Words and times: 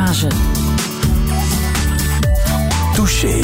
massage. 0.00 0.28
Touché. 2.94 3.34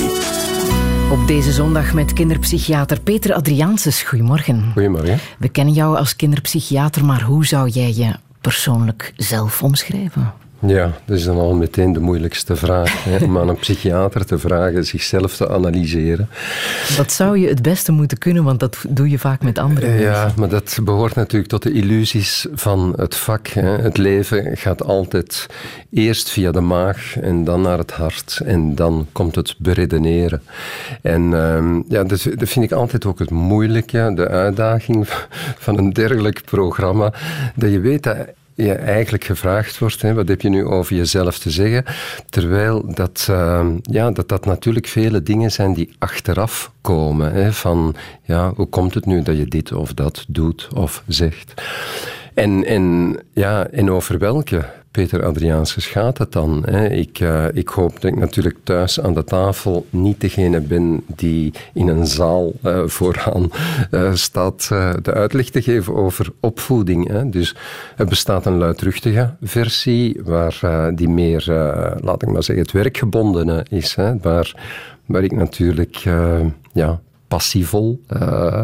Op 1.13 1.27
deze 1.27 1.53
zondag 1.53 1.93
met 1.93 2.13
kinderpsychiater 2.13 3.01
Peter 3.01 3.35
Adriaanses. 3.35 4.03
Goedemorgen. 4.03 4.71
Goedemorgen. 4.73 5.19
We 5.39 5.49
kennen 5.49 5.75
jou 5.75 5.97
als 5.97 6.17
kinderpsychiater, 6.17 7.05
maar 7.05 7.23
hoe 7.23 7.47
zou 7.47 7.69
jij 7.69 7.95
je 7.95 8.15
persoonlijk 8.41 9.13
zelf 9.17 9.63
omschrijven? 9.63 10.33
Ja, 10.67 10.93
dat 11.05 11.17
is 11.17 11.25
dan 11.25 11.39
al 11.39 11.55
meteen 11.55 11.93
de 11.93 12.01
moeilijkste 12.01 12.57
vraag. 12.57 13.05
Hè, 13.05 13.25
om 13.25 13.39
aan 13.39 13.49
een 13.49 13.57
psychiater 13.57 14.27
te 14.27 14.39
vragen 14.39 14.85
zichzelf 14.85 15.37
te 15.37 15.49
analyseren. 15.49 16.29
Dat 16.97 17.13
zou 17.13 17.39
je 17.39 17.49
het 17.49 17.63
beste 17.63 17.93
moeten 17.93 18.19
kunnen, 18.19 18.45
want 18.45 18.61
dat 18.61 18.85
doe 18.89 19.11
je 19.11 19.19
vaak 19.19 19.43
met 19.43 19.59
anderen. 19.59 20.01
Ja, 20.01 20.33
maar 20.37 20.49
dat 20.49 20.79
behoort 20.83 21.15
natuurlijk 21.15 21.51
tot 21.51 21.63
de 21.63 21.73
illusies 21.73 22.47
van 22.53 22.93
het 22.97 23.15
vak. 23.15 23.47
Hè. 23.47 23.79
Het 23.79 23.97
leven 23.97 24.57
gaat 24.57 24.85
altijd 24.85 25.47
eerst 25.91 26.31
via 26.31 26.51
de 26.51 26.61
maag 26.61 27.17
en 27.21 27.45
dan 27.45 27.61
naar 27.61 27.79
het 27.79 27.93
hart. 27.93 28.41
En 28.45 28.75
dan 28.75 29.07
komt 29.13 29.35
het 29.35 29.55
beredeneren. 29.59 30.43
En 31.03 31.33
um, 31.33 31.85
ja, 31.89 32.05
dat, 32.05 32.27
dat, 32.35 32.49
vind 32.49 32.65
ik 32.65 32.73
altijd 32.73 33.07
ook 33.07 33.19
het 33.19 33.31
moeilijke, 33.31 34.13
de 34.15 34.29
uitdaging 34.29 35.09
van 35.67 35.79
een 35.79 35.93
dergelijk 35.93 36.43
programma. 36.45 37.13
Dat 37.55 37.71
je 37.71 37.81
weet 37.81 38.03
dat 38.03 38.17
je 38.63 38.75
eigenlijk 38.75 39.25
gevraagd 39.25 39.79
wordt, 39.79 40.03
hè, 40.03 40.15
wat 40.15 40.29
heb 40.29 40.41
je 40.41 40.49
nu 40.49 40.65
over 40.65 40.97
jezelf 40.97 41.39
te 41.39 41.51
zeggen? 41.51 41.85
Terwijl 42.29 42.95
dat, 42.95 43.27
uh, 43.31 43.67
ja, 43.83 44.11
dat, 44.11 44.29
dat 44.29 44.45
natuurlijk 44.45 44.87
vele 44.87 45.23
dingen 45.23 45.53
zijn 45.53 45.75
die 45.75 45.95
achteraf 45.99 46.73
komen. 46.81 47.33
Hè, 47.33 47.53
van, 47.53 47.95
ja, 48.23 48.53
hoe 48.55 48.67
komt 48.67 48.95
het 48.95 49.07
nu 49.07 49.23
dat 49.23 49.37
je 49.37 49.47
dit 49.47 49.73
of 49.73 49.95
dat 49.95 50.25
doet 50.29 50.69
of 50.75 51.03
zegt? 51.07 51.63
En, 52.35 52.65
en, 52.65 53.17
ja, 53.33 53.67
en 53.67 53.91
over 53.91 54.19
welke 54.19 54.65
Peter 54.91 55.25
Adriaanse 55.25 55.81
gaat 55.81 56.19
het 56.19 56.33
dan? 56.33 56.63
Hè? 56.67 56.89
Ik, 56.89 57.21
uh, 57.21 57.45
ik 57.53 57.69
hoop 57.69 57.93
dat 57.93 58.05
ik 58.05 58.17
natuurlijk 58.17 58.57
thuis 58.63 59.01
aan 59.01 59.15
de 59.15 59.25
tafel 59.25 59.87
niet 59.91 60.21
degene 60.21 60.61
ben 60.61 61.03
die 61.07 61.53
in 61.73 61.89
een 61.89 62.07
zaal 62.07 62.53
uh, 62.65 62.87
vooraan 62.87 63.51
uh, 63.91 64.15
staat 64.15 64.69
de 65.03 65.13
uitleg 65.15 65.51
te 65.51 65.63
geven 65.63 65.95
over 65.95 66.33
opvoeding. 66.41 67.09
Hè? 67.09 67.29
Dus 67.29 67.57
er 67.97 68.07
bestaat 68.07 68.47
een 68.47 68.59
luidruchtige 68.59 69.35
versie 69.43 70.21
waar 70.25 70.91
die 70.95 71.09
meer, 71.09 71.45
laat 72.01 72.23
ik 72.23 72.29
maar 72.29 72.43
zeggen, 72.43 72.65
het 72.65 72.75
werkgebondene 72.75 73.67
is. 73.69 73.95
Hè? 73.95 74.19
Waar, 74.19 74.55
waar 75.07 75.23
ik 75.23 75.33
natuurlijk 75.33 75.97
ja, 76.73 77.01
passievol, 77.31 78.01
uh, 78.13 78.63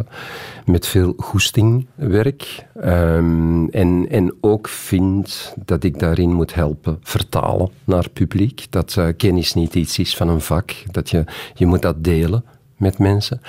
met 0.64 0.86
veel 0.86 1.14
goesting 1.16 1.86
werk. 1.94 2.66
Um, 2.84 3.70
en, 3.70 4.06
en 4.10 4.34
ook 4.40 4.68
vind 4.68 5.54
dat 5.64 5.84
ik 5.84 5.98
daarin 5.98 6.32
moet 6.32 6.54
helpen 6.54 6.98
vertalen 7.02 7.70
naar 7.84 8.10
publiek. 8.10 8.66
Dat 8.70 8.96
uh, 8.98 9.06
kennis 9.16 9.54
niet 9.54 9.74
iets 9.74 9.98
is 9.98 10.16
van 10.16 10.28
een 10.28 10.40
vak, 10.40 10.74
dat 10.90 11.10
je, 11.10 11.24
je 11.54 11.66
moet 11.66 11.82
dat 11.82 12.04
delen 12.04 12.44
met 12.76 12.98
mensen. 12.98 13.40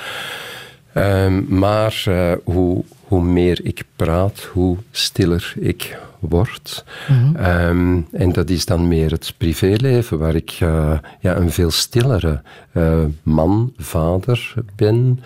Um, 0.95 1.45
maar 1.50 2.04
uh, 2.08 2.32
hoe, 2.44 2.84
hoe 3.08 3.22
meer 3.22 3.60
ik 3.64 3.84
praat, 3.96 4.50
hoe 4.54 4.78
stiller 4.92 5.54
ik 5.60 5.98
word. 6.20 6.86
Mm 7.08 7.36
-hmm. 7.36 7.46
um, 7.46 8.08
en 8.12 8.32
dat 8.32 8.50
is 8.50 8.66
dan 8.66 8.88
meer 8.88 9.12
het 9.12 9.34
privéleven, 9.38 10.20
waar 10.20 10.36
ik 10.36 10.60
uh, 10.64 10.98
ja, 11.20 11.36
een 11.36 11.52
veel 11.52 11.72
stillere 11.72 12.42
uh, 12.74 13.04
man, 13.24 13.74
vader 13.78 14.54
ben, 14.76 15.20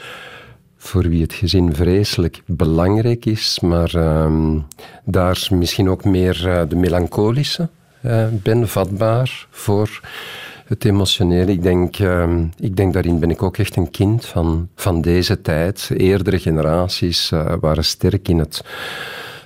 voor 0.78 1.10
wie 1.10 1.22
het 1.22 1.34
gezin 1.34 1.76
vreselijk 1.76 2.42
belangrijk 2.46 3.26
is, 3.26 3.60
maar 3.60 3.94
um, 4.24 4.66
daar 5.06 5.48
misschien 5.52 5.90
ook 5.90 6.06
meer 6.06 6.48
uh, 6.48 6.62
de 6.70 6.76
melancholische 6.76 7.70
ben, 8.44 8.68
vatbaar 8.68 9.48
voor 9.50 10.02
het 10.72 10.86
emotionele. 10.86 11.52
Ik 11.52 11.64
denk, 11.64 12.00
uh, 12.00 12.30
ik 12.60 12.76
denk 12.76 12.94
daarin 12.94 13.20
ben 13.20 13.30
ik 13.30 13.44
ook 13.44 13.58
echt 13.58 13.76
een 13.76 13.90
kind 13.90 14.26
van, 14.26 14.70
van 14.76 15.02
deze 15.02 15.42
tijd. 15.42 15.92
Eerdere 15.98 16.40
generaties 16.40 17.32
uh, 17.32 17.54
waren 17.60 17.84
sterk 17.84 18.28
in 18.28 18.40
het 18.40 18.64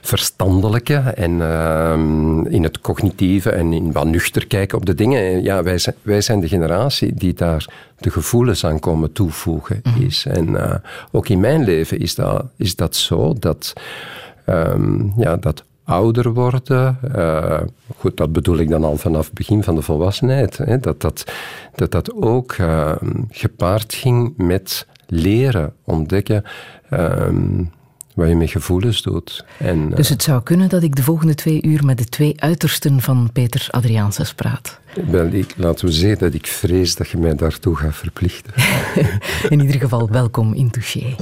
verstandelijke 0.01 0.95
en 0.95 1.31
uh, 1.31 2.53
in 2.53 2.63
het 2.63 2.81
cognitieve 2.81 3.49
en 3.49 3.73
in 3.73 3.91
wat 3.91 4.05
nuchter 4.05 4.47
kijken 4.47 4.77
op 4.77 4.85
de 4.85 4.93
dingen. 4.93 5.43
Ja, 5.43 5.63
wij 5.63 5.77
zijn, 5.77 5.95
wij 6.01 6.21
zijn 6.21 6.39
de 6.39 6.47
generatie 6.47 7.13
die 7.13 7.33
daar 7.33 7.65
de 7.97 8.09
gevoelens 8.09 8.65
aan 8.65 8.79
komen 8.79 9.11
toevoegen 9.11 9.79
mm 9.83 9.93
-hmm. 9.93 10.05
is. 10.05 10.25
En 10.25 10.49
uh, 10.49 10.75
ook 11.11 11.29
in 11.29 11.39
mijn 11.39 11.63
leven 11.63 11.99
is 11.99 12.15
dat, 12.15 12.45
is 12.57 12.75
dat 12.75 12.95
zo, 12.95 13.33
dat, 13.39 13.73
um, 14.49 15.13
ja, 15.17 15.37
dat 15.37 15.63
ouder 15.85 16.33
worden. 16.33 16.99
Uh, 17.15 17.61
goed, 17.97 18.17
dat 18.17 18.31
bedoel 18.31 18.57
ik 18.57 18.69
dan 18.69 18.83
al 18.83 18.97
vanaf 18.97 19.25
het 19.25 19.33
begin 19.33 19.63
van 19.63 19.75
de 19.75 19.81
volwassenheid. 19.81 20.57
Hè, 20.57 20.79
dat, 20.79 21.01
dat, 21.01 21.31
dat 21.75 21.91
dat 21.91 22.13
ook 22.13 22.57
uh, 22.57 22.91
gepaard 23.29 23.93
ging 23.93 24.33
met 24.37 24.87
leren 25.07 25.73
ontdekken 25.83 26.43
um, 26.91 27.71
wat 28.15 28.27
je 28.27 28.35
met 28.35 28.49
gevoelens 28.49 29.01
doet. 29.01 29.45
En, 29.57 29.89
uh, 29.89 29.95
dus 29.95 30.09
het 30.09 30.23
zou 30.23 30.43
kunnen 30.43 30.69
dat 30.69 30.83
ik 30.83 30.95
de 30.95 31.03
volgende 31.03 31.35
twee 31.35 31.61
uur 31.61 31.85
met 31.85 31.97
de 31.97 32.05
twee 32.05 32.41
uitersten 32.41 33.01
van 33.01 33.29
Peter 33.33 33.67
Adriaanses 33.69 34.33
praat? 34.33 34.79
Wel, 35.07 35.25
ik, 35.25 35.53
laten 35.57 35.85
we 35.85 35.91
zeggen 35.91 36.19
dat 36.19 36.33
ik 36.33 36.47
vrees 36.47 36.95
dat 36.95 37.09
je 37.09 37.17
mij 37.17 37.35
daartoe 37.35 37.75
gaat 37.75 37.95
verplichten. 37.95 38.53
In 39.49 39.61
ieder 39.61 39.79
geval, 39.79 40.09
welkom 40.09 40.53
in 40.53 40.71
Touché. 40.71 41.15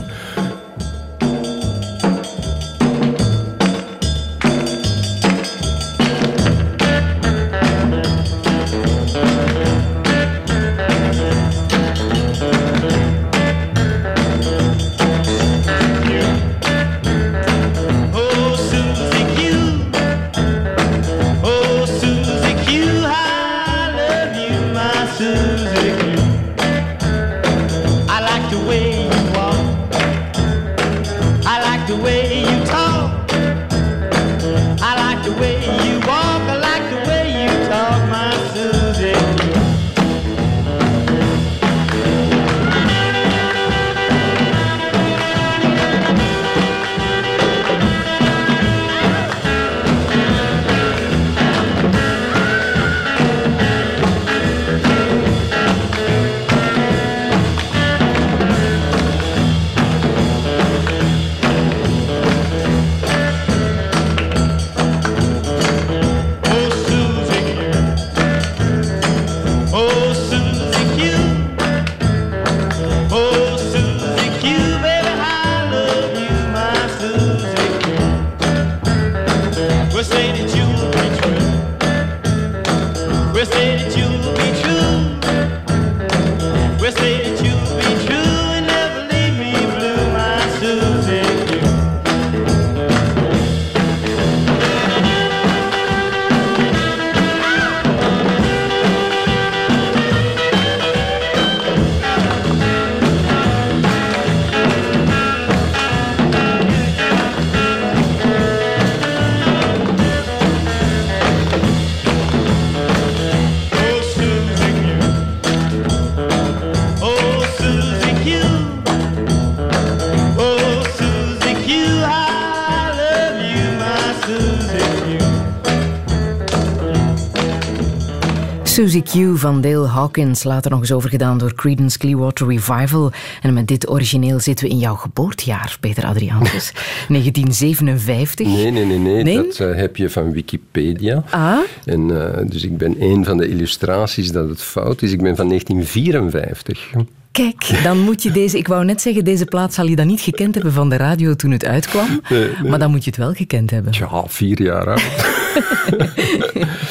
Susie 128.84 129.04
Q 129.04 129.38
van 129.38 129.62
Dale 129.62 129.88
Hawkins, 129.88 130.44
later 130.44 130.72
nog 130.72 130.80
eens 130.80 130.92
overgedaan 130.92 131.38
door 131.38 131.54
Creedence 131.54 131.98
Clearwater 131.98 132.48
Revival. 132.48 133.12
En 133.42 133.54
met 133.54 133.68
dit 133.68 133.90
origineel 133.90 134.40
zitten 134.40 134.66
we 134.66 134.72
in 134.72 134.78
jouw 134.78 134.96
geboortejaar, 134.96 135.78
Peter 135.80 136.06
Adriaanus. 136.06 136.72
1957. 137.08 138.48
Nee, 138.54 138.72
nee, 138.72 138.86
nee, 138.86 139.24
nee. 139.24 139.36
dat 139.36 139.60
uh, 139.60 139.76
heb 139.76 139.96
je 139.96 140.10
van 140.10 140.32
Wikipedia. 140.32 141.24
Ah. 141.30 141.58
En, 141.86 142.10
uh, 142.10 142.28
dus 142.48 142.64
ik 142.64 142.78
ben 142.78 142.96
een 143.00 143.26
van 143.26 143.38
de 143.38 143.48
illustraties 143.48 144.32
dat 144.32 144.50
het 144.50 144.62
fout 144.62 145.02
is. 145.02 145.12
Ik 145.12 145.22
ben 145.22 145.36
van 145.36 145.48
1954. 145.48 146.90
Kijk, 147.32 147.84
dan 147.84 148.00
moet 148.00 148.24
je 148.24 148.32
deze... 148.32 148.58
Ik 148.58 148.68
wou 148.68 148.86
net 148.86 149.02
zeggen, 149.02 149.24
deze 149.24 149.46
plaat 149.46 149.74
zal 149.74 149.86
je 149.86 149.96
dan 149.96 150.08
niet 150.08 150.22
gekend 150.22 150.56
hebben 150.56 150.74
van 150.74 150.90
de 150.90 150.98
radio 150.98 151.36
toen 151.36 151.52
het 151.52 151.66
uitkwam. 151.66 152.22
Nee, 152.30 152.50
nee. 152.62 152.70
Maar 152.70 152.80
dan 152.80 152.92
moet 152.92 153.04
je 153.04 153.10
het 153.10 153.20
wel 153.20 153.34
gekend 153.34 153.72
hebben. 153.72 153.94
Ja, 153.96 154.24
vier 154.28 154.62
jaar 154.62 154.88
oud. 154.88 155.04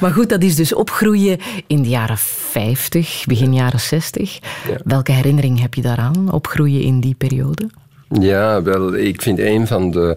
maar 0.00 0.12
goed, 0.12 0.28
dat 0.28 0.42
is 0.42 0.56
dus 0.56 0.74
opgroeien 0.74 1.38
in 1.66 1.82
de 1.82 1.88
jaren 1.88 2.18
50, 2.18 3.24
begin 3.26 3.54
jaren 3.54 3.80
60. 3.80 4.38
Welke 4.84 5.12
herinnering 5.12 5.60
heb 5.60 5.74
je 5.74 5.82
daaraan, 5.82 6.32
opgroeien 6.32 6.82
in 6.82 7.00
die 7.00 7.14
periode? 7.14 7.68
Ja, 8.08 8.62
wel, 8.62 8.94
ik 8.94 9.22
vind 9.22 9.38
een 9.38 9.66
van 9.66 9.90
de 9.90 10.16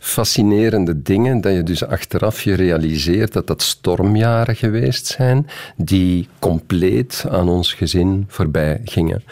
fascinerende 0.00 1.02
dingen 1.02 1.40
dat 1.40 1.54
je 1.54 1.62
dus 1.62 1.84
achteraf 1.84 2.42
je 2.42 2.54
realiseert 2.54 3.32
dat 3.32 3.46
dat 3.46 3.62
stormjaren 3.62 4.56
geweest 4.56 5.06
zijn 5.06 5.46
die 5.76 6.28
compleet 6.38 7.24
aan 7.30 7.48
ons 7.48 7.72
gezin 7.72 8.24
voorbij 8.28 8.80
gingen. 8.84 9.24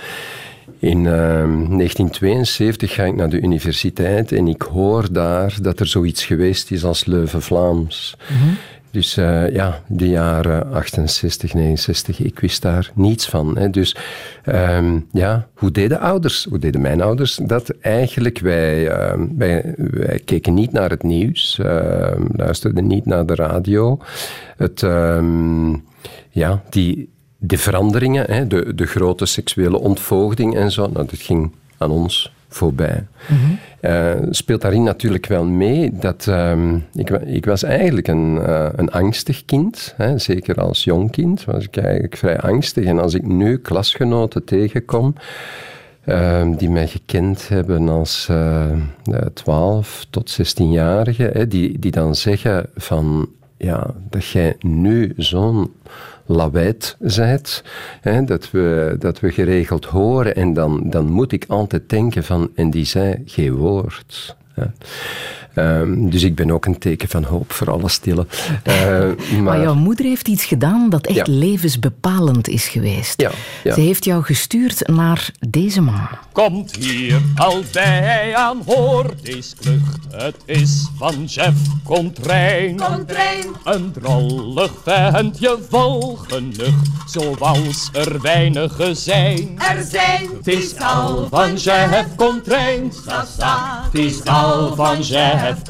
In 0.79 1.05
uh, 1.05 1.41
ehm, 1.41 1.76
1972 1.76 2.94
ga 2.94 3.05
ik 3.05 3.17
naar 3.17 3.29
de 3.29 3.41
universiteit 3.41 4.32
en 4.32 4.49
ik 4.49 4.62
hoor 4.62 5.12
daar 5.12 5.56
dat 5.62 5.81
er 5.81 5.87
zoiets 5.87 6.25
geweest 6.25 6.70
is 6.70 6.85
als 6.85 7.05
Leuven-Vlaams. 7.05 8.17
Mm 8.29 8.56
dus 8.94 9.19
uh, 9.19 9.50
ja, 9.50 9.81
de 9.87 10.08
jaren 10.08 10.73
68, 10.73 11.55
69, 11.55 12.20
ik 12.20 12.38
wist 12.38 12.62
daar 12.62 12.91
niets 12.94 13.29
van. 13.29 13.58
Hè. 13.58 13.70
Dus 13.70 13.96
um, 14.46 15.06
ja, 15.12 15.49
hoe 15.55 15.70
deden 15.70 16.00
ouders, 16.00 16.46
hoe 16.49 16.58
deden 16.58 16.81
mijn 16.81 17.00
ouders 17.00 17.41
dat 17.43 17.69
eigenlijk? 17.69 18.38
Wij, 18.38 18.88
uh, 18.88 19.25
wij, 19.37 19.75
wij, 19.76 20.20
keken 20.25 20.55
niet 20.55 20.73
naar 20.73 20.91
het 20.91 21.02
nieuws, 21.02 21.58
uh, 21.61 22.12
luisterden 22.32 22.87
niet 22.87 23.06
naar 23.06 23.26
de 23.26 23.35
radio. 23.35 23.99
Het, 24.56 24.81
ja, 26.31 26.62
die, 26.70 27.11
de 27.38 27.58
veranderingen, 27.58 28.25
hè, 28.31 28.46
de, 28.46 28.75
de 28.75 28.87
grote 28.87 29.26
seksuele 29.26 29.79
ontvoogding 29.79 30.56
en 30.56 30.70
zo, 30.70 30.87
nou, 30.87 31.06
dat 31.06 31.19
ging 31.19 31.52
aan 31.79 31.91
ons 31.91 32.32
voorbij. 32.54 33.06
Mm 33.28 33.58
speelt 34.30 34.60
daarin 34.60 34.82
natuurlijk 34.82 35.26
wel 35.26 35.44
mee 35.44 35.90
dat 35.92 36.26
uh, 36.28 36.72
ik, 36.94 37.10
ik, 37.10 37.44
was 37.44 37.62
eigenlijk 37.62 38.08
een, 38.08 38.34
uh, 38.34 38.68
een 38.76 38.90
angstig 38.90 39.44
kind. 39.44 39.94
Hè. 39.96 40.18
Zeker 40.18 40.60
als 40.60 40.84
jong 40.84 41.10
kind 41.10 41.44
was 41.44 41.64
ik 41.64 41.76
eigenlijk 41.76 42.16
vrij 42.16 42.40
angstig. 42.40 42.84
En 42.84 42.98
als 42.98 43.14
ik 43.14 43.26
nu 43.26 43.58
klasgenoten 43.58 44.44
tegenkom 44.44 45.14
ehm, 46.04 46.54
die 46.54 46.70
mij 46.70 46.86
gekend 46.86 47.48
hebben 47.48 47.88
als 47.88 48.30
12 49.34 50.06
tot 50.10 50.38
16-jarigen, 50.40 51.48
die, 51.48 51.78
die 51.78 51.90
dan 51.90 52.14
zeggen 52.14 52.66
van 52.76 53.28
ja, 53.56 53.94
dat 54.10 54.26
jij 54.26 54.56
nu 54.60 55.12
zo'n 55.16 55.72
lawaait 56.26 56.96
zijt, 57.00 57.64
hè, 58.00 58.24
dat, 58.24 58.50
we, 58.50 58.96
dat 58.98 59.20
we 59.20 59.30
geregeld 59.30 59.84
horen 59.84 60.34
en 60.34 60.52
dan, 60.52 60.82
dan 60.84 61.10
moet 61.10 61.32
ik 61.32 61.44
altijd 61.48 61.88
denken 61.88 62.24
van, 62.24 62.50
en 62.54 62.70
die 62.70 62.84
zei 62.84 63.22
geen 63.24 63.54
woord. 63.54 64.36
Ehm, 65.54 66.08
dus 66.08 66.22
ik 66.22 66.34
ben 66.34 66.50
ook 66.50 66.66
een 66.66 66.78
teken 66.78 67.08
van 67.08 67.24
hoop 67.24 67.52
voor 67.52 67.70
alle 67.70 67.88
stille. 67.88 68.26
Uh, 68.68 69.40
maar... 69.42 69.60
jouw 69.60 69.74
moeder 69.74 70.04
heeft 70.04 70.28
iets 70.28 70.44
gedaan 70.44 70.90
dat 70.90 71.06
echt 71.06 71.26
levensbepalend 71.26 72.48
is 72.48 72.68
geweest. 72.68 73.20
Ja, 73.20 73.30
Ze 73.72 73.80
heeft 73.80 74.04
jou 74.04 74.22
gestuurd 74.22 74.88
naar 74.88 75.30
deze 75.48 75.80
man. 75.80 76.08
Komt 76.32 76.76
hier 76.76 77.20
al 77.34 77.62
bij 77.72 78.36
aan, 78.36 78.62
hoor 78.66 79.14
deze 79.22 79.56
klucht. 79.60 79.98
Het 80.10 80.36
is 80.44 80.88
van 80.96 81.28
chef 81.28 81.54
Contrain. 81.84 82.76
Contrain. 82.76 83.44
Een 83.64 83.92
drollig 83.92 84.72
ventje 84.84 85.58
vol 85.68 86.16
genucht, 86.16 86.90
zoals 87.06 87.88
er 87.92 88.20
weinigen 88.20 88.96
zijn. 88.96 89.58
Er 89.58 89.84
zijn. 89.90 90.28
Het 90.36 90.46
is 90.46 90.78
al 90.78 91.26
van 91.30 91.58
chef 91.58 92.14
Contrain. 92.16 92.92
Het 93.06 93.94
is 93.94 94.24
al 94.24 94.74
van 94.74 95.02
chef 95.44 95.62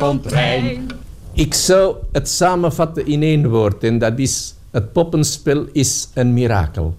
ik 1.33 1.55
zou 1.55 1.97
het 2.13 2.29
samenvatten 2.29 3.07
in 3.07 3.23
één 3.23 3.49
woord 3.49 3.85
en 3.85 3.99
dat 3.99 4.19
is: 4.19 4.55
het 4.71 4.93
poppenspel 4.93 5.67
is 5.73 6.09
een 6.15 6.33
mirakel. 6.33 6.97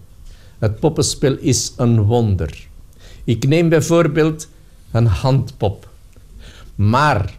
Het 0.59 0.79
poppenspel 0.79 1.37
is 1.39 1.73
een 1.77 2.01
wonder. 2.01 2.67
Ik 3.23 3.47
neem 3.47 3.69
bijvoorbeeld 3.69 4.47
een 4.91 5.05
handpop. 5.05 5.89
Maar 6.75 7.37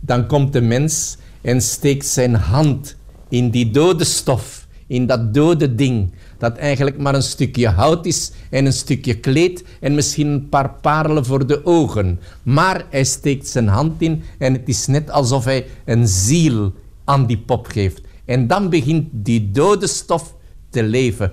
dan 0.00 0.26
komt 0.26 0.52
de 0.52 0.60
mens 0.60 1.16
en 1.40 1.62
steekt 1.62 2.06
zijn 2.06 2.34
hand 2.34 2.96
in 3.28 3.50
die 3.50 3.70
dode 3.70 4.04
stof, 4.04 4.66
in 4.86 5.06
dat 5.06 5.34
dode 5.34 5.74
ding 5.74 6.10
dat 6.38 6.56
eigenlijk 6.56 6.98
maar 6.98 7.14
een 7.14 7.22
stukje 7.22 7.68
hout 7.68 8.06
is 8.06 8.32
en 8.50 8.66
een 8.66 8.72
stukje 8.72 9.14
kleed 9.14 9.64
en 9.80 9.94
misschien 9.94 10.26
een 10.26 10.48
paar 10.48 10.70
parelen 10.70 11.24
voor 11.24 11.46
de 11.46 11.66
ogen. 11.66 12.20
Maar 12.42 12.84
hij 12.90 13.04
steekt 13.04 13.48
zijn 13.48 13.68
hand 13.68 14.02
in 14.02 14.22
en 14.38 14.52
het 14.52 14.68
is 14.68 14.86
net 14.86 15.10
alsof 15.10 15.44
hij 15.44 15.66
een 15.84 16.08
ziel 16.08 16.72
aan 17.04 17.26
die 17.26 17.38
pop 17.38 17.66
geeft. 17.66 18.00
En 18.24 18.46
dan 18.46 18.70
begint 18.70 19.08
die 19.12 19.50
dode 19.50 19.86
stof 19.86 20.34
te 20.70 20.82
leven. 20.82 21.30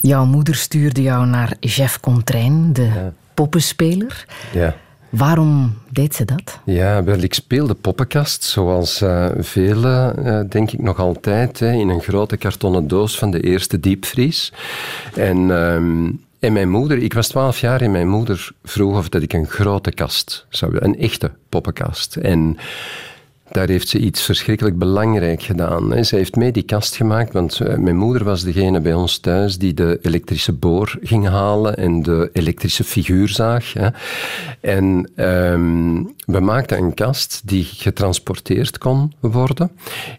Jouw 0.00 0.24
moeder 0.24 0.54
stuurde 0.54 1.02
jou 1.02 1.26
naar 1.26 1.56
Jeff 1.60 2.00
Contrain, 2.00 2.72
de 2.72 3.12
poppenspeler. 3.34 4.26
Ja. 4.52 4.76
Waarom 5.12 5.78
deed 5.90 6.14
ze 6.14 6.24
dat? 6.24 6.60
Ja, 6.64 7.04
wel, 7.04 7.18
ik 7.18 7.34
speelde 7.34 7.74
poppenkast, 7.74 8.44
zoals 8.44 9.02
uh, 9.02 9.28
velen, 9.38 10.26
uh, 10.26 10.40
denk 10.48 10.70
ik 10.70 10.82
nog 10.82 10.98
altijd, 10.98 11.58
hè, 11.58 11.72
in 11.72 11.88
een 11.88 12.00
grote 12.00 12.36
kartonnen 12.36 12.88
doos 12.88 13.18
van 13.18 13.30
de 13.30 13.40
eerste 13.40 13.80
diepvries. 13.80 14.52
En, 15.14 15.38
uh, 15.38 15.74
en 16.38 16.52
mijn 16.52 16.70
moeder, 16.70 16.98
ik 16.98 17.14
was 17.14 17.28
twaalf 17.28 17.58
jaar 17.58 17.80
en 17.80 17.90
mijn 17.90 18.08
moeder 18.08 18.50
vroeg 18.64 18.96
of 18.96 19.08
dat 19.08 19.22
ik 19.22 19.32
een 19.32 19.46
grote 19.46 19.92
kast 19.92 20.46
zou 20.48 20.72
willen, 20.72 20.88
een 20.88 20.98
echte 20.98 21.30
poppenkast. 21.48 22.16
En 22.16 22.56
daar 23.52 23.68
heeft 23.68 23.88
ze 23.88 23.98
iets 23.98 24.22
verschrikkelijk 24.22 24.78
belangrijk 24.78 25.42
gedaan. 25.42 26.04
Ze 26.04 26.16
heeft 26.16 26.36
mee 26.36 26.52
die 26.52 26.62
kast 26.62 26.96
gemaakt, 26.96 27.32
want 27.32 27.60
eh, 27.60 27.76
mijn 27.76 27.96
moeder 27.96 28.24
was 28.24 28.42
degene 28.42 28.80
bij 28.80 28.94
ons 28.94 29.18
thuis 29.18 29.58
die 29.58 29.74
de 29.74 29.98
elektrische 30.02 30.52
boor 30.52 30.98
ging 31.02 31.28
halen 31.28 31.76
en 31.76 32.02
de 32.02 32.30
elektrische 32.32 32.84
figuurzaag. 32.84 33.72
En 34.60 35.10
um, 35.16 36.14
we 36.26 36.40
maakten 36.40 36.78
een 36.78 36.94
kast 36.94 37.40
die 37.44 37.64
getransporteerd 37.64 38.78
kon 38.78 39.12
worden. 39.20 39.70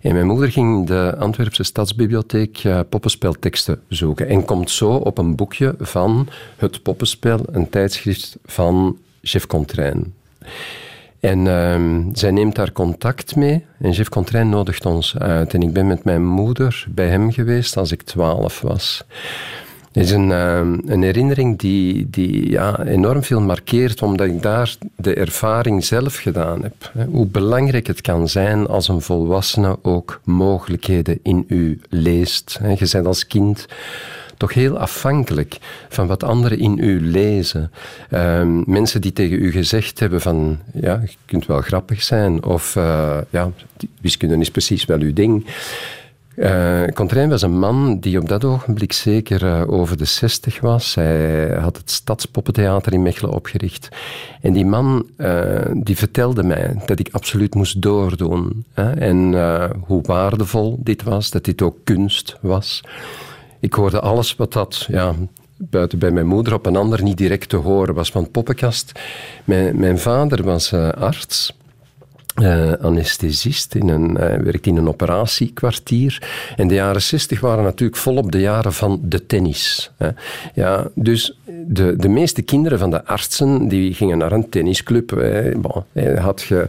En 0.02 0.14
mijn 0.14 0.28
moeder 0.28 0.52
ging 0.52 0.88
de 0.88 1.16
Antwerpse 1.18 1.64
Stadsbibliotheek 1.64 2.64
uh, 2.64 2.80
poppenspelteksten 2.90 3.82
zoeken 3.88 4.28
en 4.28 4.46
komt 4.46 4.72
zo 4.72 4.92
op 4.92 5.18
een 5.18 5.36
boekje 5.36 5.76
van 5.80 6.28
Het 6.58 6.84
Poppenspel, 6.84 7.40
een 7.52 7.70
tijdschrift 7.70 8.38
van 8.46 8.98
Chef 9.22 9.48
Contrain. 9.48 10.14
En 11.24 11.48
um, 11.48 12.10
zij 12.14 12.32
neemt 12.32 12.56
daar 12.56 12.72
contact 12.72 13.36
mee 13.36 13.66
en 13.80 13.92
Jeff 13.92 14.10
Contrain 14.10 14.50
nodigt 14.50 14.86
ons 14.86 15.18
uit. 15.18 15.54
En 15.54 15.62
ik 15.62 15.74
ben 15.74 15.88
met 15.88 16.04
mijn 16.04 16.26
moeder 16.26 16.86
bij 16.90 17.08
hem 17.08 17.32
geweest 17.32 17.78
als 17.78 17.92
ik 17.92 18.02
twaalf 18.02 18.62
was. 18.62 19.04
Het 19.92 20.04
is 20.04 20.12
een, 20.12 20.32
um, 20.32 20.82
een 20.86 21.02
herinnering 21.04 21.60
die, 21.60 22.10
die 22.10 22.50
ja, 22.50 22.84
enorm 22.84 23.24
veel 23.24 23.42
markeert, 23.42 24.02
omdat 24.02 24.28
ik 24.28 24.42
daar 24.42 24.76
de 24.96 25.14
ervaring 25.14 25.86
zelf 25.86 26.16
gedaan 26.16 26.64
heb. 26.64 26.92
Hoe 27.10 27.26
belangrijk 27.26 27.88
het 27.88 28.02
kan 28.02 28.30
zijn 28.30 28.68
als 28.68 28.88
een 28.88 29.02
volwassene 29.02 29.78
ook 29.82 30.22
mogelijkheden 30.24 31.20
in 31.22 31.46
u 31.48 31.82
leest. 31.90 32.60
Je 32.78 32.88
bent 32.92 33.06
als 33.06 33.28
kind 33.28 33.68
toch 34.38 34.54
heel 34.54 34.78
afhankelijk 34.78 35.58
van 35.90 36.08
wat 36.08 36.24
anderen 36.24 36.60
in 36.60 36.78
u 36.78 37.02
lezen. 37.02 37.72
Um, 38.12 38.64
mensen 38.66 39.02
die 39.02 39.14
tegen 39.14 39.44
u 39.44 39.52
gezegd 39.52 40.00
hebben 40.00 40.22
van, 40.22 40.60
ja, 40.74 41.02
je 41.06 41.16
kunt 41.26 41.46
wel 41.46 41.62
grappig 41.62 42.04
zijn, 42.04 42.44
of 42.44 42.76
uh, 42.76 43.18
ja, 43.30 43.52
wiskunde 44.02 44.38
is 44.38 44.52
precies 44.52 44.86
wel 44.86 45.00
uw 45.00 45.14
ding. 45.14 45.46
Uh, 46.36 46.84
Contrain 46.94 47.30
was 47.30 47.42
een 47.42 47.60
man 47.60 48.00
die 48.00 48.20
op 48.20 48.30
dat 48.30 48.46
ogenblik 48.46 48.94
zeker 48.94 49.44
uh, 49.44 49.72
over 49.72 49.98
de 49.98 50.06
60 50.06 50.60
was. 50.60 50.96
Hij 50.96 51.58
had 51.60 51.78
het 51.78 51.92
Stadspoppentheater 51.92 52.94
in 52.94 53.02
Mechelen 53.02 53.34
opgericht. 53.34 53.90
En 54.42 54.54
die 54.54 54.66
man 54.66 55.06
die 55.74 55.98
vertelde 55.98 56.44
mij 56.44 56.76
dat 56.86 57.00
ik 57.00 57.10
absoluut 57.12 57.56
moest 57.56 57.82
doordoen. 57.82 58.66
Hè? 58.74 58.92
En 58.92 59.34
hoe 59.80 60.02
waardevol 60.02 60.80
dit 60.80 61.04
was, 61.04 61.32
dat 61.32 61.46
dit 61.46 61.62
ook 61.62 61.78
kunst 61.84 62.38
was 62.42 62.82
ik 63.64 63.74
hoorde 63.74 64.00
alles 64.00 64.36
wat 64.36 64.54
dat, 64.54 64.86
ja, 64.90 65.16
buiten 65.58 66.00
bij 66.00 66.12
mijn 66.12 66.28
moeder 66.28 66.54
op 66.54 66.66
een 66.66 66.76
ander 66.76 67.04
niet 67.04 67.18
direct 67.18 67.50
te 67.50 67.56
horen 67.56 67.94
was. 67.94 68.12
Want 68.12 68.32
poppenkast, 68.32 68.92
mijn, 69.44 69.80
mijn 69.80 70.00
vader 70.00 70.44
was 70.44 70.72
uh, 70.72 70.90
arts. 70.90 71.54
Uh, 72.42 72.72
anesthesist, 72.72 73.76
in 73.76 73.90
een, 73.90 74.10
uh, 74.10 74.18
werkt 74.18 74.66
in 74.66 74.78
een 74.78 74.88
operatiekwartier. 74.88 76.22
En 76.56 76.68
de 76.68 76.74
jaren 76.74 77.02
60 77.02 77.40
waren 77.40 77.64
natuurlijk 77.64 78.00
volop 78.00 78.32
de 78.32 78.40
jaren 78.40 78.74
van 78.74 79.00
de 79.04 79.26
tennis. 79.26 79.92
Hè. 79.98 80.10
Ja, 80.54 80.88
dus 80.96 81.38
de, 81.68 81.96
de 81.98 82.10
meeste 82.10 82.42
kinderen 82.42 82.80
van 82.80 82.90
de 82.90 83.06
artsen 83.06 83.68
die 83.68 83.94
gingen 83.94 84.18
naar 84.18 84.32
een 84.32 84.50
tennisclub. 84.50 85.10
Hè. 85.10 85.52
Bon, 85.58 85.84
had 86.18 86.42
je 86.42 86.68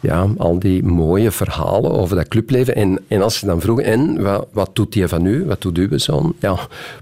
ja, 0.00 0.26
al 0.36 0.58
die 0.58 0.84
mooie 0.84 1.30
verhalen 1.30 1.90
over 1.92 2.16
dat 2.16 2.28
clubleven. 2.28 2.74
En, 2.74 2.98
en 3.08 3.22
als 3.22 3.38
ze 3.38 3.46
dan 3.46 3.60
vroegen, 3.60 3.84
en 3.84 4.22
wat, 4.22 4.46
wat 4.52 4.76
doet 4.76 4.92
die 4.92 5.08
van 5.08 5.26
u? 5.26 5.44
Wat 5.44 5.62
doet 5.62 5.78
uw 5.78 5.98
zoon? 5.98 6.34
Ja, 6.38 6.58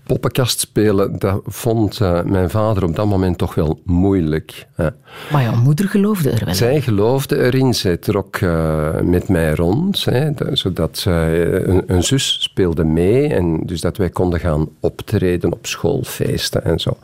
poppenkast 0.07 0.61
spelen, 0.61 1.19
dat 1.19 1.41
vond 1.45 2.01
uh, 2.01 2.23
mijn 2.23 2.51
vader 2.51 2.85
op 2.85 2.97
dat 2.97 3.07
moment 3.07 3.39
toch 3.39 3.55
wel 3.55 3.81
moeilijk. 3.85 4.67
Hè. 4.75 4.89
Maar 5.33 5.43
jouw 5.43 5.57
moeder 5.57 5.89
geloofde 5.89 6.31
er 6.31 6.45
wel 6.45 6.55
Zij 6.55 6.81
geloofde 6.81 7.39
erin. 7.39 7.75
Zij 7.75 7.97
trok 8.03 8.41
uh, 8.41 9.01
met 9.01 9.29
mij 9.29 9.55
rond, 9.55 10.05
hè, 10.05 10.31
zodat 10.53 10.99
zij, 10.99 11.53
een, 11.65 11.83
een, 11.87 12.05
zus 12.05 12.43
speelde 12.43 12.85
mee. 12.85 13.29
En 13.29 13.61
dus 13.67 13.81
dat 13.81 13.97
wij 13.97 14.11
konden 14.11 14.41
gaan 14.41 14.69
optreden 14.81 15.53
op 15.53 15.67
schoolfeesten 15.67 16.65
en 16.65 16.79
zo. 16.81 16.97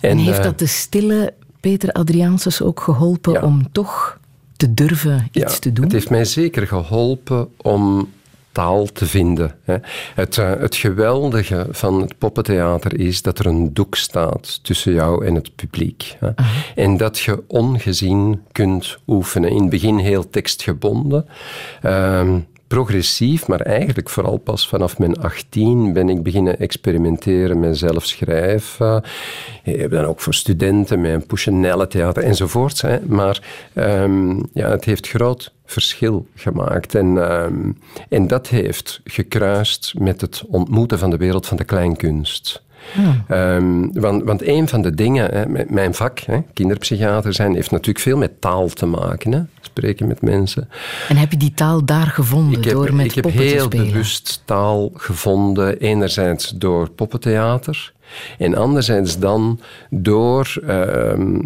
En, 0.00 0.10
en 0.10 0.18
heeft 0.18 0.38
uh, 0.38 0.44
dat 0.44 0.58
de 0.58 0.66
stille 0.66 1.34
Peter 1.60 1.92
Adriaanses 1.92 2.62
ook 2.62 2.80
geholpen 2.80 3.32
ja. 3.32 3.42
om 3.42 3.72
toch 3.72 4.18
te 4.56 4.74
durven 4.74 5.28
iets 5.32 5.52
ja, 5.52 5.58
te 5.58 5.72
doen? 5.72 5.84
Het 5.84 5.92
heeft 5.92 6.10
mij 6.10 6.24
zeker 6.24 6.66
geholpen 6.66 7.48
om 7.56 8.08
taal 8.52 8.86
te 8.86 9.06
vinden. 9.06 9.54
Het, 10.14 10.36
uh, 10.36 10.50
het 10.58 10.76
geweldige 10.76 11.66
van 11.70 12.00
het 12.00 12.18
poppentheater 12.18 13.00
is 13.00 13.22
dat 13.22 13.38
er 13.38 13.46
een 13.46 13.74
doek 13.74 13.94
staat 13.94 14.64
tussen 14.64 14.92
jou 14.92 15.26
en 15.26 15.34
het 15.34 15.54
publiek. 15.56 16.16
Hè. 16.18 16.28
En 16.74 16.96
dat 16.96 17.18
je 17.18 17.42
ongezien 17.46 18.42
kunt 18.52 18.98
oefenen. 19.06 19.50
In 19.50 19.60
het 19.60 19.70
begin 19.70 19.98
heel 19.98 20.30
tekstgebonden. 20.30 21.26
Uh, 21.82 22.34
progressief, 22.72 23.46
maar 23.46 23.60
eigenlijk 23.60 24.08
vooral 24.08 24.36
pas 24.36 24.68
vanaf 24.68 24.98
mijn 24.98 25.20
18 25.20 25.92
ben 25.92 26.08
ik 26.08 26.22
beginnen 26.22 26.58
experimenteren 26.58 27.60
met 27.60 27.78
zelf 27.78 28.06
schrijven. 28.06 29.04
Ik 29.64 29.80
heb 29.80 29.90
dan 29.90 30.04
ook 30.04 30.20
voor 30.20 30.34
studenten 30.34 31.00
met 31.00 31.12
een 31.12 31.26
Puccinelle 31.26 31.86
theater 31.86 32.22
enzovoort. 32.22 32.80
Hè. 32.80 32.98
Maar 33.06 33.42
um, 33.74 34.42
ja, 34.52 34.70
het 34.70 34.84
heeft 34.84 35.08
groot 35.08 35.52
verschil 35.64 36.26
gemaakt. 36.34 36.94
En, 36.94 37.06
um, 37.06 37.78
en 38.08 38.26
dat 38.26 38.48
heeft 38.48 39.00
gekruist 39.04 39.94
met 39.98 40.20
het 40.20 40.42
ontmoeten 40.48 40.98
van 40.98 41.10
de 41.10 41.16
wereld 41.16 41.46
van 41.46 41.56
de 41.56 41.64
kleinkunst. 41.64 42.62
Ja. 43.28 43.54
Um, 43.54 44.00
want, 44.00 44.22
want 44.22 44.46
een 44.46 44.68
van 44.68 44.82
de 44.82 44.94
dingen, 44.94 45.30
hè, 45.34 45.64
mijn 45.68 45.94
vak, 45.94 46.18
hè, 46.20 46.38
kinderpsychiater 46.52 47.34
zijn, 47.34 47.54
heeft 47.54 47.70
natuurlijk 47.70 48.04
veel 48.04 48.16
met 48.16 48.40
taal 48.40 48.68
te 48.68 48.86
maken. 48.86 49.32
Hè, 49.32 49.40
spreken 49.60 50.06
met 50.06 50.22
mensen. 50.22 50.68
En 51.08 51.16
heb 51.16 51.30
je 51.30 51.36
die 51.36 51.52
taal 51.54 51.84
daar 51.84 52.06
gevonden 52.06 52.58
ik 52.58 52.64
heb, 52.64 52.74
door 52.74 52.94
met 52.94 53.06
Ik 53.06 53.14
heb 53.14 53.24
poppen 53.24 53.40
te 53.42 53.46
heel 53.46 53.64
spelen? 53.64 53.86
bewust 53.86 54.42
taal 54.44 54.90
gevonden, 54.94 55.78
enerzijds 55.78 56.48
door 56.48 56.90
poppentheater. 56.90 57.91
En 58.38 58.54
anderzijds 58.54 59.18
dan 59.18 59.60
door 59.90 60.54
uh, 60.62 60.68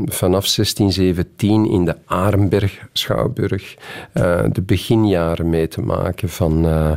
vanaf 0.05 0.55
1617 0.55 1.71
in 1.71 1.85
de 1.85 1.97
Arenberg 2.05 2.87
Schouwburg 2.93 3.75
uh, 4.15 4.43
de 4.53 4.63
beginjaren 4.63 5.51
mee 5.51 5.69
te 5.69 5.81
maken 5.81 6.29
van 6.29 6.67
uh, 6.67 6.91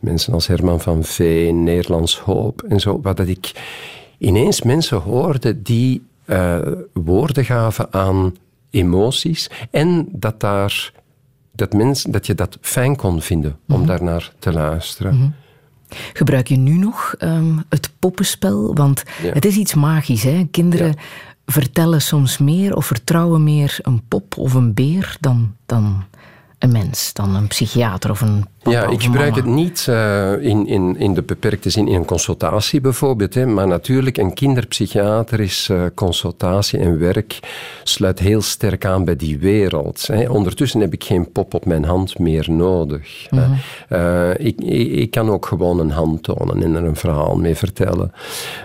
mensen 0.00 0.32
als 0.32 0.46
Herman 0.46 0.80
van 0.80 1.04
Veen, 1.04 1.62
Nederlands 1.62 2.18
Hoop 2.18 2.62
en 2.62 2.80
zo. 2.80 3.00
Wat 3.02 3.16
dat 3.16 3.28
ik 3.28 3.52
ineens 4.18 4.62
mensen 4.62 4.98
hoorde 4.98 5.62
die 5.62 6.02
eh, 6.24 6.58
woorden 6.92 7.44
gaven 7.44 7.92
aan 7.92 8.34
emoties 8.70 9.50
en 9.70 10.08
dat 10.12 10.40
daar 10.40 10.92
dat, 11.52 11.72
mens, 11.72 12.02
dat 12.02 12.26
je 12.26 12.34
dat 12.34 12.58
fijn 12.60 12.96
kon 12.96 13.20
vinden 13.20 13.58
om 13.68 13.78
Mhm. 13.78 13.86
daarnaar 13.86 14.32
te 14.38 14.52
luisteren. 14.52 15.14
Mm 15.14 15.20
-hmm. 15.20 15.34
Gebruik 16.12 16.48
je 16.48 16.56
nu 16.56 16.76
nog 16.78 17.14
um, 17.18 17.64
het 17.68 17.90
poppenspel? 17.98 18.74
Want 18.74 19.02
Ja. 19.22 19.32
het 19.32 19.44
is 19.44 19.56
iets 19.56 19.74
magisch. 19.74 20.22
Hè? 20.22 20.46
Kinderen 20.50 20.86
Ja. 20.86 20.94
vertellen 21.46 22.02
soms 22.02 22.38
meer 22.38 22.76
of 22.76 22.86
vertrouwen 22.86 23.44
meer 23.44 23.78
een 23.82 24.02
pop 24.08 24.36
of 24.38 24.54
een 24.54 24.74
beer 24.74 25.16
dan, 25.20 25.54
dan 25.66 26.04
een 26.66 26.72
mens, 26.72 27.12
dan 27.12 27.34
een 27.34 27.46
psychiater 27.46 28.10
of 28.10 28.20
een 28.20 28.46
papa 28.62 28.76
Ja, 28.76 28.86
ik 28.86 29.02
gebruik 29.02 29.36
het 29.36 29.44
niet 29.44 29.86
uh, 29.88 30.32
in, 30.42 30.66
in, 30.66 30.96
in 30.96 31.14
de 31.14 31.22
beperkte 31.22 31.70
zin 31.70 31.88
in 31.88 31.94
een 31.94 32.04
consultatie 32.04 32.80
bijvoorbeeld. 32.80 33.34
Hè, 33.34 33.46
maar 33.46 33.66
natuurlijk, 33.66 34.16
een 34.16 34.34
kinderpsychiatrische 34.34 35.74
uh, 35.74 35.84
consultatie 35.94 36.78
en 36.78 36.98
werk 36.98 37.38
sluit 37.84 38.18
heel 38.18 38.42
sterk 38.42 38.84
aan 38.84 39.04
bij 39.04 39.16
die 39.16 39.38
wereld. 39.38 40.06
Hè. 40.06 40.28
Ondertussen 40.28 40.80
heb 40.80 40.92
ik 40.92 41.04
geen 41.04 41.32
pop 41.32 41.54
op 41.54 41.64
mijn 41.64 41.84
hand 41.84 42.18
meer 42.18 42.50
nodig. 42.50 43.26
Mhm. 43.30 43.52
Uh, 43.90 44.30
ik, 44.30 44.60
ik, 44.60 44.92
ik, 44.92 45.10
kan 45.10 45.30
ook 45.30 45.46
gewoon 45.46 45.78
een 45.78 45.90
hand 45.90 46.22
tonen 46.22 46.62
en 46.62 46.74
er 46.74 46.84
een 46.84 46.96
verhaal 46.96 47.36
mee 47.36 47.54
vertellen. 47.54 48.12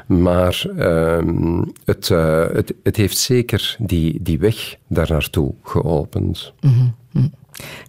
Maar 0.06 0.66
ehm, 0.78 1.64
het, 1.86 2.08
het, 2.54 2.74
het 2.84 2.96
heeft 2.96 3.18
zeker 3.18 3.76
die, 3.80 4.22
die 4.22 4.40
weg 4.40 4.76
daar 4.88 5.10
naartoe 5.10 5.54
geopend. 5.64 6.54
Mm 6.60 6.94
-hmm. 7.12 7.32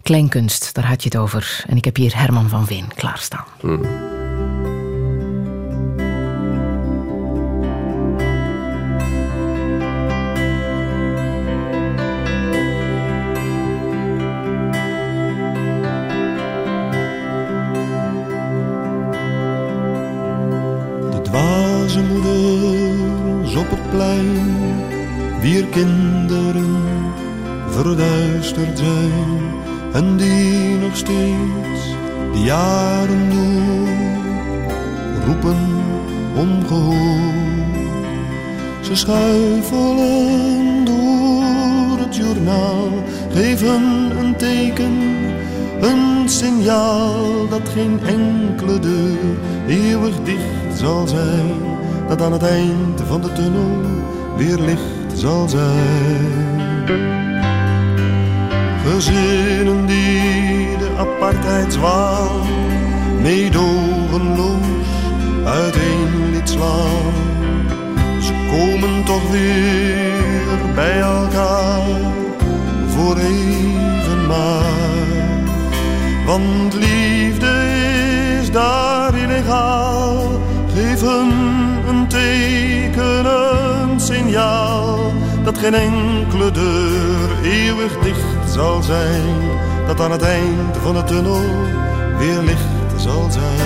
Kleinkunst, 0.01 0.73
daar 0.73 0.85
had 0.85 1.03
je 1.03 1.09
het 1.09 1.17
over. 1.17 1.63
En 1.67 1.77
ik 1.77 1.85
heb 1.85 1.95
hier 1.95 2.17
Herman 2.17 2.49
van 2.49 2.65
Veen 2.65 2.93
klaarstaan. 2.95 3.45
Mm. 3.61 3.81
De 21.11 21.21
dwaze 21.21 22.01
moeders 22.01 23.55
op 23.55 23.69
het 23.69 23.89
plein, 23.89 25.39
wier 25.39 25.65
kinderen 25.65 26.81
verduisterd 27.69 28.77
zijn 28.77 29.62
en 29.93 30.17
die 30.17 30.77
nog 30.77 30.95
steeds 30.95 31.95
de 32.33 32.39
jaren 32.43 33.29
door 33.29 33.87
roepen 35.25 35.57
ongehoord. 36.35 37.33
Ze 38.81 38.95
schuifelen 38.95 40.85
door 40.85 41.97
het 41.99 42.15
journaal, 42.15 42.87
geven 43.31 44.11
een 44.19 44.35
teken, 44.35 44.97
een 45.81 46.29
signaal 46.29 47.47
dat 47.49 47.69
geen 47.69 47.99
enkele 48.05 48.79
deur 48.79 49.37
eeuwig 49.67 50.15
dicht 50.23 50.77
zal 50.77 51.07
zijn, 51.07 51.51
dat 52.07 52.21
aan 52.21 52.31
het 52.31 52.43
eind 52.43 53.01
van 53.07 53.21
de 53.21 53.31
tunnel 53.31 53.81
weer 54.37 54.57
licht 54.57 55.19
zal 55.19 55.49
zijn. 55.49 57.32
Gezinnen 58.85 59.85
die 59.85 60.77
de 60.77 60.89
apartheidswaal 60.97 62.41
meedogenloos 63.21 64.87
uiteen 65.45 66.31
liet 66.31 66.49
slaan. 66.49 67.13
Ze 68.21 68.33
komen 68.51 69.03
toch 69.03 69.31
weer 69.31 70.73
bij 70.75 70.99
elkaar 70.99 71.81
voor 72.87 73.17
even 73.17 74.27
maar. 74.27 75.45
Want 76.25 76.73
liefde 76.73 77.51
is 78.41 78.51
daar 78.51 79.15
illegaal. 79.15 79.93
Hun 81.03 81.31
een 81.87 82.07
teken, 82.07 83.25
een 83.25 83.99
signaal 83.99 85.11
dat 85.43 85.57
geen 85.57 85.73
enkele 85.73 86.51
deur 86.51 87.29
eeuwig 87.43 87.99
dicht 87.99 88.42
zal 88.53 88.81
zijn, 88.81 89.35
dat 89.87 89.99
aan 89.99 90.11
het 90.11 90.21
eind 90.21 90.77
van 90.77 90.93
de 90.93 91.03
tunnel 91.03 91.41
weer 92.17 92.39
licht 92.39 93.01
zal 93.01 93.31
zijn. 93.31 93.62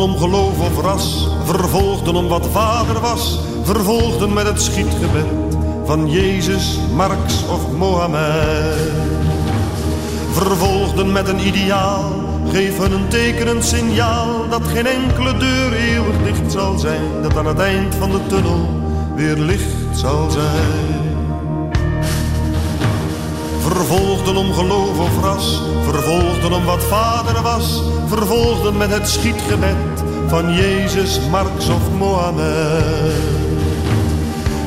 Om 0.00 0.18
geloof 0.18 0.60
of 0.60 0.80
ras, 0.80 1.28
vervolgden 1.44 2.14
om 2.14 2.28
wat 2.28 2.48
vader 2.52 3.00
was, 3.00 3.38
vervolgden 3.62 4.32
met 4.32 4.46
het 4.46 4.62
schietgebed 4.62 5.26
van 5.84 6.10
Jezus, 6.10 6.78
Marx 6.94 7.48
of 7.48 7.72
Mohammed. 7.78 8.92
Vervolgden 10.32 11.12
met 11.12 11.28
een 11.28 11.46
ideaal, 11.46 12.12
geven 12.52 12.92
een 12.92 13.08
tekenend 13.08 13.64
signaal 13.64 14.48
dat 14.48 14.62
geen 14.66 14.86
enkele 14.86 15.36
deur 15.36 15.72
eeuwig 15.72 16.22
dicht 16.24 16.52
zal 16.52 16.78
zijn, 16.78 17.22
dat 17.22 17.36
aan 17.36 17.46
het 17.46 17.58
eind 17.58 17.94
van 17.94 18.10
de 18.10 18.26
tunnel 18.26 18.68
weer 19.14 19.36
licht 19.36 19.98
zal 19.98 20.30
zijn. 20.30 20.99
Vervolgden 23.80 24.36
om 24.36 24.52
geloof 24.52 24.98
of 24.98 25.22
ras, 25.22 25.62
vervolgden 25.84 26.52
om 26.52 26.64
wat 26.64 26.84
vader 26.84 27.42
was, 27.42 27.82
vervolgden 28.06 28.76
met 28.76 28.90
het 28.90 29.08
schietgebed 29.08 30.02
van 30.26 30.54
Jezus, 30.54 31.20
Marx 31.30 31.68
of 31.68 31.90
Mohammed. 31.98 33.14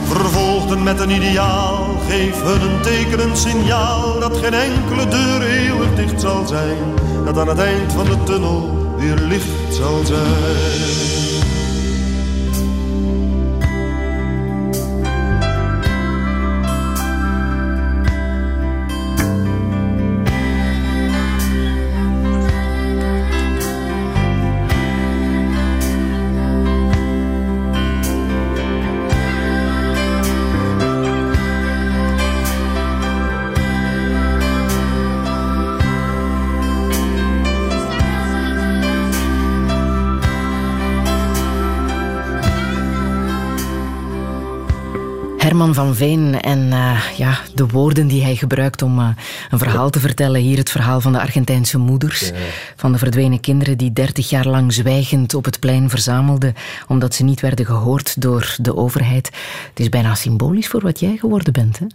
Vervolgden 0.08 0.84
met 0.84 1.00
een 1.00 1.10
ideaal, 1.10 1.86
geef 2.10 2.42
hun 2.44 2.62
een 2.62 2.82
tekenend 2.82 3.38
signaal 3.38 4.20
dat 4.20 4.38
geen 4.38 4.54
enkele 4.54 5.08
deur 5.08 5.42
eeuwig 5.42 5.96
dicht 5.96 6.22
zal 6.22 6.48
zijn, 6.48 6.78
dat 7.26 7.38
aan 7.38 7.48
het 7.48 7.60
eind 7.60 7.94
van 7.94 8.06
de 8.06 8.24
tunnel 8.24 8.94
weer 8.98 9.16
licht 9.16 9.76
zal 9.76 10.02
zijn. 10.06 11.13
Van 45.74 45.96
Veen 45.96 46.42
en 46.42 46.60
uh, 46.60 47.00
ja, 47.18 47.40
de 47.56 47.68
woorden 47.68 48.08
die 48.08 48.24
hij 48.24 48.36
gebruikt 48.36 48.82
om 48.82 49.00
uh, 49.00 49.08
een 49.50 49.58
verhaal 49.58 49.90
te 49.90 50.00
vertellen. 50.00 50.42
Hier 50.42 50.58
het 50.58 50.72
verhaal 50.72 51.02
van 51.02 51.12
de 51.12 51.20
Argentijnse 51.20 51.78
moeders. 51.78 52.28
Ja. 52.28 52.34
Van 52.76 52.92
de 52.92 52.98
verdwenen 52.98 53.40
kinderen 53.40 53.78
die 53.78 53.94
dertig 53.94 54.30
jaar 54.30 54.48
lang 54.48 54.74
zwijgend 54.74 55.34
op 55.34 55.46
het 55.46 55.60
plein 55.60 55.90
verzamelden. 55.90 56.54
Omdat 56.88 57.16
ze 57.16 57.24
niet 57.24 57.42
werden 57.42 57.66
gehoord 57.66 58.22
door 58.22 58.56
de 58.58 58.76
overheid. 58.76 59.32
Het 59.70 59.80
is 59.80 59.90
bijna 59.90 60.16
symbolisch 60.16 60.68
voor 60.68 60.82
wat 60.82 61.00
jij 61.00 61.18
geworden 61.18 61.54
bent, 61.54 61.80
hè? 61.80 61.86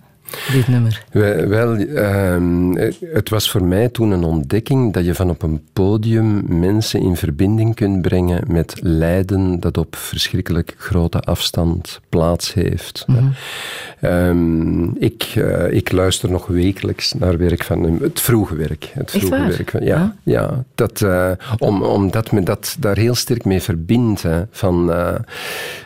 Dit 0.52 0.68
nummer? 0.68 1.04
Wel, 1.48 1.76
uh, 1.76 2.90
het 3.12 3.28
was 3.28 3.50
voor 3.50 3.64
mij 3.64 3.88
toen 3.88 4.10
een 4.10 4.24
ontdekking 4.24 4.92
dat 4.92 5.04
je 5.04 5.14
van 5.14 5.30
op 5.30 5.42
een 5.42 5.62
podium 5.72 6.58
mensen 6.58 7.00
in 7.00 7.16
verbinding 7.16 7.74
kunt 7.74 8.02
brengen 8.02 8.44
met 8.46 8.74
lijden 8.82 9.60
dat 9.60 9.78
op 9.78 9.96
verschrikkelijk 9.96 10.74
grote 10.76 11.20
afstand 11.20 12.00
plaats 12.08 12.54
heeft. 12.54 13.04
Mm 13.06 13.16
-hmm. 13.16 13.34
um, 14.10 14.96
ik, 14.98 15.34
uh, 15.36 15.72
ik 15.72 15.92
luister 15.92 16.30
nog 16.30 16.46
wekelijks 16.46 17.12
naar 17.12 17.38
werk 17.38 17.64
van 17.64 17.82
hem, 17.82 17.98
het 18.00 18.20
vroege 18.20 18.56
werk. 18.56 18.90
Het 18.94 19.10
vroege 19.10 19.46
werk 19.46 19.70
van, 19.70 19.84
ja, 19.84 20.16
ja 20.22 20.64
dat, 20.74 21.00
uh, 21.00 21.30
om, 21.58 21.82
omdat 21.82 22.32
me 22.32 22.42
dat 22.42 22.76
daar 22.78 22.96
heel 22.96 23.14
sterk 23.14 23.44
mee 23.44 23.60
verbindt. 23.60 24.22
Hè, 24.22 24.42
van, 24.50 24.90
uh, 24.90 25.14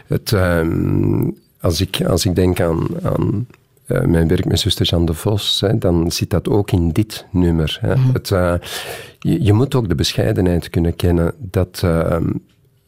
het, 0.06 0.30
um, 0.30 1.36
als, 1.60 1.80
ik, 1.80 2.00
als 2.06 2.24
ik 2.24 2.34
denk 2.34 2.60
aan, 2.60 2.86
aan 3.02 3.46
uh, 3.86 4.00
mijn 4.00 4.28
werk 4.28 4.44
met 4.44 4.60
zuster 4.60 4.86
Jeanne 4.86 5.06
de 5.06 5.14
Vos, 5.14 5.60
hè, 5.60 5.78
dan 5.78 6.10
zit 6.12 6.30
dat 6.30 6.48
ook 6.48 6.70
in 6.70 6.90
dit 6.90 7.26
nummer. 7.30 7.78
Hè. 7.80 7.96
Mm. 7.96 8.10
Het, 8.12 8.30
uh, 8.30 8.54
je, 9.18 9.44
je, 9.44 9.52
moet 9.52 9.74
ook 9.74 9.88
de 9.88 9.94
bescheidenheid 9.94 10.70
kunnen 10.70 10.96
kennen 10.96 11.34
dat 11.38 11.82
uh, 11.84 12.16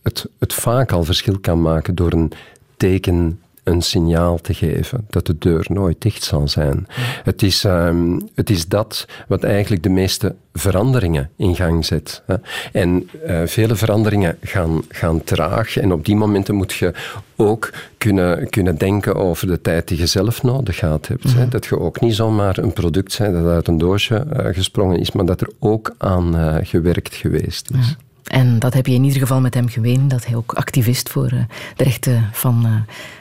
het, 0.02 0.26
het 0.38 0.52
vaak 0.52 0.92
al 0.92 1.04
verschil 1.04 1.38
kan 1.38 1.62
maken 1.62 1.94
door 1.94 2.12
een 2.12 2.32
teken 2.76 3.40
een 3.64 3.82
signaal 3.82 4.38
te 4.40 4.54
geven 4.54 5.06
dat 5.10 5.26
de 5.26 5.38
deur 5.38 5.66
nooit 5.68 6.02
dicht 6.02 6.22
zal 6.22 6.48
zijn. 6.48 6.86
Het, 7.22 7.42
is, 7.42 7.64
um, 7.64 8.28
het 8.34 8.50
is 8.50 8.66
dat 8.66 9.06
wat 9.28 9.44
eigenlijk 9.44 9.82
de 9.82 9.88
meeste 9.88 10.34
veranderingen 10.52 11.30
in 11.36 11.56
gang 11.56 11.84
zet. 11.84 12.22
Hè. 12.26 12.34
En 12.72 13.10
uh, 13.26 13.40
vele 13.46 13.76
veranderingen 13.76 14.36
gaan, 14.42 14.82
gaan 14.88 15.24
traag 15.24 15.76
en 15.76 15.92
op 15.92 16.04
die 16.04 16.16
momenten 16.16 16.54
moet 16.54 16.72
je 16.72 16.92
ook 17.36 17.70
kunnen, 17.98 18.50
kunnen 18.50 18.78
denken 18.78 19.14
over 19.14 19.46
de 19.46 19.60
tijd 19.60 19.88
die 19.88 19.98
je 19.98 20.06
zelf 20.06 20.42
nodig 20.42 20.76
gehad 20.76 21.08
hebt. 21.08 21.34
Hè. 21.34 21.48
Dat 21.48 21.66
je 21.66 21.78
ook 21.78 22.00
niet 22.00 22.14
zomaar 22.14 22.58
een 22.58 22.72
product 22.72 23.18
bent 23.18 23.34
dat 23.34 23.46
uit 23.46 23.68
een 23.68 23.78
doosje 23.78 24.26
uh, 24.32 24.46
gesprongen 24.54 24.98
is, 24.98 25.12
maar 25.12 25.26
dat 25.26 25.40
er 25.40 25.50
ook 25.58 25.94
aan 25.98 26.36
uh, 26.36 26.56
gewerkt 26.62 27.14
geweest 27.14 27.70
is. 27.70 27.76
Mm-hmm. 27.76 28.12
En 28.24 28.58
dat 28.58 28.74
heb 28.74 28.86
je 28.86 28.94
in 28.94 29.04
ieder 29.04 29.18
geval 29.18 29.40
met 29.40 29.54
hem 29.54 29.68
geweten, 29.68 30.08
dat 30.08 30.26
hij 30.26 30.34
ook 30.34 30.52
activist 30.52 31.08
voor 31.08 31.32
uh, 31.32 31.40
de 31.76 31.84
rechten 31.84 32.28
van 32.32 32.62
uh, 32.66 32.72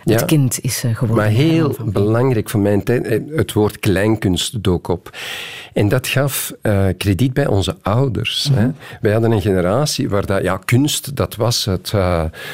het 0.04 0.20
ja, 0.20 0.26
kind 0.26 0.60
is 0.62 0.84
uh, 0.84 0.96
geworden. 0.96 1.26
Maar 1.26 1.36
heel 1.36 1.76
belangrijk 1.86 2.50
voor 2.50 2.60
mijn 2.60 2.84
tijd, 2.84 3.22
het 3.30 3.54
woord 3.54 3.80
kleinkunst 3.80 4.63
dook 4.63 4.88
op. 4.88 5.18
En 5.74 5.89
dat 5.89 6.08
gaf 6.08 6.54
krediet 6.98 7.34
bij 7.34 7.48
onze 7.48 7.76
ouders. 7.82 8.50
Mm 8.50 8.56
-hmm. 8.56 8.66
hè. 8.66 8.98
Wij 9.02 9.12
hadden 9.12 9.32
een 9.32 9.42
generatie 9.42 10.10
waar 10.10 10.26
dat, 10.26 10.42
ja, 10.42 10.58
kunst, 10.66 11.16
dat 11.16 11.36
was 11.36 11.66
het, 11.66 11.92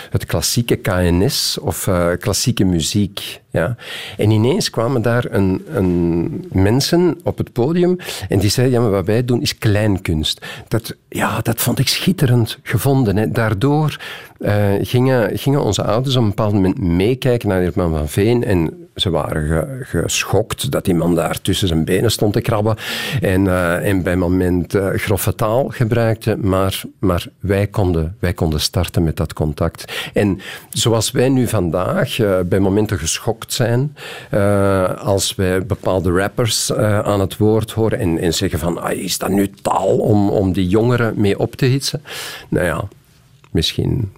het 0.10 0.26
klassieke 0.26 0.76
KNS 0.76 1.58
of 1.62 1.90
klassieke 2.20 2.64
muziek. 2.64 3.40
Ja. 3.52 3.76
En 4.18 4.32
ineens 4.32 4.70
kwamen 4.70 5.02
daar 5.02 5.26
een, 5.30 5.66
een 5.74 6.48
mensen 6.52 7.20
op 7.24 7.38
het 7.38 7.54
podium 7.54 7.98
en 8.30 8.40
die 8.40 8.50
zeiden, 8.50 8.76
ja, 8.76 8.82
maar 8.82 8.92
wat 8.92 9.06
wij 9.06 9.26
doen 9.26 9.42
is 9.42 9.58
kleinkunst. 9.58 10.46
Dat, 10.68 10.96
ja, 11.10 11.42
dat 11.42 11.62
vond 11.62 11.80
ik 11.80 11.88
schitterend 11.88 12.60
gevonden. 12.64 13.18
Hè. 13.18 13.32
Daardoor 13.32 14.00
uh, 14.40 14.74
gingen, 14.82 15.38
gingen 15.38 15.64
onze 15.64 15.84
ouders 15.84 16.16
op 16.16 16.22
een 16.22 16.28
bepaald 16.30 16.54
moment 16.54 16.80
meekijken 16.80 17.50
naar 17.50 17.62
Herman 17.62 17.92
van 17.92 18.08
Veen 18.08 18.44
en 18.44 18.89
ze 19.00 19.10
waren 19.10 19.48
ge, 19.48 20.00
geschokt 20.02 20.72
dat 20.72 20.86
die 20.86 20.94
man 20.94 21.16
daar 21.16 21.42
tussen 21.42 21.68
zijn 21.68 21.86
benen 21.86 22.12
stond 22.12 22.34
te 22.34 22.42
krabben 22.42 22.76
en, 23.22 23.46
uh, 23.46 23.88
en 23.88 24.04
bij 24.04 24.16
moment 24.16 24.76
uh, 24.76 24.88
grove 24.94 25.36
taal 25.36 25.68
gebruikte, 25.68 26.38
maar, 26.38 26.84
maar 27.00 27.28
wij, 27.40 27.68
konden, 27.68 28.16
wij 28.20 28.34
konden 28.34 28.60
starten 28.60 29.04
met 29.04 29.18
dat 29.18 29.34
contact. 29.34 30.10
En 30.14 30.40
zoals 30.70 31.12
wij 31.12 31.30
nu 31.30 31.48
vandaag 31.48 32.20
uh, 32.20 32.40
bij 32.46 32.60
momenten 32.60 33.00
geschokt 33.00 33.54
zijn, 33.54 33.96
als 34.98 35.36
wij 35.36 35.66
bepaalde 35.66 36.12
rappers 36.12 36.74
aan 36.74 37.20
het 37.20 37.38
woord 37.38 37.72
horen 37.72 38.00
en, 38.00 38.18
en 38.18 38.34
zeggen 38.34 38.60
van, 38.60 38.82
ah, 38.82 38.92
is 38.92 39.18
dat 39.18 39.30
nu 39.30 39.50
taal 39.62 39.98
om, 39.98 40.30
om 40.30 40.54
die 40.54 40.68
jongeren 40.68 41.14
mee 41.18 41.40
op 41.40 41.56
te 41.56 41.66
hitsen? 41.66 42.02
Nou 42.50 42.66
ja, 42.66 42.88
misschien 43.52 44.12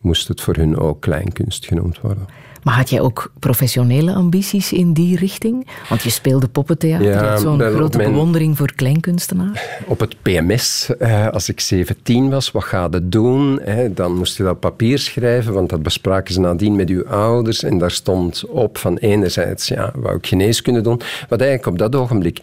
moest 0.00 0.28
het 0.28 0.40
voor 0.40 0.54
hun 0.54 0.78
ook 0.78 1.00
kleinkunst 1.00 1.66
genoemd 1.66 2.00
worden. 2.00 2.26
Maar 2.66 2.74
had 2.74 2.90
jij 2.90 3.00
ook 3.00 3.32
professionele 3.38 4.14
ambities 4.14 4.72
in 4.72 4.92
die 4.92 5.16
richting? 5.16 5.66
Want 5.88 6.02
je 6.02 6.10
speelde 6.10 6.48
poppentheater, 6.48 7.06
ja, 7.06 7.36
zo'n 7.36 7.60
grote 7.60 7.96
mijn, 7.96 8.10
bewondering 8.10 8.56
voor 8.56 8.72
kleinkunstenaars. 8.74 9.60
Op 9.84 10.00
het 10.00 10.16
PMS, 10.22 10.90
eh, 10.98 11.28
als 11.28 11.48
ik 11.48 11.60
17 11.60 12.30
was, 12.30 12.50
wat 12.50 12.64
ga 12.64 12.88
je 12.90 13.08
doen? 13.08 13.60
Dan 13.94 14.16
moest 14.16 14.36
je 14.36 14.42
dat 14.42 14.52
op 14.52 14.60
papier 14.60 14.98
schrijven, 14.98 15.52
want 15.52 15.70
dat 15.70 15.82
bespraken 15.82 16.34
ze 16.34 16.40
nadien 16.40 16.76
met 16.76 16.88
uw 16.88 17.06
ouders. 17.06 17.62
En 17.62 17.78
daar 17.78 17.90
stond 17.90 18.44
op 18.46 18.78
van 18.78 18.96
enerzijds, 18.96 19.68
ja, 19.68 19.92
wou 19.94 20.16
ik 20.16 20.26
geneeskunde 20.26 20.80
doen. 20.80 21.00
Wat 21.28 21.40
eigenlijk 21.40 21.70
op 21.70 21.78
dat 21.78 22.00
ogenblik 22.00 22.40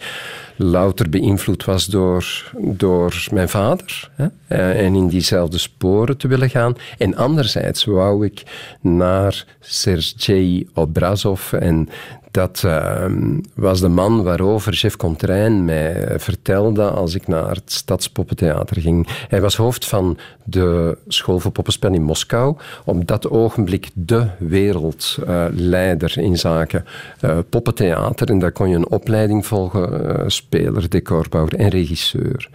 louter 0.56 1.08
beïnvloed 1.08 1.64
was 1.64 1.86
door, 1.86 2.52
door 2.58 3.26
mijn 3.30 3.48
vader. 3.48 4.10
Hè? 4.14 4.26
En 4.72 4.94
in 4.94 5.08
diezelfde 5.08 5.58
sporen 5.58 6.16
te 6.16 6.28
willen 6.28 6.50
gaan. 6.50 6.76
En 6.98 7.16
anderzijds 7.16 7.84
wou 7.84 8.24
ik 8.24 8.42
naar 8.80 9.44
Sergei 9.60 10.68
Obrazov 10.74 11.52
en 11.52 11.88
dat 12.34 12.62
uh, 12.66 13.06
was 13.54 13.80
de 13.80 13.88
man 13.88 14.22
waarover 14.22 14.72
chef 14.72 14.96
Contrain 14.96 15.64
mij 15.64 16.14
vertelde 16.16 16.90
als 16.90 17.14
ik 17.14 17.26
naar 17.26 17.54
het 17.54 17.72
Stadspoppentheater 17.72 18.80
ging. 18.80 19.06
Hij 19.28 19.40
was 19.40 19.56
hoofd 19.56 19.86
van 19.86 20.18
de 20.44 20.98
school 21.08 21.40
voor 21.40 21.50
poppenspel 21.50 21.92
in 21.92 22.02
Moskou. 22.02 22.56
Op 22.84 23.06
dat 23.06 23.30
ogenblik 23.30 23.90
de 23.94 24.26
wereldleider 24.38 26.18
in 26.18 26.38
zaken 26.38 26.84
uh, 27.20 27.38
poppentheater. 27.48 28.28
En 28.28 28.38
daar 28.38 28.52
kon 28.52 28.68
je 28.68 28.76
een 28.76 28.90
opleiding 28.90 29.46
volgen, 29.46 30.06
uh, 30.06 30.24
speler, 30.26 30.90
decorbouwer 30.90 31.54
en 31.54 31.68
regisseur. 31.68 32.48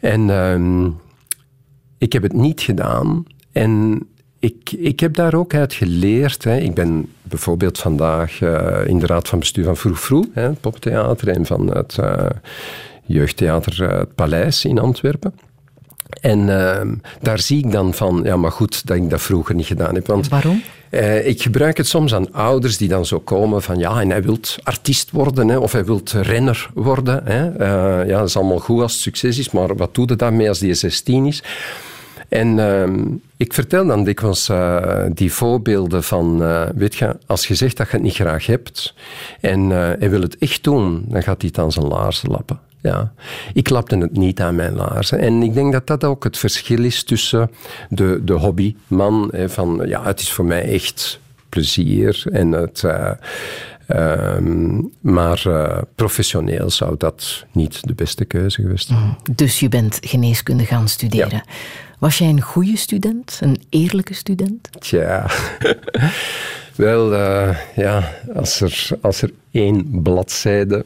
En 0.00 0.30
ehm, 0.30 0.86
ik 1.98 2.12
heb 2.12 2.22
het 2.22 2.32
niet 2.32 2.60
gedaan. 2.60 3.24
En 3.52 4.02
ik, 4.38 4.72
ik 4.72 5.00
heb 5.00 5.14
daar 5.14 5.34
ook 5.34 5.54
uit 5.54 5.74
geleerd. 5.74 6.44
Hè. 6.44 6.56
Ik 6.56 6.74
ben 6.74 7.12
bijvoorbeeld 7.22 7.78
vandaag 7.78 8.40
uh, 8.40 8.86
in 8.86 8.98
de 8.98 9.06
raad 9.06 9.28
van 9.28 9.38
bestuur 9.38 9.64
van 9.64 9.76
Vroeg 9.76 10.00
Vroeg, 10.00 10.26
hè, 10.32 10.42
het 10.42 10.60
poptheater, 10.60 11.28
en 11.28 11.46
van 11.46 11.76
het 11.76 11.96
uh, 12.00 12.26
jeugdtheater 13.04 13.82
uh, 13.82 13.98
Het 13.98 14.14
Paleis 14.14 14.64
in 14.64 14.78
Antwerpen. 14.78 15.34
En 16.20 16.60
ehm, 16.60 16.94
daar 17.20 17.38
zie 17.38 17.64
ik 17.64 17.72
dan 17.72 17.94
van, 17.94 18.20
ja, 18.24 18.36
maar 18.36 18.52
goed 18.52 18.86
dat 18.86 18.96
ik 18.96 19.10
dat 19.10 19.20
vroeger 19.20 19.54
niet 19.54 19.66
gedaan 19.66 19.94
heb. 19.94 20.06
Want, 20.06 20.28
Waarom? 20.28 20.62
Uh, 20.90 21.26
ik 21.26 21.42
gebruik 21.42 21.76
het 21.76 21.86
soms 21.86 22.14
aan 22.14 22.32
ouders 22.32 22.76
die 22.76 22.88
dan 22.88 23.06
zo 23.06 23.18
komen 23.20 23.62
van, 23.62 23.78
ja, 23.78 24.00
en 24.00 24.10
hij 24.10 24.22
wil 24.22 24.38
artiest 24.62 25.10
worden, 25.10 25.48
hè, 25.48 25.58
of 25.58 25.72
hij 25.72 25.84
wil 25.84 26.00
renner 26.12 26.70
worden. 26.74 27.20
Hè. 27.24 27.50
Uh, 27.50 28.08
ja, 28.08 28.18
dat 28.18 28.28
is 28.28 28.36
allemaal 28.36 28.58
goed 28.58 28.82
als 28.82 28.92
het 28.92 29.00
succes 29.00 29.38
is, 29.38 29.50
maar 29.50 29.76
wat 29.76 29.94
doe 29.94 30.08
je 30.08 30.16
daarmee 30.16 30.48
als 30.48 30.58
die 30.58 30.74
16 30.74 31.26
is? 31.26 31.42
En 32.28 32.58
uh, 32.58 33.06
ik 33.36 33.52
vertel 33.52 33.86
dan 33.86 34.04
dikwijls 34.04 34.48
uh, 34.48 35.04
die 35.14 35.32
voorbeelden 35.32 36.02
van, 36.02 36.42
uh, 36.42 36.62
weet 36.74 36.94
je, 36.94 37.16
als 37.26 37.46
je 37.46 37.54
zegt 37.54 37.76
dat 37.76 37.86
je 37.86 37.92
het 37.92 38.02
niet 38.02 38.14
graag 38.14 38.46
hebt 38.46 38.94
en 39.40 39.70
hij 39.70 40.10
wil 40.10 40.20
het 40.20 40.38
echt 40.38 40.64
doen, 40.64 41.04
dan 41.08 41.22
gaat 41.22 41.40
hij 41.40 41.50
het 41.50 41.58
aan 41.58 41.72
zijn 41.72 41.86
laarzen 41.86 42.30
lappen. 42.30 42.58
Ja, 42.80 43.12
ik 43.52 43.68
lapte 43.68 43.98
het 43.98 44.16
niet 44.16 44.40
aan 44.40 44.54
mijn 44.54 44.74
laarzen. 44.74 45.18
En 45.18 45.42
ik 45.42 45.54
denk 45.54 45.72
dat 45.72 45.86
dat 45.86 46.04
ook 46.04 46.24
het 46.24 46.38
verschil 46.38 46.84
is 46.84 47.04
tussen 47.04 47.50
de, 47.88 48.20
de 48.24 48.32
hobbyman, 48.32 49.28
hè, 49.32 49.48
van 49.48 49.82
ja, 49.86 50.04
het 50.04 50.20
is 50.20 50.32
voor 50.32 50.44
mij 50.44 50.62
echt 50.62 51.20
plezier 51.48 52.22
en 52.30 52.52
het. 52.52 52.82
Uh, 52.82 53.10
maar 55.00 55.44
uh, 55.46 55.78
professioneel 55.94 56.70
zou 56.70 56.94
dat 56.98 57.46
niet 57.52 57.86
de 57.86 57.94
beste 57.94 58.24
keuze 58.24 58.62
geweest 58.62 58.86
zijn. 58.86 59.00
Mm. 59.00 59.16
Dus 59.34 59.60
je 59.60 59.68
bent 59.68 59.98
geneeskunde 60.00 60.64
gaan 60.64 60.88
studeren. 60.88 61.42
Ja. 61.46 61.52
Was 61.98 62.18
jij 62.18 62.28
een 62.28 62.40
goede 62.40 62.76
student, 62.76 63.38
een 63.42 63.62
eerlijke 63.68 64.14
student? 64.14 64.68
Tja, 64.78 65.30
wel, 66.76 67.14
ja, 67.76 68.12
als 68.34 68.60
er, 68.60 68.88
als 69.00 69.22
er 69.22 69.30
één 69.50 70.02
bladzijde 70.02 70.84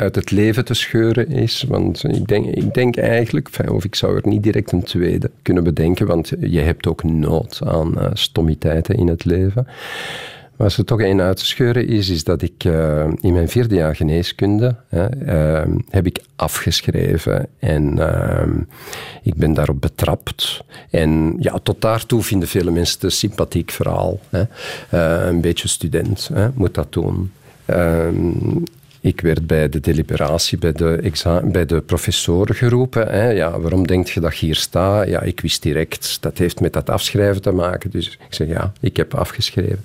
uit 0.00 0.14
het 0.14 0.30
leven 0.30 0.64
te 0.64 0.74
scheuren 0.74 1.28
is. 1.28 1.64
Want 1.68 2.04
ik 2.04 2.26
denk, 2.26 2.46
ik 2.46 2.74
denk 2.74 2.96
eigenlijk, 2.96 3.50
of 3.68 3.84
ik 3.84 3.94
zou 3.94 4.16
er 4.16 4.28
niet 4.28 4.42
direct 4.42 4.72
een 4.72 4.82
tweede 4.82 5.30
kunnen 5.42 5.64
bedenken, 5.64 6.06
want 6.06 6.32
je 6.40 6.60
hebt 6.60 6.86
ook 6.86 7.02
nood 7.02 7.60
aan 7.64 7.98
uh, 7.98 8.10
stommiteiten 8.12 8.94
in 8.94 9.08
het 9.08 9.24
leven. 9.24 9.66
Als 10.60 10.78
er 10.78 10.84
toch 10.84 11.00
één 11.00 11.20
uit 11.20 11.36
te 11.36 11.46
scheuren 11.46 11.86
is, 11.86 12.08
is 12.08 12.24
dat 12.24 12.42
ik 12.42 12.64
uh, 12.64 13.04
in 13.20 13.32
mijn 13.32 13.48
vierde 13.48 13.74
jaar 13.74 13.96
geneeskunde 13.96 14.76
uh, 14.90 15.62
heb 15.90 16.06
ik 16.06 16.22
afgeschreven 16.36 17.46
en 17.58 17.98
ik 19.22 19.34
ben 19.34 19.54
daarop 19.54 19.80
betrapt. 19.80 20.64
En 20.90 21.36
ja, 21.38 21.58
tot 21.62 21.80
daartoe 21.80 22.22
vinden 22.22 22.48
vele 22.48 22.70
mensen 22.70 22.94
het 22.94 23.02
een 23.02 23.10
sympathiek 23.10 23.70
verhaal. 23.70 24.20
Hè. 24.28 24.44
een 25.28 25.40
beetje 25.40 25.68
student 25.68 26.30
hè, 26.32 26.48
moet 26.54 26.74
dat 26.74 26.92
doen. 26.92 27.32
Ik 29.00 29.20
werd 29.20 29.46
bij 29.46 29.68
de 29.68 29.80
deliberatie 29.80 30.58
bij 30.58 30.72
de, 30.72 31.10
bij 31.44 31.66
de 31.66 31.80
professoren 31.80 32.54
geroepen. 32.54 33.08
Hè. 33.08 33.28
Ja, 33.28 33.60
waarom 33.60 33.86
denk 33.86 34.08
je 34.08 34.20
dat 34.20 34.38
je 34.38 34.46
hier 34.46 34.56
staat? 34.56 35.08
Ja, 35.08 35.22
ik 35.22 35.40
wist 35.40 35.62
direct, 35.62 36.18
dat 36.20 36.38
heeft 36.38 36.60
met 36.60 36.72
dat 36.72 36.90
afschrijven 36.90 37.42
te 37.42 37.52
maken. 37.52 37.90
Dus 37.90 38.06
ik 38.06 38.34
zeg 38.34 38.48
ja, 38.48 38.72
ik 38.80 38.96
heb 38.96 39.14
afgeschreven. 39.14 39.84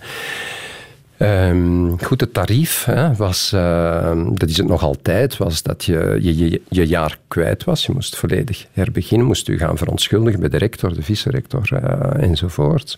Um, 1.19 2.01
goed, 2.01 2.21
het 2.21 2.33
tarief 2.33 2.85
hè, 2.85 3.15
was, 3.15 3.51
uh, 3.53 4.21
dat 4.33 4.49
is 4.49 4.57
het 4.57 4.67
nog 4.67 4.83
altijd, 4.83 5.37
was 5.37 5.63
dat 5.63 5.85
je, 5.85 6.17
je, 6.21 6.61
je 6.69 6.87
jaar 6.87 7.17
kwijt 7.27 7.63
was. 7.63 7.85
Je 7.85 7.93
moest 7.93 8.15
volledig 8.15 8.65
herbeginnen, 8.71 9.27
moest 9.27 9.47
u 9.47 9.57
gaan 9.57 9.77
verontschuldigen 9.77 10.39
bij 10.39 10.49
de 10.49 10.57
rector, 10.57 10.93
de 10.93 11.01
vice-rector 11.01 11.69
uh, 11.73 12.23
enzovoort. 12.23 12.97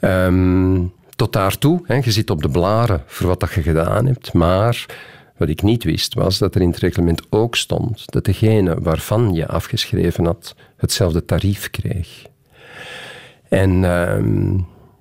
Um, 0.00 0.92
tot 1.16 1.32
daartoe, 1.32 1.80
hè, 1.84 1.94
je 1.94 2.10
zit 2.10 2.30
op 2.30 2.42
de 2.42 2.48
blaren 2.48 3.02
voor 3.06 3.26
wat 3.26 3.40
dat 3.40 3.52
je 3.52 3.62
gedaan 3.62 4.06
hebt, 4.06 4.32
maar 4.32 4.86
wat 5.36 5.48
ik 5.48 5.62
niet 5.62 5.84
wist 5.84 6.14
was 6.14 6.38
dat 6.38 6.54
er 6.54 6.60
in 6.60 6.70
het 6.70 6.78
reglement 6.78 7.22
ook 7.30 7.56
stond 7.56 8.12
dat 8.12 8.24
degene 8.24 8.76
waarvan 8.80 9.34
je 9.34 9.46
afgeschreven 9.46 10.24
had 10.24 10.54
hetzelfde 10.76 11.24
tarief 11.24 11.70
kreeg. 11.70 12.26
En 13.48 13.84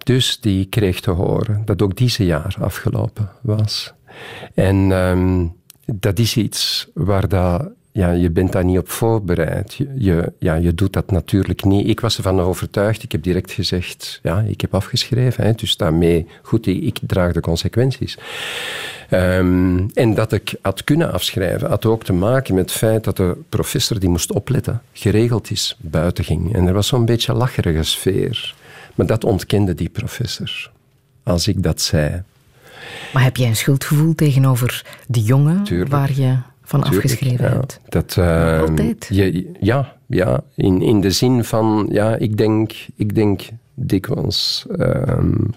dus 0.07 0.39
die 0.39 0.65
kreeg 0.65 0.99
te 0.99 1.11
horen 1.11 1.61
dat 1.65 1.81
ook 1.81 1.97
deze 1.97 2.25
jaar 2.25 2.55
afgelopen 2.59 3.29
was. 3.41 3.93
En 4.53 4.75
uh, 4.89 5.45
dat 5.85 6.19
is 6.19 6.37
iets 6.37 6.87
waar 6.93 7.27
dat 7.27 7.69
ja, 7.91 8.11
je 8.11 8.29
bent 8.29 8.51
daar 8.51 8.65
niet 8.65 8.77
op 8.77 8.89
voorbereid. 8.89 9.73
Je, 9.73 9.87
je, 9.97 10.33
ja, 10.39 10.55
je 10.55 10.73
doet 10.73 10.93
dat 10.93 11.11
natuurlijk 11.11 11.63
niet. 11.63 11.87
Ik 11.87 11.99
was 11.99 12.17
ervan 12.17 12.39
overtuigd. 12.39 13.03
Ik 13.03 13.11
heb 13.11 13.23
direct 13.23 13.51
gezegd, 13.51 14.19
ja, 14.23 14.39
ik 14.39 14.61
heb 14.61 14.75
afgeschreven. 14.75 15.43
Hè, 15.43 15.53
dus 15.53 15.77
daarmee, 15.77 16.27
goed, 16.41 16.67
ik 16.67 16.99
draag 17.01 17.33
de 17.33 17.39
consequenties. 17.39 18.17
Um, 19.11 19.89
en 19.93 20.13
dat 20.13 20.31
ik 20.31 20.55
had 20.61 20.83
kunnen 20.83 21.11
afschrijven, 21.11 21.69
had 21.69 21.85
ook 21.85 22.03
te 22.03 22.13
maken 22.13 22.55
met 22.55 22.69
het 22.69 22.79
feit 22.79 23.03
dat 23.03 23.17
de 23.17 23.37
professor 23.49 23.99
die 23.99 24.09
moest 24.09 24.31
opletten, 24.31 24.81
geregeld 24.93 25.51
is, 25.51 25.77
buiten 25.79 26.23
ging. 26.23 26.55
En 26.55 26.67
er 26.67 26.73
was 26.73 26.87
zo'n 26.87 27.05
beetje 27.05 27.33
lacherige 27.33 27.83
sfeer. 27.83 28.55
Maar 28.97 29.05
dat 29.05 29.23
ontkende 29.23 29.73
die 29.73 29.89
professor, 29.89 30.71
als 31.23 31.47
ik 31.47 31.63
dat 31.63 31.81
zei. 31.81 32.23
Maar 33.13 33.23
heb 33.23 33.37
jij 33.37 33.47
een 33.47 33.55
schuldgevoel 33.55 34.15
tegenover 34.15 34.85
de 35.07 35.21
jongen 35.21 35.63
Tuurlijk. 35.63 35.91
waar 35.91 36.11
je 36.11 36.37
van 36.63 36.81
Tuurlijk, 36.81 37.03
afgeschreven 37.03 37.45
ja. 37.45 37.51
hebt? 37.51 37.79
Dat, 37.89 38.15
uh, 38.19 38.59
Altijd? 38.61 39.07
Je, 39.09 39.51
ja, 39.59 39.95
ja 40.05 40.43
in, 40.55 40.81
in 40.81 41.01
de 41.01 41.11
zin 41.11 41.43
van, 41.43 41.87
ja, 41.91 42.15
ik 42.15 42.37
denk, 42.37 42.73
ik 42.95 43.15
denk 43.15 43.49
dikwijls... 43.73 44.65
Um, 44.79 45.53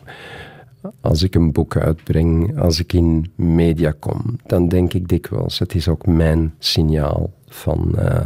als 1.00 1.22
ik 1.22 1.34
een 1.34 1.52
boek 1.52 1.76
uitbreng, 1.76 2.58
als 2.58 2.80
ik 2.80 2.92
in 2.92 3.32
media 3.34 3.94
kom, 3.98 4.38
dan 4.46 4.68
denk 4.68 4.92
ik 4.92 5.08
dikwijls, 5.08 5.58
het 5.58 5.74
is 5.74 5.88
ook 5.88 6.06
mijn 6.06 6.54
signaal 6.58 7.30
van, 7.48 7.94
uh, 7.98 8.24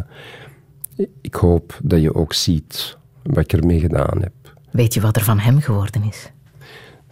ik 1.21 1.35
hoop 1.35 1.79
dat 1.83 2.01
je 2.01 2.15
ook 2.15 2.33
ziet 2.33 2.97
wat 3.23 3.45
ik 3.45 3.53
ermee 3.53 3.81
gedaan 3.81 4.21
heb. 4.21 4.33
Weet 4.75 4.95
je 4.95 5.01
wat 5.01 5.17
er 5.17 5.23
van 5.23 5.39
hem 5.39 5.61
geworden 5.61 6.03
is? 6.03 6.31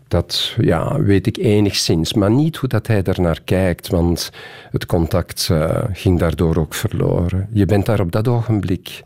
Dat 0.09 0.55
ja, 0.61 1.01
weet 1.01 1.27
ik 1.27 1.37
enigszins, 1.37 2.13
maar 2.13 2.31
niet 2.31 2.57
hoe 2.57 2.69
dat 2.69 2.87
hij 2.87 3.03
naar 3.13 3.41
kijkt, 3.45 3.89
want 3.89 4.31
het 4.71 4.87
contact 4.87 5.49
uh, 5.53 5.79
ging 5.93 6.19
daardoor 6.19 6.57
ook 6.57 6.75
verloren. 6.75 7.49
Je 7.53 7.65
bent 7.65 7.87
daar 7.87 8.01
op 8.01 8.13
dat 8.13 8.29
ogenblik, 8.29 9.03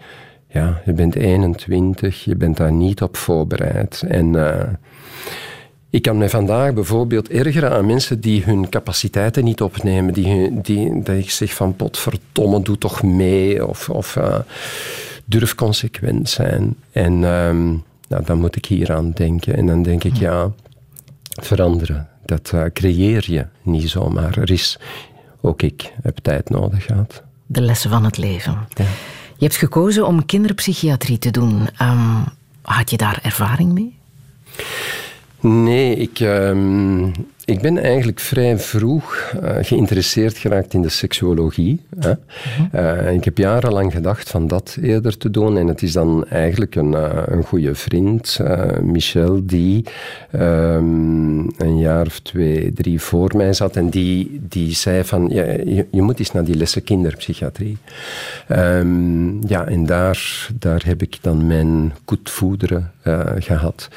ja, 0.49 0.83
je 0.85 0.93
bent 0.93 1.15
21, 1.15 2.25
je 2.25 2.37
bent 2.37 2.57
daar 2.57 2.73
niet 2.73 3.03
op 3.03 3.17
voorbereid. 3.17 4.05
En 4.09 4.33
uh, 4.33 4.63
ik 5.91 6.03
kan 6.03 6.19
mij 6.19 6.31
vandaag 6.31 6.75
bijvoorbeeld 6.75 7.29
ergeren 7.29 7.71
aan 7.71 7.87
mensen 7.87 8.21
die 8.21 8.45
hun 8.45 8.69
capaciteiten 8.69 9.45
niet 9.45 9.61
opnemen. 9.61 10.15
Die, 10.15 10.61
die, 10.61 11.03
dat 11.03 11.17
ik 11.17 11.31
zeg 11.31 11.55
van 11.55 11.77
potverdomme, 11.77 12.63
doe 12.63 12.79
toch 12.79 13.03
mee. 13.03 13.67
Of, 13.67 13.89
of 13.89 14.17
uh, 14.17 14.39
durf 15.25 15.55
consequent 15.55 16.29
zijn. 16.29 16.77
En 16.93 17.23
um, 17.23 17.85
nou, 18.09 18.25
dan 18.25 18.39
moet 18.39 18.57
ik 18.57 18.67
hier 18.67 18.93
aan 18.93 19.11
denken. 19.11 19.57
En 19.57 19.67
dan 19.67 19.83
denk 19.83 20.05
ik, 20.05 20.17
ja, 20.17 20.53
veranderen. 21.43 22.09
Dat 22.25 22.53
uh, 22.55 22.65
creëer 22.73 23.31
je 23.31 23.47
niet 23.63 23.91
zomaar. 23.91 24.39
Er 24.39 24.51
is, 24.51 24.79
ook 25.41 25.63
ik 25.63 25.93
heb 26.03 26.19
tijd 26.23 26.51
nodig 26.51 26.85
gehad. 26.85 27.23
De 27.47 27.61
lessen 27.61 27.91
van 27.91 28.05
het 28.05 28.17
leven. 28.17 28.67
Ja. 28.75 28.85
Je 29.37 29.45
hebt 29.45 29.57
gekozen 29.57 30.07
om 30.07 30.27
kinderpsychiatrie 30.27 31.19
te 31.19 31.31
doen. 31.31 31.69
Um, 31.83 32.25
had 32.63 32.91
je 32.91 32.97
daar 32.97 33.19
ervaring 33.23 33.73
mee? 33.73 33.99
Nee, 35.41 35.97
ik, 35.97 36.21
um, 36.21 37.13
ik 37.47 37.61
ben 37.61 37.79
eigenlijk 37.79 38.21
vrij 38.21 38.59
vroeg 38.59 39.33
uh, 39.43 39.51
geïnteresseerd 39.61 40.39
geraakt 40.39 40.75
in 40.75 40.83
de 40.83 40.89
seksuologie. 40.89 41.81
Hè. 41.99 42.13
Uh, 42.75 43.13
ik 43.13 43.25
heb 43.25 43.39
jarenlang 43.39 43.93
gedacht 43.93 44.31
van 44.31 44.47
dat 44.47 44.77
eerder 44.83 45.19
te 45.19 45.31
doen. 45.31 45.59
En 45.59 45.67
het 45.67 45.83
is 45.83 45.93
dan 45.93 46.27
eigenlijk 46.29 46.75
een, 46.75 46.93
uh, 46.93 47.23
een 47.27 47.43
goede 47.43 47.75
vriend, 47.75 48.41
Michel, 48.83 49.47
die 49.47 49.85
um, 50.35 51.51
een 51.57 51.79
jaar 51.79 52.07
of 52.07 52.21
twee, 52.21 52.73
drie 52.73 53.01
voor 53.01 53.37
mij 53.37 53.53
zat. 53.53 53.77
En 53.77 53.91
die, 53.91 54.41
die 54.49 54.75
zei 54.75 55.05
van, 55.05 55.29
ja, 55.29 55.45
je, 55.45 55.87
je, 55.91 56.03
moet 56.03 56.19
eens 56.19 56.33
naar 56.33 56.45
die 56.45 56.57
lessen 56.57 56.85
kinderpsychiatrie. 56.85 57.77
Um, 58.49 59.49
ja, 59.49 59.67
en 59.67 59.87
daar, 59.87 60.49
daar 60.59 60.83
heb 60.87 61.03
ik 61.03 61.19
dan 61.21 61.47
mijn 61.47 61.93
koetvoederen 62.05 62.93
gehad. 63.39 63.89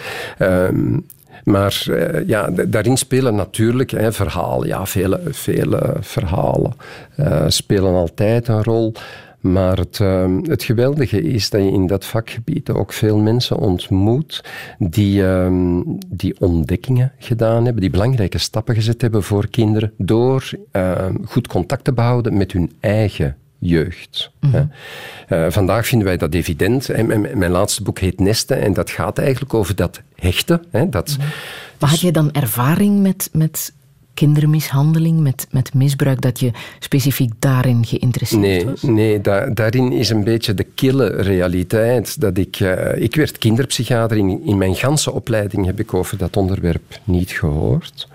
Maar 1.49 1.85
uh, 1.89 2.27
ja, 2.27 2.49
daarin 2.67 2.97
spelen 2.97 3.35
natuurlijk 3.35 3.91
hè, 3.91 4.11
verhalen. 4.11 4.67
Ja, 4.67 4.85
vele, 4.85 5.21
vele 5.25 5.95
verhalen 5.99 6.73
uh, 7.19 7.43
spelen 7.47 7.93
altijd 7.93 8.47
een 8.47 8.63
rol. 8.63 8.93
Maar 9.39 9.77
het, 9.77 9.99
uh, 9.99 10.37
het 10.43 10.63
geweldige 10.63 11.21
is 11.21 11.49
dat 11.49 11.61
je 11.61 11.71
in 11.71 11.87
dat 11.87 12.05
vakgebied 12.05 12.69
ook 12.69 12.93
veel 12.93 13.17
mensen 13.17 13.57
ontmoet 13.57 14.43
die, 14.77 15.21
uh, 15.21 15.79
die 16.07 16.35
ontdekkingen 16.39 17.11
gedaan 17.17 17.63
hebben, 17.63 17.81
die 17.81 17.91
belangrijke 17.91 18.37
stappen 18.37 18.75
gezet 18.75 19.01
hebben 19.01 19.23
voor 19.23 19.47
kinderen 19.47 19.91
door 19.97 20.51
uh, 20.73 21.05
goed 21.25 21.47
contact 21.47 21.83
te 21.83 21.93
behouden 21.93 22.37
met 22.37 22.51
hun 22.51 22.71
eigen 22.79 23.35
jeugd. 23.59 24.31
Mm 24.39 24.51
-hmm. 24.51 24.71
uh, 25.29 25.45
vandaag 25.49 25.87
vinden 25.87 26.07
wij 26.07 26.17
dat 26.17 26.33
evident. 26.33 26.87
Mijn, 26.87 27.37
mijn, 27.37 27.51
laatste 27.51 27.83
boek 27.83 27.99
heet 27.99 28.19
Nesten 28.19 28.61
en 28.61 28.73
dat 28.73 28.89
gaat 28.89 29.17
eigenlijk 29.17 29.53
over 29.53 29.75
dat 29.75 30.01
hechten. 30.15 30.63
Hè, 30.71 30.89
dat, 30.89 31.09
mm 31.09 31.23
-hmm. 31.23 31.31
Maar 31.79 31.89
had 31.89 31.99
je 31.99 32.11
dan 32.11 32.31
ervaring 32.31 33.01
met, 33.01 33.29
met 33.31 33.73
kindermishandeling, 34.13 35.19
met, 35.19 35.47
met 35.51 35.73
misbruik, 35.73 36.21
dat 36.21 36.39
je 36.39 36.51
specifiek 36.79 37.31
daarin 37.39 37.85
geïnteresseerd 37.85 38.41
nee, 38.41 38.65
was? 38.65 38.81
Nee, 38.81 39.21
daarin 39.53 39.91
is 39.91 40.09
een 40.09 40.23
beetje 40.23 40.53
de 40.53 40.63
kille 40.63 41.07
realiteit. 41.07 42.21
Dat 42.21 42.37
ik, 42.37 42.59
uh, 42.59 42.95
ik 42.95 43.15
werd 43.15 43.37
kinderpsychiater. 43.37 44.17
In, 44.17 44.41
in 44.45 44.57
mijn 44.57 44.75
ganse 44.75 45.11
opleiding 45.11 45.65
heb 45.65 45.79
ik 45.79 45.93
over 45.93 46.17
dat 46.17 46.37
onderwerp 46.37 46.99
niet 47.03 47.31
gehoord. 47.31 48.07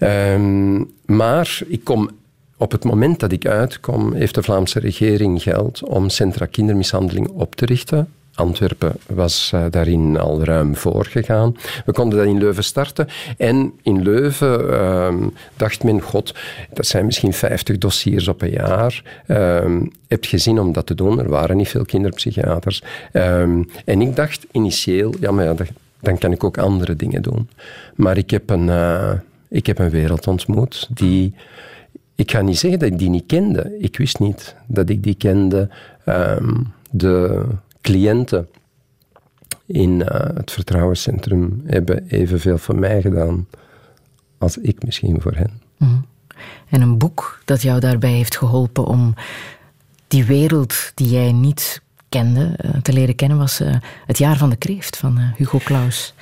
Um, 0.00 0.90
maar 1.06 1.60
ik 1.66 1.84
kom 1.84 2.10
op 2.60 2.72
het 2.72 2.84
moment 2.84 3.20
dat 3.20 3.32
ik 3.32 3.46
uitkom, 3.46 4.12
heeft 4.12 4.34
de 4.34 4.42
Vlaamse 4.42 4.78
regering 4.78 5.42
geld 5.42 5.84
om 5.84 6.08
centra 6.08 6.46
kindermishandeling 6.46 7.28
op 7.28 7.54
te 7.54 7.66
richten. 7.66 8.08
Antwerpen 8.34 8.92
was 9.06 9.52
uh, 9.54 9.64
daarin 9.70 10.18
al 10.18 10.44
ruim 10.44 10.76
voorgegaan. 10.76 11.56
We 11.84 11.92
konden 11.92 12.18
dat 12.18 12.26
in 12.26 12.38
Leuven 12.38 12.64
starten. 12.64 13.08
En 13.36 13.72
in 13.82 14.02
Leuven 14.02 14.64
uh, 14.64 15.14
dacht 15.56 15.84
men, 15.84 16.00
god, 16.00 16.34
dat 16.72 16.86
zijn 16.86 17.04
misschien 17.04 17.32
50 17.32 17.78
dossiers 17.78 18.28
op 18.28 18.42
een 18.42 18.50
jaar. 18.50 19.02
Uh, 19.26 19.80
heb 20.08 20.24
je 20.24 20.38
zin 20.38 20.58
om 20.58 20.72
dat 20.72 20.86
te 20.86 20.94
doen? 20.94 21.18
Er 21.18 21.28
waren 21.28 21.56
niet 21.56 21.68
veel 21.68 21.84
kinderpsychiaters. 21.84 22.82
Ehm, 23.12 23.62
en 23.84 24.00
ik 24.00 24.16
dacht 24.16 24.46
initieel, 24.52 25.14
ja, 25.20 25.30
maar 25.30 25.54
dan 26.00 26.18
kan 26.18 26.32
ik 26.32 26.44
ook 26.44 26.58
andere 26.58 26.96
dingen 26.96 27.22
doen. 27.22 27.48
Maar 27.94 28.16
ik 28.16 28.30
heb 28.30 28.50
een, 28.50 28.68
eh, 28.68 29.12
ik 29.48 29.66
heb 29.66 29.78
een 29.78 29.90
wereld 29.90 30.26
ontmoet 30.26 30.88
die... 30.90 31.34
Ik 32.20 32.30
ga 32.30 32.40
niet 32.40 32.58
zeggen 32.58 32.78
dat 32.78 32.88
ik 32.88 32.98
die 32.98 33.08
niet 33.08 33.26
kende. 33.26 33.76
Ik 33.78 33.96
wist 33.96 34.18
niet 34.18 34.54
dat 34.66 34.88
ik 34.88 35.02
die 35.02 35.14
kende. 35.14 35.68
Ehm, 36.04 36.54
de 36.90 37.44
cliënten 37.80 38.48
in 39.66 39.90
uh, 39.90 40.06
het 40.10 40.50
vertrouwenscentrum 40.50 41.62
hebben 41.66 42.06
evenveel 42.08 42.58
voor 42.58 42.78
mij 42.78 43.00
gedaan 43.00 43.46
als 44.38 44.58
ik 44.58 44.84
misschien 44.84 45.20
voor 45.20 45.34
hen. 45.34 45.60
Mm. 45.76 46.06
En 46.68 46.80
een 46.80 46.98
boek 46.98 47.40
dat 47.44 47.62
jou 47.62 47.80
daarbij 47.80 48.12
heeft 48.12 48.36
geholpen 48.36 48.84
om 48.84 49.14
die 50.08 50.24
wereld 50.24 50.92
die 50.94 51.08
jij 51.08 51.32
niet 51.32 51.82
kende 52.08 52.56
uh, 52.64 52.70
te 52.82 52.92
leren 52.92 53.14
kennen 53.14 53.38
was 53.38 53.60
uh, 53.60 53.74
Het 54.06 54.18
jaar 54.18 54.36
van 54.36 54.50
de 54.50 54.56
kreeft 54.56 54.96
van 54.96 55.18
Hugo 55.36 55.58
Claus. 55.58 56.14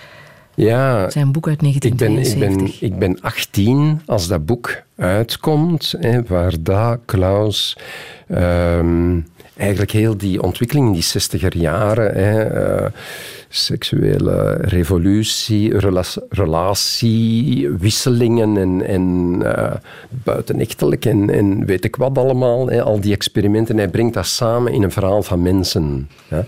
Ja, 0.59 1.11
zijn 1.11 1.33
boek 1.33 1.49
uit 1.49 1.61
1972. 1.61 2.83
Ik 2.83 2.91
ben, 2.91 2.91
ik 2.91 2.99
ben, 2.99 3.09
ik 3.09 3.21
ben 3.21 3.21
18 3.21 4.01
als 4.07 4.29
dat 4.29 4.47
boek 4.47 4.83
uitkomt, 4.97 5.95
hè, 5.99 6.23
waar 6.23 6.55
daar 6.61 6.99
Klaus 7.05 7.79
um, 8.29 9.27
eigenlijk 9.57 9.91
heel 9.91 10.17
die 10.17 10.43
ontwikkeling 10.43 10.87
in 10.87 10.93
die 10.93 11.03
60er 11.03 11.57
jaren, 11.57 12.15
hè, 12.15 12.65
uh, 12.81 12.87
seksuele 13.49 14.53
revolutie, 14.53 15.79
rela 15.79 16.03
relatie, 16.29 17.71
wisselingen 17.71 18.57
en, 18.57 18.87
en 18.87 19.35
uh, 19.43 19.75
buitenechtelijk 20.09 21.05
en, 21.05 21.31
en 21.31 21.65
weet 21.65 21.85
ik 21.85 21.97
wat 21.97 22.19
allemaal, 22.19 22.69
hè, 22.69 22.83
al 22.83 23.01
die 23.01 23.15
experimenten, 23.15 23.77
hij 23.77 23.89
brengt 23.89 24.15
dat 24.15 24.27
samen 24.27 24.73
in 24.73 24.83
een 24.83 24.93
verhaal 24.93 25.23
van 25.23 25.43
mensen. 25.43 26.09
Hè. 26.29 26.43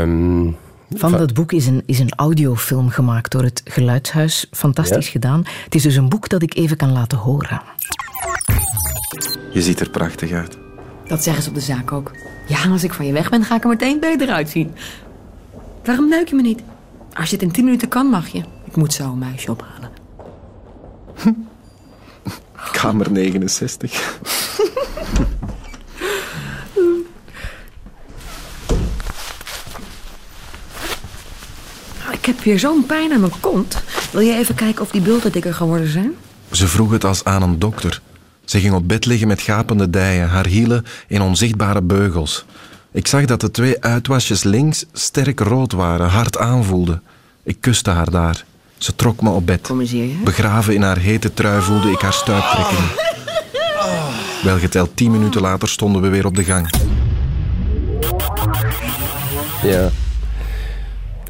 Um, 0.00 0.56
van 0.90 1.12
dat 1.12 1.34
boek 1.34 1.52
is 1.52 1.66
een, 1.66 1.82
is 1.86 1.98
een 1.98 2.12
audiofilm 2.16 2.88
gemaakt 2.88 3.30
door 3.30 3.42
het 3.42 3.62
Geluidshuis. 3.64 4.46
Fantastisch 4.50 5.06
ja? 5.06 5.12
gedaan. 5.12 5.42
Het 5.64 5.74
is 5.74 5.82
dus 5.82 5.96
een 5.96 6.08
boek 6.08 6.28
dat 6.28 6.42
ik 6.42 6.54
even 6.54 6.76
kan 6.76 6.92
laten 6.92 7.18
horen. 7.18 7.62
Je 9.52 9.62
ziet 9.62 9.80
er 9.80 9.90
prachtig 9.90 10.32
uit. 10.32 10.58
Dat 11.06 11.22
zeggen 11.22 11.42
ze 11.42 11.48
op 11.48 11.54
de 11.54 11.60
zaak 11.60 11.92
ook. 11.92 12.10
Ja, 12.48 12.70
als 12.70 12.84
ik 12.84 12.92
van 12.92 13.06
je 13.06 13.12
weg 13.12 13.30
ben, 13.30 13.44
ga 13.44 13.56
ik 13.56 13.62
er 13.62 13.68
meteen 13.68 14.00
beter 14.00 14.28
uitzien. 14.28 14.74
Waarom 15.84 16.08
neuk 16.08 16.28
je 16.28 16.34
me 16.34 16.42
niet? 16.42 16.62
Als 17.12 17.28
je 17.30 17.36
het 17.36 17.44
in 17.44 17.50
tien 17.50 17.64
minuten 17.64 17.88
kan, 17.88 18.06
mag 18.06 18.28
je. 18.28 18.42
Ik 18.64 18.76
moet 18.76 18.92
zo 18.92 19.04
een 19.04 19.18
meisje 19.18 19.50
ophalen. 19.50 19.90
Kamer 22.72 23.12
69. 23.12 24.18
Ik 32.24 32.34
heb 32.34 32.44
weer 32.44 32.58
zo'n 32.58 32.86
pijn 32.86 33.12
aan 33.12 33.20
mijn 33.20 33.40
kont. 33.40 33.82
Wil 34.10 34.20
je 34.20 34.36
even 34.36 34.54
kijken 34.54 34.82
of 34.82 34.90
die 34.90 35.00
bulten 35.00 35.32
dikker 35.32 35.54
geworden 35.54 35.88
zijn? 35.88 36.12
Ze 36.50 36.68
vroeg 36.68 36.90
het 36.90 37.04
als 37.04 37.24
aan 37.24 37.42
een 37.42 37.58
dokter. 37.58 38.00
Ze 38.44 38.60
ging 38.60 38.74
op 38.74 38.88
bed 38.88 39.06
liggen 39.06 39.28
met 39.28 39.40
gapende 39.40 39.90
dijen, 39.90 40.28
haar 40.28 40.46
hielen 40.46 40.84
in 41.08 41.20
onzichtbare 41.20 41.82
beugels. 41.82 42.44
Ik 42.92 43.06
zag 43.06 43.24
dat 43.24 43.40
de 43.40 43.50
twee 43.50 43.82
uitwasjes 43.82 44.42
links 44.42 44.84
sterk 44.92 45.40
rood 45.40 45.72
waren, 45.72 46.08
hard 46.08 46.38
aanvoelden. 46.38 47.02
Ik 47.42 47.56
kuste 47.60 47.90
haar 47.90 48.10
daar. 48.10 48.44
Ze 48.78 48.94
trok 48.94 49.22
me 49.22 49.30
op 49.30 49.46
bed. 49.46 49.60
Kom 49.60 49.80
eens 49.80 49.90
hier, 49.90 50.08
Begraven 50.24 50.74
in 50.74 50.82
haar 50.82 50.98
hete 50.98 51.34
trui 51.34 51.62
voelde 51.62 51.90
ik 51.90 52.00
haar 52.00 52.12
stuiptrekkingen. 52.12 52.90
Welgeteld 54.42 54.96
tien 54.96 55.10
minuten 55.10 55.40
later 55.40 55.68
stonden 55.68 56.02
we 56.02 56.08
weer 56.08 56.26
op 56.26 56.36
de 56.36 56.44
gang. 56.44 56.70
Ja. 59.62 59.90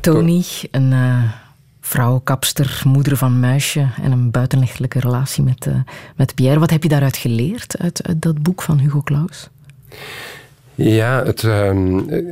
Tony, 0.04 0.44
een 0.70 0.92
uh, 0.92 1.22
vrouw, 1.80 2.20
kapster, 2.24 2.82
moeder 2.86 3.16
van 3.16 3.40
muisje 3.40 3.88
en 4.02 4.12
een 4.12 4.30
buitenlichtelijke 4.30 5.00
relatie 5.00 5.42
met, 5.42 5.66
uh, 5.66 5.74
met 6.16 6.34
Pierre. 6.34 6.60
Wat 6.60 6.70
heb 6.70 6.82
je 6.82 6.88
daaruit 6.88 7.16
geleerd, 7.16 7.78
uit, 7.78 8.06
uit 8.06 8.22
dat 8.22 8.42
boek 8.42 8.62
van 8.62 8.78
Hugo 8.78 9.02
Claus? 9.02 9.48
Ja, 10.74 11.24
het, 11.24 11.42
uh, 11.42 11.70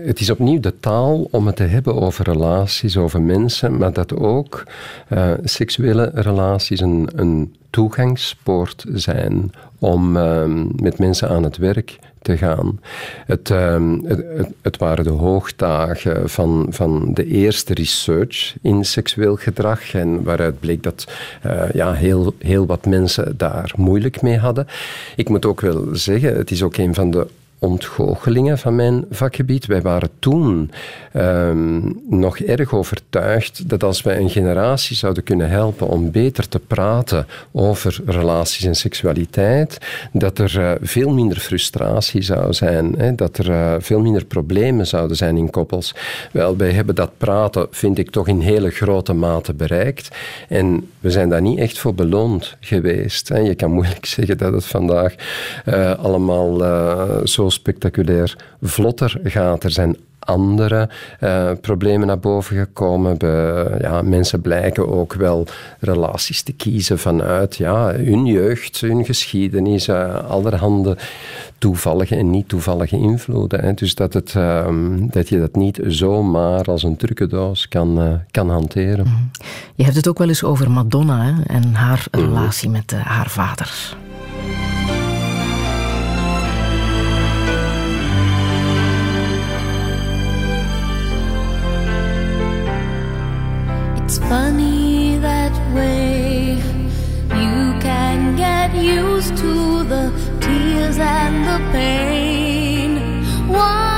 het 0.06 0.20
is 0.20 0.30
opnieuw 0.30 0.60
de 0.60 0.80
taal 0.80 1.28
om 1.30 1.46
het 1.46 1.56
te 1.56 1.62
hebben 1.62 1.94
over 2.00 2.24
relaties, 2.24 2.96
over 2.96 3.22
mensen, 3.22 3.76
maar 3.76 3.92
dat 3.92 4.16
ook 4.16 4.66
uh, 5.12 5.32
seksuele 5.42 6.10
relaties 6.14 6.80
een, 6.80 7.08
een 7.14 7.56
toegangspoort 7.70 8.84
zijn 8.92 9.52
om 9.78 10.16
uh, 10.16 10.44
met 10.76 10.98
mensen 10.98 11.28
aan 11.28 11.42
het 11.42 11.56
werk 11.56 11.98
te 12.22 12.36
gaan. 12.36 12.80
Het, 13.26 13.50
uh, 13.50 13.96
het, 14.04 14.48
het, 14.62 14.76
waren 14.76 15.04
de 15.04 15.10
hoogdagen 15.10 16.30
van, 16.30 16.66
van 16.70 17.14
de 17.14 17.26
eerste 17.26 17.74
research 17.74 18.54
in 18.62 18.84
seksueel 18.84 19.36
gedrag 19.36 19.94
en 19.94 20.22
waaruit 20.22 20.60
bleek 20.60 20.82
dat 20.82 21.12
uh, 21.46 21.62
ja, 21.72 21.92
heel, 21.92 22.34
heel 22.38 22.66
wat 22.66 22.86
mensen 22.86 23.36
daar 23.36 23.72
moeilijk 23.76 24.22
mee 24.22 24.38
hadden. 24.38 24.66
Ik 25.16 25.28
moet 25.28 25.46
ook 25.46 25.60
wel 25.60 25.88
zeggen, 25.92 26.36
het 26.36 26.50
is 26.50 26.62
ook 26.62 26.76
een 26.76 26.94
van 26.94 27.10
de 27.10 27.26
ontgoochelingen 27.62 28.58
van 28.58 28.74
mijn 28.74 29.04
vakgebied. 29.10 29.66
Wij 29.66 29.82
waren 29.82 30.10
toen 30.18 30.70
um, 31.16 32.00
nog 32.08 32.38
erg 32.38 32.74
overtuigd 32.74 33.68
dat 33.68 33.82
als 33.82 34.02
wij 34.02 34.18
een 34.18 34.30
generatie 34.30 34.96
zouden 34.96 35.22
kunnen 35.22 35.50
helpen 35.50 35.88
om 35.88 36.10
beter 36.10 36.48
te 36.48 36.58
praten 36.58 37.26
over 37.52 38.00
relaties 38.06 38.64
en 38.64 38.74
seksualiteit, 38.74 39.78
dat 40.12 40.38
er 40.38 40.58
uh, 40.58 40.70
veel 40.80 41.10
minder 41.10 41.38
frustratie 41.38 42.22
zou 42.22 42.52
zijn, 42.52 42.94
hè, 42.98 43.14
dat 43.14 43.38
er 43.38 43.50
uh, 43.50 43.74
veel 43.78 44.00
minder 44.00 44.24
problemen 44.24 44.86
zouden 44.86 45.16
zijn 45.16 45.36
in 45.36 45.50
koppels. 45.50 45.94
Wel, 46.32 46.56
wij 46.56 46.70
hebben 46.70 46.94
dat 46.94 47.10
praten, 47.18 47.66
vind 47.70 47.98
ik, 47.98 48.10
toch 48.10 48.28
in 48.28 48.40
hele 48.40 48.70
grote 48.70 49.12
mate 49.12 49.54
bereikt. 49.54 50.16
En 50.48 50.88
we 51.00 51.10
zijn 51.10 51.28
daar 51.28 51.42
niet 51.42 51.58
echt 51.58 51.78
voor 51.78 51.94
beloond 51.94 52.56
geweest. 52.60 53.28
Hè. 53.28 53.38
Je 53.38 53.54
kan 53.54 53.70
moeilijk 53.70 54.06
zeggen 54.06 54.38
dat 54.38 54.52
het 54.52 54.64
vandaag 54.64 55.14
uh, 55.66 55.98
allemaal 55.98 56.56
zo 57.24 57.48
spectaculair 57.52 58.36
vlotter 58.60 59.20
gaat. 59.24 59.64
Er 59.64 59.70
zijn 59.70 59.96
andere 60.24 60.88
uh, 61.20 61.50
problemen 61.60 62.06
naar 62.06 62.18
boven 62.18 62.56
gekomen. 62.56 63.18
Be, 63.18 63.76
ja, 63.80 64.02
mensen 64.02 64.40
blijken 64.40 64.88
ook 64.88 65.14
wel 65.14 65.46
relaties 65.80 66.42
te 66.42 66.52
kiezen 66.52 66.98
vanuit 66.98 67.56
ja, 67.56 67.92
hun 67.94 68.26
jeugd, 68.26 68.80
hun 68.80 69.04
geschiedenis, 69.04 69.88
uh, 69.88 70.30
allerhande 70.30 70.96
toevallige 71.58 72.16
en 72.16 72.30
niet 72.30 72.48
toevallige 72.48 72.96
invloeden. 72.96 73.60
Hè. 73.60 73.74
Dus 73.74 73.94
dat, 73.94 74.12
het, 74.12 74.34
uh, 74.36 74.66
dat 74.98 75.28
je 75.28 75.38
dat 75.38 75.54
niet 75.54 75.80
zomaar 75.86 76.64
als 76.64 76.82
een 76.82 76.96
trucendoos 76.96 77.68
kan, 77.68 78.20
kan 78.30 78.50
hanteren. 78.50 79.06
Mm. 79.06 79.30
Je 79.74 79.84
hebt 79.84 79.96
het 79.96 80.08
ook 80.08 80.18
wel 80.18 80.28
eens 80.28 80.44
over 80.44 80.70
Madonna 80.70 81.22
hè, 81.22 81.42
en 81.42 81.74
haar 81.74 82.06
mm. 82.10 82.20
relatie 82.20 82.70
met 82.70 82.92
haar 82.92 83.30
vader. 83.30 83.96
Funny 94.28 95.18
that 95.18 95.54
way. 95.74 96.56
You 97.42 97.58
can 97.80 98.36
get 98.36 98.74
used 98.74 99.36
to 99.38 99.84
the 99.84 100.12
tears 100.40 100.98
and 100.98 101.36
the 101.50 101.58
pain. 101.72 102.90
What 103.48 103.91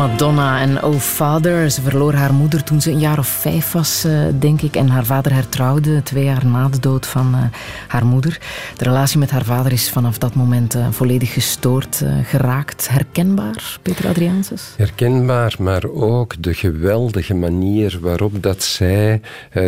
Madonna 0.00 0.60
en 0.60 0.82
Oh 0.82 0.94
Father. 0.94 1.70
Ze 1.70 1.82
verloor 1.82 2.12
haar 2.12 2.34
moeder 2.34 2.64
toen 2.64 2.80
ze 2.80 2.90
een 2.90 2.98
jaar 2.98 3.18
of 3.18 3.26
vijf 3.26 3.72
was, 3.72 4.04
eh, 4.04 4.12
denk 4.38 4.62
ik. 4.62 4.76
En 4.76 4.88
haar 4.88 5.04
vader 5.04 5.32
hertrouwde 5.34 6.02
twee 6.02 6.24
jaar 6.24 6.46
na 6.46 6.68
de 6.68 6.78
dood 6.78 7.06
van 7.06 7.34
uh, 7.34 7.42
haar 7.88 8.06
moeder. 8.06 8.38
De 8.76 8.84
relatie 8.84 9.18
met 9.18 9.30
haar 9.30 9.44
vader 9.44 9.72
is 9.72 9.90
vanaf 9.90 10.18
dat 10.18 10.34
moment 10.34 10.76
uh, 10.76 10.86
volledig 10.90 11.32
gestoord 11.32 12.04
geraakt. 12.24 12.88
Herkenbaar, 12.88 13.78
Peter 13.82 14.08
Adriaanses? 14.08 14.74
Herkenbaar, 14.76 15.54
maar 15.58 15.84
ook 15.84 16.42
de 16.42 16.54
geweldige 16.54 17.34
manier 17.34 17.98
waarop 18.00 18.42
dat 18.42 18.62
zij, 18.62 19.20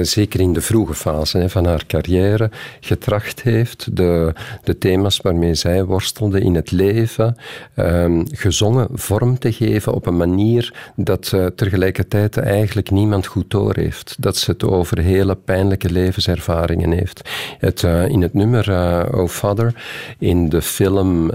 zeker 0.03 0.41
in 0.41 0.53
de 0.53 0.61
vroege 0.61 0.95
fase 0.95 1.49
van 1.49 1.67
haar 1.67 1.87
carrière, 1.87 2.51
getracht 2.81 3.43
heeft 3.43 3.97
de, 3.97 4.33
de 4.65 4.79
thema's 4.79 5.17
waarmee 5.17 5.55
zij 5.55 5.85
worstelde 5.85 6.41
in 6.41 6.55
het 6.55 6.71
leven, 6.71 7.37
ehm, 7.75 8.23
gezongen 8.31 8.89
vorm 8.93 9.39
te 9.39 9.53
geven 9.53 9.95
op 9.95 10.07
een 10.07 10.21
manier 10.27 10.75
dat 10.97 11.33
uh, 11.35 11.47
tegelijkertijd 11.47 12.37
eigenlijk 12.37 12.91
niemand 12.91 13.27
goed 13.27 13.51
door 13.51 13.75
heeft. 13.75 14.17
Dat 14.19 14.37
ze 14.37 14.51
het 14.51 14.65
over 14.65 14.99
hele 14.99 15.35
pijnlijke 15.35 15.91
levenservaringen 15.91 16.91
heeft. 16.91 17.29
Het, 17.59 17.83
uh, 17.83 18.09
in 18.09 18.23
het 18.23 18.35
nummer 18.35 18.69
uh, 18.69 19.21
Oh 19.21 19.29
Father, 19.29 19.75
in 20.19 20.49
de 20.49 20.63
film 20.63 21.31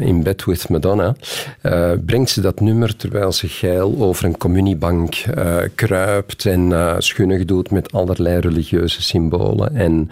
In 0.00 0.22
Bed 0.22 0.44
with 0.44 0.68
Madonna, 0.68 1.14
brengt 2.06 2.30
ze 2.30 2.40
dat 2.40 2.60
nummer 2.60 2.96
terwijl 2.96 3.32
ze 3.32 3.48
geil 3.48 3.94
over 3.98 4.24
een 4.24 4.36
communiebank 4.38 5.14
kruipt 5.74 6.46
en 6.46 6.72
schunnig 6.98 7.44
doet 7.44 7.70
met 7.70 7.92
allerlei 7.92 8.40
religieuze 8.40 9.02
symbolen. 9.02 9.74
En 9.74 10.10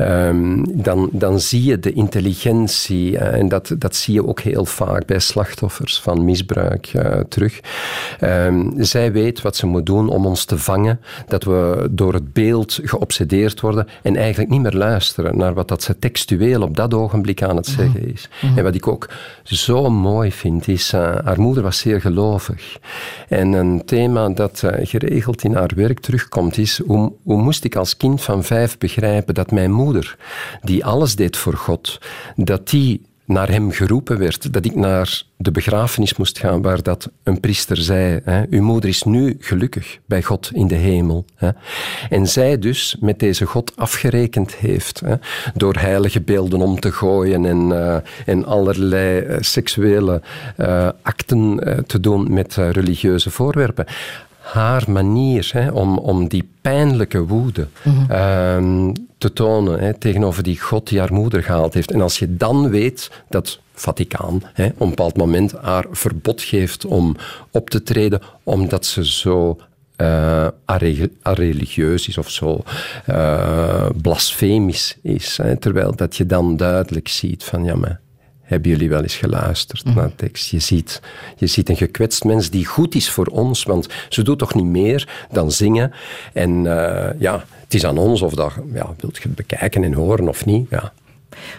um, 0.00 0.82
dan, 0.82 1.08
dan 1.12 1.40
zie 1.40 1.64
je 1.64 1.78
de 1.78 1.92
intelligentie, 1.92 3.18
en 3.18 3.48
dat, 3.48 3.74
dat 3.78 3.96
zie 3.96 4.14
je 4.14 4.26
ook 4.26 4.40
heel 4.40 4.64
vaak 4.64 5.06
bij 5.06 5.18
slachtoffers 5.18 6.00
van 6.00 6.24
misbruik 6.24 6.92
terug. 7.28 7.60
Ehm, 8.20 8.68
zij 8.76 9.12
weet 9.12 9.42
wat 9.42 9.56
ze 9.56 9.66
moet 9.66 9.86
doen 9.86 10.08
om 10.08 10.26
ons 10.26 10.44
te 10.44 10.58
vangen, 10.58 11.00
dat 11.26 11.44
we 11.44 11.88
door 11.90 12.14
het 12.14 12.32
beeld 12.32 12.78
geobsedeerd 12.82 13.60
worden 13.60 13.88
en 14.02 14.16
eigenlijk 14.16 14.50
niet 14.50 14.60
meer 14.60 14.72
luisteren 14.72 15.36
naar 15.36 15.54
wat 15.54 15.68
dat 15.68 15.82
ze 15.82 15.98
textueel 15.98 16.62
op 16.62 16.76
dat 16.76 16.94
ogenblik 16.94 17.42
aan 17.42 17.56
het 17.56 17.68
mhm. 17.68 17.76
zeggen 17.76 18.12
is. 18.12 18.28
Mhm. 18.42 18.58
En 18.58 18.64
wat 18.64 18.74
ik 18.74 18.86
ook 18.86 19.08
zo 19.42 19.90
mooi 19.90 20.32
vind, 20.32 20.68
is, 20.68 20.92
uh, 20.92 21.00
haar 21.24 21.40
moeder 21.40 21.62
was 21.62 21.78
zeer 21.78 22.00
gelovig. 22.00 22.78
En 23.28 23.52
een 23.52 23.84
thema 23.84 24.28
dat 24.28 24.62
uh, 24.64 24.70
geregeld 24.82 25.44
in 25.44 25.54
haar 25.54 25.70
werk 25.74 26.00
terugkomt 26.00 26.58
is, 26.58 26.80
hoe, 26.86 27.12
hoe 27.22 27.42
moest 27.42 27.64
ik 27.64 27.76
als 27.76 27.96
kind 27.96 28.22
van 28.22 28.44
vijf 28.44 28.78
begrijpen 28.78 29.34
dat 29.34 29.50
mijn 29.50 29.72
moeder, 29.72 30.16
die 30.62 30.84
alles 30.84 31.16
deed 31.16 31.36
voor 31.36 31.56
God, 31.56 31.98
dat 32.36 32.68
die 32.68 33.00
naar 33.32 33.50
hem 33.50 33.70
geroepen 33.70 34.18
werd, 34.18 34.52
dat 34.52 34.64
ik 34.64 34.74
naar 34.74 35.22
de 35.36 35.50
begrafenis 35.50 36.16
moest 36.16 36.38
gaan 36.38 36.62
waar 36.62 36.82
dat 36.82 37.10
een 37.22 37.40
priester 37.40 37.76
zei, 37.76 38.20
hè, 38.24 38.42
uw 38.50 38.62
moeder 38.62 38.90
is 38.90 39.02
nu 39.02 39.36
gelukkig 39.38 39.98
bij 40.06 40.22
God 40.22 40.50
in 40.52 40.68
de 40.68 40.74
hemel. 40.74 41.24
Hè. 41.34 41.50
En 42.10 42.26
zij 42.26 42.58
dus 42.58 42.96
met 43.00 43.18
deze 43.18 43.46
God 43.46 43.72
afgerekend 43.76 44.54
heeft, 44.54 45.00
hè, 45.00 45.14
door 45.54 45.74
heilige 45.74 46.20
beelden 46.20 46.60
om 46.60 46.80
te 46.80 46.92
gooien 46.92 47.44
en, 47.44 47.68
uh, 47.70 47.96
en 48.26 48.44
allerlei 48.44 49.20
uh, 49.20 49.36
seksuele 49.40 50.22
uh, 50.56 50.88
acten 51.02 51.60
te 51.86 52.00
doen 52.00 52.32
met 52.32 52.54
religieuze 52.54 53.30
voorwerpen 53.30 53.86
haar 54.42 54.90
manier 54.90 55.50
hè, 55.52 55.70
om, 55.70 55.98
om 55.98 56.28
die 56.28 56.48
pijnlijke 56.60 57.26
woede 57.26 57.68
mm 57.82 58.06
-hmm. 58.08 58.92
te 59.18 59.32
tonen 59.32 59.78
hè, 59.78 59.94
tegenover 59.94 60.42
die 60.42 60.60
God 60.60 60.88
die 60.88 60.98
haar 60.98 61.12
moeder 61.12 61.42
gehaald 61.42 61.74
heeft. 61.74 61.90
En 61.90 62.00
als 62.00 62.18
je 62.18 62.36
dan 62.36 62.70
weet 62.70 63.10
dat 63.28 63.60
Vaticaan 63.74 64.42
hè, 64.52 64.66
op 64.66 64.80
een 64.80 64.88
bepaald 64.88 65.16
moment 65.16 65.52
haar 65.60 65.86
verbod 65.90 66.42
geeft 66.42 66.84
om 66.84 67.16
op 67.50 67.70
te 67.70 67.82
treden, 67.82 68.20
omdat 68.42 68.86
ze 68.86 69.06
zo 69.06 69.58
uh, 69.96 70.48
religieus 71.22 72.08
is 72.08 72.18
of 72.18 72.30
zo 72.30 72.62
uh, 73.10 73.86
blasfemisch 74.02 74.96
is. 75.02 75.36
Hè, 75.42 75.56
terwijl 75.56 75.96
dat 75.96 76.16
je 76.16 76.26
dan 76.26 76.56
duidelijk 76.56 77.08
ziet 77.08 77.44
van 77.44 77.64
ja, 77.64 77.74
maar 77.74 78.00
hebben 78.52 78.70
jullie 78.70 78.88
wel 78.88 79.02
eens 79.02 79.16
geluisterd 79.16 79.84
mhm. 79.84 79.96
naar 79.96 80.06
de 80.06 80.14
tekst? 80.14 80.50
Je 80.50 80.58
ziet, 80.58 81.00
je 81.36 81.46
ziet 81.46 81.68
een 81.68 81.76
gekwetst 81.76 82.24
mens 82.24 82.50
die 82.50 82.66
goed 82.66 82.94
is 82.94 83.10
voor 83.10 83.26
ons, 83.26 83.62
want 83.62 83.86
ze 84.08 84.22
doet 84.22 84.38
toch 84.38 84.54
niet 84.54 84.64
meer 84.64 85.26
dan 85.30 85.52
zingen. 85.52 85.92
En 86.32 86.50
uh, 86.64 87.08
ja, 87.18 87.44
het 87.62 87.74
is 87.74 87.84
aan 87.84 87.98
ons 87.98 88.22
of 88.22 88.34
dat 88.34 88.52
ja, 88.72 88.94
wilt 89.00 89.16
je 89.22 89.28
bekijken 89.28 89.84
en 89.84 89.92
horen 89.92 90.28
of 90.28 90.44
niet. 90.44 90.70
Ja. 90.70 90.92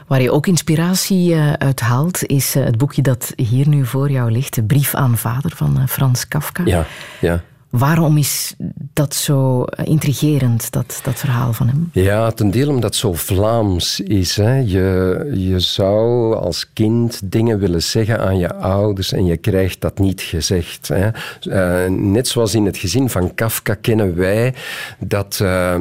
Waar 0.07 0.21
je 0.21 0.31
ook 0.31 0.47
inspiratie 0.47 1.33
uh, 1.33 1.53
uit 1.53 1.79
haalt, 1.79 2.25
is 2.25 2.55
uh, 2.55 2.63
het 2.63 2.77
boekje 2.77 3.01
dat 3.01 3.33
hier 3.35 3.67
nu 3.67 3.85
voor 3.85 4.11
jou 4.11 4.31
ligt, 4.31 4.55
De 4.55 4.63
Brief 4.63 4.95
aan 4.95 5.17
Vader 5.17 5.51
van 5.55 5.87
Frans 5.87 6.27
Kafka. 6.27 6.63
Ja, 6.65 6.85
ja. 7.21 7.43
Waarom 7.73 8.17
is 8.17 8.55
dat 8.93 9.15
zo 9.15 9.65
intrigerend, 9.83 10.71
dat, 10.71 10.99
dat 11.03 11.19
verhaal 11.19 11.53
van 11.53 11.67
hem? 11.67 11.89
Ja, 11.91 12.31
ten 12.31 12.51
dele 12.51 12.69
omdat 12.69 12.83
het 12.83 12.95
zo 12.95 13.13
Vlaams 13.13 13.99
is. 13.99 14.35
Hè. 14.35 14.57
Je, 14.57 15.31
je 15.33 15.59
zou 15.59 16.35
als 16.35 16.73
kind 16.73 17.21
dingen 17.23 17.59
willen 17.59 17.83
zeggen 17.83 18.19
aan 18.19 18.37
je 18.37 18.55
ouders 18.55 19.11
en 19.11 19.25
je 19.25 19.37
krijgt 19.37 19.81
dat 19.81 19.99
niet 19.99 20.21
gezegd. 20.21 20.87
Hè. 20.87 21.09
Uh, 21.43 21.91
net 21.91 22.27
zoals 22.27 22.55
in 22.55 22.65
het 22.65 22.77
gezin 22.77 23.09
van 23.09 23.33
Kafka 23.33 23.73
kennen 23.73 24.15
wij 24.15 24.53
dat, 24.99 25.39
uh, 25.41 25.75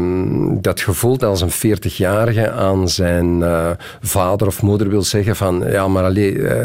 dat 0.60 0.80
gevoel 0.80 1.16
dat 1.18 1.28
als 1.28 1.40
een 1.40 1.78
40-jarige 1.78 2.50
aan 2.50 2.88
zijn 2.88 3.40
uh, 3.40 3.70
vader 4.00 4.46
of 4.46 4.62
moeder 4.62 4.88
wil 4.88 5.02
zeggen 5.02 5.36
van 5.36 5.64
ja, 5.66 5.88
maar 5.88 6.04
alleen, 6.04 6.36
eh, 6.46 6.64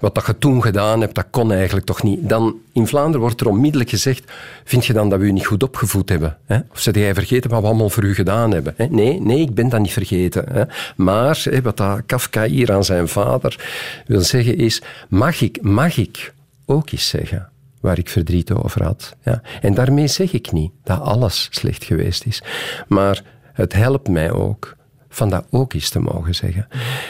wat 0.00 0.14
dat 0.14 0.26
je 0.26 0.38
toen 0.38 0.62
gedaan 0.62 1.00
hebt, 1.00 1.14
dat 1.14 1.26
kon 1.30 1.52
eigenlijk 1.52 1.86
toch 1.86 2.02
niet. 2.02 2.28
Dan 2.28 2.54
in 2.78 2.86
Vlaanderen 2.86 3.20
wordt 3.20 3.40
er 3.40 3.48
onmiddellijk 3.48 3.90
gezegd 3.90 4.32
vind 4.64 4.86
je 4.86 4.92
dan 4.92 5.08
dat 5.08 5.18
we 5.18 5.24
u 5.24 5.32
niet 5.32 5.46
goed 5.46 5.62
opgevoed 5.62 6.08
hebben? 6.08 6.36
Hè? 6.46 6.58
Of 6.72 6.80
zit 6.80 6.94
jij 6.94 7.14
vergeten 7.14 7.50
wat 7.50 7.60
we 7.60 7.66
allemaal 7.66 7.90
voor 7.90 8.04
u 8.04 8.14
gedaan 8.14 8.50
hebben? 8.50 8.74
Hè? 8.76 8.86
Nee, 8.86 9.20
nee, 9.20 9.40
ik 9.40 9.54
ben 9.54 9.68
dat 9.68 9.80
niet 9.80 9.92
vergeten. 9.92 10.44
Hè? 10.52 10.64
Maar 10.96 11.40
hè, 11.50 11.62
wat 11.62 11.76
dat 11.76 12.02
Kafka 12.06 12.44
hier 12.44 12.72
aan 12.72 12.84
zijn 12.84 13.08
vader 13.08 13.66
wil 14.06 14.20
zeggen 14.20 14.56
is, 14.56 14.82
mag 15.08 15.40
ik, 15.40 15.62
mag 15.62 15.96
ik 15.96 16.32
ook 16.66 16.90
eens 16.90 17.08
zeggen 17.08 17.48
waar 17.80 17.98
ik 17.98 18.08
verdriet 18.08 18.52
over 18.52 18.82
had. 18.82 19.16
Ja. 19.24 19.42
En 19.60 19.74
daarmee 19.74 20.06
zeg 20.06 20.32
ik 20.32 20.52
niet 20.52 20.72
dat 20.84 21.00
alles 21.00 21.48
slecht 21.50 21.84
geweest 21.84 22.26
is. 22.26 22.42
Maar 22.88 23.22
het 23.52 23.72
helpt 23.72 24.08
mij 24.08 24.32
ook 24.32 24.76
van 25.08 25.30
dat 25.30 25.44
ook 25.50 25.72
eens 25.72 25.88
te 25.88 26.00
mogen 26.00 26.34
zeggen. 26.34 26.68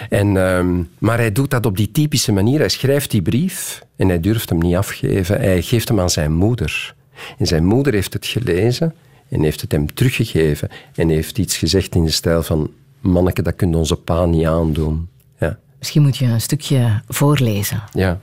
En, 0.09 0.37
um, 0.37 0.89
maar 0.99 1.19
hij 1.19 1.33
doet 1.33 1.51
dat 1.51 1.67
op 1.67 1.77
die 1.77 1.91
typische 1.91 2.33
manier. 2.33 2.59
Hij 2.59 2.69
schrijft 2.69 3.11
die 3.11 3.23
brief 3.23 3.83
en 3.97 4.09
hij 4.09 4.21
durft 4.21 4.49
hem 4.49 4.59
niet 4.59 4.77
afgeven. 4.77 5.41
Hij 5.41 5.63
geeft 5.63 5.89
hem 5.89 6.01
aan 6.01 6.11
zijn 6.11 6.33
moeder. 6.33 6.95
En 7.39 7.47
zijn 7.47 7.65
moeder 7.65 7.93
heeft 7.93 8.13
het 8.13 8.27
gelezen 8.27 8.95
en 9.29 9.43
heeft 9.43 9.61
het 9.61 9.73
hem 9.73 9.95
teruggegeven 9.95 10.69
en 10.95 11.09
heeft 11.09 11.39
iets 11.39 11.57
gezegd 11.57 11.95
in 11.95 12.05
de 12.05 12.11
stijl 12.11 12.43
van 12.43 12.71
manneke, 13.01 13.43
dat 13.43 13.57
kunt 13.57 13.75
onze 13.75 13.97
pa 13.97 14.25
niet 14.25 14.47
aandoen. 14.47 15.09
Ja. 15.39 15.59
Misschien 15.79 16.03
moet 16.03 16.17
je 16.17 16.25
een 16.25 16.41
stukje 16.41 17.03
voorlezen. 17.09 17.83
Ja. 17.93 18.21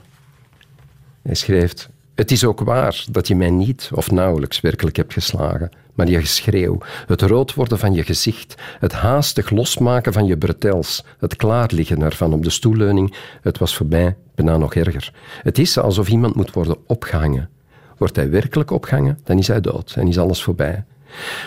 Hij 1.22 1.34
schrijft, 1.34 1.88
het 2.16 2.30
is 2.30 2.44
ook 2.44 2.60
waar 2.60 3.04
dat 3.10 3.28
je 3.28 3.36
mij 3.36 3.50
niet 3.50 3.90
of 3.94 4.10
nauwelijks 4.10 4.60
werkelijk 4.60 4.96
hebt 4.96 5.12
geslagen, 5.12 5.70
maar 5.94 6.08
je 6.08 6.20
geschreeuw, 6.20 6.78
het 7.06 7.22
rood 7.22 7.54
worden 7.54 7.78
van 7.78 7.94
je 7.94 8.04
gezicht, 8.04 8.54
het 8.78 8.92
haastig 8.92 9.50
losmaken 9.50 10.12
van 10.12 10.26
je 10.26 10.36
bretels, 10.36 11.04
het 11.18 11.36
klaarliggen 11.36 12.02
ervan 12.02 12.32
op 12.32 12.42
de 12.42 12.50
stoelleuning, 12.50 13.14
het 13.42 13.58
was 13.58 13.76
voor 13.76 13.86
mij 13.86 14.16
bijna 14.34 14.56
nog 14.56 14.74
erger. 14.74 15.12
Het 15.42 15.58
is 15.58 15.78
alsof 15.78 16.08
iemand 16.08 16.34
moet 16.34 16.52
worden 16.52 16.76
opgehangen. 16.86 17.48
Wordt 17.96 18.16
hij 18.16 18.30
werkelijk 18.30 18.70
opgehangen, 18.70 19.18
dan 19.24 19.38
is 19.38 19.48
hij 19.48 19.60
dood 19.60 19.94
en 19.96 20.08
is 20.08 20.18
alles 20.18 20.42
voorbij. 20.42 20.84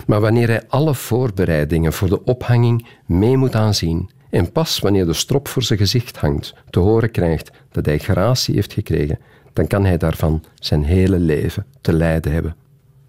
Maar 0.07 0.21
wanneer 0.21 0.47
hij 0.47 0.63
alle 0.67 0.95
voorbereidingen 0.95 1.93
voor 1.93 2.09
de 2.09 2.23
ophanging 2.23 2.87
mee 3.05 3.37
moet 3.37 3.55
aanzien 3.55 4.09
en 4.29 4.51
pas 4.51 4.79
wanneer 4.79 5.05
de 5.05 5.13
strop 5.13 5.47
voor 5.47 5.63
zijn 5.63 5.79
gezicht 5.79 6.17
hangt, 6.17 6.53
te 6.69 6.79
horen 6.79 7.11
krijgt 7.11 7.51
dat 7.71 7.85
hij 7.85 7.97
gratie 7.97 8.55
heeft 8.55 8.73
gekregen, 8.73 9.19
dan 9.53 9.67
kan 9.67 9.85
hij 9.85 9.97
daarvan 9.97 10.43
zijn 10.55 10.83
hele 10.83 11.19
leven 11.19 11.65
te 11.81 11.93
lijden 11.93 12.31
hebben. 12.31 12.55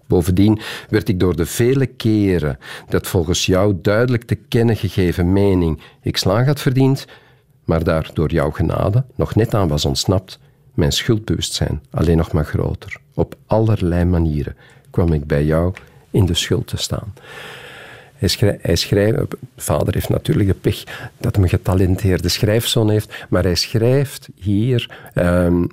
Bovendien 0.06 0.60
werd 0.88 1.08
ik 1.08 1.20
door 1.20 1.36
de 1.36 1.46
vele 1.46 1.86
keren 1.86 2.58
dat 2.88 3.06
volgens 3.06 3.46
jou 3.46 3.78
duidelijk 3.82 4.22
te 4.22 4.34
kennen 4.34 4.76
gegeven 4.76 5.32
mening 5.32 5.80
ik 6.02 6.16
slaag 6.16 6.46
had 6.46 6.60
verdiend, 6.60 7.06
maar 7.64 7.84
daar 7.84 8.10
door 8.14 8.32
jouw 8.32 8.50
genade 8.50 9.04
nog 9.14 9.34
net 9.34 9.54
aan 9.54 9.68
was 9.68 9.84
ontsnapt, 9.84 10.38
mijn 10.74 10.92
schuldbewustzijn 10.92 11.82
alleen 11.90 12.16
nog 12.16 12.32
maar 12.32 12.44
groter. 12.44 12.96
Op 13.14 13.34
allerlei 13.46 14.04
manieren 14.04 14.56
kwam 14.90 15.12
ik 15.12 15.26
bij 15.26 15.44
jou 15.44 15.72
in 16.10 16.26
de 16.26 16.34
schuld 16.34 16.66
te 16.66 16.76
staan. 16.76 17.14
Hij, 18.16 18.76
schrijft, 18.76 19.26
vader 19.56 19.94
heeft 19.94 20.08
natuurlijk 20.08 20.48
de 20.48 20.54
pech 20.54 20.84
dat 21.18 21.34
hij 21.34 21.44
een 21.44 21.50
getalenteerde 21.50 22.28
schrijfzoon 22.28 22.90
heeft, 22.90 23.26
maar 23.28 23.42
hij 23.42 23.54
schrijft 23.54 24.28
hier 24.34 25.10
um, 25.14 25.68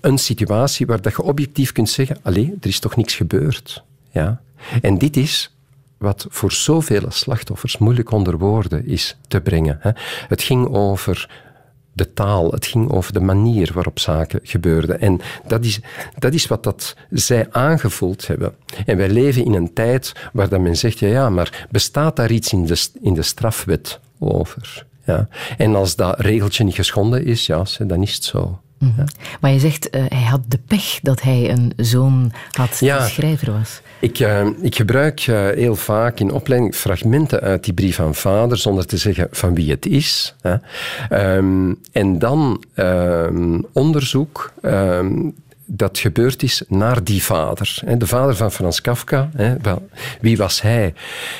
een 0.00 0.18
situatie 0.18 0.86
waar 0.86 1.00
dat 1.00 1.12
je 1.12 1.22
objectief 1.22 1.72
kunt 1.72 1.90
zeggen, 1.90 2.18
allee, 2.22 2.54
er 2.60 2.68
is 2.68 2.78
toch 2.78 2.96
niks 2.96 3.14
gebeurd. 3.14 3.84
Ja? 4.10 4.40
En 4.82 4.98
dit 4.98 5.16
is 5.16 5.56
wat 5.98 6.26
voor 6.28 6.52
zoveel 6.52 7.04
slachtoffers 7.08 7.78
moeilijk 7.78 8.10
onder 8.10 8.38
woorden 8.38 8.86
is 8.86 9.16
te 9.28 9.40
brengen. 9.40 9.78
Hè. 9.80 9.90
Het 10.28 10.42
ging 10.42 10.68
over 10.68 11.44
de 11.92 12.12
taal, 12.12 12.50
het 12.50 12.66
ging 12.66 12.90
over 12.90 13.12
de 13.12 13.20
manier 13.20 13.70
waarop 13.74 13.98
zaken 13.98 14.40
gebeurden. 14.42 15.00
En 15.00 15.20
dat 15.46 15.64
is, 15.64 15.80
dat 16.18 16.34
is 16.34 16.46
wat 16.46 16.62
dat 16.62 16.96
zij 17.10 17.46
aangevoeld 17.50 18.26
hebben. 18.26 18.54
En 18.86 18.96
wij 18.96 19.08
leven 19.08 19.44
in 19.44 19.54
een 19.54 19.72
tijd 19.72 20.12
waar 20.32 20.48
dat 20.48 20.60
men 20.60 20.76
zegt, 20.76 20.98
ja, 20.98 21.30
maar 21.30 21.66
bestaat 21.70 22.16
daar 22.16 22.30
iets 22.30 22.52
in 22.52 22.66
de, 22.66 22.88
in 23.00 23.14
de 23.14 23.22
strafwet 23.22 24.00
over? 24.18 24.86
Ja. 25.04 25.28
En 25.56 25.74
als 25.74 25.96
dat 25.96 26.20
regeltje 26.20 26.64
niet 26.64 26.74
geschonden 26.74 27.24
is, 27.24 27.46
ja, 27.46 27.64
dan 27.78 28.02
is 28.02 28.14
het 28.14 28.24
zo. 28.24 28.60
Mhm. 28.78 29.06
Maar 29.40 29.50
je 29.50 29.58
zegt, 29.58 29.96
uh, 29.96 30.02
hij 30.08 30.22
had 30.22 30.40
de 30.48 30.58
pech 30.66 30.98
dat 31.02 31.22
hij 31.22 31.50
een 31.50 31.72
zoon 31.76 32.32
had 32.50 32.76
die 32.78 33.00
schrijver 33.00 33.52
was. 33.52 33.80
Ik, 34.00 34.18
uh, 34.18 34.46
ik 34.60 34.76
gebruik 34.76 35.26
uh, 35.26 35.48
heel 35.48 35.76
vaak 35.76 36.20
in 36.20 36.32
opleiding 36.32 36.74
fragmenten 36.74 37.40
uit 37.40 37.64
die 37.64 37.74
brief 37.74 37.96
van 37.96 38.14
vader, 38.14 38.58
zonder 38.58 38.86
te 38.86 38.96
zeggen 38.96 39.28
van 39.30 39.54
wie 39.54 39.70
het 39.70 39.86
is. 39.86 40.34
Hè. 40.40 40.56
Um, 41.36 41.78
en 41.92 42.18
dan 42.18 42.64
um, 42.74 43.64
onderzoek 43.72 44.52
um, 44.62 45.34
dat 45.66 45.98
gebeurd 45.98 46.42
is 46.42 46.62
naar 46.68 47.04
die 47.04 47.22
vader. 47.22 47.82
De 47.98 48.06
vader 48.06 48.36
van 48.36 48.52
Frans 48.52 48.80
Kafka, 48.80 49.30
wie 50.20 50.36
was 50.36 50.62
hij? 50.62 50.94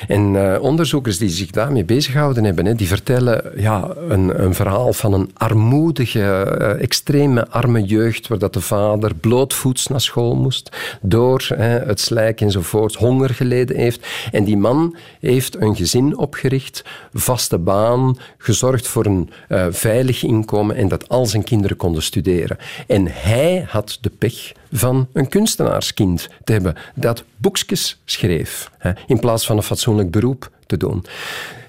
En 0.09 0.53
eh, 0.53 0.63
onderzoekers 0.63 1.19
die 1.19 1.29
zich 1.29 1.51
daarmee 1.51 1.85
bezighouden 1.85 2.45
hebben, 2.45 2.77
die 2.77 2.87
vertellen 2.87 3.53
ja, 3.57 3.89
een, 4.09 4.43
een 4.43 4.55
verhaal 4.55 4.93
van 4.93 5.13
een 5.13 5.31
armoedige, 5.35 6.21
eh, 6.21 6.83
extreme 6.83 7.49
arme 7.49 7.83
jeugd, 7.83 8.29
waar 8.29 8.39
dat 8.39 8.53
de 8.53 8.61
vader 8.61 9.15
blootvoets 9.15 9.87
naar 9.87 10.01
school 10.01 10.35
moest, 10.35 10.77
door 11.01 11.49
het 11.59 12.01
slijk 12.01 12.41
enzovoort, 12.41 12.95
honger 12.95 13.31
geleden 13.31 13.77
heeft. 13.77 14.07
En 14.33 14.45
die 14.45 14.57
man 14.57 14.97
heeft 15.21 15.61
een 15.61 15.77
gezin 15.77 16.19
opgericht, 16.19 16.85
vaste 17.13 17.59
baan, 17.59 18.19
gezorgd 18.39 18.89
voor 18.89 19.07
een 19.07 19.31
uh, 19.49 19.67
veilig 19.71 20.23
inkomen 20.23 20.77
en 20.77 20.89
dat 20.89 21.09
al 21.09 21.27
zijn 21.27 21.45
kinderen 21.45 21.77
konden 21.77 22.03
studeren. 22.03 22.59
En 22.87 23.07
hij 23.11 23.67
had 23.69 23.99
de 24.01 24.11
pech 24.19 24.53
van 24.73 25.09
een 25.13 25.29
kunstenaarskind 25.29 26.29
te 26.45 26.53
hebben 26.53 26.75
dat 26.95 27.25
boekjes 27.37 28.01
schreef, 28.05 28.71
hè, 28.79 28.93
in 29.07 29.21
plaats 29.21 29.47
van 29.47 29.57
een 29.57 29.63
fatsoenlijk 29.63 30.11
beroep 30.11 30.51
te 30.67 30.77
doen. 30.77 31.05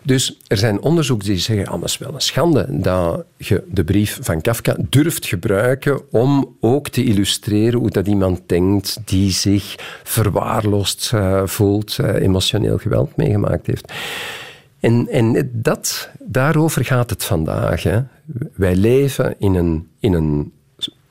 Dus 0.07 0.37
er 0.47 0.57
zijn 0.57 0.81
onderzoeken 0.81 1.27
die 1.27 1.37
zeggen, 1.37 1.67
ah, 1.67 1.73
het 1.73 1.89
is 1.89 1.97
wel 1.97 2.13
een 2.13 2.21
schande 2.21 2.65
dat 2.69 3.25
je 3.37 3.63
de 3.71 3.83
brief 3.83 4.19
van 4.21 4.41
Kafka 4.41 4.75
durft 4.89 5.25
gebruiken 5.25 6.11
om 6.11 6.55
ook 6.59 6.89
te 6.89 7.03
illustreren 7.03 7.79
hoe 7.79 7.89
dat 7.89 8.07
iemand 8.07 8.41
denkt 8.45 8.97
die 9.05 9.31
zich 9.31 9.75
verwaarloosd 10.03 11.11
uh, 11.15 11.41
voelt, 11.45 11.97
uh, 12.01 12.13
emotioneel 12.13 12.77
geweld 12.77 13.15
meegemaakt 13.15 13.67
heeft. 13.67 13.93
En, 14.79 15.07
en 15.07 15.49
dat, 15.53 16.09
daarover 16.19 16.85
gaat 16.85 17.09
het 17.09 17.23
vandaag. 17.23 17.83
Hè. 17.83 17.99
Wij 18.53 18.75
leven 18.75 19.35
in 19.39 19.55
een, 19.55 19.87
in 19.99 20.13
een 20.13 20.51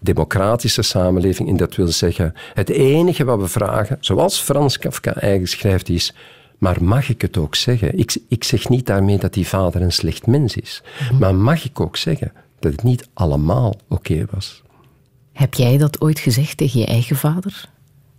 democratische 0.07 0.83
samenleving. 0.83 1.49
En 1.49 1.57
dat 1.57 1.75
wil 1.75 1.89
zeggen, 1.89 2.35
het 2.55 2.69
enige 2.69 3.25
wat 3.25 3.41
we 3.41 3.49
vragen, 3.49 3.97
zoals 4.01 4.41
Frans 4.41 4.79
Kafka 4.79 5.15
eigen 5.15 5.47
schrijft, 5.47 5.89
is 5.89 6.15
maar 6.59 6.85
mag 6.85 7.09
ik 7.09 7.23
het 7.23 7.37
ook 7.37 7.55
zeggen? 7.55 7.99
Ik, 7.99 8.17
ik 8.29 8.45
zeg 8.45 8.69
niet 8.69 8.87
daarmee 8.87 9.19
dat 9.19 9.35
die 9.35 9.47
vader 9.47 9.83
een 9.83 9.93
slecht 9.93 10.27
mens 10.27 10.57
is. 10.57 10.83
Mhm. 11.11 11.19
Maar 11.19 11.35
mag 11.35 11.65
ik 11.65 11.81
ook 11.81 11.97
zeggen 11.97 12.33
dat 12.59 12.73
het 12.73 12.83
niet 12.83 13.09
allemaal 13.15 13.75
oké 13.89 14.25
was? 14.31 14.63
Heb 15.33 15.55
jij 15.55 15.79
dat 15.79 16.01
ooit 16.01 16.19
gezegd 16.19 16.57
tegen 16.57 16.81
je 16.81 16.87
eigen 16.87 17.17
vader? 17.17 17.69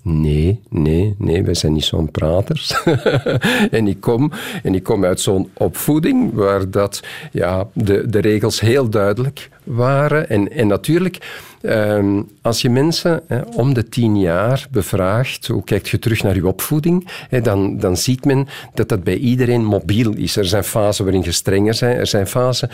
Nee, 0.01 0.61
nee, 0.69 1.15
nee, 1.17 1.43
wij 1.43 1.53
zijn 1.53 1.73
niet 1.73 1.83
zo'n 1.83 2.11
praters. 2.11 2.83
en, 3.71 3.87
ik 3.87 3.99
kom, 3.99 4.31
en 4.63 4.75
ik 4.75 4.83
kom 4.83 5.05
uit 5.05 5.19
zo'n 5.19 5.49
opvoeding 5.53 6.33
waar 6.33 6.71
dat, 6.71 7.03
ja, 7.31 7.67
de, 7.73 8.09
de 8.09 8.19
regels 8.19 8.59
heel 8.59 8.89
duidelijk 8.89 9.49
waren. 9.67 10.29
En, 10.29 10.51
en 10.51 10.67
natuurlijk, 10.67 11.17
ehm, 11.61 12.21
als 12.41 12.61
je 12.61 12.69
mensen 12.69 13.23
om 13.55 13.73
de 13.73 13.89
tien 13.89 14.19
jaar 14.19 14.67
bevraagt, 14.71 15.47
hoe 15.47 15.63
kijkt 15.63 15.89
je 15.89 15.99
terug 15.99 16.23
naar 16.23 16.35
je 16.35 16.47
opvoeding, 16.47 17.07
dan, 17.41 17.77
dan 17.79 17.97
ziet 17.97 18.25
men 18.25 18.47
dat 18.73 18.89
dat 18.89 19.03
bij 19.03 19.17
iedereen 19.17 19.65
mobiel 19.65 20.13
is. 20.13 20.35
Er 20.35 20.45
zijn 20.45 20.63
fasen 20.63 21.03
waarin 21.03 21.23
je 21.23 21.31
strenger 21.31 21.77
bent, 21.79 21.97
er 21.97 22.07
zijn 22.07 22.27
fasen 22.27 22.69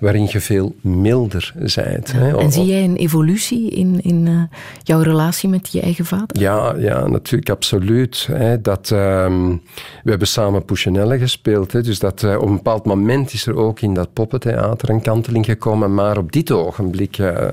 waarin 0.00 0.28
je 0.30 0.40
veel 0.40 0.74
milder 0.80 1.52
bent. 1.74 2.14
En 2.38 2.52
zie 2.52 2.64
jij 2.64 2.84
een 2.84 2.96
evolutie 2.96 3.70
in, 3.70 4.00
in 4.02 4.26
uh, 4.26 4.42
jouw 4.82 5.00
relatie 5.00 5.48
met 5.48 5.72
je 5.72 5.80
eigen 5.80 6.04
vader? 6.04 6.40
Ja, 6.40 6.74
ja 6.78 7.06
natuurlijk, 7.06 7.50
absoluut. 7.50 8.28
Hè. 8.32 8.60
Dat, 8.60 8.90
um, 8.90 9.62
we 10.02 10.10
hebben 10.10 10.28
samen 10.28 10.64
Pouchinelle 10.64 11.18
gespeeld. 11.18 11.72
Hè, 11.72 11.82
dus 11.82 11.98
dat, 11.98 12.22
uh, 12.22 12.36
op 12.36 12.46
een 12.46 12.54
bepaald 12.54 12.84
moment 12.84 13.32
is 13.32 13.46
er 13.46 13.56
ook 13.56 13.80
in 13.80 13.94
dat 13.94 14.12
poppentheater 14.12 14.90
een 14.90 15.02
kanteling 15.02 15.44
gekomen. 15.44 15.94
Maar 15.94 16.18
op 16.18 16.32
dit 16.32 16.50
ogenblik 16.50 17.18
uh, 17.18 17.48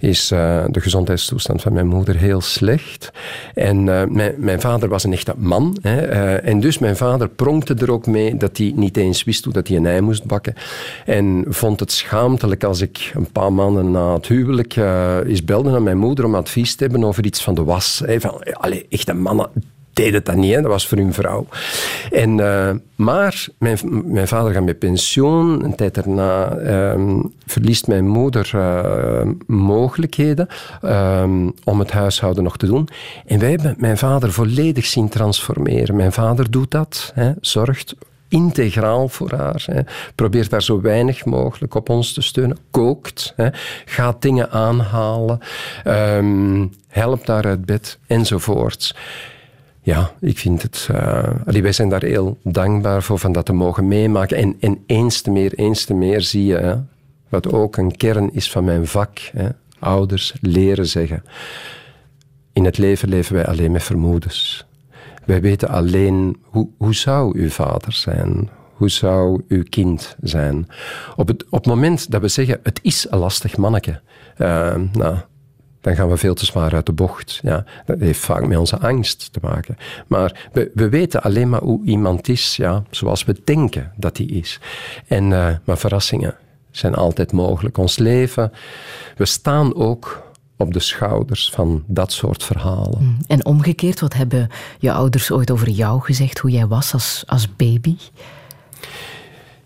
is 0.00 0.28
de 0.28 0.80
gezondheidstoestand 0.80 1.62
van 1.62 1.72
mijn 1.72 1.86
moeder 1.86 2.16
heel 2.16 2.40
slecht. 2.40 3.12
En 3.54 3.84
mijn, 3.84 4.34
mijn, 4.36 4.60
vader 4.60 4.88
was 4.88 5.04
een 5.04 5.12
echte 5.12 5.34
man. 5.36 5.76
Hè, 5.82 6.00
en 6.34 6.60
dus 6.60 6.78
mijn 6.78 6.96
vader 6.96 7.28
pronkte 7.28 7.74
er 7.74 7.92
ook 7.92 8.06
mee 8.06 8.36
dat 8.36 8.56
hij 8.56 8.72
niet 8.76 8.96
eens 8.96 9.24
wist 9.24 9.44
hoe 9.44 9.52
dat 9.52 9.68
hij 9.68 9.76
een 9.76 9.86
ei 9.86 10.00
moest 10.00 10.24
bakken. 10.24 10.54
En 11.04 11.44
vond 11.62 11.80
het 11.80 11.92
schaamtelijk 11.92 12.64
als 12.64 12.80
ik 12.80 13.12
een 13.14 13.32
paar 13.32 13.52
maanden 13.52 13.90
na 13.90 14.12
het 14.12 14.26
huwelijk 14.26 14.76
uh, 14.76 15.18
belde 15.44 15.70
naar 15.70 15.82
mijn 15.82 15.98
moeder 15.98 16.24
om 16.24 16.34
advies 16.34 16.74
te 16.74 16.84
hebben 16.84 17.04
over 17.04 17.24
iets 17.24 17.42
van 17.42 17.54
de 17.54 17.64
was. 17.64 18.02
Hey, 18.04 18.20
van, 18.20 18.42
allee, 18.52 18.86
echte 18.88 19.14
mannen 19.14 19.50
deden 19.92 20.24
dat 20.24 20.34
niet, 20.34 20.54
dat 20.54 20.64
was 20.64 20.88
voor 20.88 20.98
hun 20.98 21.12
vrouw. 21.12 21.46
En, 22.10 22.38
uh, 22.38 22.70
maar 22.94 23.46
mijn, 23.58 23.78
mijn, 24.04 24.28
vader 24.28 24.52
gaat 24.52 24.64
met 24.64 24.78
pensioen. 24.78 25.64
Een 25.64 25.74
tijd 25.74 25.94
daarna 25.94 26.56
um, 26.92 27.32
verliest 27.46 27.86
mijn 27.86 28.08
moeder 28.08 28.50
uh, 28.54 29.32
mogelijkheden 29.46 30.48
um, 30.84 31.52
om 31.64 31.78
het 31.78 31.90
huishouden 31.90 32.44
nog 32.44 32.56
te 32.56 32.66
doen. 32.66 32.88
En 33.26 33.38
wij 33.38 33.50
hebben 33.50 33.74
mijn 33.78 33.98
vader 33.98 34.32
volledig 34.32 34.86
zien 34.86 35.08
transformeren. 35.08 35.96
Mijn 35.96 36.12
vader 36.12 36.50
doet 36.50 36.70
dat, 36.70 37.12
hè, 37.14 37.32
zorgt 37.40 37.94
integraal 38.32 39.08
voor 39.08 39.32
haar. 39.32 39.86
Probeert 40.14 40.50
daar 40.50 40.62
zo 40.62 40.80
weinig 40.80 41.24
mogelijk 41.24 41.74
op 41.74 41.88
ons 41.88 42.12
te 42.12 42.22
steunen. 42.22 42.56
Kookt, 42.70 43.32
hè. 43.36 43.48
gaat 43.84 44.22
dingen 44.22 44.50
aanhalen, 44.50 45.38
um, 45.86 46.72
helpt 46.88 47.26
daar 47.26 47.44
uit 47.44 47.64
bed 47.64 47.98
enzovoorts. 48.06 48.94
Ja, 49.80 50.10
ik 50.20 50.38
vind 50.38 50.62
het. 50.62 50.88
Uh, 50.90 51.28
wij 51.44 51.72
zijn 51.72 51.88
daar 51.88 52.04
heel 52.04 52.38
dankbaar 52.42 53.02
voor 53.02 53.18
van 53.18 53.32
dat 53.32 53.46
te 53.46 53.52
mogen 53.52 53.88
meemaken. 53.88 54.36
En, 54.36 54.56
en 54.60 54.82
eens 54.86 55.20
te 55.20 55.30
meer, 55.30 55.54
eens 55.54 55.84
te 55.84 55.94
meer 55.94 56.20
zie 56.20 56.44
je, 56.44 56.78
wat 57.28 57.52
ook 57.52 57.76
een 57.76 57.96
kern 57.96 58.34
is 58.34 58.50
van 58.50 58.64
mijn 58.64 58.86
vak. 58.86 59.18
Hè, 59.18 59.48
ouders 59.78 60.34
leren 60.40 60.86
zeggen. 60.86 61.24
In 62.52 62.64
het 62.64 62.78
leven 62.78 63.08
leven 63.08 63.34
wij 63.34 63.46
alleen 63.46 63.72
met 63.72 63.82
vermoedens. 63.82 64.66
Wij 65.24 65.40
weten 65.40 65.68
alleen 65.68 66.36
hoe, 66.42 66.68
hoe 66.76 66.94
zou 66.94 67.38
uw 67.38 67.48
vader 67.48 67.92
zijn? 67.92 68.50
Hoe 68.74 68.90
zou 68.90 69.42
uw 69.48 69.62
kind 69.68 70.16
zijn? 70.20 70.68
Op 71.16 71.28
het, 71.28 71.44
op 71.44 71.58
het 71.58 71.66
moment 71.66 72.10
dat 72.10 72.20
we 72.20 72.28
zeggen, 72.28 72.60
het 72.62 72.78
is 72.82 73.06
een 73.10 73.18
lastig 73.18 73.56
manneke, 73.56 74.00
uh, 74.38 74.74
nou, 74.92 75.16
dan 75.80 75.94
gaan 75.94 76.08
we 76.08 76.16
veel 76.16 76.34
te 76.34 76.44
zwaar 76.44 76.74
uit 76.74 76.86
de 76.86 76.92
bocht. 76.92 77.40
Ja, 77.42 77.64
dat 77.86 78.00
heeft 78.00 78.20
vaak 78.20 78.46
met 78.46 78.58
onze 78.58 78.78
angst 78.78 79.32
te 79.32 79.38
maken. 79.42 79.76
Maar 80.06 80.48
we, 80.52 80.70
we 80.74 80.88
weten 80.88 81.22
alleen 81.22 81.48
maar 81.48 81.62
hoe 81.62 81.84
iemand 81.84 82.28
is, 82.28 82.56
ja, 82.56 82.82
zoals 82.90 83.24
we 83.24 83.36
denken 83.44 83.92
dat 83.96 84.16
hij 84.16 84.26
is. 84.26 84.60
En, 85.06 85.30
uh, 85.30 85.48
maar 85.64 85.78
verrassingen 85.78 86.36
zijn 86.70 86.94
altijd 86.94 87.32
mogelijk. 87.32 87.78
Ons 87.78 87.98
leven, 87.98 88.52
we 89.16 89.24
staan 89.24 89.74
ook 89.74 90.31
op 90.62 90.72
de 90.72 90.80
schouders 90.80 91.50
van 91.50 91.82
dat 91.86 92.12
soort 92.12 92.42
verhalen. 92.42 92.98
Mm. 93.02 93.16
En 93.26 93.44
omgekeerd, 93.44 94.00
wat 94.00 94.14
hebben 94.14 94.48
je 94.78 94.92
ouders 94.92 95.30
ooit 95.30 95.50
over 95.50 95.68
jou 95.68 96.00
gezegd, 96.00 96.38
hoe 96.38 96.50
jij 96.50 96.66
was 96.66 96.92
als, 96.92 97.24
als 97.26 97.56
baby? 97.56 97.96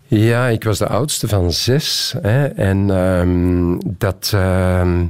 Ja, 0.07 0.47
ik 0.47 0.63
was 0.63 0.77
de 0.77 0.87
oudste 0.87 1.27
van 1.27 1.51
zes. 1.51 2.15
Hè, 2.21 2.45
en 2.45 2.89
um, 2.89 3.79
dat, 3.97 4.31
uh, 4.35 5.01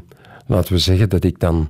laten 0.46 0.74
we 0.74 0.80
zeggen 0.80 1.10
dat 1.10 1.24
ik 1.24 1.40
dan 1.40 1.70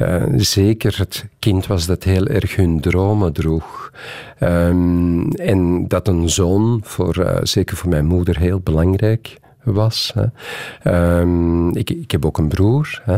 uh, 0.00 0.22
zeker 0.36 0.98
het 0.98 1.26
kind 1.38 1.66
was 1.66 1.86
dat 1.86 2.04
heel 2.04 2.26
erg 2.26 2.56
hun 2.56 2.80
dromen 2.80 3.32
droeg. 3.32 3.92
Um, 4.40 5.32
en 5.32 5.88
dat 5.88 6.08
een 6.08 6.30
zoon, 6.30 6.80
voor, 6.84 7.18
uh, 7.18 7.36
zeker 7.42 7.76
voor 7.76 7.88
mijn 7.88 8.06
moeder, 8.06 8.38
heel 8.38 8.60
belangrijk 8.60 9.38
was. 9.72 10.14
Hè. 10.14 11.18
Um, 11.20 11.76
ik, 11.76 11.90
ik, 11.90 12.10
heb 12.10 12.24
ook 12.24 12.38
een 12.38 12.48
broer, 12.48 13.02
hè. 13.04 13.16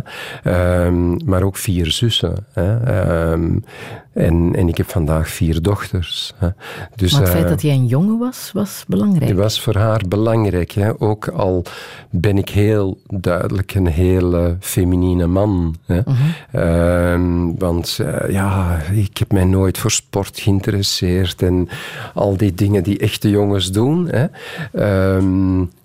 Um, 0.87 1.17
maar 1.25 1.43
ook 1.43 1.57
vier 1.57 1.91
zussen. 1.91 2.47
Hè. 2.53 3.33
Um, 3.33 3.65
en, 4.13 4.55
en 4.57 4.69
ik 4.69 4.77
heb 4.77 4.91
vandaag 4.91 5.29
vier 5.29 5.63
dochters. 5.63 6.33
Hè. 6.37 6.49
Dus, 6.95 7.13
maar 7.13 7.21
het 7.21 7.31
feit 7.31 7.45
uh, 7.45 7.51
dat 7.51 7.63
jij 7.63 7.75
een 7.75 7.87
jongen 7.87 8.19
was, 8.19 8.51
was 8.53 8.85
belangrijk? 8.89 9.29
Het 9.29 9.39
was 9.39 9.61
voor 9.61 9.77
haar 9.77 10.03
belangrijk. 10.09 10.73
Hè. 10.73 11.01
Ook 11.01 11.29
al 11.29 11.65
ben 12.11 12.39
ik 12.39 12.49
heel 12.49 12.99
duidelijk 13.07 13.75
een 13.75 13.87
hele 13.87 14.57
feminine 14.61 15.27
man. 15.27 15.77
Hè. 15.87 15.99
Uh 15.99 16.05
-huh. 16.53 17.51
want 17.59 17.99
uh, 18.01 18.31
ja, 18.31 18.81
ik 18.93 19.19
heb 19.19 19.33
mij 19.33 19.45
nooit 19.45 19.79
voor 19.79 19.91
sport 19.91 20.41
geïnteresseerd 20.41 21.43
en 21.43 21.69
al 22.15 22.37
die 22.37 22.55
dingen 22.55 22.83
die 22.83 22.99
echte 22.99 23.31
jongens 23.31 23.73
doen. 23.73 24.09
Hè. 24.09 24.27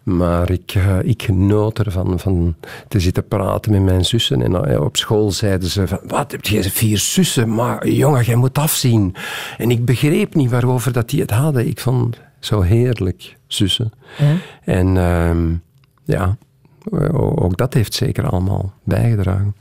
Maar 0.05 0.49
ik, 0.49 0.73
uh, 0.78 0.97
ik 1.03 1.23
genoot 1.23 1.80
ervan 1.80 2.19
van 2.19 2.55
te 2.88 2.99
zitten 2.99 3.28
praten 3.28 3.71
met 3.71 3.82
mijn 3.82 4.05
zussen. 4.05 4.41
En 4.41 4.80
op 4.80 4.97
school 4.97 5.32
zeiden 5.32 5.69
ze 5.69 5.88
van, 5.88 5.99
wat, 6.07 6.32
heb 6.32 6.45
je 6.45 6.63
vier 6.63 6.97
zussen? 6.97 7.53
Maar 7.53 7.88
jongen, 7.88 8.14
jij 8.24 8.36
moet 8.36 8.57
afzien. 8.57 9.16
En 9.57 9.72
ik 9.72 9.86
begreep 9.86 10.36
niet 10.36 10.49
waarover 10.49 10.91
dat 10.91 11.09
die 11.09 11.22
het 11.22 11.32
hadden. 11.32 11.68
Ik 11.68 11.80
vond 11.80 12.20
zo 12.39 12.61
heerlijk, 12.61 13.38
zussen. 13.47 13.91
Ja. 14.18 14.36
En 14.63 14.88
uh, 14.95 15.57
ja, 16.03 16.38
ook 17.13 17.57
dat 17.57 17.74
heeft 17.74 17.93
zeker 17.93 18.30
allemaal 18.30 18.74
bijgedragen. 18.84 19.55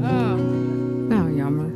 Oh. 0.00 0.34
Nou, 1.08 1.36
jammer. 1.36 1.66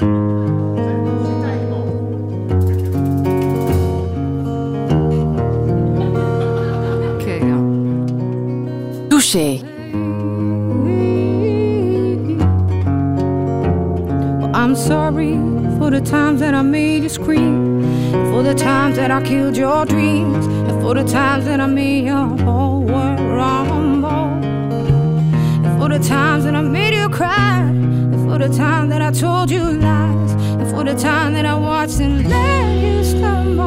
Oké, 7.14 7.38
okay. 7.38 7.40
Touché. 9.08 9.65
Sorry 14.76 15.32
for 15.78 15.90
the 15.90 16.00
times 16.00 16.40
that 16.40 16.54
I 16.54 16.62
made 16.62 17.02
you 17.02 17.08
scream, 17.08 17.82
for 18.30 18.42
the 18.42 18.54
times 18.54 18.96
that 18.96 19.10
I 19.10 19.22
killed 19.22 19.56
your 19.56 19.86
dreams, 19.86 20.46
and 20.46 20.82
for 20.82 20.94
the 20.94 21.04
times 21.04 21.46
that 21.46 21.60
I 21.60 21.66
made 21.66 22.04
your 22.04 22.26
whole 22.44 22.82
world 22.82 23.20
rumble, 23.20 24.44
and 24.44 25.80
for 25.80 25.88
the 25.88 25.98
times 25.98 26.44
that 26.44 26.54
I 26.54 26.60
made 26.60 26.94
you 26.94 27.08
cry, 27.08 27.60
and 27.60 28.28
for 28.28 28.38
the 28.38 28.54
time 28.54 28.88
that 28.90 29.00
I 29.00 29.10
told 29.12 29.50
you 29.50 29.62
lies, 29.62 30.32
and 30.32 30.68
for 30.70 30.84
the 30.84 30.94
time 30.94 31.32
that 31.34 31.46
I 31.46 31.54
watched 31.54 32.00
and 32.00 32.28
let 32.28 32.82
you 32.82 33.02
stumble. 33.04 33.64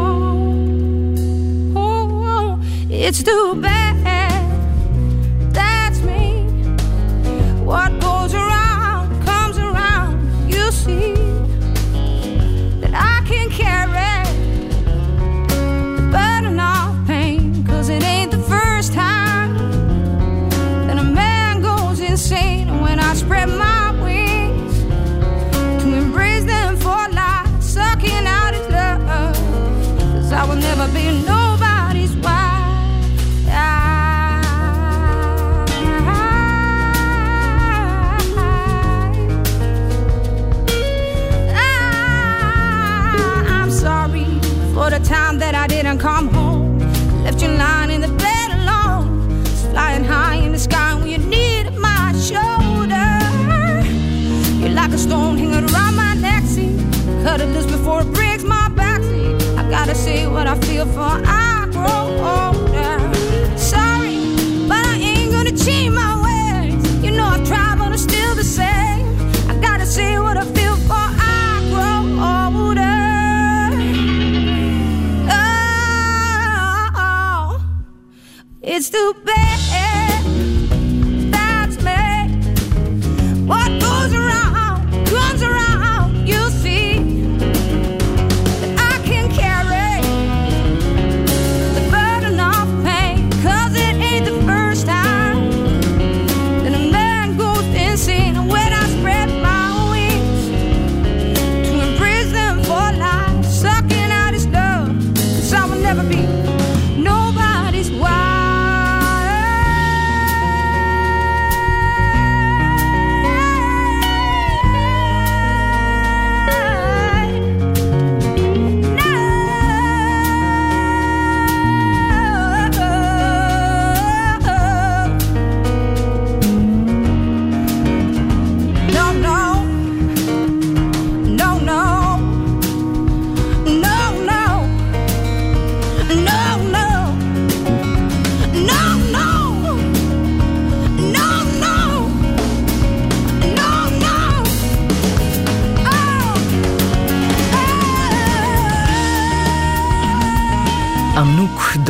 Oh, 1.76 2.60
it's 2.89 3.24
too 3.24 3.55
bad. 3.55 3.89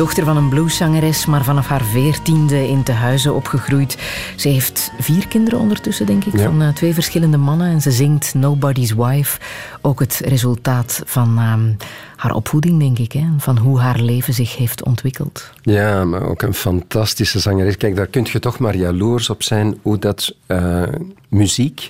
Dochter 0.00 0.24
van 0.24 0.36
een 0.36 0.48
blueszangeres, 0.48 1.26
maar 1.26 1.44
vanaf 1.44 1.66
haar 1.66 1.82
veertiende 1.84 2.68
in 2.68 2.82
Tehuizen 2.82 3.34
opgegroeid. 3.34 3.98
Ze 4.36 4.48
heeft 4.48 4.92
vier 4.98 5.28
kinderen 5.28 5.58
ondertussen, 5.58 6.06
denk 6.06 6.24
ik, 6.24 6.36
Ja. 6.36 6.44
van 6.44 6.62
eh, 6.62 6.68
twee 6.68 6.94
verschillende 6.94 7.36
mannen. 7.36 7.66
En 7.70 7.80
ze 7.80 7.90
zingt 7.90 8.34
Nobody's 8.34 8.92
Wife. 8.92 9.38
Ook 9.80 10.00
het 10.00 10.20
resultaat 10.24 11.02
van 11.04 11.38
ehm, 11.38 11.72
haar 12.20 12.34
opvoeding, 12.34 12.78
denk 12.78 12.98
ik. 12.98 13.12
Hè? 13.12 13.26
Van 13.38 13.58
hoe 13.58 13.78
haar 13.78 14.00
leven 14.00 14.34
zich 14.34 14.56
heeft 14.56 14.84
ontwikkeld. 14.84 15.50
Ja, 15.62 16.04
maar 16.04 16.22
ook 16.22 16.42
een 16.42 16.54
fantastische 16.54 17.38
zangeres. 17.38 17.76
Kijk, 17.76 17.96
daar 17.96 18.06
kun 18.06 18.26
je 18.32 18.38
toch 18.38 18.58
maar 18.58 18.76
jaloers 18.76 19.30
op 19.30 19.42
zijn 19.42 19.78
hoe 19.82 19.98
dat 19.98 20.34
eh, 20.46 20.82
muziek, 21.28 21.88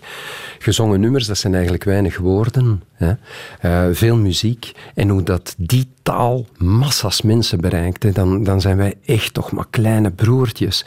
gezongen 0.58 1.00
nummers, 1.00 1.26
dat 1.26 1.38
zijn 1.38 1.52
eigenlijk 1.52 1.84
weinig 1.84 2.18
woorden. 2.18 2.82
Hè? 2.92 3.12
Eh, 3.60 3.84
veel 3.92 4.16
muziek. 4.16 4.72
En 4.94 5.08
hoe 5.08 5.22
dat 5.22 5.54
die 5.56 5.88
taal 6.02 6.46
massas 6.56 7.22
mensen 7.22 7.60
bereikt, 7.60 8.02
hè, 8.02 8.12
dan, 8.12 8.44
dan 8.44 8.60
zijn 8.60 8.76
wij 8.76 8.94
echt 9.04 9.34
toch 9.34 9.52
maar 9.52 9.66
kleine 9.70 10.10
broertjes. 10.10 10.84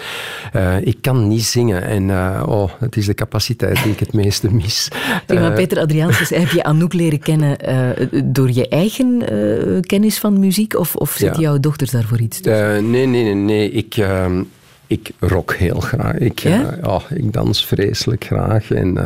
Eh, 0.54 0.82
ik 0.82 0.98
kan 1.02 1.28
niet 1.28 1.44
zingen 1.44 1.84
en 1.84 2.12
oh, 2.48 2.72
het 2.80 2.98
is 2.98 3.06
de 3.06 3.14
capaciteit 3.14 3.84
die 3.84 3.92
ik 3.92 4.00
het 4.00 4.14
meeste 4.14 4.54
mis. 4.54 4.88
Zeg 5.28 5.40
maar, 5.40 5.54
Peter 5.54 5.80
Adriaanses, 5.80 6.30
heb 6.30 6.50
je 6.50 6.64
Anouk 6.64 6.93
leren 6.94 7.20
kennen 7.20 7.60
eh, 7.60 8.08
door 8.24 8.52
je 8.52 8.68
eigen 8.68 9.30
eh, 9.30 9.80
kennis 9.82 10.20
van 10.20 10.40
muziek? 10.40 10.78
Of, 10.80 10.96
of 10.96 11.20
Ja. 11.20 11.34
jouw 11.40 11.60
dochters 11.60 11.92
daarvoor 11.92 12.20
iets 12.20 12.40
tussen? 12.42 12.76
Eh, 12.76 12.82
nee, 12.84 13.06
nee, 13.06 13.24
nee. 13.24 13.34
nee. 13.36 13.72
Ik, 13.72 13.96
ehm, 13.98 14.44
ik 14.88 15.12
rock 15.20 15.54
heel 15.56 15.80
graag. 15.80 16.18
Ik, 16.18 16.40
Ja? 16.40 16.78
oh, 16.84 17.02
ik 17.16 17.34
dans 17.34 17.66
vreselijk 17.66 18.24
graag. 18.26 18.72
En 18.72 18.98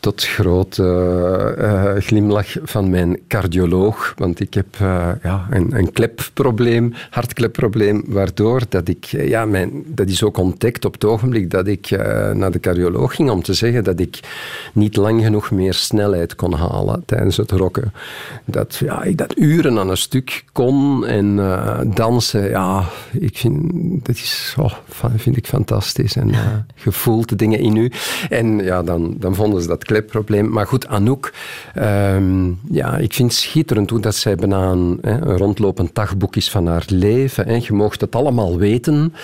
tot 0.00 0.24
grote 0.24 0.82
eh, 0.82 1.94
eh, 1.94 2.02
glimlach 2.02 2.56
van 2.62 2.90
mijn 2.90 3.18
cardioloog. 3.28 4.14
Want 4.16 4.40
ik 4.40 4.54
heb 4.54 4.66
eh, 4.80 5.08
ja, 5.22 5.46
een, 5.50 5.76
een 5.76 5.92
klepprobleem, 5.92 6.94
hartklepprobleem, 7.10 8.04
waardoor 8.06 8.62
dat 8.68 8.88
ik... 8.88 9.04
Ja, 9.04 9.44
mijn, 9.44 9.82
dat 9.86 10.08
is 10.08 10.22
ook 10.22 10.36
ontdekt 10.36 10.84
op 10.84 10.92
het 10.92 11.04
ogenblik 11.04 11.50
dat 11.50 11.66
ik 11.66 11.90
naar 12.34 12.50
de 12.50 12.60
cardioloog 12.60 13.14
ging 13.14 13.30
om 13.30 13.42
te 13.42 13.54
zeggen 13.54 13.84
dat 13.84 14.00
ik 14.00 14.20
niet 14.72 14.96
lang 14.96 15.22
genoeg 15.22 15.50
meer 15.50 15.74
snelheid 15.74 16.34
kon 16.34 16.52
halen 16.52 17.02
tijdens 17.06 17.36
het 17.36 17.50
rocken. 17.50 17.92
Dat, 18.44 18.76
ja, 18.76 19.02
ik 19.02 19.16
dat 19.16 19.38
uren 19.38 19.78
aan 19.78 19.90
een 19.90 19.96
stuk 19.96 20.44
kon 20.52 21.06
en 21.06 21.36
dansen, 21.94 22.50
ja, 22.50 22.84
ik 23.12 23.38
vind, 23.38 23.72
dat 24.06 24.16
is, 24.16 24.54
oh, 24.58 24.72
vind 25.16 25.36
ik 25.36 25.46
fantastisch. 25.46 26.16
En 26.16 26.30
je 26.74 26.92
voelt 26.92 27.28
de 27.28 27.36
dingen 27.36 27.58
in 27.58 27.76
u. 27.76 27.90
En 28.28 28.58
ja, 28.58 28.82
dan, 28.82 29.14
dan 29.18 29.34
vonden 29.34 29.62
ze 29.62 29.68
dat 29.68 29.84
klepprobleem. 29.88 30.48
Maar 30.50 30.66
goed, 30.66 30.86
Anouk, 30.86 31.32
ehm, 31.74 32.50
ja, 32.70 32.96
ik 32.96 33.14
vind 33.14 33.30
het 33.30 33.40
schitterend 33.40 33.90
hoe 33.90 34.00
dat 34.00 34.14
zij 34.14 34.36
bijna 34.36 34.70
een, 34.70 34.98
een 35.00 35.36
rondlopend 35.36 35.94
dagboek 35.94 36.36
is 36.36 36.50
van 36.50 36.66
haar 36.66 36.84
leven. 36.86 37.46
Hè. 37.46 37.54
Je 37.54 37.72
mocht 37.72 38.00
het 38.00 38.14
allemaal 38.14 38.58
weten. 38.58 39.14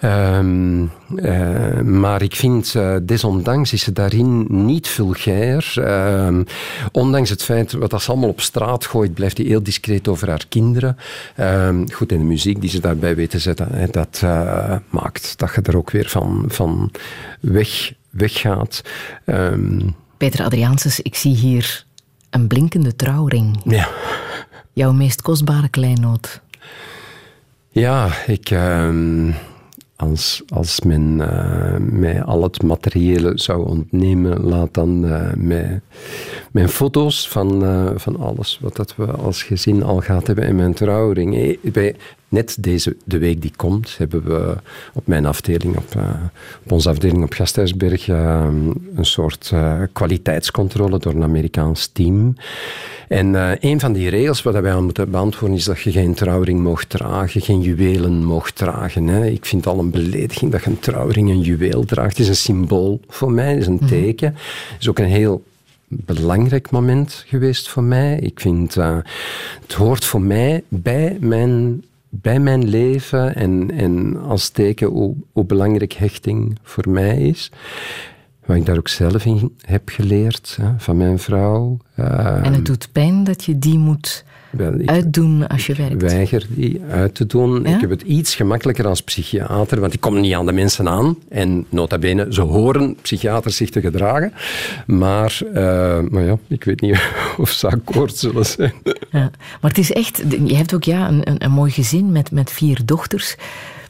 Ehm, 0.00 0.84
eh, 1.16 1.80
maar 1.80 2.22
ik 2.22 2.36
vind, 2.36 2.74
eh, 2.74 2.96
desondanks 3.02 3.72
is 3.72 3.82
ze 3.82 3.92
daarin 3.92 4.46
niet 4.48 4.88
vulgair. 4.88 5.72
Ehm, 5.74 6.42
ondanks 6.92 7.30
het 7.30 7.42
feit 7.42 7.90
dat 7.90 8.02
ze 8.02 8.10
allemaal 8.10 8.28
op 8.28 8.40
straat 8.40 8.86
gooit, 8.86 9.14
blijft 9.14 9.36
hij 9.36 9.46
heel 9.46 9.62
discreet 9.62 10.08
over 10.08 10.28
haar 10.28 10.44
kinderen. 10.48 10.96
Goed, 11.92 12.12
en 12.12 12.18
de 12.18 12.24
muziek 12.24 12.60
die 12.60 12.70
ze 12.70 12.80
daarbij 12.80 13.14
weet 13.14 13.30
te 13.30 13.38
zetten, 13.38 13.68
hè, 13.72 13.86
dat 13.86 14.20
eh, 14.22 14.76
maakt 14.90 15.38
dat 15.38 15.54
je 15.54 15.62
er 15.62 15.76
ook 15.76 15.90
weer 15.90 16.08
van, 16.08 16.44
van 16.48 16.90
weg, 17.40 17.92
weggaat. 18.10 18.82
Ehm, 19.24 19.80
Peter 20.16 20.44
Adriaanses, 20.44 21.00
ik 21.00 21.14
zie 21.14 21.34
hier 21.34 21.84
een 22.30 22.46
blinkende 22.46 22.96
trouwring. 22.96 23.60
ja. 23.64 23.88
Jouw 24.72 24.92
meest 24.92 25.22
kostbare 25.22 25.68
kleinoot. 25.68 26.40
Ja, 27.68 28.08
ik, 28.26 28.50
ehm, 28.50 29.30
als, 30.00 30.42
als 30.48 30.80
men 30.80 31.20
eh, 31.20 31.76
mij 31.78 32.22
al 32.22 32.42
het 32.42 32.62
materiële 32.62 33.32
zou 33.34 33.68
ontnemen, 33.68 34.40
laat 34.40 34.74
dan 34.74 35.06
eh, 35.06 35.32
mij, 35.36 35.80
mijn 36.52 36.68
foto's 36.68 37.28
van, 37.28 37.64
eh, 37.64 37.90
van 37.94 38.16
alles 38.16 38.58
wat 38.62 38.76
dat 38.76 38.96
we 38.96 39.06
als 39.06 39.42
gezin 39.42 39.82
al 39.82 40.00
gehad 40.00 40.26
hebben 40.26 40.46
in 40.46 40.56
mijn 40.56 40.74
trouwring. 40.74 41.58
Bij, 41.72 41.96
net 42.30 42.56
deze, 42.60 42.96
de 43.04 43.18
week 43.18 43.42
die 43.42 43.52
komt, 43.56 43.94
hebben 43.98 44.24
we 44.24 44.56
op 44.92 45.06
mijn 45.06 45.26
afdeling, 45.26 45.76
op, 45.76 45.94
op 46.64 46.72
onze 46.72 46.88
afdeling 46.88 47.22
op 47.22 47.32
Gasthuisberg, 47.32 48.08
eh, 48.08 48.48
een 48.94 49.04
soort 49.04 49.50
eh, 49.52 49.82
kwaliteitscontrole 49.92 50.98
door 50.98 51.14
een 51.14 51.22
Amerikaans 51.22 51.86
team. 51.86 52.36
En 53.08 53.34
een 53.66 53.80
van 53.80 53.92
die 53.92 54.08
regels 54.08 54.42
waar 54.42 54.62
wij 54.62 54.72
aan 54.72 54.84
moeten 54.84 55.10
beantwoorden 55.10 55.56
is 55.56 55.64
dat 55.64 55.80
je 55.80 55.92
geen 55.92 56.14
trouwring 56.14 56.60
mocht 56.60 56.88
dragen, 56.88 57.40
geen 57.40 57.60
juwelen 57.60 58.24
mocht 58.24 58.56
dragen. 58.56 59.06
Hè. 59.06 59.26
Ik 59.26 59.46
vind 59.46 59.64
het 59.64 59.74
al 59.74 59.80
een 59.80 59.90
belediging 59.90 60.52
dat 60.52 60.64
je 60.64 60.70
een 60.70 60.78
trouwring 60.78 61.30
een 61.30 61.40
juweel 61.40 61.84
draagt. 61.84 62.10
Het 62.10 62.18
is 62.18 62.28
een 62.28 62.36
symbool 62.36 63.00
voor 63.08 63.32
mij, 63.32 63.50
het 63.50 63.60
is 63.60 63.66
een 63.66 63.86
teken. 63.86 64.34
Het 64.72 64.80
is 64.80 64.88
ook 64.88 64.98
een 64.98 65.04
heel 65.04 65.42
belangrijk 65.88 66.70
moment 66.70 67.24
geweest 67.26 67.68
voor 67.68 67.82
mij. 67.82 68.18
Ik 68.18 68.40
vind, 68.40 68.74
het 68.74 69.72
hoort 69.76 70.04
voor 70.04 70.20
mij 70.20 70.62
bij 70.68 71.16
mijn, 71.20 71.84
bij 72.10 72.40
mijn 72.40 72.68
leven 72.68 73.34
en, 73.34 73.70
en 73.70 74.16
als 74.16 74.48
teken 74.48 74.88
hoe, 74.88 75.14
hoe 75.32 75.44
belangrijk 75.44 75.92
hechting 75.92 76.58
voor 76.62 76.88
mij 76.88 77.18
is. 77.18 77.52
Wat 78.46 78.56
ik 78.56 78.66
daar 78.66 78.78
ook 78.78 78.88
zelf 78.88 79.24
in 79.24 79.56
heb 79.60 79.88
geleerd 79.88 80.58
hè, 80.60 80.68
van 80.76 80.96
mijn 80.96 81.18
vrouw. 81.18 81.78
En 81.94 82.52
het 82.52 82.66
doet 82.66 82.88
pijn 82.92 83.24
dat 83.24 83.44
je 83.44 83.58
die 83.58 83.78
moet 83.78 84.24
wel, 84.50 84.74
ik- 84.80 84.88
uitdoen 84.90 85.46
als 85.48 85.66
je 85.66 85.74
werkt. 85.74 86.02
weiger 86.02 86.46
die 86.48 86.80
uit 86.90 87.14
te 87.14 87.26
doen. 87.26 87.62
Ja? 87.62 87.74
Ik 87.74 87.80
heb 87.80 87.90
het 87.90 88.02
iets 88.02 88.34
gemakkelijker 88.34 88.86
als 88.86 89.02
psychiater, 89.02 89.80
want 89.80 89.94
ik 89.94 90.00
kom 90.00 90.20
niet 90.20 90.34
aan 90.34 90.46
de 90.46 90.52
mensen 90.52 90.88
aan. 90.88 91.16
En 91.28 91.66
nota 91.68 91.98
bene, 91.98 92.26
ze 92.30 92.40
horen 92.40 92.96
psychiaters 93.02 93.56
zich 93.56 93.70
te 93.70 93.80
gedragen. 93.80 94.32
Maar, 94.86 95.40
eh, 95.54 96.00
maar 96.10 96.24
ja, 96.24 96.38
ik 96.48 96.64
weet 96.64 96.80
niet 96.80 97.00
of 97.38 97.50
ze 97.50 97.66
akkoord 97.66 98.16
zullen 98.16 98.46
zijn. 98.46 98.72
Ja. 99.10 99.30
Maar 99.60 99.70
het 99.70 99.78
is 99.78 99.92
echt, 99.92 100.22
je 100.46 100.56
hebt 100.56 100.74
ook 100.74 100.84
ja, 100.84 101.08
een, 101.08 101.28
een, 101.28 101.44
een 101.44 101.50
mooi 101.52 101.70
gezin 101.70 102.12
met, 102.12 102.30
met 102.30 102.50
vier 102.50 102.78
dochters. 102.84 103.36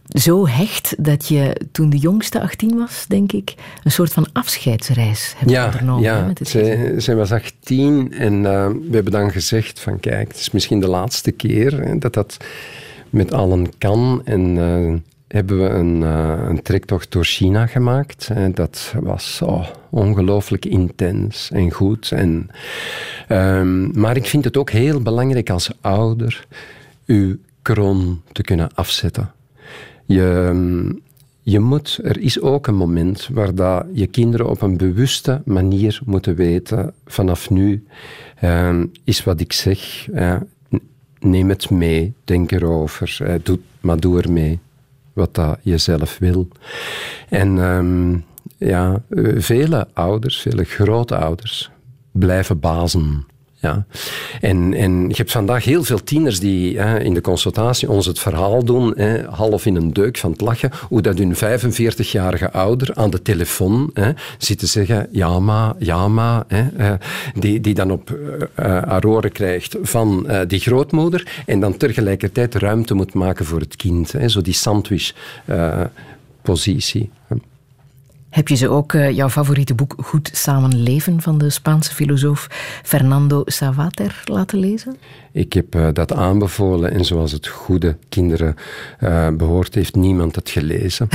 Zo 0.09 0.47
hecht 0.47 0.95
dat 0.99 1.29
je 1.29 1.61
toen 1.73 1.91
de 1.91 1.97
jongste 1.97 2.41
18 2.41 2.77
was, 2.79 3.05
denk 3.09 3.33
ik, 3.33 3.55
een 3.85 3.91
soort 3.91 4.13
van 4.13 4.27
afscheidsreis 4.33 5.35
hebt 5.37 5.51
Ja, 5.51 5.65
ondernomen. 5.65 6.05
hè, 6.05 6.19
ja. 6.19 6.27
met 6.27 6.39
het. 6.39 6.49
Zij, 6.49 7.01
zij 7.01 7.17
was 7.17 7.33
18 7.33 8.13
en 8.13 8.47
eh, 8.47 8.67
we 8.67 8.91
hebben 8.95 9.13
dan 9.13 9.31
gezegd 9.31 9.81
van 9.81 10.01
kijk, 10.01 10.29
het 10.29 10.37
is 10.37 10.51
misschien 10.51 10.81
de 10.81 10.89
laatste 10.89 11.31
keer 11.31 11.85
hè, 11.85 11.99
dat 11.99 12.15
dat 12.15 12.37
met 13.11 13.33
allen 13.33 13.79
kan. 13.79 14.23
En 14.25 14.59
eh, 14.59 14.95
hebben 15.29 15.63
we 15.63 15.69
een, 15.69 16.03
eh, 16.03 16.49
een 16.49 16.63
trektocht 16.63 17.13
door 17.13 17.25
China 17.25 17.67
gemaakt. 17.67 18.31
En 18.35 18.55
dat 18.55 18.95
was 19.01 19.41
oh, 19.43 19.67
ongelooflijk 19.91 20.65
intens 20.65 21.51
en 21.53 21.71
goed. 21.71 22.13
En, 22.13 22.49
ehm, 23.29 24.01
maar 24.01 24.17
ik 24.17 24.27
vind 24.27 24.45
het 24.45 24.57
ook 24.57 24.71
heel 24.71 25.01
belangrijk 25.01 25.51
als 25.51 25.71
ouder 25.81 26.47
uw 27.07 27.37
kroon 27.63 28.23
te 28.33 28.43
kunnen 28.43 28.75
afzetten. 28.75 29.31
Je, 30.15 30.47
ehm, 30.49 30.93
je 31.43 31.61
moet, 31.61 31.99
er 32.03 32.19
is 32.19 32.41
ook 32.41 32.67
een 32.67 32.77
moment 32.77 33.29
waar 33.33 33.55
dat 33.55 33.87
je 33.93 34.07
kinderen 34.07 34.49
op 34.49 34.63
een 34.63 34.77
bewuste 34.77 35.43
manier 35.45 36.01
moeten 36.05 36.35
weten, 36.35 36.95
vanaf 37.07 37.51
nu 37.51 37.85
ehm, 38.37 38.87
is 39.05 39.25
wat 39.25 39.41
ik 39.41 39.53
zeg, 39.53 40.09
neem 41.21 41.49
het 41.49 41.71
mee, 41.71 42.13
denk 42.25 42.51
erover, 42.51 43.39
doe, 43.43 43.59
maar 43.81 44.01
doe 44.01 44.23
er 44.23 44.33
mee 44.33 44.59
wat 45.13 45.35
dat 45.35 45.59
je 45.63 45.79
zelf 45.79 46.19
wil. 46.19 46.49
En 47.29 47.59
ehm, 47.59 48.19
ja, 48.69 49.03
eh, 49.09 49.33
vele 49.37 49.89
ouders, 49.93 50.41
vele 50.41 50.65
grote 50.65 51.17
ouders, 51.17 51.71
blijven 52.11 52.61
bazen. 52.61 53.27
Ja. 53.61 53.85
En, 54.41 54.75
en 54.75 55.09
je 55.09 55.15
hebt 55.15 55.33
vandaag 55.33 55.65
heel 55.65 55.85
veel 55.85 56.03
tieners 56.03 56.41
die 56.41 56.79
hè, 56.79 57.01
in 57.01 57.15
de 57.15 57.21
consultatie 57.21 57.91
ons 57.91 58.07
het 58.07 58.19
verhaal 58.19 58.65
doen, 58.65 58.93
hè, 58.97 59.25
half 59.25 59.67
in 59.67 59.77
een 59.77 59.93
deuk 59.93 60.19
van 60.19 60.31
het 60.31 60.41
lachen, 60.41 60.71
hoe 60.89 61.03
dat 61.03 61.19
hun 61.19 61.35
45-jarige 61.35 62.53
ouder 62.53 62.95
aan 62.95 63.11
de 63.11 63.23
telefoon 63.23 63.91
hè, 63.95 64.11
zit 64.39 64.59
te 64.59 64.67
zeggen, 64.67 65.09
ja 65.11 65.39
maar, 65.39 65.75
ja 65.79 66.45
hè, 66.49 66.69
eh, 66.77 66.93
die, 67.35 67.61
die 67.61 67.75
dan 67.75 67.91
op 67.91 68.11
eh, 68.11 68.17
eh, 68.55 68.83
haar 68.89 69.05
oren 69.05 69.33
krijgt 69.33 69.77
van 69.83 70.29
eh, 70.29 70.41
die 70.47 70.61
grootmoeder 70.61 71.43
en 71.47 71.61
dan 71.61 71.77
tegelijkertijd 71.77 72.55
ruimte 72.55 72.95
moet 72.95 73.15
maken 73.15 73.45
voor 73.45 73.61
het 73.61 73.77
kind. 73.77 74.13
Hè, 74.13 74.29
zo 74.29 74.41
die 74.41 74.55
sandwich-positie. 74.55 77.11
Heb 78.31 78.49
je 78.49 78.55
ze 78.55 78.69
ook 78.69 78.93
eh, 78.93 79.11
jouw 79.11 79.29
favoriete 79.29 79.75
boek 79.75 79.95
Goed 79.99 80.31
Samenleven 80.33 81.21
van 81.21 81.39
de 81.39 81.51
Spaanse 81.51 81.95
filosoof 81.95 82.47
Fernando 82.83 83.43
Savater 83.45 84.23
laten 84.25 84.59
lezen? 84.59 84.97
Ik 85.33 85.53
heb 85.53 85.75
eh, 85.75 85.89
dat 85.93 86.13
aanbevolen 86.13 86.91
en 86.91 87.05
zoals 87.05 87.33
het 87.33 87.47
goede 87.47 87.97
kinderen 88.09 88.57
eh, 88.99 89.29
behoort, 89.29 89.75
heeft 89.75 89.95
niemand 89.95 90.35
het 90.35 90.51
gelezen. 90.51 91.09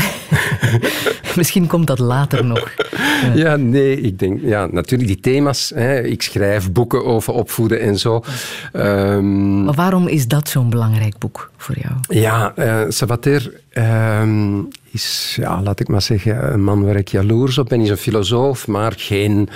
Misschien 1.35 1.67
komt 1.67 1.87
dat 1.87 1.99
later 1.99 2.45
nog. 2.45 2.71
Ja, 3.35 3.55
nee, 3.55 4.01
ik 4.01 4.19
denk, 4.19 4.41
ja, 4.41 4.67
natuurlijk 4.71 5.09
die 5.09 5.19
thema's. 5.19 5.71
Hè, 5.75 6.01
ik 6.01 6.21
schrijf 6.21 6.71
boeken 6.71 7.05
over 7.05 7.33
opvoeden 7.33 7.79
en 7.81 7.99
zo. 7.99 8.23
Ehm, 8.71 9.63
Maar 9.63 9.73
waarom 9.73 10.07
is 10.07 10.27
dat 10.27 10.49
zo'n 10.49 10.69
belangrijk 10.69 11.17
boek 11.17 11.51
voor 11.57 11.75
jou? 11.77 12.19
ja, 12.19 12.53
Savater 12.89 13.51
ehm, 13.75 14.61
is, 14.91 15.35
ja, 15.39 15.61
laat 15.61 15.79
ik 15.79 15.87
maar 15.87 16.01
zeggen, 16.01 16.53
een 16.53 16.63
man 16.63 16.85
waar 16.85 16.95
ik 16.95 17.07
jaloers 17.07 17.57
op 17.57 17.69
ben. 17.69 17.77
Hij 17.77 17.87
is 17.87 17.93
een 17.93 17.97
filosoof, 17.97 18.67
maar 18.67 18.93
geen, 18.97 19.49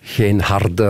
geen 0.00 0.40
harde, 0.40 0.84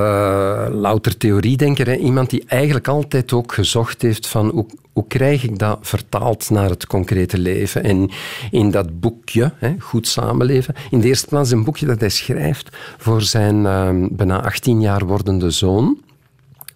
louter 0.73 1.17
theoriedenker. 1.17 1.87
Hè. 1.87 1.97
Iemand 1.97 2.31
die 2.31 2.45
eigenlijk 2.47 2.89
altijd 2.89 3.33
ook 3.33 3.53
gezocht 3.53 4.03
heeft 4.03 4.27
van 4.27 4.51
hoe, 4.51 4.67
hoe 4.93 5.07
krijg 5.07 5.43
ik 5.43 5.59
dat 5.59 5.79
vertaald 5.83 6.51
naar 6.51 6.69
het 6.69 6.87
concrete 6.87 7.39
leven. 7.39 7.85
En 7.85 8.11
in 8.51 8.71
dat 8.71 9.01
boekje, 9.01 9.53
hè, 9.57 9.75
Goed 9.79 10.09
Samenleven, 10.09 10.75
in 10.91 11.01
de 11.01 11.07
eerste 11.07 11.27
plaats 11.27 11.51
een 11.51 11.65
boekje 11.65 11.87
dat 11.87 12.01
hij 12.01 12.09
schrijft 12.09 12.77
voor 12.99 13.23
zijn 13.23 13.67
ehm, 13.67 14.09
bijna 14.11 14.43
18 14.43 14.81
jaar 14.81 15.07
wordende 15.07 15.51
zoon. 15.51 15.99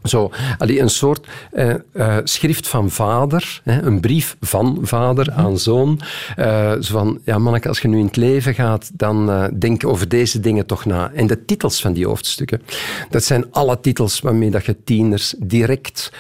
Zo, 0.02 0.30
allee, 0.58 0.80
een 0.80 0.90
soort 0.90 1.26
eh, 1.52 1.74
eh, 1.92 2.16
schrift 2.24 2.68
van 2.68 2.90
vader, 2.90 3.60
hè, 3.64 3.82
een 3.82 4.00
brief 4.00 4.36
van 4.40 4.78
vader 4.82 5.32
aan 5.32 5.58
zoon. 5.58 6.00
Eh, 6.36 6.72
zo 6.80 6.92
van, 6.92 7.20
ja 7.24 7.38
manneke, 7.38 7.68
als 7.68 7.80
je 7.80 7.88
nu 7.88 7.98
in 7.98 8.04
het 8.04 8.16
leven 8.16 8.54
gaat, 8.54 8.90
dan 8.94 9.30
eh, 9.30 9.44
denk 9.58 9.86
over 9.86 10.08
deze 10.08 10.40
dingen 10.40 10.66
toch 10.66 10.84
na. 10.84 11.12
En 11.12 11.26
de 11.26 11.44
titels 11.44 11.80
van 11.80 11.92
die 11.92 12.06
hoofdstukken, 12.06 12.62
dat 13.10 13.24
zijn 13.24 13.52
alle 13.52 13.80
titels 13.80 14.20
waarmee 14.20 14.50
dat 14.50 14.64
je 14.64 14.76
tieners 14.84 15.34
direct 15.38 16.12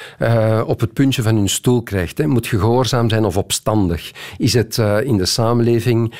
op 0.66 0.80
het 0.80 0.92
puntje 0.92 1.22
van 1.22 1.36
hun 1.36 1.48
stoel 1.48 1.82
krijgt. 1.82 2.18
Hè. 2.18 2.26
Moet 2.26 2.46
je 2.46 2.58
gehoorzaam 2.58 3.08
zijn 3.08 3.24
of 3.24 3.36
opstandig? 3.36 4.10
Is 4.38 4.52
het 4.52 4.78
in 5.04 5.16
de 5.16 5.26
samenleving 5.26 6.14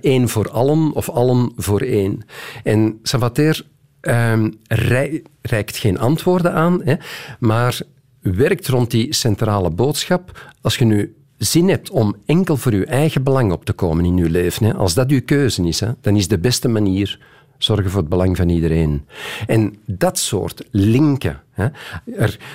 één 0.00 0.28
voor 0.28 0.50
allen 0.50 0.92
of 0.92 1.08
allen 1.08 1.52
voor 1.56 1.80
één? 1.80 2.22
En 2.62 2.98
Savater 3.02 3.64
rei- 4.66 5.22
reikt 5.42 5.76
geen 5.76 5.98
antwoorden 5.98 6.52
aan, 6.52 6.82
hè, 6.82 6.94
maar 7.38 7.80
werkt 8.20 8.68
rond 8.68 8.90
die 8.90 9.14
centrale 9.14 9.70
boodschap. 9.70 10.54
Als 10.60 10.76
je 10.76 10.84
nu 10.84 11.14
zin 11.36 11.68
hebt 11.68 11.90
om 11.90 12.16
enkel 12.26 12.56
voor 12.56 12.74
je 12.74 12.86
eigen 12.86 13.22
belang 13.22 13.52
op 13.52 13.64
te 13.64 13.72
komen 13.72 14.04
in 14.04 14.16
je 14.16 14.30
leven, 14.30 14.66
hè, 14.66 14.74
als 14.74 14.94
dat 14.94 15.10
uw 15.10 15.22
keuze 15.24 15.62
is, 15.62 15.80
hè, 15.80 15.88
dan 16.00 16.16
is 16.16 16.28
de 16.28 16.38
beste 16.38 16.68
manier 16.68 17.20
zorgen 17.58 17.90
voor 17.90 18.00
het 18.00 18.08
belang 18.08 18.36
van 18.36 18.48
iedereen. 18.48 19.06
En 19.46 19.76
dat 19.86 20.18
soort 20.18 20.64
linken. 20.70 21.40
Hè, 21.50 21.66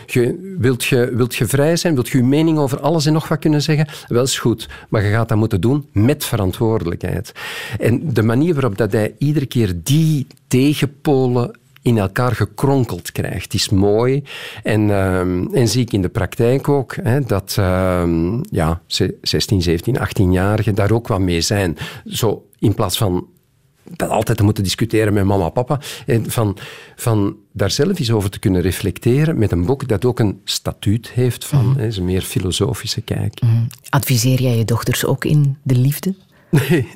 je, 0.06 0.56
wilt, 0.60 0.84
je, 0.84 1.45
vrij 1.45 1.76
zijn, 1.76 1.93
wilt 1.93 2.10
je 2.10 2.18
je 2.18 2.24
mening 2.24 2.58
over 2.58 2.80
alles 2.80 3.06
en 3.06 3.14
nog 3.14 3.28
wat 3.28 3.39
kunnen 3.39 3.62
zeggen? 3.62 3.88
Wel 4.08 4.24
is 4.24 4.39
goed, 4.39 4.70
maar 4.89 5.04
je 5.04 5.12
gaat 5.12 5.30
dat 5.30 5.38
moeten 5.38 5.62
doen 5.62 5.88
met 5.91 6.26
verantwoordelijkheid. 6.26 7.32
En 7.80 8.14
de 8.14 8.24
manier 8.24 8.54
waarop 8.54 8.78
dat 8.78 8.91
hij 8.91 9.16
iedere 9.18 9.45
keer 9.45 9.74
die 9.84 10.28
tegenpolen 10.47 11.62
in 11.84 11.97
elkaar 11.97 12.36
gekronkeld 12.36 13.12
krijgt. 13.12 13.54
is 13.54 13.70
mooi. 13.70 14.24
En, 14.64 14.89
ehm, 14.91 15.45
en 15.54 15.68
zie 15.68 15.82
ik 15.82 15.93
in 15.93 16.01
de 16.01 16.10
praktijk 16.10 16.70
ook 16.70 16.95
hè, 17.01 17.22
dat 17.22 17.56
uh, 17.60 18.04
ja, 18.49 18.82
16, 19.22 19.62
17, 19.62 19.97
18-jarigen 19.97 20.74
daar 20.74 20.91
ook 20.91 21.08
wat 21.08 21.20
mee 21.20 21.41
zijn. 21.41 21.78
Zo 22.06 22.45
in 22.60 22.74
plaats 22.74 22.97
van 22.97 23.28
dat 23.90 24.10
altijd 24.10 24.38
te 24.38 24.44
moeten 24.44 24.64
discussiëren 24.64 25.14
met 25.14 25.24
mama 25.24 25.46
en 25.46 25.52
papa. 25.52 25.80
En 26.06 26.32
van, 26.32 26.58
van 26.96 27.36
daar 27.52 27.72
zelf 27.72 28.00
eens 28.00 28.12
over 28.12 28.30
te 28.30 28.40
kunnen 28.40 28.62
reflecteren 28.62 29.38
met 29.38 29.52
een 29.52 29.66
boek 29.66 29.88
dat 29.88 30.06
ook 30.06 30.20
een 30.20 30.42
statuut 30.44 31.10
heeft 31.10 31.46
van 31.46 31.66
mm. 31.66 31.76
hè, 31.76 31.98
een 31.98 32.06
meer 32.06 32.22
filosofische 32.22 33.02
kijk. 33.02 33.42
Mm. 33.42 33.68
Adviseer 33.90 34.42
jij 34.42 34.58
je 34.58 34.66
dochters 34.66 35.06
ook 35.06 35.26
in 35.26 35.58
de 35.64 35.76
liefde? 35.76 36.16
Nee, 36.50 36.70
nee, 36.70 36.88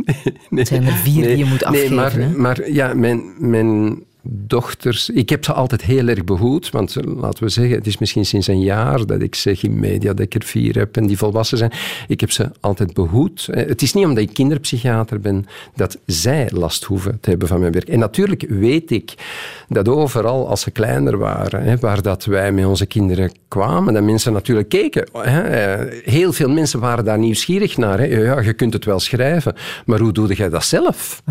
nee. 0.49 0.59
Het 0.59 0.67
zijn 0.67 0.85
er 0.85 0.93
vier 0.93 1.27
die 1.27 1.37
je 1.37 1.45
moet 1.45 1.63
afgeven. 1.63 1.95
Nee, 1.95 2.27
maar, 2.27 2.39
maar 2.39 2.71
ja, 2.71 2.93
mijn, 2.93 3.33
mijn 3.37 3.99
dochters. 4.29 5.09
Ik 5.09 5.29
heb 5.29 5.45
ze 5.45 5.53
altijd 5.53 5.81
heel 5.81 6.07
erg 6.07 6.23
behoed, 6.23 6.69
want 6.69 6.95
laten 7.05 7.43
we 7.43 7.49
zeggen, 7.49 7.75
het 7.75 7.87
is 7.87 7.97
misschien 7.97 8.25
sinds 8.25 8.47
een 8.47 8.61
jaar 8.61 9.05
dat 9.05 9.21
ik 9.21 9.35
zeg 9.35 9.63
in 9.63 9.79
media 9.79 10.13
dat 10.13 10.25
ik 10.25 10.35
er 10.35 10.43
vier 10.43 10.77
heb 10.77 10.97
en 10.97 11.07
die 11.07 11.17
volwassen 11.17 11.57
zijn. 11.57 11.71
Ik 12.07 12.19
heb 12.19 12.31
ze 12.31 12.51
altijd 12.59 12.93
behoed. 12.93 13.47
Eh, 13.47 13.67
het 13.67 13.81
is 13.81 13.93
niet 13.93 14.05
omdat 14.05 14.23
ik 14.23 14.33
kinderpsychiater 14.33 15.19
ben 15.19 15.45
dat 15.75 15.97
zij 16.05 16.49
last 16.53 16.83
hoeven 16.83 17.17
te 17.21 17.29
hebben 17.29 17.47
van 17.47 17.59
mijn 17.59 17.71
werk. 17.71 17.89
En 17.89 17.99
natuurlijk 17.99 18.45
weet 18.49 18.91
ik 18.91 19.13
dat 19.67 19.87
overal, 19.87 20.47
als 20.47 20.61
ze 20.61 20.71
kleiner 20.71 21.17
waren, 21.17 21.79
waar 21.79 22.01
dat 22.01 22.25
wij 22.25 22.51
met 22.51 22.65
onze 22.65 22.85
kinderen 22.85 23.31
kwamen, 23.47 23.93
dat 23.93 24.03
mensen 24.03 24.33
natuurlijk 24.33 24.69
keken. 24.69 25.05
Eh, 25.13 25.73
heel 26.03 26.33
veel 26.33 26.49
mensen 26.49 26.79
waren 26.79 27.05
daar 27.05 27.19
nieuwsgierig 27.19 27.77
naar. 27.77 28.09
Ja, 28.09 28.39
je 28.41 28.53
kunt 28.53 28.73
het 28.73 28.85
wel 28.85 28.99
schrijven, 28.99 29.55
maar 29.85 29.99
hoe 29.99 30.11
doe 30.11 30.33
jij 30.33 30.49
dat 30.49 30.65
zelf? 30.65 31.21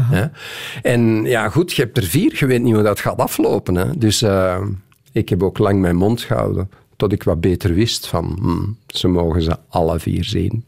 En 0.82 1.24
ja, 1.24 1.48
goed, 1.48 1.72
je 1.72 1.82
hebt 1.82 1.96
er 1.96 2.04
vier, 2.04 2.36
je 2.38 2.46
weet 2.46 2.62
niet 2.62 2.74
hoe 2.74 2.82
dat 2.86 3.00
gaat 3.00 3.18
aflopen. 3.18 3.74
Hè. 3.74 3.98
Dus 3.98 4.22
uh, 4.22 4.62
ik 5.12 5.28
heb 5.28 5.42
ook 5.42 5.58
lang 5.58 5.80
mijn 5.80 5.96
mond 5.96 6.20
gehouden, 6.20 6.70
tot 6.96 7.12
ik 7.12 7.22
wat 7.22 7.40
beter 7.40 7.74
wist 7.74 8.06
van, 8.06 8.38
hmm, 8.40 8.78
ze 8.86 9.08
mogen 9.08 9.42
ze 9.42 9.56
alle 9.68 9.98
vier 10.00 10.24
zien. 10.24 10.64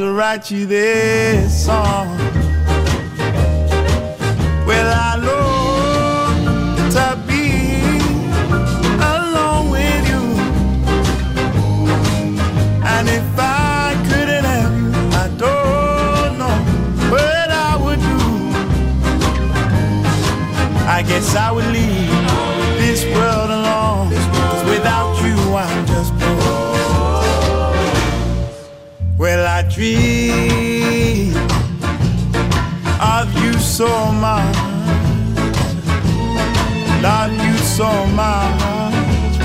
To 0.00 0.12
write 0.12 0.50
you 0.50 0.66
this 0.66 1.66
song. 1.66 2.49
Well, 29.20 29.46
I 29.46 29.60
dream 29.68 31.36
of 33.02 33.28
you 33.44 33.52
so 33.60 34.10
much, 34.12 34.56
love 37.02 37.30
you 37.30 37.56
so 37.58 38.06
much. 38.06 39.36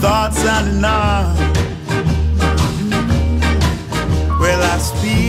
Thoughts 0.00 0.42
and 0.42 0.78
enough. 0.78 1.38
Well, 4.40 4.62
I 4.62 4.78
speak 4.78 5.27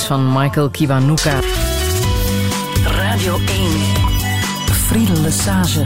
Van 0.00 0.32
Michael 0.32 0.70
Kiwanuka. 0.70 1.40
Radio 2.84 3.36
1. 3.36 3.44
Friedel 4.88 5.20
Lesage. 5.22 5.84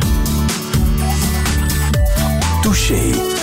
Touché. 2.62 3.35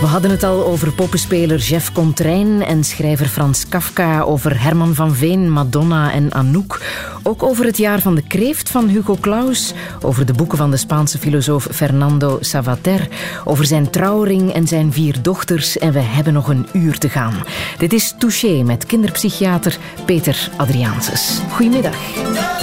We 0.00 0.06
hadden 0.06 0.30
het 0.30 0.42
al 0.42 0.66
over 0.66 0.92
poppenspeler 0.92 1.58
Jeff 1.58 1.92
Contrain 1.92 2.62
en 2.62 2.84
schrijver 2.84 3.26
Frans 3.26 3.68
Kafka, 3.68 4.20
over 4.20 4.62
Herman 4.62 4.94
van 4.94 5.14
Veen, 5.14 5.50
Madonna 5.50 6.12
en 6.12 6.32
Anouk. 6.34 6.80
Ook 7.22 7.42
over 7.42 7.64
het 7.64 7.76
jaar 7.76 8.00
van 8.00 8.14
de 8.14 8.22
kreeft 8.22 8.70
van 8.70 8.88
Hugo 8.88 9.16
Claus, 9.20 9.72
over 10.02 10.26
de 10.26 10.32
boeken 10.32 10.58
van 10.58 10.70
de 10.70 10.76
Spaanse 10.76 11.18
filosoof 11.18 11.68
Fernando 11.70 12.38
Savater, 12.40 13.08
over 13.44 13.64
zijn 13.64 13.90
trouwring 13.90 14.52
en 14.52 14.66
zijn 14.66 14.92
vier 14.92 15.22
dochters 15.22 15.78
en 15.78 15.92
we 15.92 16.00
hebben 16.00 16.32
nog 16.32 16.48
een 16.48 16.68
uur 16.72 16.98
te 16.98 17.08
gaan. 17.08 17.34
Dit 17.78 17.92
is 17.92 18.14
Touché 18.18 18.62
met 18.62 18.86
kinderpsychiater 18.86 19.78
Peter 20.04 20.50
Adriaanses. 20.56 21.40
Goedemiddag. 21.50 22.57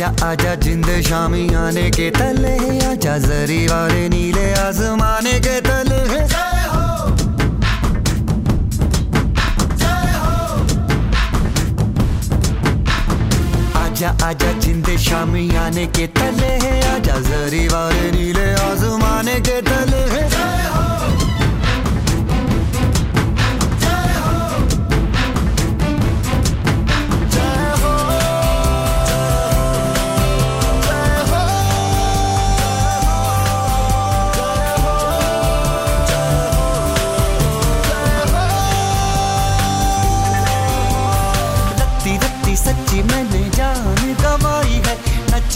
आजा 0.00 0.08
आजा 0.26 0.54
जिंद 0.64 0.86
शामी 1.06 1.42
आने 1.60 1.88
के 1.96 2.08
तले 2.16 2.54
आजा 2.88 3.16
जरी 3.28 3.60
वाले 3.68 4.08
नीले 4.08 4.46
आसमाने 4.64 5.38
के 5.46 5.60
तले 5.68 6.00
आजा 13.82 14.10
आजा 14.28 14.52
जिंद 14.64 14.86
शामी 15.06 15.44
आने 15.64 15.86
के 15.96 16.06
तले 16.18 16.50
आजा 16.92 17.16
जरी 17.28 17.66
वाले 17.72 18.10
नीले 18.16 18.46
आजमाने 18.68 19.36
के 19.48 19.60
तले 19.68 20.02
रत्ती 20.14 20.69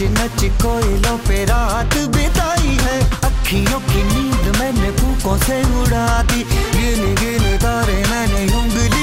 नच 0.08 0.40
कोयलों 0.62 1.16
पे 1.18 1.44
रात 1.44 1.96
बिताई 2.16 2.76
है। 2.80 2.96
अखियों 3.24 3.80
की 3.90 4.02
नींद 4.02 4.44
मैंने 4.58 4.90
फूकों 4.98 5.36
से 5.38 5.62
उड़ा 5.82 6.06
दी। 6.22 6.42
गिन 6.74 7.14
गिन 7.14 7.44
तारे 7.58 7.98
मैंने 8.10 8.42
उंगली 8.58 8.93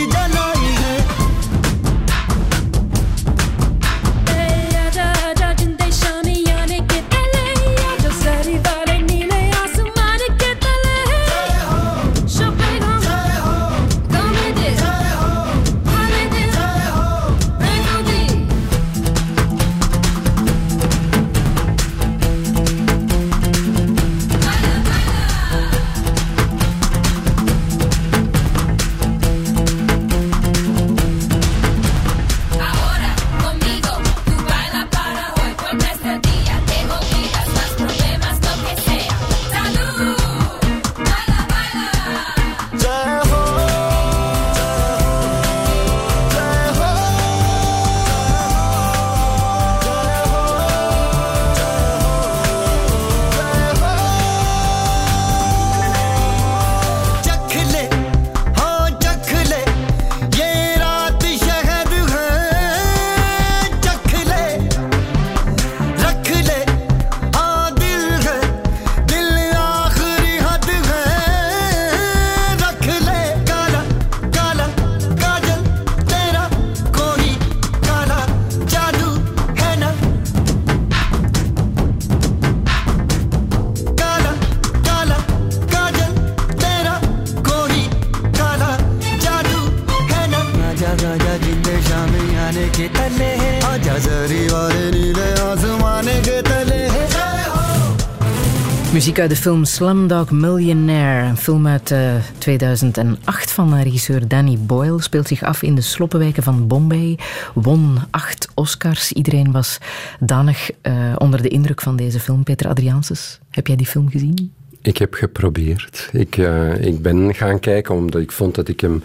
Muziek 99.12 99.30
uit 99.30 99.38
de 99.38 99.49
film 99.49 99.66
Slumdog 99.66 100.32
Millionaire. 100.32 101.28
Een 101.28 101.38
film 101.38 101.68
uit 101.68 101.91
eh, 101.91 102.16
2008 102.38 103.51
van 103.51 103.74
eh, 103.74 103.84
regisseur 103.84 104.28
Danny 104.28 104.57
Boyle. 104.59 105.01
Speelt 105.01 105.28
zich 105.28 105.43
af 105.43 105.62
in 105.62 105.76
de 105.76 105.82
sloppenwijken 105.82 106.43
van 106.43 106.68
Bombay. 106.68 107.18
Won 107.53 107.97
acht 108.09 108.47
Oscars. 108.53 109.12
Iedereen 109.12 109.51
was 109.51 109.78
danig 110.20 110.70
eh, 110.82 110.93
onder 111.18 111.41
de 111.41 111.47
indruk 111.47 111.82
van 111.82 111.95
deze 111.95 112.20
film. 112.20 112.43
Peter 112.43 112.68
Adriaanses, 112.68 113.39
heb 113.49 113.68
jij 113.68 113.76
die 113.76 113.86
film 113.86 114.09
gezien? 114.09 114.53
Ik 114.82 114.97
heb 114.97 115.14
geprobeerd. 115.14 116.09
Ik, 116.12 116.38
eh, 116.38 116.86
ik 116.86 117.01
ben 117.01 117.36
gaan 117.36 117.59
kijken 117.59 117.95
omdat 117.95 118.22
ik 118.22 118.32
vond 118.32 118.55
dat 118.55 118.68
ik 118.68 118.80
hem 118.80 119.03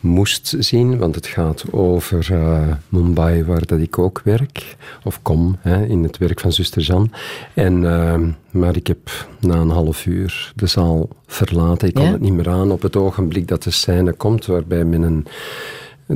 moest 0.00 0.54
zien, 0.58 0.98
want 0.98 1.14
het 1.14 1.26
gaat 1.26 1.64
over 1.70 2.26
eh, 2.32 2.60
Mumbai, 2.88 3.44
waar 3.44 3.66
dat 3.66 3.78
ik 3.78 3.98
ook 3.98 4.20
werk, 4.24 4.76
of 5.04 5.22
kom, 5.22 5.56
hè, 5.60 5.86
in 5.86 6.02
het 6.02 6.18
werk 6.18 6.40
van 6.40 6.52
zuster 6.52 6.82
Jan. 6.82 7.12
En, 7.54 7.90
eh, 7.90 8.20
maar 8.50 8.76
ik 8.76 8.86
heb 8.86 9.28
na 9.40 9.54
een 9.54 9.70
half 9.70 10.06
uur 10.06 10.52
de 10.54 10.66
zaal 10.66 11.08
verlaten. 11.26 11.88
Ik 11.88 11.94
kon 11.94 12.04
Ja? 12.04 12.12
het 12.12 12.20
niet 12.20 12.32
meer 12.32 12.48
aan 12.48 12.70
op 12.70 12.82
het 12.82 12.96
ogenblik 12.96 13.48
dat 13.48 13.62
de 13.62 13.70
scène 13.70 14.12
komt, 14.12 14.46
waarbij 14.46 14.84
men 14.84 15.02
een, 15.02 15.26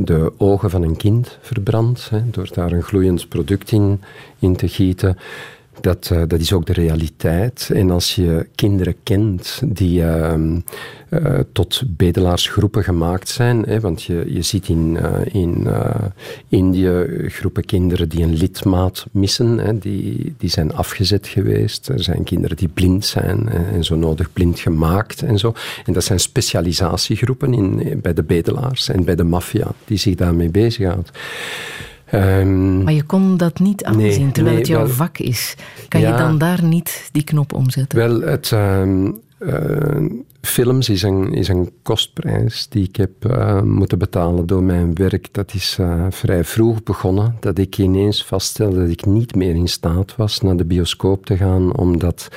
de 0.04 0.32
ogen 0.38 0.70
van 0.70 0.82
een 0.82 0.96
kind 0.96 1.38
verbrandt, 1.40 2.10
hè, 2.10 2.20
door 2.30 2.48
daar 2.52 2.72
een 2.72 2.82
gloeiend 2.82 3.28
product 3.28 3.72
in, 3.72 4.00
in 4.38 4.56
te 4.56 4.68
gieten. 4.68 5.16
Dat, 5.82 6.10
eh, 6.12 6.22
dat 6.26 6.40
is 6.40 6.52
ook 6.52 6.66
de 6.66 6.72
realiteit. 6.72 7.70
En 7.72 7.90
als 7.90 8.14
je 8.14 8.46
kinderen 8.54 8.94
kent 9.02 9.62
die 9.64 10.02
ehm, 10.04 10.58
eh, 11.08 11.38
tot 11.52 11.82
bedelaarsgroepen 11.86 12.84
gemaakt 12.84 13.28
zijn, 13.28 13.62
hè, 13.62 13.80
want 13.80 14.02
je, 14.02 14.24
je 14.26 14.42
ziet 14.42 14.68
in, 14.68 14.96
eh, 14.96 15.34
in 15.34 15.68
Indië 16.48 17.06
groepen 17.28 17.64
kinderen 17.64 18.08
die 18.08 18.22
een 18.22 18.34
lidmaat 18.34 19.06
missen, 19.10 19.58
hè, 19.58 19.78
die, 19.78 20.34
die 20.38 20.50
zijn 20.50 20.74
afgezet 20.74 21.26
geweest. 21.26 21.88
Er 21.88 22.02
zijn 22.02 22.24
kinderen 22.24 22.56
die 22.56 22.68
blind 22.68 23.04
zijn 23.04 23.48
en 23.48 23.84
zo 23.84 23.96
nodig 23.96 24.32
blind 24.32 24.60
gemaakt 24.60 25.22
en 25.22 25.38
zo. 25.38 25.54
En 25.84 25.92
dat 25.92 26.04
zijn 26.04 26.20
specialisatiegroepen 26.20 27.54
in, 27.54 28.00
bij 28.02 28.14
de 28.14 28.22
bedelaars 28.22 28.88
en 28.88 29.04
bij 29.04 29.16
de 29.16 29.24
maffia 29.24 29.72
die 29.84 29.98
zich 29.98 30.14
daarmee 30.14 30.50
bezighoudt. 30.50 31.10
Ehm, 32.12 32.82
Maar 32.82 32.92
je 32.92 33.02
kon 33.02 33.36
dat 33.36 33.58
niet 33.58 33.84
aanzien, 33.84 34.02
Nee, 34.02 34.32
terwijl 34.32 34.46
nee, 34.46 34.56
het 34.56 34.66
jouw 34.66 34.84
wel- 34.86 34.94
vak 34.94 35.18
is. 35.18 35.54
Kan 35.88 36.00
je 36.00 36.14
dan 36.14 36.38
daar 36.38 36.64
niet 36.64 37.08
die 37.12 37.24
knop 37.24 37.52
omzetten? 37.52 37.98
Wel, 37.98 38.20
het, 38.20 38.52
ehm, 38.52 39.10
eh, 39.38 40.04
films 40.40 40.88
is 40.88 41.02
een, 41.02 41.32
is 41.32 41.48
een 41.48 41.70
kostprijs 41.82 42.66
die 42.68 42.88
ik 42.88 42.96
heb 42.96 43.10
moeten 43.64 43.98
betalen 43.98 44.46
door 44.46 44.62
mijn 44.62 44.94
werk. 44.94 45.28
Dat 45.32 45.54
is 45.54 45.76
eh, 45.80 46.06
vrij 46.10 46.44
vroeg 46.44 46.82
begonnen, 46.82 47.36
dat 47.40 47.58
ik 47.58 47.78
ineens 47.78 48.24
vaststelde 48.24 48.80
dat 48.80 48.90
ik 48.90 49.06
niet 49.06 49.34
meer 49.34 49.54
in 49.54 49.68
staat 49.68 50.16
was 50.16 50.40
naar 50.40 50.56
de 50.56 50.64
bioscoop 50.64 51.26
te 51.26 51.36
gaan, 51.36 51.76
omdat 51.76 52.28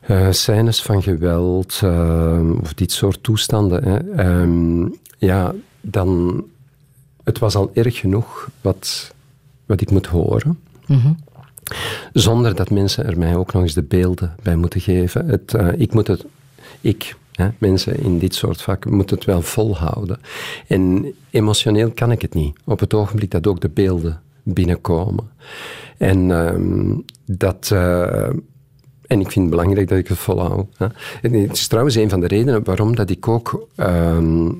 eh 0.00 0.30
scènes 0.30 0.82
van 0.82 1.02
geweld 1.02 1.80
of 2.62 2.74
dit 2.74 2.92
soort 2.92 3.22
toestanden, 3.22 3.84
hè, 3.84 3.98
ehm, 4.22 4.88
ja, 5.18 5.54
dan... 5.80 6.44
Het 7.26 7.38
was 7.38 7.54
al 7.54 7.70
erg 7.74 7.98
genoeg 7.98 8.48
wat, 8.60 9.14
wat 9.66 9.80
ik 9.80 9.90
moet 9.90 10.06
horen. 10.06 10.58
Mhm. 10.86 11.12
Zonder 12.12 12.54
dat 12.54 12.70
mensen 12.70 13.06
er 13.06 13.18
mij 13.18 13.36
ook 13.36 13.52
nog 13.52 13.62
eens 13.62 13.74
de 13.74 13.82
beelden 13.82 14.34
bij 14.42 14.56
moeten 14.56 14.80
geven. 14.80 15.26
Het, 15.28 15.54
eh, 15.54 15.68
ik 15.76 15.92
moet 15.94 16.06
het, 16.06 16.24
ik, 16.80 17.16
hè, 17.32 17.48
mensen 17.58 17.98
in 18.00 18.18
dit 18.18 18.34
soort 18.34 18.62
vakken, 18.62 18.94
moeten 18.94 19.16
het 19.16 19.24
wel 19.26 19.42
volhouden. 19.42 20.20
En 20.66 21.12
emotioneel 21.30 21.90
kan 21.90 22.10
ik 22.10 22.22
het 22.22 22.34
niet. 22.34 22.56
Op 22.64 22.80
het 22.80 22.94
ogenblik 22.94 23.30
dat 23.30 23.46
ook 23.46 23.60
de 23.60 23.68
beelden 23.68 24.20
binnenkomen. 24.42 25.28
En 25.96 26.30
ehm, 26.30 26.94
dat. 27.24 27.70
eh, 27.72 28.28
en 29.06 29.20
ik 29.20 29.30
vind 29.30 29.44
het 29.44 29.50
belangrijk 29.50 29.88
dat 29.88 29.98
ik 29.98 30.08
het 30.08 30.18
volhoud. 30.18 30.66
Hè. 30.76 30.86
En 31.22 31.32
het 31.32 31.52
is 31.56 31.66
trouwens 31.66 31.94
een 31.96 32.10
van 32.10 32.20
de 32.20 32.26
redenen 32.26 32.64
waarom 32.64 32.96
dat 32.96 33.10
ik 33.10 33.28
ook 33.28 33.68
ehm, 33.74 34.50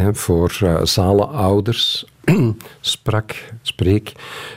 hè, 0.00 0.14
voor 0.14 0.58
eh, 0.60 0.84
zalenouders 0.84 2.06
sprak, 2.80 3.34
spreek, 3.62 4.12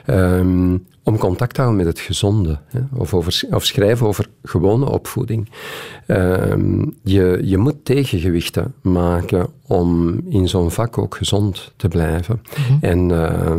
ehm, 0.06 0.78
om 1.04 1.18
contact 1.18 1.54
te 1.54 1.62
houden 1.62 1.86
met 1.86 1.96
het 1.96 2.06
gezonde. 2.06 2.60
Hè, 2.66 2.80
of, 2.96 3.14
over, 3.14 3.42
of 3.52 3.66
schrijven 3.66 4.08
over 4.08 4.28
gewone 4.44 4.90
opvoeding. 4.90 5.50
Ehm, 6.06 6.86
je, 7.04 7.40
je 7.44 7.58
moet 7.58 7.86
tegengewichten 7.86 8.74
maken 8.82 9.48
om 9.68 10.20
in 10.30 10.48
zo'n 10.48 10.72
vak 10.72 10.98
ook 10.98 11.16
gezond 11.16 11.74
te 11.76 11.88
blijven. 11.88 12.42
En... 12.82 13.12
eh, 13.12 13.56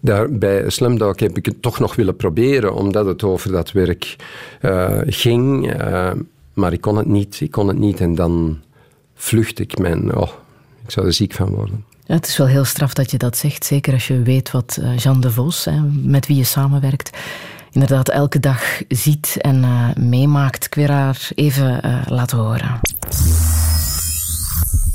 daar, 0.00 0.32
bij 0.32 0.70
Slumdog 0.70 1.20
heb 1.20 1.36
ik 1.36 1.46
het 1.46 1.62
toch 1.62 1.78
nog 1.78 1.94
willen 1.94 2.16
proberen, 2.16 2.74
omdat 2.74 3.06
het 3.06 3.22
over 3.22 3.52
dat 3.52 3.72
werk 3.72 4.16
eh, 4.60 4.98
ging. 5.06 5.74
maar 6.54 6.72
ik 6.72 6.80
kon 6.80 6.96
het 6.96 7.06
niet. 7.06 7.40
Ik 7.40 7.50
kon 7.50 7.68
het 7.68 7.78
niet 7.78 8.00
en 8.00 8.14
dan 8.14 8.60
vlucht 9.14 9.58
ik 9.58 9.78
mijn... 9.78 10.16
Oh, 10.16 10.30
ik 10.86 10.92
zou 10.92 11.06
er 11.06 11.12
ziek 11.12 11.32
van 11.32 11.48
worden. 11.48 11.84
Ja, 12.04 12.14
het 12.14 12.26
is 12.26 12.36
wel 12.36 12.46
heel 12.46 12.64
straf 12.64 12.94
dat 12.94 13.10
je 13.10 13.18
dat 13.18 13.36
zegt, 13.36 13.64
zeker 13.64 13.92
als 13.92 14.06
je 14.06 14.22
weet 14.22 14.50
wat 14.50 14.78
eh, 14.80 14.98
Jean 14.98 15.20
de 15.20 15.30
Vos, 15.30 15.64
hè, 15.64 15.80
met 16.02 16.26
wie 16.26 16.36
je 16.36 16.44
samenwerkt, 16.44 17.10
inderdaad 17.70 18.08
elke 18.08 18.40
dag 18.40 18.82
ziet 18.88 19.36
en 19.40 19.64
eh, 19.64 19.94
meemaakt. 19.94 20.74
Haar 20.74 21.28
even 21.34 21.82
eh, 21.82 22.00
laten 22.06 22.38
horen. 22.38 22.80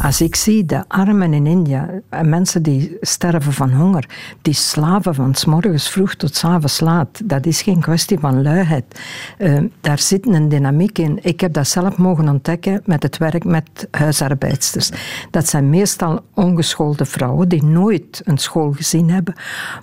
Als 0.02 0.22
ik 0.22 0.36
zie 0.36 0.66
de 0.66 0.84
armen 0.88 1.34
in 1.34 1.46
India, 1.46 1.90
en 2.10 2.30
mensen 2.30 2.64
die 2.64 2.98
sterven 3.02 3.54
van 3.54 3.72
honger, 3.72 4.06
die 4.42 4.54
slaven 4.54 5.16
van 5.16 5.36
s 5.36 5.46
morgens 5.46 5.90
vroeg 5.90 6.16
tot 6.16 6.36
s 6.36 6.44
avonds 6.44 6.80
laat, 6.80 7.22
dat 7.24 7.46
is 7.46 7.62
geen 7.62 7.80
kwestie 7.80 8.20
van 8.20 8.42
luiheid. 8.42 9.02
Eh, 9.38 9.58
daar 9.82 10.00
zit 10.00 10.28
een 10.28 10.50
dynamiek 10.50 10.98
in. 10.98 11.20
Ik 11.22 11.42
heb 11.42 11.54
dat 11.54 11.68
zelf 11.68 11.98
mogen 11.98 12.30
ontdekken 12.30 12.82
met 12.86 13.04
het 13.04 13.18
werk 13.18 13.44
met 13.44 13.88
huisarbeidsters. 13.92 14.92
Dat 15.32 15.48
zijn 15.48 15.70
meestal 15.70 16.20
ongeschoolde 16.34 17.06
vrouwen 17.06 17.50
die 17.50 17.64
nooit 17.64 18.22
een 18.24 18.38
school 18.38 18.72
gezien 18.72 19.10
hebben, 19.10 19.36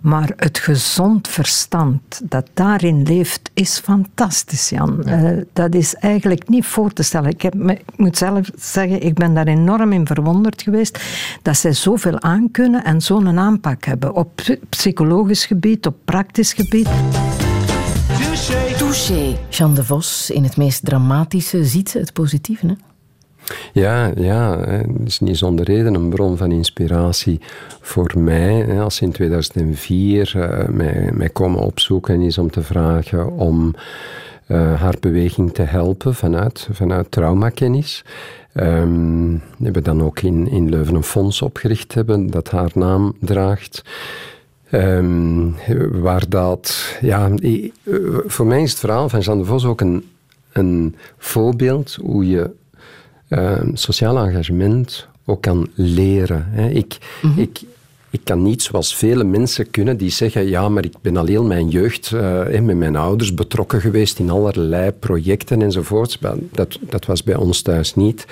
maar 0.03 0.33
het 0.37 0.59
gezond 0.59 1.29
verstand 1.29 2.21
dat 2.25 2.51
daarin 2.55 3.03
leeft 3.03 3.51
is 3.55 3.79
fantastisch, 3.79 4.69
Jan. 4.69 5.05
Eh, 5.05 5.31
dat 5.53 5.75
is 5.75 5.95
eigenlijk 5.95 6.49
niet 6.49 6.67
voor 6.67 6.93
te 6.93 7.03
stellen. 7.03 7.31
Ik, 7.31 7.43
heb 7.43 7.55
me, 7.55 7.73
ik 7.73 7.97
moet 7.97 8.17
zelf 8.17 8.51
zeggen, 8.57 9.03
ik 9.03 9.15
ben 9.15 9.35
daar 9.35 9.47
enorm 9.47 9.93
in 9.93 10.07
verwonderd 10.09 10.63
geweest 10.63 10.99
dat 11.43 11.57
zij 11.57 11.73
zoveel 11.73 12.21
aankunnen 12.21 12.85
en 12.85 13.01
zo'n 13.01 13.39
aanpak 13.39 13.85
hebben 13.85 14.15
op 14.15 14.31
psy- 14.35 14.61
psychologisch 14.69 15.47
gebied, 15.47 15.87
op 15.87 15.97
praktisch 16.05 16.53
gebied. 16.53 16.89
Touché. 18.79 19.37
Jean 19.49 19.75
de 19.75 19.85
Vos, 19.85 20.31
in 20.31 20.43
het 20.43 20.57
meest 20.57 20.85
dramatische, 20.85 21.65
ziet 21.65 21.91
ze 21.91 21.99
het 21.99 22.13
positieve. 22.13 22.67
Hè? 22.67 22.75
Ja, 23.73 24.13
ja, 24.17 24.59
het 24.59 24.87
is 25.05 25.21
niet 25.21 25.39
zonder 25.39 25.65
reden 25.65 25.95
een 25.95 26.09
bron 26.09 26.37
van 26.37 26.53
inspiratie 26.53 27.41
voor 27.81 28.15
mij. 28.17 28.55
Hè, 28.55 28.81
als 28.81 28.97
ze 28.97 29.05
in 29.05 29.13
2004 29.13 30.33
eh, 30.37 30.69
mij, 30.69 31.11
mij 31.13 31.29
komen 31.29 31.61
opzoeken 31.61 32.21
is 32.21 32.39
om 32.39 32.51
te 32.51 32.63
vragen 32.63 33.33
om 33.33 33.75
eh, 34.47 34.81
haar 34.81 34.97
beweging 35.01 35.53
te 35.55 35.63
helpen 35.63 36.15
vanuit, 36.15 36.69
vanuit 36.73 37.11
traumakennis. 37.11 38.05
Ehm, 38.59 39.33
we 39.33 39.65
hebben 39.65 39.85
dan 39.85 40.03
ook 40.03 40.21
in, 40.21 40.49
in 40.49 40.69
Leuven 40.69 40.95
een 40.95 41.03
fonds 41.03 41.43
opgericht 41.43 41.95
hebben 41.95 42.31
dat 42.31 42.51
haar 42.51 42.71
naam 42.75 43.15
draagt. 43.21 43.83
Ehm, 44.71 45.51
waar 46.01 46.29
dat, 46.29 46.97
ja, 47.01 47.31
eh, 47.31 47.71
voor 48.27 48.47
mij 48.47 48.63
is 48.63 48.71
het 48.71 48.81
verhaal 48.81 49.09
van 49.09 49.21
Jean 49.21 49.39
de 49.39 49.45
Vos 49.45 49.65
ook 49.65 49.81
een, 49.81 50.05
een 50.53 50.95
voorbeeld 51.19 51.99
hoe 52.03 52.29
je 52.29 52.51
ehm, 53.29 53.71
sociaal 53.75 54.19
engagement 54.19 55.09
ook 55.25 55.43
kan 55.43 55.69
leren. 55.75 56.47
Hè. 56.49 56.69
Ik, 56.69 56.99
ik, 57.37 57.61
ik 58.11 58.21
kan 58.25 58.43
niet 58.43 58.63
zoals 58.63 58.97
vele 58.97 59.25
mensen 59.25 59.71
kunnen 59.71 59.97
die 59.97 60.11
zeggen, 60.11 60.49
ja, 60.49 60.69
maar 60.69 60.85
ik 60.85 60.95
ben 61.01 61.17
al 61.17 61.27
heel 61.27 61.45
mijn 61.45 61.69
jeugd 61.69 62.13
eh, 62.13 62.61
met 62.61 62.77
mijn 62.77 62.97
ouders 62.97 63.35
betrokken 63.35 63.81
geweest 63.81 64.19
in 64.19 64.31
allerlei 64.31 64.93
projecten 64.93 65.63
enzovoorts. 65.63 66.19
Dat, 66.53 66.79
dat 66.81 67.07
was 67.07 67.23
bij 67.23 67.37
ons 67.37 67.63
thuis 67.63 67.95
niet. 67.95 68.27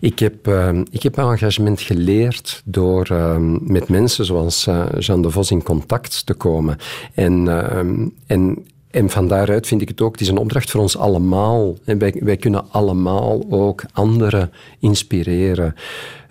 Ik 0.00 0.18
heb, 0.18 0.46
ehm, 0.46 0.84
ik 0.90 1.02
heb 1.02 1.18
engagement 1.18 1.80
geleerd 1.80 2.62
door 2.64 3.06
ehm, 3.06 3.72
met 3.72 3.88
mensen 3.88 4.24
zoals 4.24 4.66
eh, 4.66 4.86
Jean 4.98 5.22
de 5.22 5.30
Vos 5.30 5.50
in 5.50 5.62
contact 5.62 6.26
te 6.26 6.34
komen. 6.34 6.76
En, 7.14 7.48
ehm, 7.48 8.08
en, 8.26 8.66
en 8.90 9.10
van 9.10 9.28
daaruit 9.28 9.66
vind 9.66 9.82
ik 9.82 9.88
het 9.88 10.00
ook, 10.00 10.12
het 10.12 10.20
is 10.20 10.28
een 10.28 10.38
opdracht 10.38 10.70
voor 10.70 10.80
ons 10.80 10.96
allemaal. 10.96 11.76
En 11.84 11.98
wij, 11.98 12.14
wij 12.20 12.36
kunnen 12.36 12.64
allemaal 12.70 13.44
ook 13.50 13.84
anderen 13.92 14.50
inspireren. 14.80 15.74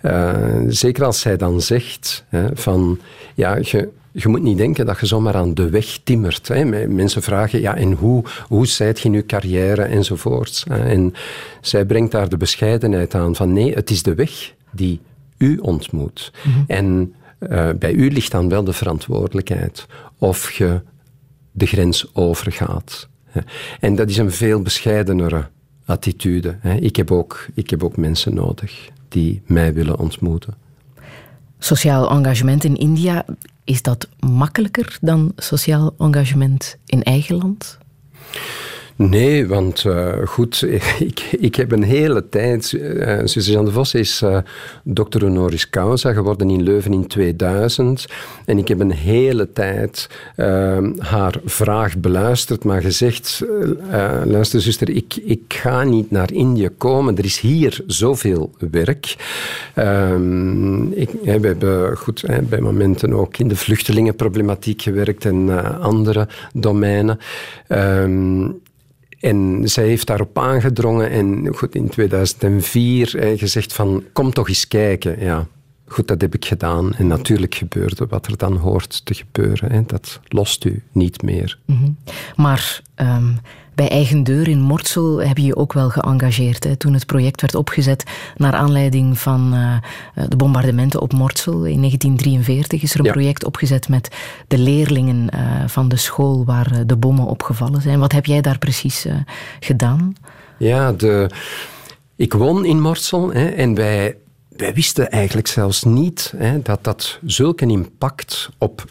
Eh, 0.02 0.34
zeker 0.68 1.04
als 1.04 1.20
zij 1.20 1.36
dan 1.36 1.60
zegt 1.60 2.24
hè, 2.28 2.46
van, 2.56 2.98
ja, 3.34 3.56
je, 3.60 3.88
je 4.12 4.28
moet 4.28 4.42
niet 4.42 4.56
denken 4.58 4.86
dat 4.86 5.00
je 5.00 5.06
zomaar 5.06 5.34
aan 5.34 5.54
de 5.54 5.70
weg 5.70 5.98
timmert. 6.04 6.48
Hè. 6.48 6.64
Me- 6.64 6.86
Mensen 6.86 7.22
vragen, 7.22 7.60
ja, 7.60 7.76
en 7.76 7.92
hoe, 7.92 8.24
hoe 8.48 8.66
zijt 8.66 9.00
je 9.00 9.08
in 9.08 9.14
je 9.14 9.26
carrière 9.26 9.82
enzovoorts. 9.82 10.64
En 10.68 11.14
zij 11.60 11.84
brengt 11.84 12.12
daar 12.12 12.28
de 12.28 12.36
bescheidenheid 12.36 13.14
aan 13.14 13.36
van, 13.36 13.52
nee, 13.52 13.72
het 13.74 13.90
is 13.90 14.02
de 14.02 14.14
weg 14.14 14.52
die 14.70 15.00
u 15.38 15.58
ontmoet. 15.58 16.32
En 16.66 17.14
eh, 17.38 17.68
bij 17.78 17.92
u 17.92 18.10
ligt 18.12 18.30
dan 18.30 18.48
wel 18.48 18.64
de 18.64 18.72
verantwoordelijkheid 18.72 19.86
of 20.18 20.50
je 20.52 20.80
de 21.52 21.66
grens 21.66 22.10
overgaat. 22.14 23.08
En 23.80 23.94
dat 23.96 24.08
is 24.10 24.16
een 24.16 24.32
veel 24.32 24.60
bescheidenere 24.62 25.48
attitude. 25.84 26.56
hè. 26.60 26.74
Ik 26.74 26.96
heb 26.96 27.10
ook, 27.10 27.46
ik 27.54 27.70
heb 27.70 27.84
ook 27.84 27.96
mensen 27.96 28.34
nodig 28.34 28.88
die 29.12 29.42
mij 29.46 29.74
willen 29.74 29.98
ontmoeten. 29.98 30.54
Sociaal 31.58 32.10
engagement 32.10 32.64
in 32.64 32.76
India, 32.76 33.24
is 33.64 33.82
dat 33.82 34.08
makkelijker 34.18 34.98
dan 35.00 35.32
sociaal 35.36 35.94
engagement 35.98 36.76
in 36.86 37.02
eigen 37.02 37.36
land? 37.36 37.78
Nee, 38.96 39.46
want 39.46 39.84
eh, 39.84 40.12
goed, 40.24 40.62
ik, 40.98 41.20
ik 41.38 41.54
heb 41.54 41.72
een 41.72 41.82
hele 41.82 42.28
tijd... 42.28 42.72
eh 42.72 43.18
Suzanne 43.24 43.64
de 43.64 43.72
Vos 43.72 43.94
is 43.94 44.22
eh 44.22 44.38
doctor 44.84 45.20
honoris 45.22 45.70
causa 45.70 46.12
geworden 46.12 46.50
in 46.50 46.62
Leuven 46.62 46.92
in 46.92 47.06
2000. 47.06 48.06
En 48.44 48.58
ik 48.58 48.68
heb 48.68 48.80
een 48.80 48.92
hele 48.92 49.52
tijd 49.52 50.08
eh, 50.36 50.78
haar 50.98 51.34
vraag 51.44 51.98
beluisterd, 51.98 52.64
maar 52.64 52.82
gezegd... 52.82 53.44
luister 54.24 54.60
zuster, 54.60 54.90
ik, 54.90 55.16
ik 55.24 55.42
ga 55.48 55.82
niet 55.82 56.10
naar 56.10 56.32
Indië 56.32 56.68
komen. 56.78 57.16
Er 57.16 57.24
is 57.24 57.40
hier 57.40 57.80
zoveel 57.86 58.50
werk. 58.70 59.16
Ehm, 59.74 60.92
ik, 60.92 61.10
we 61.22 61.30
hebben 61.30 61.96
goed, 61.96 62.24
bij 62.48 62.60
momenten 62.60 63.12
ook 63.12 63.38
in 63.38 63.48
de 63.48 63.56
vluchtelingenproblematiek 63.56 64.82
gewerkt 64.82 65.24
en 65.24 65.80
andere 65.80 66.28
domeinen. 66.52 67.18
En 69.22 69.60
zij 69.64 69.86
heeft 69.86 70.06
daarop 70.06 70.38
aangedrongen 70.38 71.10
en 71.10 71.54
goed, 71.54 71.74
in 71.74 71.88
2004 71.88 73.18
eh, 73.18 73.38
gezegd 73.38 73.72
van 73.72 74.04
kom 74.12 74.32
toch 74.32 74.48
eens 74.48 74.68
kijken. 74.68 75.20
Ja, 75.20 75.46
goed, 75.86 76.08
dat 76.08 76.20
heb 76.20 76.34
ik 76.34 76.44
gedaan. 76.44 76.94
En 76.94 77.06
natuurlijk 77.06 77.54
gebeurde 77.54 78.06
wat 78.06 78.26
er 78.26 78.36
dan 78.36 78.56
hoort 78.56 79.04
te 79.04 79.14
gebeuren. 79.14 79.72
Hè. 79.72 79.82
Dat 79.86 80.20
lost 80.28 80.64
u 80.64 80.82
niet 80.92 81.22
meer. 81.22 81.58
Mhm. 81.64 81.90
Maar 82.36 82.82
ehm, 82.94 83.32
bij 83.82 83.90
Eigen 83.90 84.24
Deur 84.24 84.48
in 84.48 84.60
Mortsel 84.60 85.22
heb 85.22 85.36
je 85.36 85.44
je 85.44 85.56
ook 85.56 85.72
wel 85.72 85.90
geëngageerd. 85.90 86.64
Hè, 86.64 86.76
toen 86.76 86.92
het 86.92 87.06
project 87.06 87.40
werd 87.40 87.54
opgezet 87.54 88.04
naar 88.36 88.52
aanleiding 88.52 89.18
van 89.18 89.50
eh, 89.54 89.74
eh, 90.14 90.28
de 90.28 90.36
bombardementen 90.36 91.00
op 91.00 91.12
Mortsel 91.12 91.64
in 91.64 91.78
1943 91.78 92.82
is 92.82 92.92
er 92.94 92.98
een 93.00 93.04
Ja. 93.04 93.12
project 93.12 93.44
opgezet 93.44 93.88
met 93.88 94.08
de 94.48 94.58
leerlingen 94.58 95.30
eh, 95.30 95.40
van 95.66 95.88
de 95.88 95.96
school 95.96 96.44
waar 96.44 96.86
de 96.86 96.96
bommen 96.96 97.26
opgevallen 97.26 97.82
zijn. 97.82 97.98
Wat 97.98 98.12
heb 98.12 98.26
jij 98.26 98.40
daar 98.40 98.58
precies 98.58 99.06
gedaan? 99.60 100.14
Ja, 100.58 100.92
de, 100.92 101.30
ik 102.16 102.32
woon 102.32 102.64
in 102.64 102.80
Morsel 102.80 103.32
hè, 103.32 103.46
en 103.46 103.74
wij, 103.74 104.16
wij 104.48 104.74
wisten 104.74 105.10
eigenlijk 105.10 105.46
zelfs 105.46 105.82
niet 105.82 106.34
hè, 106.36 106.62
dat 106.62 106.84
dat 106.84 107.18
zulke 107.24 107.66
impact 107.66 108.50
op 108.58 108.84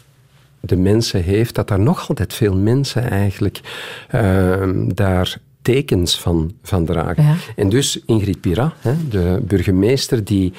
de 0.62 0.76
mensen 0.76 1.22
heeft, 1.22 1.54
dat 1.54 1.68
daar 1.68 1.80
nog 1.80 2.08
altijd 2.08 2.34
veel 2.34 2.56
mensen 2.56 3.10
eigenlijk 3.10 3.60
ehm, 4.08 4.88
daar 4.94 5.38
tekens 5.62 6.20
van, 6.20 6.52
van 6.62 6.84
dragen. 6.84 7.22
Ja. 7.22 7.34
En 7.56 7.68
dus 7.68 8.00
Ingrid 8.06 8.40
Pira, 8.40 8.72
hè, 8.78 8.94
de 9.08 9.42
burgemeester, 9.46 10.24
die, 10.24 10.52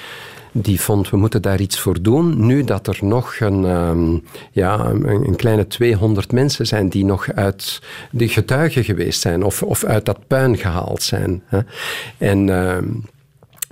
die 0.51 0.81
vond 0.81 1.09
we 1.09 1.17
moeten 1.17 1.41
daar 1.41 1.59
iets 1.59 1.79
voor 1.79 2.01
doen. 2.01 2.45
Nu 2.45 2.63
dat 2.63 2.87
er 2.87 2.97
nog 3.01 3.39
een, 3.39 3.65
ehm, 3.65 4.17
ja, 4.51 4.85
een, 4.85 5.27
een 5.27 5.35
kleine 5.35 5.67
200 5.67 6.31
mensen 6.31 6.67
zijn 6.67 6.89
die 6.89 7.05
nog 7.05 7.31
uit 7.31 7.81
de 8.11 8.27
getuigen 8.27 8.83
geweest 8.83 9.21
zijn 9.21 9.43
of, 9.43 9.63
of 9.63 9.83
uit 9.83 10.05
dat 10.05 10.27
puin 10.27 10.57
gehaald 10.57 11.03
zijn. 11.03 11.43
Hè. 11.45 11.59
En... 12.17 12.49
ehm, 12.49 12.85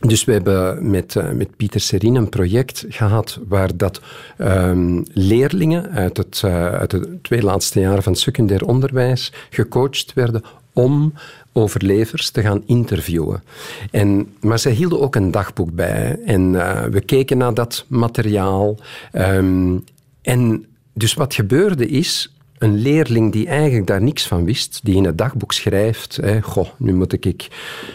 dus 0.01 0.23
we 0.23 0.31
hebben 0.31 0.89
met, 0.89 1.15
eh, 1.15 1.31
met 1.31 1.55
Pieter 1.55 1.79
Serin 1.79 2.15
een 2.15 2.29
project 2.29 2.85
gehad 2.89 3.39
waar 3.47 3.77
dat 3.77 4.01
ehm, 4.37 5.01
leerlingen 5.13 5.89
uit, 5.91 6.17
het, 6.17 6.41
eh, 6.45 6.73
uit 6.73 6.91
de 6.91 7.17
twee 7.21 7.41
laatste 7.41 7.79
jaren 7.79 8.03
van 8.03 8.15
secundair 8.15 8.65
onderwijs 8.65 9.33
gecoacht 9.49 10.13
werden 10.13 10.43
om 10.73 11.13
overlevers 11.53 12.29
te 12.29 12.41
gaan 12.41 12.63
interviewen. 12.65 13.43
En, 13.91 14.33
maar 14.39 14.59
zij 14.59 14.71
hielden 14.71 15.01
ook 15.01 15.15
een 15.15 15.31
dagboek 15.31 15.71
bij. 15.73 16.19
En 16.25 16.55
eh, 16.55 16.83
we 16.83 17.01
keken 17.01 17.37
naar 17.37 17.53
dat 17.53 17.85
materiaal. 17.87 18.77
Ehm, 19.11 19.77
en 20.21 20.65
dus 20.93 21.13
wat 21.13 21.33
gebeurde 21.33 21.87
is, 21.87 22.33
een 22.61 22.77
leerling 22.77 23.31
die 23.31 23.47
eigenlijk 23.47 23.87
daar 23.87 24.01
niks 24.01 24.27
van 24.27 24.45
wist, 24.45 24.79
die 24.83 24.95
in 24.95 25.05
het 25.05 25.17
dagboek 25.17 25.53
schrijft, 25.53 26.15
hè, 26.21 26.41
goh, 26.41 26.67
nu 26.77 26.93
moet 26.93 27.25
ik 27.25 27.47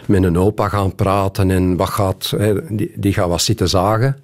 met 0.07 0.23
een 0.23 0.39
opa 0.39 0.69
gaan 0.69 0.95
praten 0.95 1.51
en 1.51 1.77
wat 1.77 1.89
gaat, 1.89 2.33
hè, 2.37 2.55
die, 2.97 3.13
gaat 3.13 3.29
wat 3.29 3.43
zitten 3.43 3.69
zagen. 3.69 4.19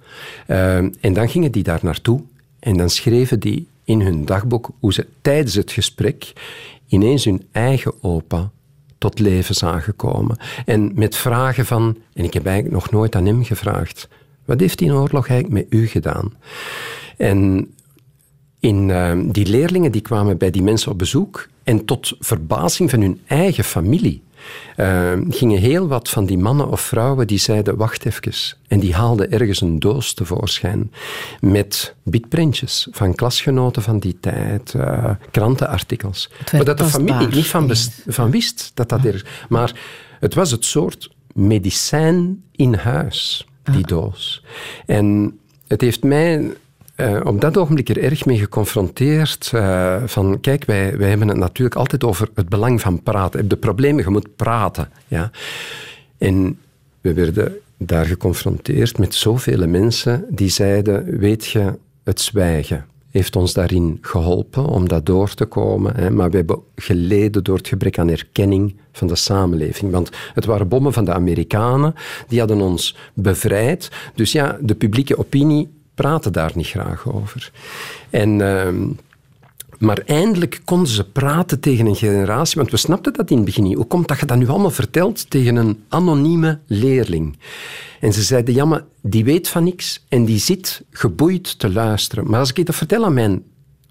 Ehm, 0.47 0.89
en 0.99 1.13
dan 1.13 1.29
gingen 1.29 1.51
die 1.51 1.63
daar 1.63 1.79
naartoe 1.81 2.21
en 2.59 2.77
dan 2.77 2.89
schreven 2.89 3.39
die 3.39 3.67
in 3.83 4.01
hun 4.01 4.25
dagboek 4.25 4.69
hoe 4.79 4.93
ze 4.93 5.07
tijdens 5.21 5.55
het 5.55 5.71
gesprek 5.71 6.33
ineens 6.87 7.25
hun 7.25 7.47
eigen 7.51 7.93
opa 8.01 8.51
tot 8.97 9.19
leven 9.19 9.55
zagen 9.55 9.95
komen. 9.95 10.37
En 10.65 10.91
met 10.95 11.15
vragen 11.15 11.65
van, 11.65 11.97
en 12.13 12.23
ik 12.23 12.33
heb 12.33 12.45
eigenlijk 12.45 12.75
nog 12.75 12.91
nooit 12.91 13.15
aan 13.15 13.25
hem 13.25 13.43
gevraagd, 13.43 14.07
wat 14.45 14.59
heeft 14.59 14.79
die 14.79 14.93
oorlog 14.93 15.27
eigenlijk 15.27 15.69
met 15.69 15.79
u 15.79 15.87
gedaan? 15.87 16.33
En 17.17 17.67
in, 18.63 18.91
eh, 18.91 19.11
die 19.25 19.45
leerlingen 19.45 19.91
die 19.91 20.01
kwamen 20.01 20.37
bij 20.37 20.51
die 20.51 20.63
mensen 20.63 20.91
op 20.91 20.97
bezoek 20.97 21.47
en 21.63 21.85
tot 21.85 22.15
verbazing 22.19 22.89
van 22.89 23.01
hun 23.01 23.21
eigen 23.27 23.63
familie 23.63 24.21
eh, 24.75 25.11
gingen 25.29 25.59
heel 25.59 25.87
wat 25.87 26.09
van 26.09 26.25
die 26.25 26.37
mannen 26.37 26.69
of 26.69 26.81
vrouwen 26.81 27.27
die 27.27 27.37
zeiden 27.37 27.77
wacht 27.77 28.05
even 28.05 28.33
en 28.67 28.79
die 28.79 28.93
haalden 28.93 29.31
ergens 29.31 29.61
een 29.61 29.79
doos 29.79 30.13
tevoorschijn 30.13 30.91
met 31.39 31.95
bitprintjes 32.03 32.87
van 32.91 33.15
klasgenoten 33.15 33.81
van 33.81 33.99
die 33.99 34.17
tijd, 34.19 34.73
eh, 34.73 35.09
krantenartikels. 35.31 36.29
Maar 36.51 36.65
dat 36.65 36.77
de 36.77 36.85
familie 36.85 37.27
niet 37.27 37.47
van, 37.47 37.71
van 38.07 38.31
wist 38.31 38.71
dat 38.73 38.89
dat 38.89 39.05
er... 39.05 39.45
Maar 39.49 39.79
het 40.19 40.33
was 40.33 40.51
het 40.51 40.65
soort 40.65 41.09
medicijn 41.33 42.43
in 42.51 42.73
huis, 42.73 43.47
die 43.71 43.85
doos. 43.85 44.43
En 44.85 45.37
het 45.67 45.81
heeft 45.81 46.03
mij 46.03 46.53
eh, 46.95 47.19
op 47.23 47.41
dat 47.41 47.57
ogenblik 47.57 47.89
er 47.89 48.03
erg 48.03 48.25
mee 48.25 48.37
geconfronteerd. 48.37 49.51
eh, 49.53 50.03
van, 50.05 50.39
kijk, 50.39 50.65
wij, 50.65 50.97
wij 50.97 51.09
hebben 51.09 51.27
het 51.27 51.37
natuurlijk 51.37 51.75
altijd 51.75 52.03
over 52.03 52.29
het 52.35 52.49
belang 52.49 52.81
van 52.81 53.03
praten. 53.03 53.47
De 53.47 53.55
problemen, 53.55 54.03
je 54.03 54.09
moet 54.09 54.35
praten. 54.35 54.89
Ja. 55.07 55.31
En 56.17 56.59
we 57.01 57.13
werden 57.13 57.57
daar 57.77 58.05
geconfronteerd 58.05 58.97
met 58.97 59.15
zoveel 59.15 59.67
mensen 59.67 60.25
die 60.29 60.49
zeiden, 60.49 61.17
weet 61.19 61.45
je, 61.45 61.73
het 62.03 62.21
zwijgen 62.21 62.85
heeft 63.13 63.35
ons 63.35 63.53
daarin 63.53 63.97
geholpen 64.01 64.65
om 64.65 64.87
dat 64.87 65.05
door 65.05 65.33
te 65.33 65.45
komen. 65.45 65.95
Hè. 65.95 66.09
Maar 66.09 66.29
we 66.29 66.35
hebben 66.35 66.59
geleden 66.75 67.43
door 67.43 67.57
het 67.57 67.67
gebrek 67.67 67.99
aan 67.99 68.09
erkenning 68.09 68.75
van 68.91 69.07
de 69.07 69.15
samenleving. 69.15 69.91
Want 69.91 70.09
het 70.33 70.45
waren 70.45 70.67
bommen 70.67 70.93
van 70.93 71.05
de 71.05 71.13
Amerikanen, 71.13 71.95
die 72.27 72.39
hadden 72.39 72.61
ons 72.61 72.95
bevrijd. 73.13 73.91
Dus 74.15 74.31
ja, 74.31 74.57
de 74.61 74.75
publieke 74.75 75.17
opinie 75.17 75.69
praatte 75.95 76.31
daar 76.31 76.51
niet 76.55 76.67
graag 76.67 77.13
over. 77.13 77.51
En... 78.09 78.41
ehm, 78.41 78.85
maar 79.83 80.01
eindelijk 80.05 80.61
konden 80.65 80.87
ze 80.87 81.03
praten 81.03 81.59
tegen 81.59 81.85
een 81.85 81.95
generatie, 81.95 82.57
want 82.57 82.71
we 82.71 82.77
snapten 82.77 83.13
dat 83.13 83.29
in 83.29 83.35
het 83.35 83.45
begin 83.45 83.63
niet. 83.63 83.75
Hoe 83.75 83.85
komt 83.85 84.07
dat 84.07 84.19
je 84.19 84.25
dat 84.25 84.37
nu 84.37 84.47
allemaal 84.47 84.71
vertelt 84.71 85.29
tegen 85.29 85.55
een 85.55 85.83
anonieme 85.89 86.59
leerling? 86.67 87.37
En 87.99 88.13
ze 88.13 88.21
zeiden, 88.21 88.53
ja, 88.53 88.65
maar 88.65 88.83
die 89.01 89.23
weet 89.23 89.47
van 89.47 89.63
niks 89.63 90.05
en 90.09 90.25
die 90.25 90.39
zit 90.39 90.83
geboeid 90.91 91.59
te 91.59 91.71
luisteren. 91.71 92.29
Maar 92.29 92.39
als 92.39 92.53
ik 92.53 92.65
dat 92.65 92.75
vertel 92.75 93.05
aan 93.05 93.13
mijn 93.13 93.43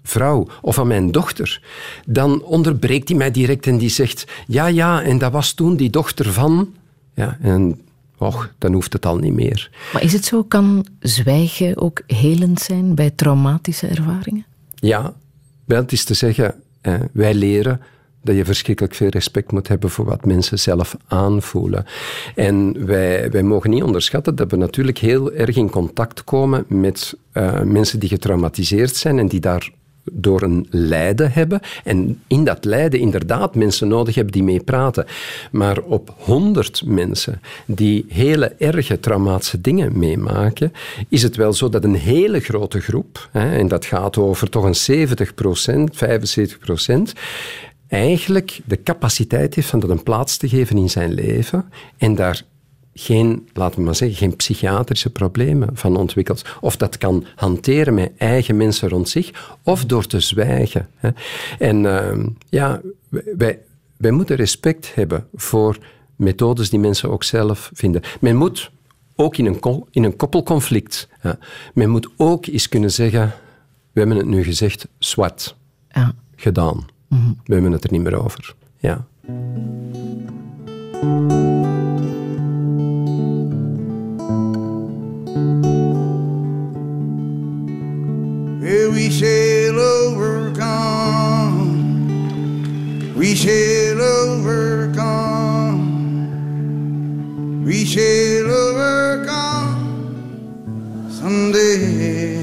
vrouw 0.03 0.47
of 0.61 0.79
aan 0.79 0.87
mijn 0.87 1.11
dochter, 1.11 1.61
dan 2.05 2.43
onderbreekt 2.43 3.09
hij 3.09 3.17
mij 3.17 3.31
direct 3.31 3.67
en 3.67 3.77
die 3.77 3.89
zegt, 3.89 4.27
ja, 4.47 4.67
ja, 4.67 5.03
en 5.03 5.17
dat 5.17 5.31
was 5.31 5.53
toen 5.53 5.75
die 5.75 5.89
dochter 5.89 6.33
van... 6.33 6.73
Ja, 7.13 7.37
en 7.41 7.81
och, 8.23 8.49
dan 8.57 8.73
hoeft 8.73 8.93
het 8.93 9.05
al 9.05 9.17
niet 9.17 9.33
meer. 9.33 9.69
Maar 9.93 10.03
is 10.03 10.13
het 10.13 10.25
zo, 10.25 10.43
kan 10.43 10.85
zwijgen 10.99 11.77
ook 11.77 12.01
helend 12.07 12.59
zijn 12.61 12.95
bij 12.95 13.09
traumatische 13.09 13.87
ervaringen? 13.87 14.45
Ja, 14.75 15.13
wel, 15.65 15.81
het 15.81 15.91
is 15.91 16.03
te 16.03 16.13
zeggen, 16.13 16.55
eh, 16.81 16.93
wij 17.11 17.33
leren 17.33 17.81
dat 18.21 18.35
je 18.35 18.45
verschrikkelijk 18.45 18.95
veel 18.95 19.09
respect 19.09 19.51
moet 19.51 19.67
hebben 19.67 19.89
voor 19.89 20.05
wat 20.05 20.25
mensen 20.25 20.59
zelf 20.59 20.97
aanvoelen. 21.07 21.85
En 22.35 22.85
wij, 22.85 23.31
wij 23.31 23.43
mogen 23.43 23.69
niet 23.69 23.83
onderschatten 23.83 24.35
dat 24.35 24.51
we 24.51 24.57
natuurlijk 24.57 24.97
heel 24.97 25.33
erg 25.33 25.55
in 25.55 25.69
contact 25.69 26.23
komen 26.23 26.65
met 26.67 27.17
eh, 27.31 27.61
mensen 27.61 27.99
die 27.99 28.09
getraumatiseerd 28.09 28.95
zijn 28.95 29.19
en 29.19 29.27
die 29.27 29.39
daar 29.39 29.71
door 30.11 30.41
een 30.41 30.67
lijden 30.69 31.31
hebben. 31.31 31.59
En 31.83 32.21
in 32.27 32.43
dat 32.43 32.65
lijden 32.65 32.99
inderdaad 32.99 33.55
mensen 33.55 33.87
nodig 33.87 34.15
hebben 34.15 34.33
die 34.33 34.43
mee 34.43 34.63
praten. 34.63 35.05
Maar 35.51 35.81
op 35.81 36.13
honderd 36.17 36.81
mensen 36.85 37.41
die 37.65 38.05
hele 38.07 38.47
erge 38.57 38.99
traumatische 38.99 39.61
dingen 39.61 39.99
meemaken, 39.99 40.73
is 41.09 41.23
het 41.23 41.35
wel 41.35 41.53
zo 41.53 41.69
dat 41.69 41.83
een 41.83 41.95
hele 41.95 42.39
grote 42.39 42.79
groep, 42.79 43.29
hè, 43.31 43.57
en 43.57 43.67
dat 43.67 43.85
gaat 43.85 44.17
over 44.17 44.49
toch 44.49 44.63
een 44.63 44.75
70% 44.75 45.95
75% 45.95 47.13
eigenlijk 47.87 48.59
de 48.65 48.83
capaciteit 48.83 49.55
heeft 49.55 49.67
van 49.67 49.79
dat 49.79 49.89
een 49.89 50.03
plaats 50.03 50.37
te 50.37 50.49
geven 50.49 50.77
in 50.77 50.89
zijn 50.89 51.13
leven 51.13 51.65
en 51.97 52.15
daar 52.15 52.43
geen, 52.93 53.49
laten 53.53 53.77
we 53.79 53.85
maar 53.85 53.95
zeggen, 53.95 54.17
geen 54.17 54.35
psychiatrische 54.35 55.09
problemen 55.09 55.69
van 55.73 55.97
ontwikkeld. 55.97 56.41
Of 56.61 56.77
dat 56.77 56.97
kan 56.97 57.25
hanteren 57.35 57.93
met 57.93 58.11
eigen 58.17 58.57
mensen 58.57 58.89
rond 58.89 59.09
zich, 59.09 59.57
of 59.63 59.85
door 59.85 60.05
te 60.05 60.19
zwijgen. 60.19 60.89
Hè. 60.95 61.09
En 61.59 61.83
uh, 61.83 62.25
ja, 62.49 62.81
wij, 63.37 63.59
wij 63.97 64.11
moeten 64.11 64.35
respect 64.35 64.95
hebben 64.95 65.27
voor 65.33 65.77
methodes 66.15 66.69
die 66.69 66.79
mensen 66.79 67.09
ook 67.09 67.23
zelf 67.23 67.71
vinden. 67.73 68.01
Men 68.19 68.35
moet 68.35 68.71
ook 69.15 69.37
in 69.37 69.45
een, 69.45 69.85
in 69.91 70.03
een 70.03 70.15
koppelconflict, 70.15 71.09
ja, 71.21 71.37
men 71.73 71.89
moet 71.89 72.09
ook 72.17 72.45
eens 72.45 72.69
kunnen 72.69 72.91
zeggen, 72.91 73.33
we 73.91 73.99
hebben 73.99 74.17
het 74.17 74.27
nu 74.27 74.43
gezegd, 74.43 74.87
zwart, 74.97 75.55
ja. 75.89 76.13
gedaan. 76.35 76.85
Mm 77.07 77.19
-hmm. 77.19 77.39
We 77.43 77.53
hebben 77.53 77.71
het 77.71 77.83
er 77.83 77.91
niet 77.91 78.01
meer 78.01 78.23
over. 78.23 78.55
Ja. 78.77 79.05
Well, 88.73 88.89
we 88.91 89.05
shall 89.11 89.77
overcome. 89.79 90.17
We 93.15 93.35
shall 93.35 94.01
overcome. 94.01 95.13
We 97.63 97.85
shall 97.85 98.49
overcome 98.49 99.77
someday. 101.07 102.41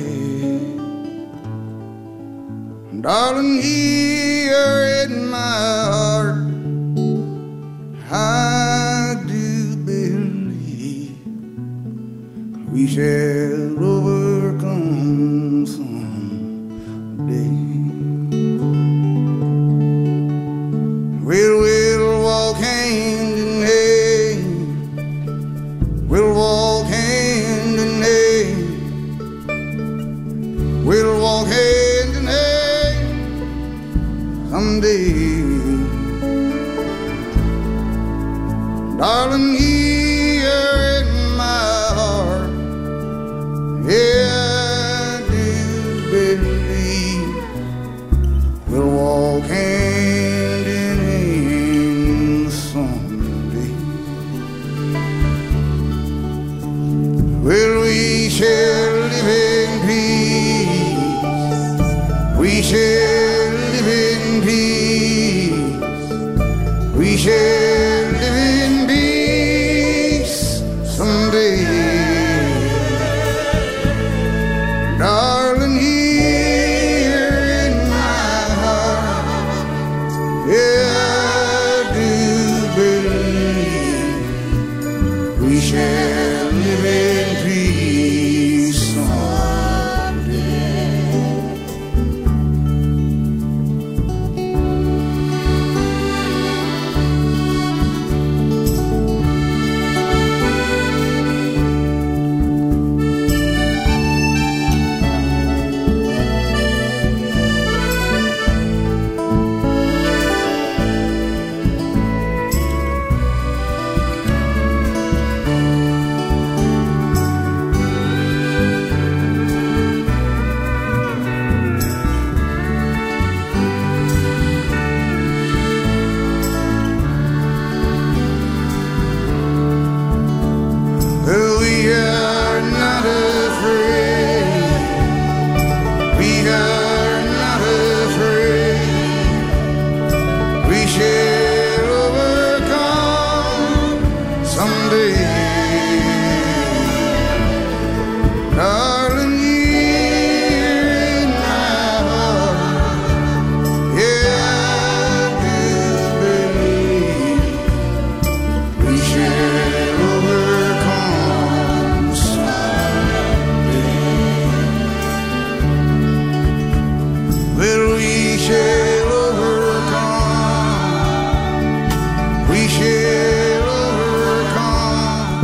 Darling, 3.01 3.61
here 3.61 5.07
in 5.09 5.27
my 5.29 5.37
heart, 5.95 6.37
I 8.09 9.17
do 9.27 9.75
believe 9.85 11.19
we 12.73 12.87
shall 12.87 13.60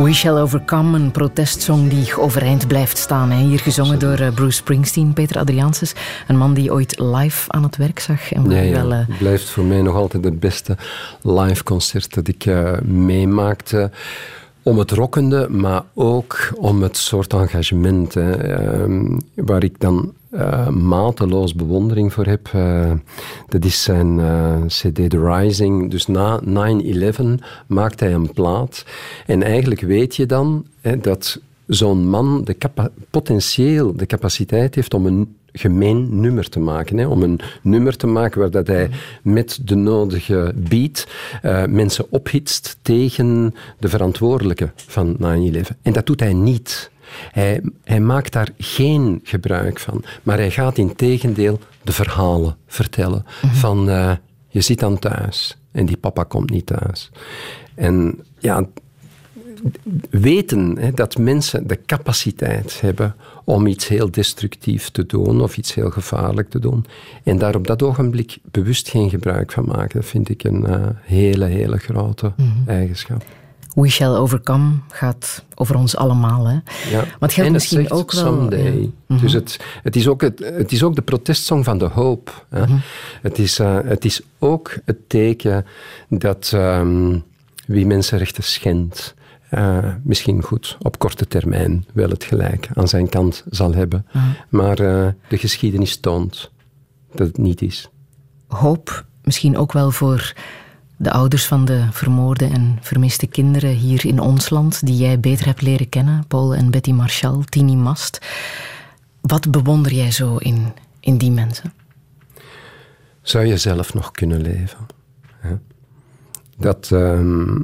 We 0.07 0.13
Shall 0.13 0.37
Overcome, 0.37 0.99
een 0.99 1.11
protestsong 1.11 1.89
die 1.89 2.17
overeind 2.17 2.67
blijft 2.67 2.97
staan. 2.97 3.31
Hè. 3.31 3.43
Hier 3.43 3.59
gezongen 3.59 3.99
door 3.99 4.13
eh, 4.13 4.33
Bruce 4.33 4.57
Springsteen, 4.57 5.13
Peter 5.13 5.37
Adriaanses. 5.37 5.93
Een 6.27 6.37
man 6.37 6.53
die 6.53 6.71
ooit 6.71 6.99
live 6.99 7.51
aan 7.51 7.63
het 7.63 7.77
werk 7.77 7.99
zag. 7.99 8.31
En 8.31 8.47
wel, 8.71 8.91
Het 8.91 9.17
blijft 9.17 9.49
voor 9.49 9.63
mij 9.63 9.81
nog 9.81 9.95
altijd 9.95 10.23
het 10.23 10.39
beste 10.39 10.77
live 11.21 11.63
concert 11.63 12.13
dat 12.13 12.27
ik 12.27 12.45
eh, 12.45 12.71
meemaakte. 12.83 13.91
Om 14.63 14.77
het 14.77 14.91
rockende, 14.91 15.49
maar 15.49 15.83
ook 15.93 16.51
om 16.55 16.81
het 16.81 16.97
soort 16.97 17.33
engagement 17.33 18.13
hè, 18.13 18.31
ehm, 18.31 19.17
waar 19.35 19.63
ik 19.63 19.79
dan 19.79 20.13
eh, 20.29 20.69
mateloos 20.69 21.55
bewondering 21.55 22.13
voor 22.13 22.25
heb. 22.25 22.49
Eh, 22.53 22.91
dat 23.47 23.65
is 23.65 23.83
zijn 23.83 24.19
eh, 24.19 24.61
CD 24.65 25.09
The 25.09 25.35
Rising. 25.35 25.91
Dus 25.91 26.07
na 26.07 26.41
9-11 26.43 27.39
maakt 27.67 27.99
hij 27.99 28.13
een 28.13 28.31
plaat. 28.31 28.85
En 29.25 29.43
eigenlijk 29.43 29.81
weet 29.81 30.15
je 30.15 30.25
dan 30.25 30.65
hè, 30.81 30.97
dat 30.97 31.39
zo'n 31.67 32.09
man 32.09 32.43
de 32.43 32.55
potentieel 33.09 33.95
de 33.95 34.05
capaciteit 34.05 34.75
heeft 34.75 34.93
om 34.93 35.05
een 35.05 35.35
gemeen 35.51 36.19
nummer 36.19 36.49
te 36.49 36.59
maken. 36.59 36.97
Hè? 36.97 37.07
Om 37.07 37.23
een 37.23 37.39
nummer 37.61 37.97
te 37.97 38.07
maken 38.07 38.39
waar 38.39 38.51
dat 38.51 38.67
hij 38.67 38.89
met 39.21 39.59
de 39.63 39.75
nodige 39.75 40.53
beat 40.55 41.07
mensen 41.69 42.05
ophitst 42.09 42.77
tegen 42.81 43.55
de 43.79 43.87
verantwoordelijke 43.87 44.71
van 44.75 45.17
9-11. 45.17 45.21
En 45.81 45.93
dat 45.93 46.05
doet 46.05 46.19
hij 46.19 46.33
niet. 46.33 46.91
Hij, 47.31 47.61
hij 47.83 47.99
maakt 47.99 48.33
daar 48.33 48.49
geen 48.57 49.19
gebruik 49.23 49.79
van. 49.79 50.03
Maar 50.23 50.37
hij 50.37 50.51
gaat 50.51 50.77
in 50.77 50.95
tegendeel 50.95 51.59
de 51.83 51.91
verhalen 51.91 52.57
vertellen. 52.67 53.25
Van 53.53 53.89
eh, 53.89 54.11
je 54.47 54.61
zit 54.61 54.79
dan 54.79 54.99
thuis 54.99 55.57
en 55.71 55.85
die 55.85 55.97
papa 55.97 56.23
komt 56.23 56.49
niet 56.49 56.65
thuis. 56.65 57.11
En 57.75 58.19
ja, 58.39 58.67
weten 60.09 60.77
hè, 60.79 60.91
dat 60.91 61.17
mensen 61.17 61.67
de 61.67 61.79
capaciteit 61.85 62.81
hebben 62.81 63.15
om 63.43 63.67
iets 63.67 63.87
heel 63.87 64.11
destructief 64.11 64.89
te 64.89 65.05
doen 65.05 65.41
of 65.41 65.57
iets 65.57 65.73
heel 65.73 65.89
gevaarlijk 65.89 66.49
te 66.49 66.59
doen. 66.59 66.85
En 67.23 67.37
daar 67.37 67.55
op 67.55 67.67
dat 67.67 67.83
ogenblik 67.83 68.37
bewust 68.51 68.89
geen 68.89 69.09
gebruik 69.09 69.51
van 69.51 69.65
maken, 69.65 69.99
dat 69.99 70.09
vind 70.09 70.29
ik 70.29 70.43
een 70.43 70.65
eh, 70.65 70.87
hele, 71.01 71.45
hele 71.45 71.77
grote 71.77 72.33
eigenschap. 72.65 73.25
We 73.81 73.89
Shall 73.89 74.15
Overcome 74.15 74.71
gaat 74.87 75.43
over 75.55 75.75
ons 75.75 75.95
allemaal. 75.95 76.45
Hè? 76.45 76.53
Ja. 76.89 77.01
Maar 77.01 77.15
het 77.19 77.33
geldt 77.33 77.47
en 77.47 77.51
misschien 77.51 77.91
ook 77.91 78.11
wel... 78.11 78.23
Someday. 78.23 78.81
ja. 78.81 78.87
Mhm. 79.07 79.21
Dus 79.21 79.33
het, 79.33 79.59
het, 79.83 79.95
is 79.95 80.07
ook 80.07 80.21
het, 80.21 80.39
het 80.39 80.71
is 80.71 80.83
ook 80.83 80.95
de 80.95 81.01
protestsong 81.01 81.63
van 81.63 81.77
de 81.77 81.85
hoop. 81.85 82.45
Hè? 82.49 82.61
Mhm. 82.61 82.77
het, 83.21 83.39
is, 83.39 83.59
eh, 83.59 83.79
het 83.83 84.05
is 84.05 84.21
ook 84.39 84.77
het 84.85 85.09
teken 85.09 85.65
dat 86.09 86.51
ehm, 86.53 87.19
wie 87.65 87.85
mensenrechten 87.85 88.43
schendt, 88.43 89.15
eh, 89.49 89.93
misschien 90.03 90.43
goed 90.43 90.77
op 90.81 90.99
korte 90.99 91.27
termijn 91.27 91.85
wel 91.93 92.09
het 92.09 92.23
gelijk 92.23 92.69
aan 92.73 92.87
zijn 92.87 93.09
kant 93.09 93.43
zal 93.49 93.73
hebben. 93.73 94.05
Mhm. 94.11 94.25
Maar 94.49 94.79
eh, 94.79 95.07
de 95.27 95.37
geschiedenis 95.37 95.97
toont 95.97 96.51
dat 97.13 97.27
het 97.27 97.37
niet 97.37 97.61
is. 97.61 97.89
hoop 98.47 99.05
misschien 99.23 99.57
ook 99.57 99.71
wel 99.71 99.91
voor 99.91 100.33
de 100.97 101.11
ouders 101.11 101.45
van 101.45 101.65
de 101.65 101.87
vermoorde 101.91 102.45
en 102.45 102.77
vermiste 102.81 103.27
kinderen 103.27 103.69
hier 103.69 104.05
in 104.05 104.19
ons 104.19 104.49
land, 104.49 104.85
die 104.85 104.95
jij 104.95 105.19
beter 105.19 105.45
hebt 105.45 105.61
leren 105.61 105.89
kennen, 105.89 106.27
Paul 106.27 106.55
en 106.55 106.71
Betty 106.71 106.91
Marshall, 106.91 107.43
Tini 107.43 107.75
Mast. 107.75 108.25
Wat 109.21 109.51
bewonder 109.51 109.93
jij 109.93 110.11
zo 110.11 110.37
in, 110.37 110.73
in 110.99 111.17
die 111.17 111.31
mensen? 111.31 111.73
Zou 113.21 113.45
je 113.45 113.57
zelf 113.57 113.93
nog 113.93 114.11
kunnen 114.11 114.41
leven? 114.41 114.95
Dat 116.57 116.91
ehm, 116.91 117.59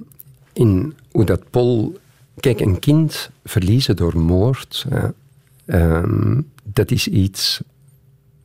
in 0.53 0.93
hoe 1.11 1.25
dat 1.25 1.49
Paul. 1.49 2.01
Kijk, 2.39 2.59
een 2.59 2.79
kind 2.79 3.29
verliezen 3.43 3.95
door 3.95 4.17
moord, 4.17 4.85
ehm, 5.65 6.41
dat 6.63 6.91
is 6.91 7.07
iets 7.07 7.61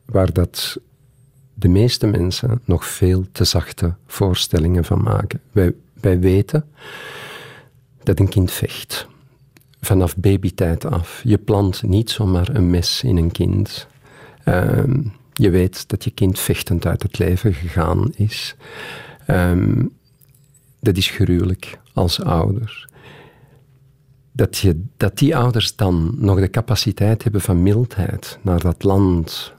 waar 0.05 0.33
dat 0.33 0.77
de 1.59 1.67
meeste 1.67 2.07
mensen 2.07 2.61
nog 2.65 2.85
veel 2.85 3.25
te 3.31 3.43
zachte 3.43 3.95
voorstellingen 4.07 4.85
van 4.85 5.01
maken. 5.03 5.41
Wij, 5.51 5.73
wij 5.93 6.19
weten 6.19 6.65
dat 8.03 8.19
een 8.19 8.29
kind 8.29 8.51
vecht. 8.51 9.07
Vanaf 9.81 10.17
babytijd 10.17 10.85
af. 10.85 11.21
Je 11.23 11.37
plant 11.37 11.83
niet 11.83 12.09
zomaar 12.09 12.55
een 12.55 12.69
mes 12.69 13.03
in 13.03 13.17
een 13.17 13.31
kind. 13.31 13.87
Ehm, 14.43 15.01
je 15.33 15.49
weet 15.49 15.89
dat 15.89 16.03
je 16.03 16.11
kind 16.11 16.39
vechtend 16.39 16.85
uit 16.85 17.03
het 17.03 17.19
leven 17.19 17.53
gegaan 17.53 18.11
is. 18.15 18.55
Ehm, 19.25 19.85
dat 20.79 20.97
is 20.97 21.09
gruwelijk 21.09 21.79
als 21.93 22.21
ouder. 22.21 22.89
Dat, 24.31 24.57
je, 24.57 24.83
dat 24.97 25.17
die 25.17 25.35
ouders 25.35 25.75
dan 25.75 26.15
nog 26.17 26.39
de 26.39 26.49
capaciteit 26.49 27.23
hebben 27.23 27.41
van 27.41 27.63
mildheid 27.63 28.39
naar 28.41 28.59
dat 28.59 28.83
land. 28.83 29.53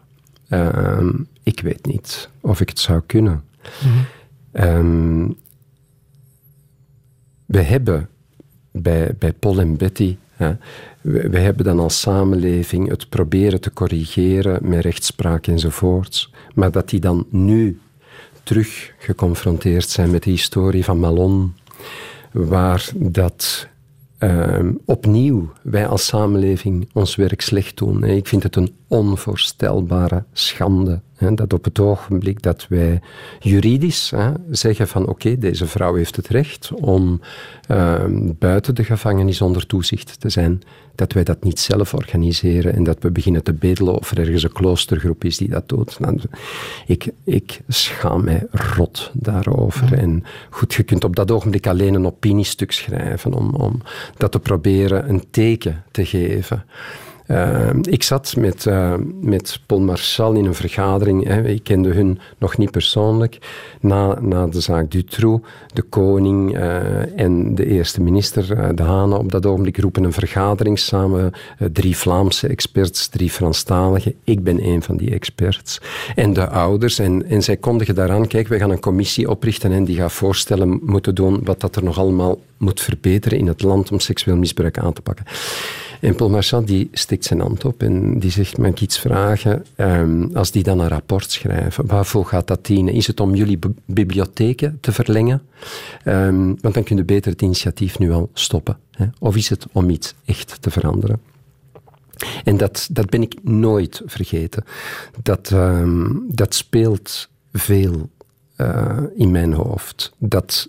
Ehm, 0.48 1.10
ik 1.42 1.60
weet 1.60 1.86
niet 1.86 2.28
of 2.40 2.60
ik 2.60 2.68
het 2.68 2.78
zou 2.78 3.02
kunnen. 3.06 3.44
Ehm, 4.52 5.28
we 7.46 7.62
hebben 7.62 8.08
bij, 8.70 9.14
bij 9.18 9.32
Paul 9.32 9.60
en 9.60 9.76
Betty, 9.76 10.16
hè, 10.32 10.52
we, 11.00 11.28
we 11.28 11.38
hebben 11.38 11.64
dan 11.64 11.78
als 11.78 12.00
samenleving 12.00 12.88
het 12.88 13.08
proberen 13.08 13.60
te 13.60 13.72
corrigeren 13.72 14.68
met 14.68 14.80
rechtspraak 14.80 15.46
enzovoorts, 15.46 16.32
maar 16.54 16.70
dat 16.70 16.88
die 16.88 17.00
dan 17.00 17.26
nu 17.30 17.80
terug 18.42 18.92
geconfronteerd 18.98 19.88
zijn 19.88 20.10
met 20.10 20.22
de 20.22 20.30
historie 20.30 20.84
van 20.84 21.00
Malon, 21.00 21.54
waar 22.32 22.90
dat 22.94 23.68
ehm, 24.18 24.72
opnieuw 24.84 25.52
wij 25.62 25.86
als 25.86 26.06
samenleving 26.06 26.88
ons 26.92 27.16
werk 27.16 27.40
slecht 27.40 27.76
doen. 27.76 28.04
Ik 28.04 28.28
vind 28.28 28.42
het 28.42 28.56
een 28.56 28.74
onvoorstelbare 28.90 30.24
schande. 30.32 31.00
Hè, 31.14 31.34
dat 31.34 31.52
op 31.52 31.64
het 31.64 31.78
ogenblik 31.78 32.42
dat 32.42 32.66
wij 32.68 33.00
juridisch 33.40 34.10
hè, 34.10 34.32
zeggen 34.50 34.88
van 34.88 35.08
oké, 35.08 35.38
deze 35.38 35.66
vrouw 35.66 35.94
heeft 35.94 36.16
het 36.16 36.28
recht 36.28 36.70
om 36.74 37.20
ehm, 37.66 38.32
buiten 38.38 38.74
de 38.74 38.84
gevangenis 38.84 39.40
onder 39.40 39.66
toezicht 39.66 40.20
te 40.20 40.28
zijn, 40.28 40.62
dat 40.94 41.12
wij 41.12 41.24
dat 41.24 41.44
niet 41.44 41.58
zelf 41.58 41.94
organiseren 41.94 42.74
en 42.74 42.84
dat 42.84 42.96
we 43.00 43.10
beginnen 43.10 43.42
te 43.42 43.52
bedelen 43.52 43.98
of 43.98 44.10
er 44.10 44.18
ergens 44.18 44.42
een 44.42 44.52
kloostergroep 44.52 45.24
is 45.24 45.36
die 45.36 45.48
dat 45.48 45.68
doet. 45.68 45.98
Nou, 45.98 46.20
ik, 46.86 47.08
ik 47.24 47.60
schaam 47.68 48.24
mij 48.24 48.46
rot 48.50 49.10
daarover. 49.14 49.92
En 49.92 50.24
goed, 50.50 50.74
je 50.74 50.82
kunt 50.82 51.04
op 51.04 51.16
dat 51.16 51.30
ogenblik 51.30 51.66
alleen 51.66 51.94
een 51.94 52.06
opiniestuk 52.06 52.72
schrijven 52.72 53.32
om, 53.32 53.54
om 53.54 53.82
dat 54.16 54.32
te 54.32 54.38
proberen 54.38 55.08
een 55.08 55.24
teken 55.30 55.84
te 55.90 56.04
geven. 56.04 56.64
Uh, 57.30 57.68
ik 57.82 58.02
zat 58.02 58.34
met, 58.36 58.64
uh, 58.64 58.94
met 59.20 59.60
Paul 59.66 59.80
Marchal 59.80 60.32
in 60.32 60.44
een 60.44 60.54
vergadering. 60.54 61.26
Hè. 61.26 61.48
Ik 61.48 61.64
kende 61.64 61.88
hun 61.88 62.18
nog 62.38 62.56
niet 62.58 62.70
persoonlijk. 62.70 63.38
Na, 63.80 64.20
na 64.20 64.46
de 64.46 64.60
zaak 64.60 64.90
Dutroux, 64.90 65.46
de 65.72 65.82
koning 65.82 66.56
uh, 66.56 67.20
en 67.20 67.54
de 67.54 67.66
eerste 67.66 68.00
minister, 68.00 68.76
De 68.76 68.82
Hane, 68.82 69.18
op 69.18 69.32
dat 69.32 69.46
ogenblik 69.46 69.78
roepen 69.78 70.04
een 70.04 70.12
vergadering 70.12 70.78
samen. 70.78 71.32
drie 71.72 71.96
Vlaamse 71.96 72.48
experts, 72.48 73.08
drie 73.08 73.30
Franstaligen. 73.30 74.14
Ik 74.24 74.42
ben 74.44 74.66
een 74.66 74.82
van 74.82 74.96
die 74.96 75.10
experts. 75.10 75.80
En 76.14 76.32
de 76.32 76.48
ouders. 76.48 76.98
En, 76.98 77.26
en 77.26 77.42
zij 77.42 77.56
kondigen 77.56 77.94
daaraan, 77.94 78.26
kijk, 78.26 78.48
we 78.48 78.58
gaan 78.58 78.70
een 78.70 78.80
commissie 78.80 79.30
oprichten 79.30 79.72
en 79.72 79.84
die 79.84 79.96
gaat 79.96 80.12
voorstellen 80.12 80.80
moeten 80.82 81.14
doen 81.14 81.40
wat 81.44 81.60
dat 81.60 81.76
er 81.76 81.84
nog 81.84 81.98
allemaal 81.98 82.38
moet 82.60 82.80
verbeteren 82.80 83.38
in 83.38 83.46
het 83.46 83.62
land 83.62 83.92
om 83.92 84.00
seksueel 84.00 84.36
misbruik 84.36 84.78
aan 84.78 84.92
te 84.92 85.02
pakken. 85.02 85.24
En 86.00 86.14
Paul 86.14 86.30
Marchand 86.30 86.66
die 86.66 86.88
stikt 86.92 87.24
zijn 87.24 87.40
hand 87.40 87.64
op 87.64 87.82
en 87.82 88.18
die 88.18 88.30
zegt, 88.30 88.58
mag 88.58 88.70
ik 88.70 88.80
iets 88.80 88.98
vragen? 88.98 89.64
Um, 89.76 90.30
als 90.34 90.50
die 90.50 90.62
dan 90.62 90.80
een 90.80 90.88
rapport 90.88 91.30
schrijven, 91.30 91.86
waarvoor 91.86 92.26
gaat 92.26 92.46
dat 92.46 92.66
dienen? 92.66 92.94
Is 92.94 93.06
het 93.06 93.20
om 93.20 93.34
jullie 93.34 93.58
bibliotheken 93.84 94.78
te 94.80 94.92
verlengen? 94.92 95.42
Um, 96.04 96.58
want 96.60 96.74
dan 96.74 96.82
kun 96.82 96.96
je 96.96 97.04
beter 97.04 97.32
het 97.32 97.42
initiatief 97.42 97.98
nu 97.98 98.12
al 98.12 98.30
stoppen. 98.32 98.78
Hè? 98.90 99.06
Of 99.18 99.36
is 99.36 99.48
het 99.48 99.66
om 99.72 99.90
iets 99.90 100.14
echt 100.24 100.62
te 100.62 100.70
veranderen? 100.70 101.20
En 102.44 102.56
dat, 102.56 102.88
dat 102.90 103.10
ben 103.10 103.22
ik 103.22 103.34
nooit 103.42 104.02
vergeten. 104.04 104.64
Dat, 105.22 105.50
um, 105.50 106.24
dat 106.28 106.54
speelt 106.54 107.28
veel 107.52 108.10
uh, 108.56 108.98
in 109.16 109.30
mijn 109.30 109.52
hoofd. 109.52 110.12
Dat 110.18 110.66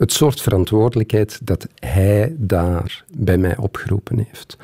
het 0.00 0.12
soort 0.12 0.40
verantwoordelijkheid 0.40 1.40
dat 1.42 1.66
hij 1.74 2.34
daar 2.36 3.04
bij 3.16 3.38
mij 3.38 3.56
opgeroepen 3.56 4.18
heeft. 4.18 4.56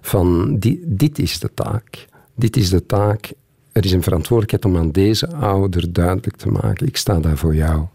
Van 0.00 0.56
dit 0.86 1.18
is 1.18 1.38
de 1.38 1.54
taak. 1.54 2.06
Dit 2.34 2.56
is 2.56 2.70
de 2.70 2.86
taak. 2.86 3.32
Er 3.72 3.84
is 3.84 3.92
een 3.92 4.02
verantwoordelijkheid 4.02 4.64
om 4.64 4.80
aan 4.80 4.90
deze 4.90 5.32
ouder 5.34 5.92
duidelijk 5.92 6.36
te 6.36 6.48
maken: 6.48 6.86
ik 6.86 6.96
sta 6.96 7.20
daar 7.20 7.36
voor 7.36 7.54
jou. 7.54 7.86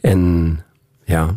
En 0.00 0.60
ja, 1.04 1.34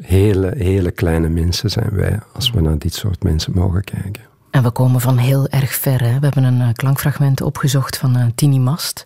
hele, 0.00 0.52
hele 0.56 0.90
kleine 0.90 1.28
mensen 1.28 1.70
zijn 1.70 1.90
wij 1.92 2.20
als 2.32 2.50
we 2.50 2.60
naar 2.60 2.78
dit 2.78 2.94
soort 2.94 3.22
mensen 3.22 3.52
mogen 3.54 3.84
kijken. 3.84 4.22
En 4.50 4.62
we 4.62 4.70
komen 4.70 5.00
van 5.00 5.16
heel 5.16 5.48
erg 5.48 5.74
ver. 5.74 6.00
Hè? 6.00 6.18
We 6.18 6.24
hebben 6.24 6.44
een 6.44 6.60
uh, 6.60 6.68
klankfragment 6.72 7.40
opgezocht 7.40 7.96
van 7.96 8.16
uh, 8.16 8.24
Tini 8.34 8.58
Mast. 8.58 9.04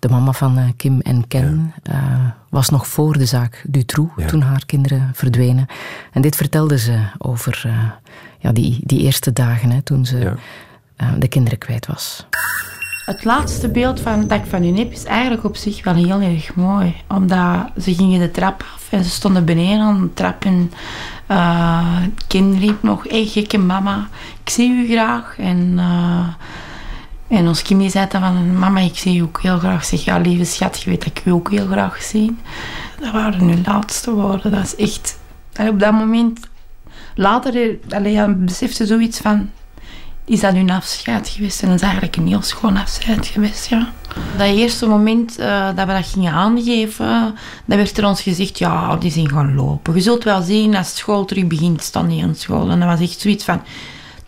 De 0.00 0.08
mama 0.08 0.32
van 0.32 0.58
uh, 0.58 0.64
Kim 0.76 1.00
en 1.00 1.26
Ken 1.28 1.74
ja. 1.82 2.36
was 2.48 2.68
nog 2.68 2.86
voor 2.86 3.18
de 3.18 3.24
zaak 3.26 3.64
Dutroux, 3.68 4.12
ja. 4.16 4.26
toen 4.26 4.42
haar 4.42 4.66
kinderen 4.66 5.10
verdwenen. 5.14 5.66
En 6.12 6.22
dit 6.22 6.36
vertelde 6.36 6.78
ze 6.78 6.98
over 7.18 7.70
ja, 8.38 8.52
die, 8.52 8.78
die 8.82 9.00
eerste 9.00 9.32
dagen, 9.32 9.70
hè, 9.70 9.82
toen 9.82 10.06
ze 10.06 10.36
ja. 10.96 11.14
de 11.18 11.28
kinderen 11.28 11.58
kwijt 11.58 11.86
was. 11.86 12.26
Het 13.04 13.24
laatste 13.24 13.68
beeld 13.68 14.00
van, 14.00 14.26
dat 14.26 14.38
ik 14.38 14.46
van 14.46 14.62
hun 14.62 14.76
heb 14.76 14.92
is 14.92 15.04
eigenlijk 15.04 15.44
op 15.44 15.56
zich 15.56 15.84
wel 15.84 15.94
heel 15.94 16.20
erg 16.20 16.54
mooi. 16.54 16.94
Omdat 17.08 17.66
ze 17.82 17.94
gingen 17.94 18.20
de 18.20 18.30
trap 18.30 18.64
af 18.74 18.86
en 18.90 19.04
ze 19.04 19.10
stonden 19.10 19.44
beneden 19.44 19.80
aan 19.80 20.00
de 20.00 20.14
trap. 20.14 20.44
En 20.44 20.72
uh, 21.28 22.00
het 22.02 22.26
kind 22.26 22.58
riep 22.58 22.82
nog, 22.82 23.02
hé 23.02 23.10
hey, 23.10 23.26
gekke 23.26 23.58
mama, 23.58 24.08
ik 24.42 24.50
zie 24.50 24.70
u 24.70 24.92
graag. 24.92 25.38
En, 25.38 25.72
uh, 25.76 26.28
en 27.30 27.48
ons 27.48 27.62
Kimmy 27.62 27.88
zei 27.88 28.06
dan 28.08 28.20
van, 28.20 28.58
mama 28.58 28.80
ik 28.80 28.96
zie 28.96 29.18
u 29.18 29.22
ook 29.22 29.42
heel 29.42 29.58
graag. 29.58 29.84
Zeg, 29.84 30.04
ja 30.04 30.18
lieve 30.18 30.44
schat, 30.44 30.82
je 30.82 30.90
weet 30.90 31.04
dat 31.04 31.18
ik 31.18 31.24
u 31.24 31.30
ook 31.30 31.50
heel 31.50 31.66
graag 31.66 32.02
zie. 32.02 32.36
Dat 33.00 33.12
waren 33.12 33.48
hun 33.48 33.62
laatste 33.66 34.10
woorden. 34.10 34.50
Dat 34.50 34.64
is 34.64 34.76
echt... 34.76 35.18
Op 35.68 35.80
dat 35.80 35.92
moment, 35.92 36.40
later, 37.14 37.78
allee, 37.88 38.12
ja, 38.12 38.28
besefte 38.28 38.86
zoiets 38.86 39.18
van 39.18 39.50
is 40.24 40.40
dat 40.40 40.52
hun 40.52 40.70
afscheid 40.70 41.28
geweest. 41.28 41.62
En 41.62 41.68
dat 41.68 41.76
is 41.76 41.82
eigenlijk 41.82 42.16
een 42.16 42.26
heel 42.26 42.42
schoon 42.42 42.76
afscheid 42.76 43.26
geweest, 43.26 43.66
ja. 43.66 43.92
Dat 44.36 44.46
eerste 44.46 44.86
moment 44.86 45.38
uh, 45.40 45.66
dat 45.74 45.86
we 45.86 45.92
dat 45.92 46.06
gingen 46.06 46.32
aangeven, 46.32 47.34
dan 47.64 47.76
werd 47.76 47.98
er 47.98 48.06
ons 48.06 48.22
gezegd, 48.22 48.58
ja, 48.58 48.96
die 48.96 49.10
zijn 49.10 49.30
gaan 49.30 49.54
lopen. 49.54 49.94
Je 49.94 50.00
zult 50.00 50.24
wel 50.24 50.42
zien 50.42 50.76
als 50.76 50.96
school 50.96 51.24
terug 51.24 51.46
begint, 51.46 51.82
staan 51.82 52.08
die 52.08 52.22
aan 52.22 52.34
school. 52.34 52.70
En 52.70 52.80
dat 52.80 52.88
was 52.88 53.00
echt 53.00 53.20
zoiets 53.20 53.44
van... 53.44 53.62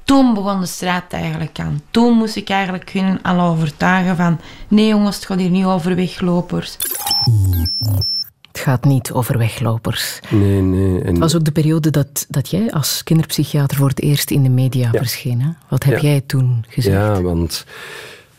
Toen 0.05 0.35
begon 0.35 0.61
de 0.61 0.66
strijd 0.66 1.12
eigenlijk 1.12 1.59
aan. 1.61 1.83
Toen 1.91 2.16
moest 2.16 2.37
ik 2.37 2.49
eigenlijk 2.49 2.91
hun 2.91 3.23
al 3.23 3.41
overtuigen 3.41 4.16
van... 4.16 4.41
Nee 4.69 4.87
jongens, 4.87 5.16
het 5.16 5.27
gaat 5.27 5.39
hier 5.39 5.51
niet 5.51 5.65
over 5.65 5.95
weglopers. 5.95 6.77
Het 8.53 8.61
gaat 8.61 8.85
niet 8.85 9.12
over 9.12 9.39
weglopers. 9.39 10.20
Nee, 10.29 10.61
nee. 10.61 11.01
En... 11.01 11.07
Het 11.07 11.19
was 11.19 11.37
ook 11.37 11.45
de 11.45 11.53
periode 11.53 11.91
dat, 11.91 12.27
dat 12.29 12.51
jij 12.51 12.73
als 12.73 13.03
kinderpsychiater 13.03 13.77
voor 13.77 13.89
het 13.89 14.01
eerst 14.01 14.31
in 14.31 14.43
de 14.43 14.49
media 14.49 14.89
ja. 14.93 14.99
verscheen. 14.99 15.41
Hè? 15.43 15.49
Wat 15.69 15.85
heb 15.85 16.01
ja. 16.01 16.09
jij 16.09 16.23
toen 16.27 16.65
gezegd? 16.69 16.97
Ja, 16.97 17.23
want 17.23 17.65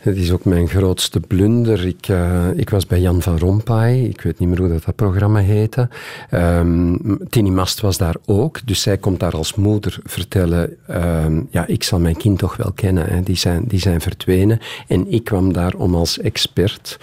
Het 0.04 0.16
is 0.16 0.32
ook 0.32 0.44
mijn 0.44 0.68
grootste 0.68 1.20
blunder. 1.20 1.86
Ik, 1.86 2.08
uh, 2.08 2.48
ik 2.54 2.70
was 2.70 2.86
bij 2.86 3.00
Jan 3.00 3.22
van 3.22 3.38
Rompuy, 3.38 4.04
ik 4.04 4.20
weet 4.20 4.38
niet 4.38 4.48
meer 4.48 4.58
hoe 4.58 4.68
dat, 4.68 4.84
dat 4.84 4.96
programma 4.96 5.38
heette. 5.38 5.88
Um, 6.30 7.18
Tini 7.28 7.50
Mast 7.50 7.80
was 7.80 7.98
daar 7.98 8.14
ook, 8.26 8.66
dus 8.66 8.82
zij 8.82 8.98
komt 8.98 9.20
daar 9.20 9.32
als 9.32 9.54
moeder 9.54 9.98
vertellen, 10.04 10.76
um, 10.90 11.48
ja, 11.50 11.66
ik 11.66 11.82
zal 11.82 11.98
mijn 11.98 12.16
kind 12.16 12.38
toch 12.38 12.56
wel 12.56 12.72
kennen. 12.72 13.24
Die, 13.24 13.36
zijn, 13.36 13.64
die 13.66 13.78
zijn 13.78 14.00
verdwenen. 14.00 14.58
En 14.88 15.12
ik 15.12 15.24
kwam 15.24 15.52
daar 15.52 15.74
om 15.74 15.94
als 15.94 16.18
expert... 16.18 16.98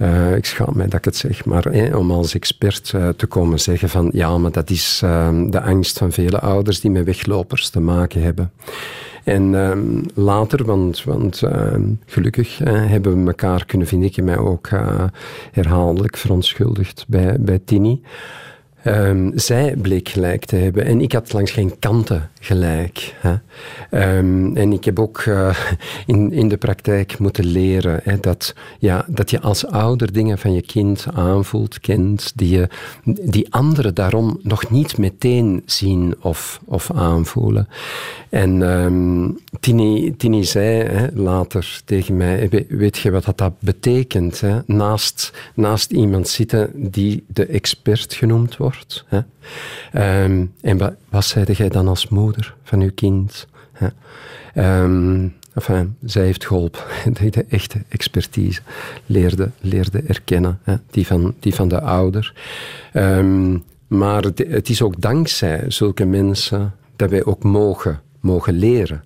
Uh, 0.00 0.36
ik 0.36 0.44
schaam 0.44 0.76
mij 0.76 0.86
dat 0.88 0.98
ik 0.98 1.04
het 1.04 1.16
zeg, 1.16 1.44
maar 1.44 1.66
eh, 1.66 1.98
om 1.98 2.10
als 2.10 2.34
expert 2.34 2.92
uh, 2.94 3.08
te 3.08 3.26
komen 3.26 3.60
zeggen 3.60 3.88
van 3.88 4.10
ja, 4.12 4.38
maar 4.38 4.52
dat 4.52 4.70
is 4.70 5.00
uh, 5.04 5.28
de 5.46 5.60
angst 5.60 5.98
van 5.98 6.12
vele 6.12 6.40
ouders 6.40 6.80
die 6.80 6.90
met 6.90 7.04
weglopers 7.04 7.68
te 7.68 7.80
maken 7.80 8.22
hebben. 8.22 8.52
En 9.24 9.54
um, 9.54 10.02
later, 10.14 10.64
want, 10.64 11.04
want 11.04 11.42
uh, 11.42 11.74
gelukkig 12.06 12.60
uh, 12.60 12.86
hebben 12.86 13.20
we 13.20 13.26
elkaar 13.26 13.66
kunnen 13.66 13.86
vinden. 13.86 14.08
Ik 14.08 14.16
heb 14.16 14.24
mij 14.24 14.38
ook 14.38 14.70
uh, 14.70 15.04
herhaaldelijk 15.52 16.16
verontschuldigd 16.16 17.04
bij, 17.08 17.36
bij 17.40 17.58
Tini. 17.64 18.02
Um, 18.86 19.32
zij 19.34 19.76
bleek 19.76 20.08
gelijk 20.08 20.44
te 20.44 20.56
hebben 20.56 20.84
en 20.84 21.00
ik 21.00 21.12
had 21.12 21.32
langs 21.32 21.50
geen 21.50 21.78
kanten 21.78 22.30
gelijk. 22.40 23.14
Hè. 23.20 23.34
Um, 24.18 24.56
en 24.56 24.72
ik 24.72 24.84
heb 24.84 24.98
ook 24.98 25.24
uh, 25.24 25.56
in, 26.06 26.32
in 26.32 26.48
de 26.48 26.56
praktijk 26.56 27.18
moeten 27.18 27.44
leren 27.44 28.00
hè, 28.02 28.20
dat, 28.20 28.54
ja, 28.78 29.04
dat 29.08 29.30
je 29.30 29.40
als 29.40 29.66
ouder 29.66 30.12
dingen 30.12 30.38
van 30.38 30.54
je 30.54 30.62
kind 30.62 31.06
aanvoelt, 31.14 31.80
kent, 31.80 32.32
die, 32.34 32.48
je, 32.48 32.68
die 33.04 33.52
anderen 33.52 33.94
daarom 33.94 34.38
nog 34.42 34.70
niet 34.70 34.98
meteen 34.98 35.62
zien 35.66 36.14
of, 36.20 36.60
of 36.64 36.90
aanvoelen. 36.90 37.68
En 38.28 38.62
um, 38.62 39.38
Tini, 39.60 40.16
Tini 40.16 40.44
zei 40.44 40.82
hè, 40.82 41.06
later 41.12 41.80
tegen 41.84 42.16
mij, 42.16 42.64
weet 42.68 42.98
je 42.98 43.10
wat 43.10 43.32
dat 43.36 43.52
betekent? 43.58 44.40
Hè? 44.40 44.58
Naast, 44.66 45.32
naast 45.54 45.90
iemand 45.90 46.28
zitten 46.28 46.70
die 46.74 47.24
de 47.26 47.46
expert 47.46 48.14
genoemd 48.14 48.56
wordt. 48.56 48.73
Hè? 49.06 49.20
Um, 50.24 50.52
en 50.60 50.78
wat, 50.78 50.94
wat 51.08 51.56
jij 51.56 51.68
dan 51.68 51.88
als 51.88 52.08
moeder 52.08 52.54
van 52.62 52.80
uw 52.80 52.92
kind? 52.94 53.46
Um, 54.54 55.34
enfin, 55.54 55.96
zij 56.04 56.24
heeft 56.24 56.46
geholpen. 56.46 56.80
De 57.30 57.44
echte 57.48 57.82
expertise 57.88 58.60
leerde, 59.06 59.50
leerde 59.60 60.02
erkennen, 60.06 60.58
hè? 60.62 60.74
Die, 60.90 61.06
van, 61.06 61.34
die 61.40 61.54
van 61.54 61.68
de 61.68 61.80
ouder. 61.80 62.34
Um, 62.92 63.64
maar 63.86 64.22
het, 64.22 64.68
is 64.68 64.82
ook 64.82 65.00
dankzij 65.00 65.64
zulke 65.68 66.04
mensen 66.04 66.74
dat 66.96 67.10
wij 67.10 67.24
ook 67.24 67.42
mogen, 67.42 68.00
mogen 68.20 68.54
leren. 68.54 69.04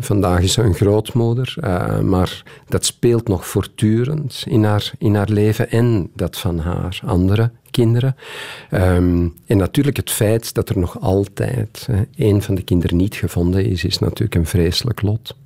Vandaag 0.00 0.40
is 0.40 0.52
ze 0.52 0.62
een 0.62 0.74
grootmoeder, 0.74 1.54
uh, 1.60 1.98
maar 1.98 2.42
dat 2.68 2.84
speelt 2.84 3.28
nog 3.28 3.46
voortdurend 3.46 4.44
in 4.48 4.64
haar, 4.64 4.92
in 4.98 5.14
haar 5.14 5.28
leven 5.28 5.70
en 5.70 6.10
dat 6.14 6.38
van 6.38 6.58
haar 6.58 7.00
andere 7.04 7.50
kinderen. 7.76 8.16
Um, 8.70 9.34
en 9.46 9.56
natuurlijk 9.56 9.96
het 9.96 10.10
feit 10.10 10.54
dat 10.54 10.68
er 10.68 10.78
nog 10.78 11.00
altijd 11.00 11.86
uh, 11.90 12.00
een 12.16 12.42
van 12.42 12.54
de 12.54 12.62
kinderen 12.62 12.96
niet 12.96 13.14
gevonden 13.14 13.64
is, 13.64 13.84
is 13.84 13.98
natuurlijk 13.98 14.34
een 14.34 14.46
vreselijk 14.46 15.02
lot. 15.02 15.36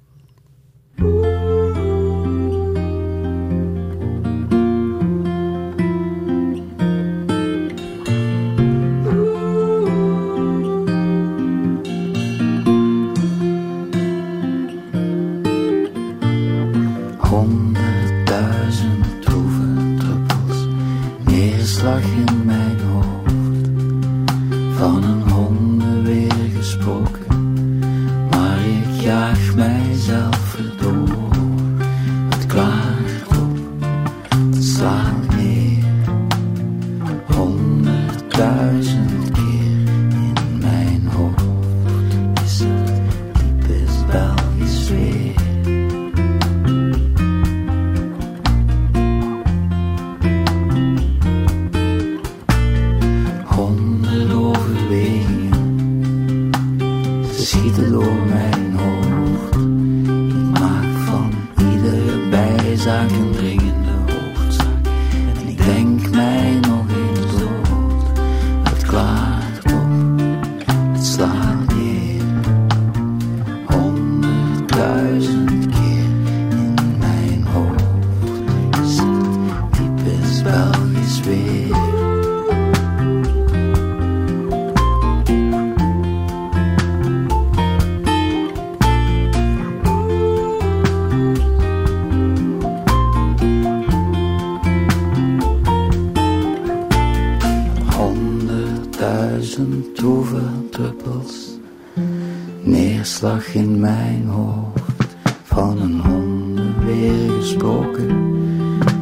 Weer 106.90 107.30
gesproken 107.38 108.38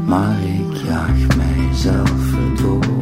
maar 0.06 0.43
ik 0.43 0.77
jaag 0.86 1.36
mijzelf 1.36 2.32
erdoor 2.32 2.97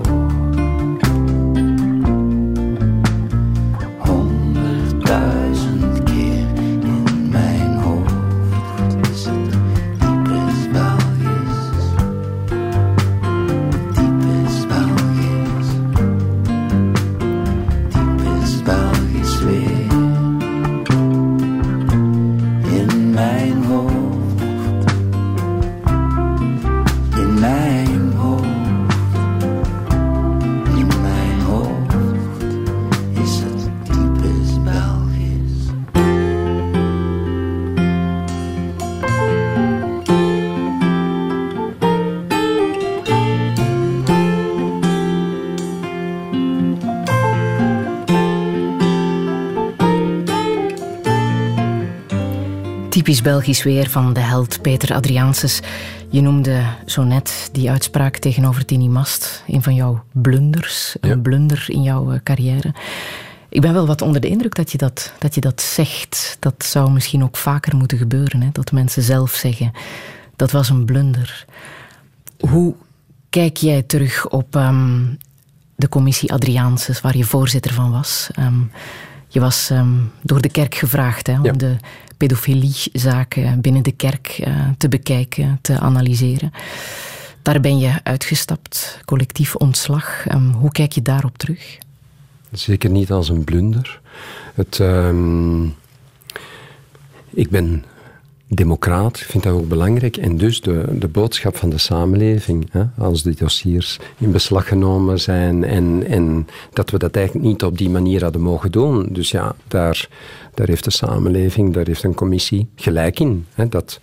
Belgisch 53.26 53.62
weer 53.62 53.90
van 53.90 54.12
de 54.12 54.20
held 54.20 54.62
Peter 54.62 54.94
Adriaanses. 54.94 55.60
Je 56.08 56.20
noemde 56.20 56.62
zo 56.84 57.02
net 57.02 57.48
die 57.52 57.70
uitspraak 57.70 58.16
tegenover 58.16 58.64
Tini 58.64 58.88
Mast. 58.88 59.42
Een 59.46 59.62
van 59.62 59.74
jouw 59.74 60.04
blunders. 60.12 60.96
Een 61.00 61.22
blunder 61.22 61.64
in 61.68 61.82
jouw 61.82 62.12
eh, 62.12 62.18
carrière. 62.22 62.74
Ik 63.48 63.60
ben 63.60 63.72
wel 63.72 63.86
wat 63.86 64.02
onder 64.02 64.20
de 64.20 64.28
indruk 64.28 64.54
dat 64.54 64.72
je 64.72 64.78
dat, 64.78 65.12
dat 65.18 65.34
je 65.34 65.40
dat 65.40 65.60
zegt. 65.60 66.36
Dat 66.40 66.64
zou 66.64 66.90
misschien 66.90 67.22
ook 67.22 67.36
vaker 67.36 67.76
moeten 67.76 67.98
gebeuren. 67.98 68.42
Hè? 68.42 68.48
Dat 68.52 68.72
mensen 68.72 69.02
zelf 69.02 69.32
zeggen, 69.32 69.72
dat 70.36 70.50
was 70.50 70.68
een 70.68 70.84
blunder. 70.84 71.44
Hoe 72.38 72.74
kijk 73.30 73.56
jij 73.56 73.82
terug 73.82 74.28
op 74.28 74.56
ehm, 74.56 75.04
de 75.76 75.88
commissie 75.88 76.32
Adriaanses, 76.32 77.00
waar 77.00 77.16
je 77.16 77.24
voorzitter 77.24 77.72
van 77.72 77.90
was? 77.90 78.28
Ehm, 78.34 78.60
Je 79.36 79.42
was 79.42 79.70
ehm, 79.70 79.94
door 80.22 80.40
de 80.40 80.48
kerk 80.48 80.74
gevraagd 80.74 81.26
hè, 81.26 81.40
om 81.40 81.58
de 81.58 81.76
pedofiliezaken 82.16 83.60
binnen 83.60 83.82
de 83.82 83.92
kerk 83.92 84.26
eh, 84.28 84.68
te 84.78 84.88
bekijken, 84.88 85.58
te 85.60 85.78
analyseren. 85.78 86.52
Daar 87.42 87.60
ben 87.60 87.78
je 87.78 88.00
uitgestapt, 88.02 89.00
collectief 89.04 89.54
ontslag. 89.54 90.26
Ehm, 90.26 90.50
hoe 90.50 90.70
kijk 90.70 90.92
je 90.92 91.02
daarop 91.02 91.38
terug? 91.38 91.78
Zeker 92.52 92.90
niet 92.90 93.10
als 93.10 93.28
een 93.28 93.44
blunder. 93.44 94.00
Het, 94.54 94.80
ehm, 94.80 95.64
ik 97.30 97.50
ben 97.50 97.84
democraat, 98.48 99.18
vind 99.18 99.42
dat 99.42 99.52
ook 99.52 99.68
belangrijk. 99.68 100.16
En 100.16 100.36
dus 100.36 100.60
de, 100.60 100.84
de 100.98 101.08
boodschap 101.08 101.56
van 101.56 101.70
de 101.70 101.78
samenleving, 101.78 102.68
hè, 102.70 102.84
als 102.98 103.22
die 103.22 103.34
dossiers 103.34 103.98
in 104.18 104.30
beslag 104.30 104.68
genomen 104.68 105.20
zijn 105.20 105.64
en, 105.64 106.06
en 106.06 106.46
dat 106.72 106.90
we 106.90 106.98
dat 106.98 107.16
eigenlijk 107.16 107.46
niet 107.46 107.64
op 107.64 107.78
die 107.78 107.90
manier 107.90 108.22
hadden 108.22 108.42
mogen 108.42 108.72
doen. 108.72 109.08
Dus 109.10 109.30
ja, 109.30 109.54
daar, 109.68 110.08
daar 110.54 110.66
heeft 110.66 110.84
de 110.84 110.90
samenleving, 110.90 111.74
daar 111.74 111.86
heeft 111.86 112.02
een 112.02 112.14
commissie 112.14 112.68
gelijk 112.74 113.20
in. 113.20 113.46
Hè, 113.54 113.68
dat, 113.68 114.00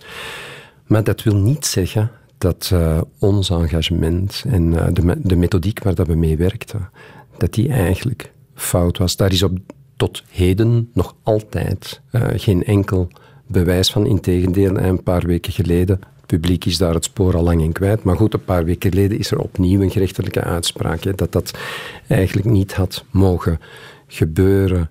maar 0.86 1.04
dat 1.04 1.22
wil 1.22 1.36
niet 1.36 1.66
zeggen 1.66 2.10
dat 2.38 2.70
uh, 2.72 3.00
ons 3.18 3.50
engagement 3.50 4.44
en 4.46 4.72
uh, 4.72 4.86
de, 4.92 5.20
de 5.22 5.36
methodiek 5.36 5.82
waar 5.82 5.94
dat 5.94 6.06
we 6.06 6.14
mee 6.14 6.36
werkten, 6.36 6.90
dat 7.38 7.52
die 7.52 7.68
eigenlijk 7.68 8.32
fout 8.54 8.98
was. 8.98 9.16
Daar 9.16 9.32
is 9.32 9.42
op 9.42 9.58
tot 9.96 10.22
heden 10.28 10.90
nog 10.92 11.14
altijd 11.22 12.00
uh, 12.12 12.22
geen 12.34 12.64
enkel 12.64 13.08
bewijs 13.54 13.90
van. 13.90 14.06
Integendeel, 14.06 14.78
een 14.78 15.02
paar 15.02 15.26
weken 15.26 15.52
geleden, 15.52 16.00
het 16.16 16.26
publiek 16.26 16.64
is 16.64 16.78
daar 16.78 16.94
het 16.94 17.04
spoor 17.04 17.36
al 17.36 17.42
lang 17.42 17.62
in 17.62 17.72
kwijt, 17.72 18.02
maar 18.02 18.16
goed, 18.16 18.34
een 18.34 18.44
paar 18.44 18.64
weken 18.64 18.90
geleden 18.90 19.18
is 19.18 19.30
er 19.30 19.38
opnieuw 19.38 19.80
een 19.80 19.90
gerechtelijke 19.90 20.42
uitspraak 20.42 21.02
hè, 21.02 21.12
dat 21.12 21.32
dat 21.32 21.58
eigenlijk 22.06 22.46
niet 22.46 22.74
had 22.74 23.04
mogen 23.10 23.60
gebeuren. 24.06 24.90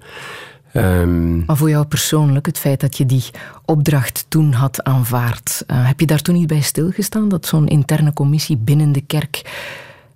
Um, 0.75 1.43
maar 1.45 1.57
voor 1.57 1.69
jou 1.69 1.85
persoonlijk, 1.85 2.45
het 2.45 2.59
feit 2.59 2.79
dat 2.79 2.97
je 2.97 3.05
die 3.05 3.23
opdracht 3.65 4.25
toen 4.27 4.51
had 4.51 4.83
aanvaard, 4.83 5.63
uh, 5.67 5.87
heb 5.87 5.99
je 5.99 6.05
daar 6.05 6.21
toen 6.21 6.35
niet 6.35 6.47
bij 6.47 6.61
stilgestaan 6.61 7.29
dat 7.29 7.45
zo'n 7.45 7.67
interne 7.67 8.13
commissie 8.13 8.57
binnen 8.57 8.91
de 8.91 9.01
kerk 9.01 9.41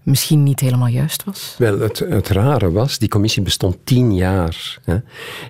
misschien 0.08 0.44
niet 0.44 0.60
helemaal 0.60 0.88
juist 0.88 1.24
was? 1.24 1.56
Wel, 1.58 1.80
het, 1.80 2.00
het 2.00 2.28
rare 2.28 2.72
was, 2.72 2.98
die 2.98 3.10
commissie 3.10 3.42
bestond 3.42 3.78
tien 3.84 4.16
jaar. 4.16 4.80
Hè, 4.84 4.98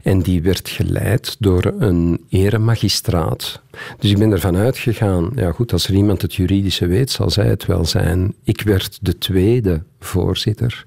en 0.03 0.19
die 0.21 0.41
werd 0.41 0.69
geleid 0.69 1.35
door 1.39 1.73
een 1.79 2.25
eremagistraat. 2.29 3.61
Dus 3.99 4.11
ik 4.11 4.17
ben 4.17 4.31
ervan 4.31 4.55
uitgegaan, 4.55 5.31
ja 5.35 5.51
goed, 5.51 5.73
als 5.73 5.87
er 5.87 5.93
iemand 5.93 6.21
het 6.21 6.35
juridische 6.35 6.87
weet, 6.87 7.11
zal 7.11 7.29
zij 7.29 7.47
het 7.47 7.65
wel 7.65 7.85
zijn. 7.85 8.33
Ik 8.43 8.61
werd 8.61 8.97
de 9.01 9.17
tweede 9.17 9.83
voorzitter. 9.99 10.83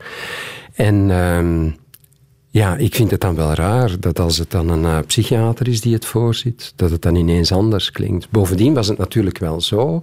En... 0.74 1.08
Uh, 1.08 1.72
ja, 2.52 2.76
ik 2.76 2.94
vind 2.94 3.10
het 3.10 3.20
dan 3.20 3.34
wel 3.34 3.52
raar 3.52 4.00
dat 4.00 4.18
als 4.18 4.38
het 4.38 4.50
dan 4.50 4.68
een 4.68 4.82
uh, 4.82 4.98
psychiater 5.06 5.68
is 5.68 5.80
die 5.80 5.94
het 5.94 6.04
voorzit, 6.04 6.72
dat 6.76 6.90
het 6.90 7.02
dan 7.02 7.14
ineens 7.14 7.52
anders 7.52 7.90
klinkt. 7.90 8.30
Bovendien 8.30 8.74
was 8.74 8.88
het 8.88 8.98
natuurlijk 8.98 9.38
wel 9.38 9.60
zo 9.60 10.02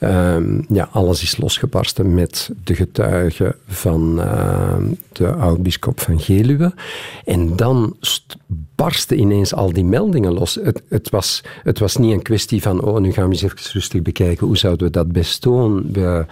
Um, 0.00 0.64
ja, 0.68 0.88
alles 0.92 1.22
is 1.22 1.36
losgebarsten 1.36 2.14
met 2.14 2.50
de 2.64 2.74
getuigen 2.74 3.54
van 3.66 4.18
uh, 4.18 4.76
de 5.12 5.32
oud-bischop 5.32 6.00
van 6.00 6.20
Geluwe. 6.20 6.74
En 7.24 7.56
dan 7.56 7.96
barsten 8.74 9.18
ineens 9.20 9.54
al 9.54 9.72
die 9.72 9.84
meldingen 9.84 10.32
los. 10.32 10.54
Het, 10.54 10.82
het, 10.88 11.10
was, 11.10 11.42
het 11.62 11.78
was 11.78 11.96
niet 11.96 12.12
een 12.12 12.22
kwestie 12.22 12.62
van, 12.62 12.82
oh, 12.82 13.00
nu 13.00 13.12
gaan 13.12 13.24
we 13.24 13.32
eens 13.32 13.42
even 13.42 13.72
rustig 13.72 14.02
bekijken, 14.02 14.46
hoe 14.46 14.56
zouden 14.56 14.86
we 14.86 14.92
dat 14.92 15.12
best 15.12 15.42
doen? 15.42 15.92
We, 15.92 16.26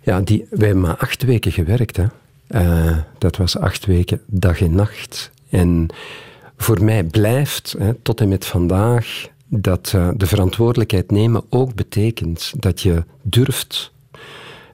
ja, 0.00 0.20
die, 0.20 0.46
wij 0.50 0.66
hebben 0.66 0.84
maar 0.84 0.96
acht 0.96 1.22
weken 1.22 1.52
gewerkt. 1.52 1.96
Hè. 1.96 2.04
Uh, 2.48 2.98
dat 3.18 3.36
was 3.36 3.58
acht 3.58 3.86
weken, 3.86 4.20
dag 4.26 4.60
en 4.60 4.74
nacht. 4.74 5.30
En 5.48 5.86
voor 6.56 6.84
mij 6.84 7.04
blijft, 7.04 7.74
hè, 7.78 7.94
tot 7.94 8.20
en 8.20 8.28
met 8.28 8.46
vandaag, 8.46 9.28
dat 9.48 9.92
uh, 9.94 10.08
de 10.16 10.26
verantwoordelijkheid 10.26 11.10
nemen 11.10 11.44
ook 11.50 11.74
betekent 11.74 12.52
dat 12.56 12.80
je 12.80 13.04
durft 13.22 13.92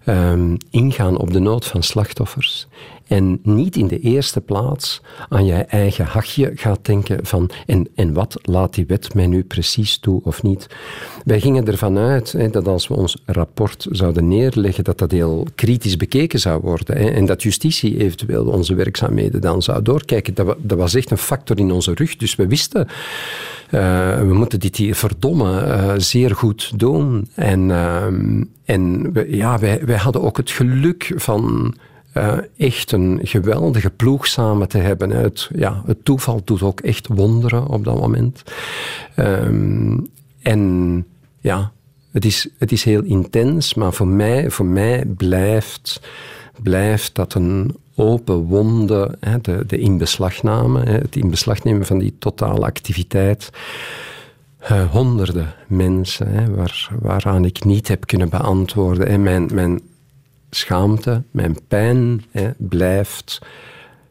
um, 0.06 0.56
ingaan 0.70 1.18
op 1.18 1.32
de 1.32 1.38
nood 1.38 1.66
van 1.66 1.82
slachtoffers. 1.82 2.68
En 3.10 3.40
niet 3.42 3.76
in 3.76 3.86
de 3.86 4.00
eerste 4.00 4.40
plaats 4.40 5.00
aan 5.28 5.44
je 5.44 5.54
eigen 5.54 6.04
hachje 6.04 6.52
gaat 6.54 6.78
denken 6.82 7.26
van 7.26 7.50
en, 7.66 7.88
en 7.94 8.12
wat 8.12 8.38
laat 8.42 8.74
die 8.74 8.86
wet 8.86 9.14
mij 9.14 9.26
nu 9.26 9.44
precies 9.44 9.98
toe 9.98 10.20
of 10.24 10.42
niet. 10.42 10.66
Wij 11.24 11.40
gingen 11.40 11.66
ervan 11.66 11.98
uit 11.98 12.32
hè, 12.32 12.50
dat 12.50 12.68
als 12.68 12.88
we 12.88 12.94
ons 12.94 13.22
rapport 13.26 13.86
zouden 13.90 14.28
neerleggen, 14.28 14.84
dat 14.84 14.98
dat 14.98 15.10
heel 15.10 15.46
kritisch 15.54 15.96
bekeken 15.96 16.38
zou 16.38 16.60
worden. 16.60 16.96
Hè, 16.96 17.08
en 17.10 17.26
dat 17.26 17.42
justitie 17.42 17.98
eventueel 17.98 18.46
onze 18.46 18.74
werkzaamheden 18.74 19.40
dan 19.40 19.62
zou 19.62 19.82
doorkijken. 19.82 20.34
Dat, 20.34 20.56
dat 20.58 20.78
was 20.78 20.94
echt 20.94 21.10
een 21.10 21.18
factor 21.18 21.58
in 21.58 21.72
onze 21.72 21.94
rug. 21.94 22.16
Dus 22.16 22.34
we 22.34 22.46
wisten, 22.46 22.86
uh, 23.70 24.18
we 24.18 24.34
moeten 24.34 24.60
dit 24.60 24.76
hier 24.76 24.94
verdomme 24.94 25.66
uh, 25.66 25.92
zeer 25.96 26.34
goed 26.34 26.78
doen. 26.78 27.28
En, 27.34 27.68
uh, 27.68 28.04
en 28.64 29.12
ja, 29.28 29.58
wij, 29.58 29.80
wij 29.84 29.96
hadden 29.96 30.22
ook 30.22 30.36
het 30.36 30.50
geluk 30.50 31.12
van 31.16 31.74
uh, 32.20 32.38
echt 32.56 32.92
een 32.92 33.20
geweldige 33.22 33.90
ploeg 33.90 34.26
samen 34.26 34.68
te 34.68 34.78
hebben. 34.78 35.10
Het, 35.10 35.48
ja, 35.54 35.82
het 35.86 36.04
toeval 36.04 36.40
doet 36.44 36.62
ook 36.62 36.80
echt 36.80 37.06
wonderen 37.06 37.66
op 37.66 37.84
dat 37.84 38.00
moment. 38.00 38.42
Um, 39.16 40.08
en 40.42 41.06
ja, 41.38 41.72
het 42.12 42.24
is, 42.24 42.48
het 42.58 42.72
is 42.72 42.84
heel 42.84 43.02
intens, 43.02 43.74
maar 43.74 43.92
voor 43.92 44.06
mij, 44.06 44.50
voor 44.50 44.66
mij 44.66 45.04
blijft, 45.16 46.00
blijft 46.62 47.14
dat 47.14 47.34
een 47.34 47.76
open 47.94 48.36
wonde, 48.36 49.16
hè, 49.20 49.40
de, 49.40 49.64
de 49.66 49.78
inbeslagname, 49.78 50.90
het 50.90 51.16
inbeslagnemen 51.16 51.86
van 51.86 51.98
die 51.98 52.14
totale 52.18 52.64
activiteit. 52.64 53.50
Uh, 54.62 54.90
honderden 54.90 55.54
mensen 55.66 56.26
hè, 56.26 56.54
waar, 56.54 56.88
waaraan 57.00 57.44
ik 57.44 57.64
niet 57.64 57.88
heb 57.88 58.06
kunnen 58.06 58.28
beantwoorden. 58.28 59.06
En 59.06 59.22
mijn, 59.22 59.48
mijn 59.52 59.80
schaamte, 60.50 61.22
mijn 61.30 61.56
pijn 61.68 62.24
hè, 62.30 62.50
blijft 62.56 63.38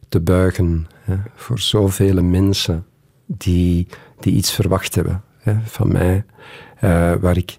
te 0.09 0.19
buigen 0.19 0.87
hè, 1.01 1.15
voor 1.35 1.59
zoveel 1.59 2.23
mensen 2.23 2.85
die, 3.25 3.87
die 4.19 4.33
iets 4.33 4.51
verwacht 4.51 4.95
hebben 4.95 5.23
hè, 5.37 5.55
van 5.63 5.91
mij, 5.91 6.23
uh, 6.83 7.13
waar 7.15 7.37
ik 7.37 7.57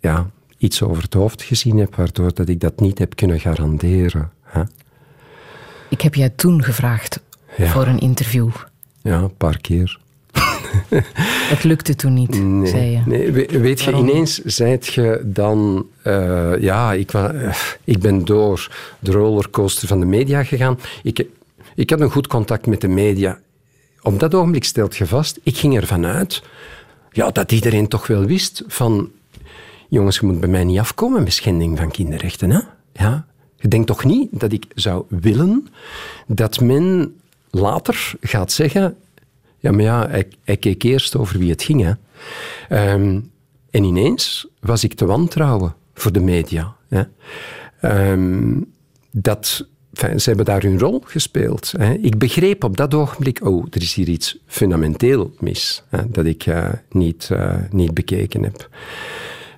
ja, 0.00 0.30
iets 0.58 0.82
over 0.82 1.02
het 1.02 1.14
hoofd 1.14 1.42
gezien 1.42 1.78
heb, 1.78 1.94
waardoor 1.94 2.34
dat 2.34 2.48
ik 2.48 2.60
dat 2.60 2.80
niet 2.80 2.98
heb 2.98 3.16
kunnen 3.16 3.40
garanderen. 3.40 4.32
Hè. 4.42 4.62
Ik 5.88 6.00
heb 6.00 6.14
jij 6.14 6.28
toen 6.28 6.62
gevraagd 6.62 7.20
ja. 7.56 7.66
voor 7.66 7.86
een 7.86 7.98
interview. 7.98 8.50
Ja, 9.02 9.18
een 9.18 9.36
paar 9.36 9.58
keer. 9.58 9.98
Het 11.52 11.64
lukte 11.64 11.94
toen 11.94 12.14
niet, 12.14 12.42
nee, 12.42 12.66
zei 12.66 12.90
je. 12.90 13.00
Nee, 13.06 13.32
weet 13.60 13.80
je, 13.80 13.92
ineens 13.92 14.44
zijt 14.44 14.86
je 14.86 15.22
dan... 15.24 15.86
Uh, 16.04 16.60
ja, 16.60 16.92
ik, 16.92 17.12
uh, 17.12 17.54
ik 17.84 17.98
ben 17.98 18.24
door 18.24 18.70
de 18.98 19.10
rollercoaster 19.10 19.88
van 19.88 20.00
de 20.00 20.06
media 20.06 20.44
gegaan. 20.44 20.78
Ik, 21.02 21.26
ik 21.74 21.90
had 21.90 22.00
een 22.00 22.10
goed 22.10 22.26
contact 22.26 22.66
met 22.66 22.80
de 22.80 22.88
media. 22.88 23.38
Op 24.02 24.20
dat 24.20 24.34
ogenblik 24.34 24.64
stelt 24.64 24.96
je 24.96 25.06
vast, 25.06 25.38
ik 25.42 25.56
ging 25.56 25.76
ervan 25.76 26.06
uit 26.06 26.42
ja, 27.12 27.30
dat 27.30 27.52
iedereen 27.52 27.88
toch 27.88 28.06
wel 28.06 28.24
wist 28.24 28.62
van... 28.66 29.10
Jongens, 29.88 30.18
je 30.18 30.26
moet 30.26 30.40
bij 30.40 30.48
mij 30.48 30.64
niet 30.64 30.78
afkomen 30.78 31.22
met 31.22 31.32
schending 31.32 31.78
van 31.78 31.90
kinderrechten. 31.90 32.50
Hè? 32.50 32.60
Ja? 32.92 33.26
Je 33.56 33.68
denkt 33.68 33.86
toch 33.86 34.04
niet 34.04 34.28
dat 34.30 34.52
ik 34.52 34.64
zou 34.74 35.04
willen 35.08 35.68
dat 36.26 36.60
men 36.60 37.16
later 37.50 38.12
gaat 38.20 38.52
zeggen 38.52 38.96
ja, 39.58 39.72
maar 39.72 39.82
ja, 39.82 40.08
hij 40.44 40.56
keek 40.56 40.82
eerst 40.82 41.16
over 41.16 41.38
wie 41.38 41.50
het 41.50 41.62
ging. 41.62 41.82
Hè. 41.82 41.92
Um, 42.92 43.30
en 43.70 43.84
ineens 43.84 44.46
was 44.60 44.84
ik 44.84 44.94
te 44.94 45.06
wantrouwen 45.06 45.74
voor 45.94 46.12
de 46.12 46.20
media. 46.20 46.76
Hè. 46.88 47.02
Um, 48.10 48.72
dat, 49.10 49.66
ze 49.92 50.22
hebben 50.22 50.44
daar 50.44 50.62
hun 50.62 50.78
rol 50.78 51.02
gespeeld. 51.04 51.72
Hè. 51.76 51.92
Ik 51.92 52.18
begreep 52.18 52.64
op 52.64 52.76
dat 52.76 52.94
ogenblik, 52.94 53.46
oh, 53.46 53.66
er 53.70 53.82
is 53.82 53.94
hier 53.94 54.08
iets 54.08 54.38
fundamenteel 54.46 55.34
mis, 55.38 55.82
hè, 55.88 56.10
dat 56.10 56.24
ik 56.24 56.46
uh, 56.46 56.68
niet, 56.90 57.28
uh, 57.32 57.54
niet 57.70 57.94
bekeken 57.94 58.42
heb. 58.42 58.68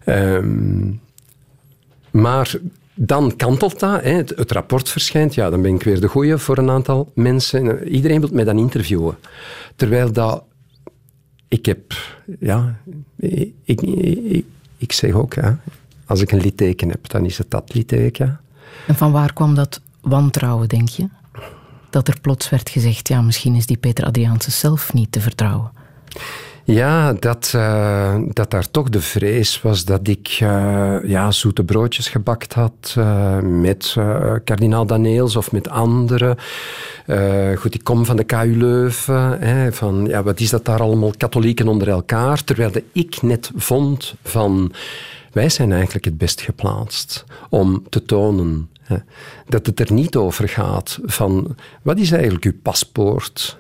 Um, 0.07 1.01
maar 2.11 2.55
dan 3.03 3.37
kantelt 3.37 3.81
dat, 3.81 4.03
hè, 4.03 4.11
het, 4.11 4.51
rapport 4.51 4.89
verschijnt, 4.89 5.35
ja, 5.35 5.51
dan 5.51 5.63
ben 5.63 5.75
ik 5.75 5.83
weer 5.83 6.01
de 6.01 6.09
goeie 6.09 6.37
voor 6.37 6.59
een 6.59 6.71
aantal 6.71 7.13
mensen. 7.15 7.89
Iedereen 7.89 8.21
wil 8.21 8.29
mij 8.33 8.45
dan 8.45 8.59
interviewen. 8.59 9.19
Terwijl 9.77 10.13
dat... 10.13 10.45
Ik 11.49 11.67
heb... 11.67 11.95
Ja, 12.41 12.77
ik, 13.17 13.53
ik, 13.65 13.81
ik, 13.81 14.45
ik 14.77 14.93
zeg 14.93 15.13
ook, 15.13 15.35
hè, 15.35 15.53
als 16.07 16.21
ik 16.21 16.33
een 16.33 16.41
litteken 16.41 16.89
heb, 16.89 17.09
dan 17.09 17.25
is 17.25 17.39
het 17.39 17.51
dat 17.51 17.75
litteken. 17.75 18.41
En 18.87 18.95
van 18.95 19.13
waar 19.13 19.33
kwam 19.33 19.55
dat 19.55 19.81
wantrouwen, 20.01 20.69
denk 20.69 20.89
je? 20.89 21.09
Dat 21.91 22.09
er 22.09 22.21
plots 22.21 22.49
werd 22.49 22.71
gezegd, 22.71 23.09
ja, 23.09 23.21
misschien 23.21 23.55
is 23.55 23.67
die 23.67 23.77
Peter 23.77 24.05
Adriaanse 24.05 24.51
zelf 24.51 24.93
niet 24.93 25.13
te 25.13 25.21
vertrouwen. 25.21 25.71
Ja, 26.65 27.13
dat, 27.13 27.53
eh, 27.55 28.19
dat 28.29 28.51
daar 28.51 28.71
toch 28.71 28.89
de 28.89 29.01
vrees 29.01 29.63
was 29.63 29.85
dat 29.85 30.09
ik 30.09 30.39
eh, 30.41 30.97
ja, 31.05 31.31
zoete 31.31 31.65
broodjes 31.65 32.09
gebakt 32.09 32.53
had 32.53 32.95
eh, 32.97 33.39
met 33.39 33.97
kardinaal 34.45 34.87
Daneels 34.87 35.37
of 35.37 35.53
met 35.53 35.69
anderen. 35.69 36.37
goed, 37.57 37.75
ik 37.75 37.85
kom 37.85 38.05
van 38.05 38.17
de 38.17 38.25
KU 38.25 38.57
Leuven. 38.57 39.41
Hè, 39.41 39.73
van, 39.73 40.07
ja, 40.07 40.23
wat 40.23 40.41
is 40.41 40.51
dat 40.51 40.65
daar 40.65 40.81
allemaal, 40.81 41.13
katholieken 41.17 41.69
onder 41.69 41.89
elkaar? 41.89 42.45
Terwijl 42.45 42.73
ik 42.93 43.23
net 43.23 43.51
vond 43.57 44.15
van... 44.23 44.73
Wij 45.33 45.49
zijn 45.49 45.73
eigenlijk 45.73 46.05
het 46.05 46.19
best 46.19 46.41
geplaatst 46.41 47.25
om 47.49 47.83
te 47.89 48.05
tonen 48.05 48.71
hè, 48.83 48.97
dat 49.47 49.67
het 49.67 49.81
er 49.81 49.93
niet 49.93 50.17
over 50.17 50.49
gaat 50.49 50.99
van... 51.05 51.57
Wat 51.83 51.99
is 51.99 52.13
eigenlijk 52.13 52.45
uw 52.45 52.59
paspoort? 52.63 53.59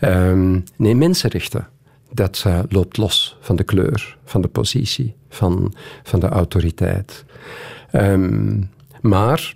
Ehm, 0.00 0.60
nee, 0.76 0.94
mensenrechten 0.94 1.68
dat 2.10 2.44
uh, 2.46 2.58
loopt 2.68 2.96
los 2.96 3.36
van 3.40 3.56
de 3.56 3.64
kleur, 3.64 4.16
van 4.24 4.40
de 4.40 4.48
positie, 4.48 5.14
van, 5.28 5.74
van 6.02 6.20
de 6.20 6.28
autoriteit. 6.28 7.24
Um, 7.92 8.70
maar 9.00 9.54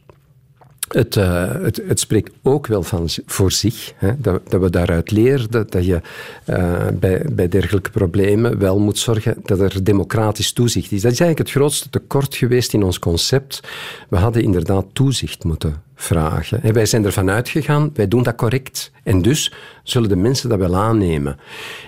het, 0.94 1.16
uh, 1.16 1.52
het, 1.52 1.82
het, 1.86 2.00
spreekt 2.00 2.32
ook 2.42 2.66
wel 2.66 2.82
van, 2.82 3.08
voor 3.26 3.52
zich, 3.52 3.92
hè, 3.96 4.12
dat, 4.18 4.50
dat, 4.50 4.60
we 4.60 4.70
daaruit 4.70 5.10
leren 5.10 5.50
dat, 5.50 5.84
je 5.84 6.00
uh, 6.46 6.86
bij, 6.94 7.26
bij 7.32 7.48
dergelijke 7.48 7.90
problemen 7.90 8.58
wel 8.58 8.78
moet 8.78 8.98
zorgen 8.98 9.36
dat 9.44 9.60
er 9.60 9.84
democratisch 9.84 10.52
toezicht 10.52 10.92
is. 10.92 11.02
Dat 11.02 11.12
is 11.12 11.20
eigenlijk 11.20 11.50
het 11.50 11.58
grootste 11.58 11.90
tekort 11.90 12.34
geweest 12.34 12.72
in 12.72 12.82
ons 12.82 12.98
concept. 12.98 13.60
We 14.08 14.16
hadden 14.16 14.42
inderdaad 14.42 14.86
toezicht 14.92 15.44
moeten 15.44 15.82
vragen. 15.94 16.62
En 16.62 16.72
wij 16.72 16.86
zijn 16.86 17.04
ervan 17.04 17.30
uitgegaan, 17.30 17.90
wij 17.94 18.08
doen 18.08 18.22
dat 18.22 18.34
correct. 18.34 18.92
En 19.02 19.22
dus 19.22 19.52
zullen 19.82 20.08
de 20.08 20.16
mensen 20.16 20.48
dat 20.48 20.58
wel 20.58 20.76
aannemen. 20.76 21.38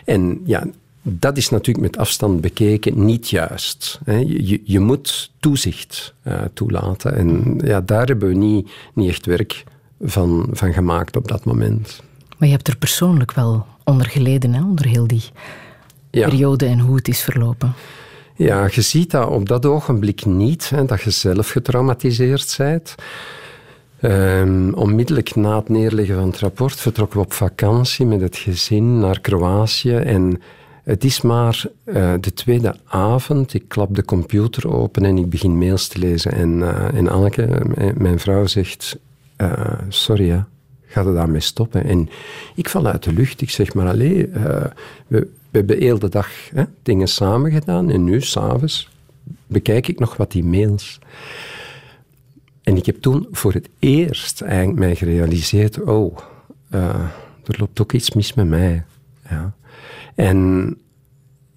En 0.05 0.41
ja, 0.45 0.65
dat 1.03 1.37
is 1.37 1.49
natuurlijk 1.49 1.87
met 1.87 1.97
afstand 1.97 2.41
bekeken 2.41 3.05
niet 3.05 3.31
juist. 3.31 4.01
Je, 4.07 4.61
je 4.65 4.81
moet 4.81 5.31
toezicht 5.41 6.15
uh, 6.27 6.41
toelaten. 6.53 7.17
En 7.17 7.61
ja, 7.65 7.81
daar 7.81 8.07
hebben 8.07 8.29
we 8.29 8.35
niet, 8.35 8.71
niet 8.95 9.09
echt 9.09 9.27
werk 9.27 9.65
van, 10.01 10.49
van 10.51 10.73
gemaakt 10.73 11.17
op 11.17 11.29
dat 11.29 11.45
moment. 11.45 12.03
Maar 12.39 12.49
je 12.49 12.55
hebt 12.55 12.69
er 12.69 12.77
persoonlijk 12.77 13.33
wel 13.33 13.67
onder 13.85 14.07
geleden, 14.07 14.55
hè? 14.55 14.63
onder 14.63 14.87
heel 14.87 15.07
die 15.07 15.25
ja. 16.11 16.29
periode 16.29 16.67
en 16.67 16.79
hoe 16.79 16.97
het 16.97 17.09
is 17.09 17.21
verlopen. 17.21 17.75
Ja, 18.37 18.69
je 18.71 18.81
ziet 18.81 19.11
dat 19.11 19.29
op 19.29 19.49
dat 19.49 19.67
ogenblik 19.67 20.25
niet, 20.25 20.71
hè, 20.71 20.85
dat 20.85 21.03
je 21.03 21.11
zelf 21.11 21.51
getraumatiseerd 21.51 22.55
bent. 22.59 22.95
Um, 24.01 24.75
onmiddellijk 24.75 25.35
na 25.35 25.57
het 25.57 25.69
neerleggen 25.69 26.15
van 26.15 26.27
het 26.27 26.39
rapport 26.39 26.81
vertrokken 26.81 27.19
we 27.19 27.25
op 27.25 27.33
vakantie 27.33 28.07
met 28.07 28.21
het 28.21 28.37
gezin 28.37 28.99
naar 28.99 29.21
Kroatië. 29.21 29.95
En 29.95 30.41
het 30.83 31.05
is 31.05 31.21
maar 31.21 31.65
uh, 31.85 32.15
de 32.21 32.33
tweede 32.33 32.77
avond. 32.85 33.55
Ik 33.55 33.65
klap 33.69 33.95
de 33.95 34.05
computer 34.05 34.75
open 34.75 35.05
en 35.05 35.19
ik 35.19 35.31
begin 35.31 35.59
mails 35.59 35.89
te 35.89 35.99
lezen. 35.99 36.33
En, 36.33 36.51
uh, 36.59 36.95
en 36.95 37.09
Anneke, 37.09 37.61
mijn 37.97 38.19
vrouw, 38.19 38.47
zegt: 38.47 38.99
Sorry, 39.89 40.29
hè, 40.29 40.41
ga 40.87 41.05
er 41.05 41.15
daarmee 41.15 41.41
stoppen? 41.41 41.85
En 41.85 42.09
ik 42.55 42.69
val 42.69 42.87
uit 42.87 43.03
de 43.03 43.13
lucht. 43.13 43.41
Ik 43.41 43.51
zeg 43.51 43.75
maar: 43.75 43.89
Allee, 43.89 44.29
we, 44.29 44.71
we, 45.07 45.29
hebben 45.51 45.79
heel 45.79 45.99
de 45.99 46.09
dag 46.09 46.29
hè, 46.55 46.65
dingen 46.83 47.09
samen 47.09 47.51
gedaan. 47.51 47.91
En 47.91 48.05
nu, 48.05 48.21
s'avonds, 48.21 48.91
bekijk 49.47 49.89
ik 49.89 49.99
nog 49.99 50.17
wat 50.17 50.33
die 50.33 50.45
mails. 50.45 50.99
En 52.63 52.77
ik 52.77 52.87
heb 52.87 53.01
toen 53.01 53.29
voor 53.31 53.53
het 53.53 53.69
eerst 53.79 54.41
eigenlijk 54.41 54.79
mij 54.79 54.95
gerealiseerd: 54.95 55.81
Oh, 55.81 56.19
er 56.71 57.57
loopt 57.59 57.81
ook 57.81 57.93
iets 57.93 58.13
mis 58.13 58.35
met 58.35 58.49
mij. 58.49 58.85
Ja. 59.31 59.55
En 60.15 60.77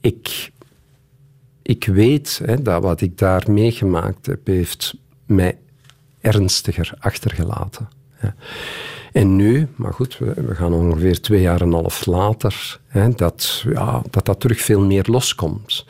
ik, 0.02 0.52
ik 1.61 1.86
weet 1.86 2.41
hè, 2.45 2.61
dat 2.61 2.84
wat 2.84 3.02
ik 3.02 3.18
daar 3.18 3.52
meegemaakt 3.52 4.26
heb, 4.26 4.48
heeft 4.48 4.95
mij 5.26 5.57
ernstiger 6.22 6.94
achtergelaten. 6.99 7.88
En 9.11 9.36
nu, 9.36 9.68
maar 9.76 9.94
goed, 9.94 10.18
we, 10.18 10.56
gaan 10.56 10.73
ongeveer 10.73 11.22
twee 11.22 11.41
jaar 11.41 11.61
en 11.61 11.68
een 11.68 11.73
half 11.73 12.06
later, 12.06 12.80
hè, 12.88 13.10
dat, 13.10 13.64
ja, 13.73 14.02
dat 14.10 14.26
dat 14.26 14.40
terug 14.40 14.61
veel 14.61 14.82
meer 14.82 15.06
loskomt. 15.07 15.86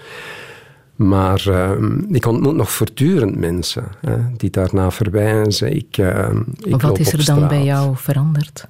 Maar 0.96 1.46
uh, 1.48 1.72
ik 2.08 2.26
ontmoet 2.26 2.56
nog 2.56 2.72
voortdurend 2.72 3.36
mensen 3.36 3.84
hè, 4.02 4.18
die 4.38 4.50
daarna 4.50 4.92
verwijzen. 4.92 5.76
Ik, 5.76 5.98
uh, 5.98 6.30
ik 6.58 6.82
wat 6.82 7.00
is 7.00 7.14
er 7.14 7.26
dan 7.26 7.48
bij 7.48 7.64
jou 7.64 7.96
veranderd? 7.98 8.68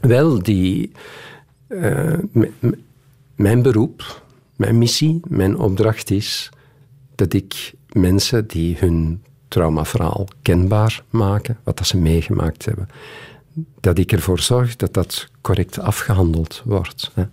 Wel, 0.00 0.42
die, 0.42 0.92
uh, 1.68 2.18
mijn 3.40 3.62
beroep, 3.62 4.22
mijn 4.56 4.78
missie, 4.78 5.20
mijn 5.28 5.58
opdracht 5.58 6.10
is 6.10 6.50
dat 7.14 7.32
ik 7.32 7.74
mensen 7.92 8.46
die 8.46 8.76
hun 8.78 9.22
traumaverhaal 9.48 10.28
kenbaar 10.42 11.02
maken, 11.10 11.58
wat 11.64 11.76
dat 11.76 11.86
ze 11.86 11.96
meegemaakt 11.96 12.64
hebben, 12.64 12.88
dat 13.80 13.98
ik 13.98 14.12
ervoor 14.12 14.40
zorg 14.40 14.76
dat 14.76 14.94
dat 14.94 15.28
correct 15.40 15.78
afgehandeld 15.78 16.62
wordt. 16.64 17.10
Hè. 17.14 17.24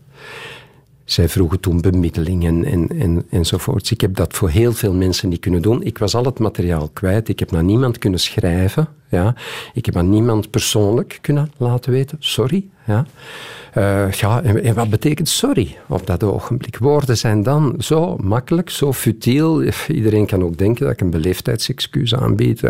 Zij 1.07 1.29
vroegen 1.29 1.59
toen 1.59 1.81
bemiddeling 1.81 2.45
en, 2.45 2.65
en, 2.65 2.99
en, 2.99 3.25
enzovoorts. 3.29 3.91
Ik 3.91 4.01
heb 4.01 4.15
dat 4.15 4.33
voor 4.33 4.49
heel 4.49 4.73
veel 4.73 4.93
mensen 4.93 5.29
niet 5.29 5.39
kunnen 5.39 5.61
doen. 5.61 5.83
Ik 5.83 5.97
was 5.97 6.15
al 6.15 6.23
het 6.23 6.39
materiaal 6.39 6.89
kwijt. 6.93 7.29
Ik 7.29 7.39
heb 7.39 7.51
naar 7.51 7.63
niemand 7.63 7.97
kunnen 7.97 8.19
schrijven. 8.19 8.87
Ja. 9.09 9.35
Ik 9.73 9.85
heb 9.85 9.95
aan 9.95 10.09
niemand 10.09 10.49
persoonlijk 10.49 11.19
kunnen 11.21 11.51
laten 11.57 11.91
weten. 11.91 12.17
Sorry. 12.19 12.67
Ja. 12.85 13.05
Uh, 13.77 14.11
ja, 14.11 14.41
en, 14.41 14.73
wat 14.73 14.89
betekent 14.89 15.29
sorry 15.29 15.77
op 15.87 16.07
dat 16.07 16.23
ogenblik? 16.23 16.77
Woorden 16.77 17.17
zijn 17.17 17.43
dan 17.43 17.75
zo 17.79 18.17
makkelijk, 18.17 18.69
zo 18.69 18.93
futiel. 18.93 19.63
Iedereen 19.87 20.25
kan 20.25 20.43
ook 20.43 20.57
denken 20.57 20.83
dat 20.83 20.93
ik 20.93 21.01
een 21.01 21.09
beleefdheidsexcuus 21.09 22.15
aanbied. 22.15 22.61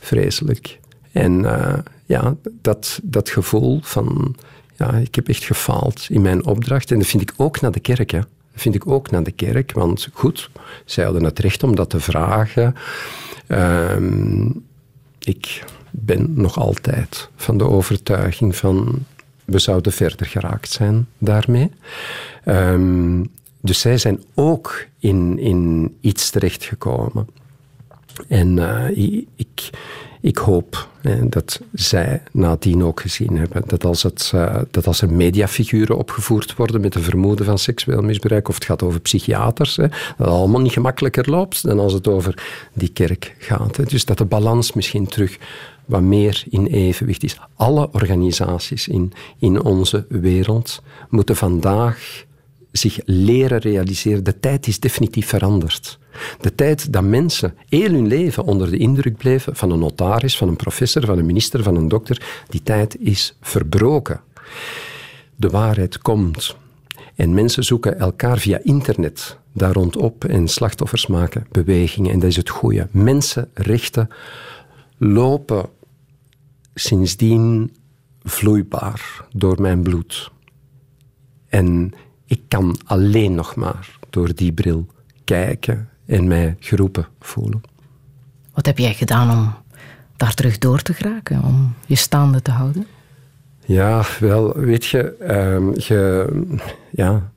Vreselijk. 0.00 0.80
En 1.12 1.40
uh, 1.40 1.74
ja, 2.06 2.34
dat, 2.62 3.00
dat 3.02 3.30
gevoel 3.30 3.78
van 3.82 4.34
ja, 4.76 4.92
ik 4.92 5.14
heb 5.14 5.28
echt 5.28 5.44
gefaald 5.44 6.06
in 6.10 6.22
mijn 6.22 6.44
opdracht. 6.44 6.90
En 6.90 6.98
dat 6.98 7.06
vind 7.06 7.22
ik 7.22 7.32
ook 7.36 7.60
naar 7.60 7.72
de 7.72 7.80
kerk. 7.80 8.10
Hè. 8.10 8.18
Dat 8.18 8.62
vind 8.62 8.74
ik 8.74 8.86
ook 8.86 9.10
naar 9.10 9.22
de 9.22 9.32
kerk. 9.32 9.72
Want 9.72 10.08
goed, 10.12 10.50
zij 10.84 11.04
hadden 11.04 11.24
het 11.24 11.38
recht 11.38 11.62
om 11.62 11.76
dat 11.76 11.90
te 11.90 12.00
vragen. 12.00 12.74
Uh, 13.48 13.96
ik 15.18 15.64
ben 15.90 16.32
nog 16.34 16.58
altijd 16.58 17.28
van 17.36 17.58
de 17.58 17.64
overtuiging 17.64 18.56
van 18.56 19.04
we 19.44 19.58
zouden 19.58 19.92
verder 19.92 20.26
geraakt 20.26 20.70
zijn 20.70 21.06
daarmee. 21.18 21.70
Um, 22.44 23.30
dus 23.60 23.80
zij 23.80 23.98
zijn 23.98 24.22
ook 24.34 24.86
in, 24.98 25.38
in 25.38 25.94
iets 26.00 26.30
terechtgekomen. 26.30 27.28
En 28.28 28.56
uh, 28.56 29.24
ik, 29.36 29.70
ik 30.24 30.38
hoop 30.38 30.88
dat 31.28 31.60
zij 31.72 32.22
nadien 32.32 32.84
ook 32.84 33.00
gezien 33.00 33.36
hebben 33.36 33.62
dat 33.66 33.84
als, 33.84 34.02
het, 34.02 34.32
uh, 34.34 34.56
dat 34.70 34.86
als 34.86 35.00
er 35.00 35.12
mediafiguren 35.12 35.98
opgevoerd 35.98 36.56
worden 36.56 36.80
met 36.80 36.94
een 36.94 37.02
vermoeden 37.02 37.44
van 37.44 37.58
seksueel 37.58 38.02
misbruik, 38.02 38.48
of 38.48 38.54
het 38.54 38.64
gaat 38.64 38.82
over 38.82 39.00
psychiaters, 39.00 39.74
dat 39.74 39.90
het 40.16 40.26
allemaal 40.26 40.60
niet 40.60 40.72
gemakkelijker 40.72 41.30
loopt 41.30 41.62
dan 41.62 41.78
als 41.78 41.92
het 41.92 42.08
over 42.08 42.42
die 42.72 42.88
kerk 42.88 43.34
gaat. 43.38 43.90
Dus 43.90 44.04
dat 44.04 44.18
de 44.18 44.24
balans 44.24 44.72
misschien 44.72 45.06
terug 45.06 45.38
wat 45.84 46.02
meer 46.02 46.44
in 46.50 46.66
evenwicht 46.66 47.22
is. 47.22 47.38
Alle 47.54 47.88
organisaties 47.92 48.88
in, 48.88 49.12
in 49.38 49.62
onze 49.62 50.06
wereld 50.08 50.82
moeten 51.08 51.36
vandaag 51.36 52.24
zich 52.78 53.00
leren 53.04 53.58
realiseren. 53.58 54.24
De 54.24 54.40
tijd 54.40 54.66
is 54.66 54.80
definitief 54.80 55.28
veranderd. 55.28 55.98
De 56.40 56.54
tijd 56.54 56.92
dat 56.92 57.04
mensen 57.04 57.54
heel 57.68 57.90
hun 57.90 58.06
leven 58.06 58.44
onder 58.44 58.70
de 58.70 58.76
indruk 58.76 59.16
bleven 59.16 59.56
van 59.56 59.70
een 59.70 59.78
notaris, 59.78 60.36
van 60.36 60.48
een 60.48 60.56
professor, 60.56 61.04
van 61.04 61.18
een 61.18 61.26
minister, 61.26 61.62
van 61.62 61.76
een 61.76 61.88
dokter, 61.88 62.44
die 62.48 62.62
tijd 62.62 62.96
is 62.98 63.36
verbroken. 63.40 64.20
De 65.36 65.48
waarheid 65.48 65.98
komt. 65.98 66.56
En 67.14 67.34
mensen 67.34 67.64
zoeken 67.64 67.98
elkaar 67.98 68.38
via 68.38 68.60
internet 68.62 69.38
daar 69.52 69.72
rondop 69.72 70.24
en 70.24 70.48
slachtoffers 70.48 71.06
maken 71.06 71.46
bewegingen. 71.50 72.12
En 72.12 72.18
dat 72.18 72.30
is 72.30 72.36
het 72.36 72.48
goede. 72.48 72.88
Mensenrechten 72.90 74.08
lopen 74.98 75.68
sindsdien 76.74 77.76
vloeibaar 78.22 79.26
door 79.32 79.60
mijn 79.60 79.82
bloed. 79.82 80.30
En 81.48 81.92
ik 82.26 82.40
kan 82.48 82.76
alleen 82.84 83.34
nog 83.34 83.54
maar 83.54 83.98
door 84.10 84.34
die 84.34 84.52
bril 84.52 84.86
kijken 85.24 85.88
en 86.06 86.28
mij 86.28 86.56
geroepen 86.58 87.06
voelen. 87.20 87.62
Wat 88.52 88.66
heb 88.66 88.78
jij 88.78 88.94
gedaan 88.94 89.38
om 89.38 89.54
daar 90.16 90.34
terug 90.34 90.58
door 90.58 90.82
te 90.82 90.94
geraken, 90.94 91.42
om 91.42 91.74
je 91.86 91.96
staande 91.96 92.42
te 92.42 92.50
houden? 92.50 92.86
Ja, 93.64 94.04
wel, 94.20 94.52
weet 94.52 94.84
je, 94.84 95.16
uh, 95.20 95.76
je 95.86 96.28
ja, 96.90 97.32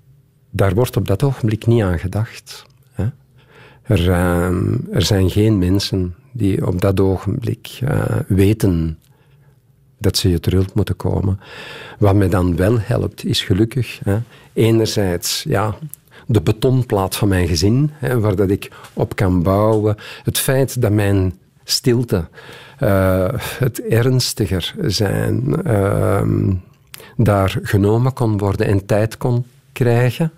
daar 0.49 0.73
wordt 0.73 0.97
op 0.97 1.07
dat 1.07 1.23
ogenblik 1.23 1.65
niet 1.65 1.83
aan 1.83 1.99
gedacht. 1.99 2.65
Hè? 2.91 3.05
Er, 3.81 4.07
uh, 4.07 4.95
er 4.95 5.01
zijn 5.01 5.29
geen 5.29 5.57
mensen 5.57 6.15
die 6.31 6.67
op 6.67 6.81
dat 6.81 6.99
ogenblik 6.99 7.79
uh, 7.83 8.05
weten 8.27 8.99
dat 9.97 10.17
ze 10.17 10.29
je 10.29 10.39
terug 10.39 10.73
moeten 10.73 10.95
komen. 10.95 11.39
Wat 11.99 12.15
mij 12.15 12.29
dan 12.29 12.55
wel 12.55 12.79
helpt, 12.79 13.25
is 13.25 13.41
gelukkig. 13.41 13.99
Hè, 14.03 14.17
enerzijds, 14.57 15.43
ja, 15.47 15.75
de 16.25 16.41
betonplaat 16.41 17.15
van 17.15 17.27
mijn 17.27 17.47
gezin, 17.47 17.91
hè, 17.93 18.19
waar 18.19 18.35
dat 18.35 18.49
ik 18.49 18.71
op 18.93 19.15
kan 19.15 19.43
bouwen. 19.43 19.95
Het 20.23 20.37
feit 20.37 20.81
dat 20.81 20.91
mijn 20.91 21.33
stilte, 21.63 22.27
eh, 22.77 23.27
het 23.37 23.81
ernstiger 23.81 24.75
zijn, 24.81 25.63
ehm, 25.63 26.53
daar 27.15 27.57
genomen 27.61 28.13
kon 28.13 28.37
worden 28.37 28.67
en 28.67 28.85
tijd 28.85 29.17
kon 29.17 29.45
krijgen. 29.71 30.31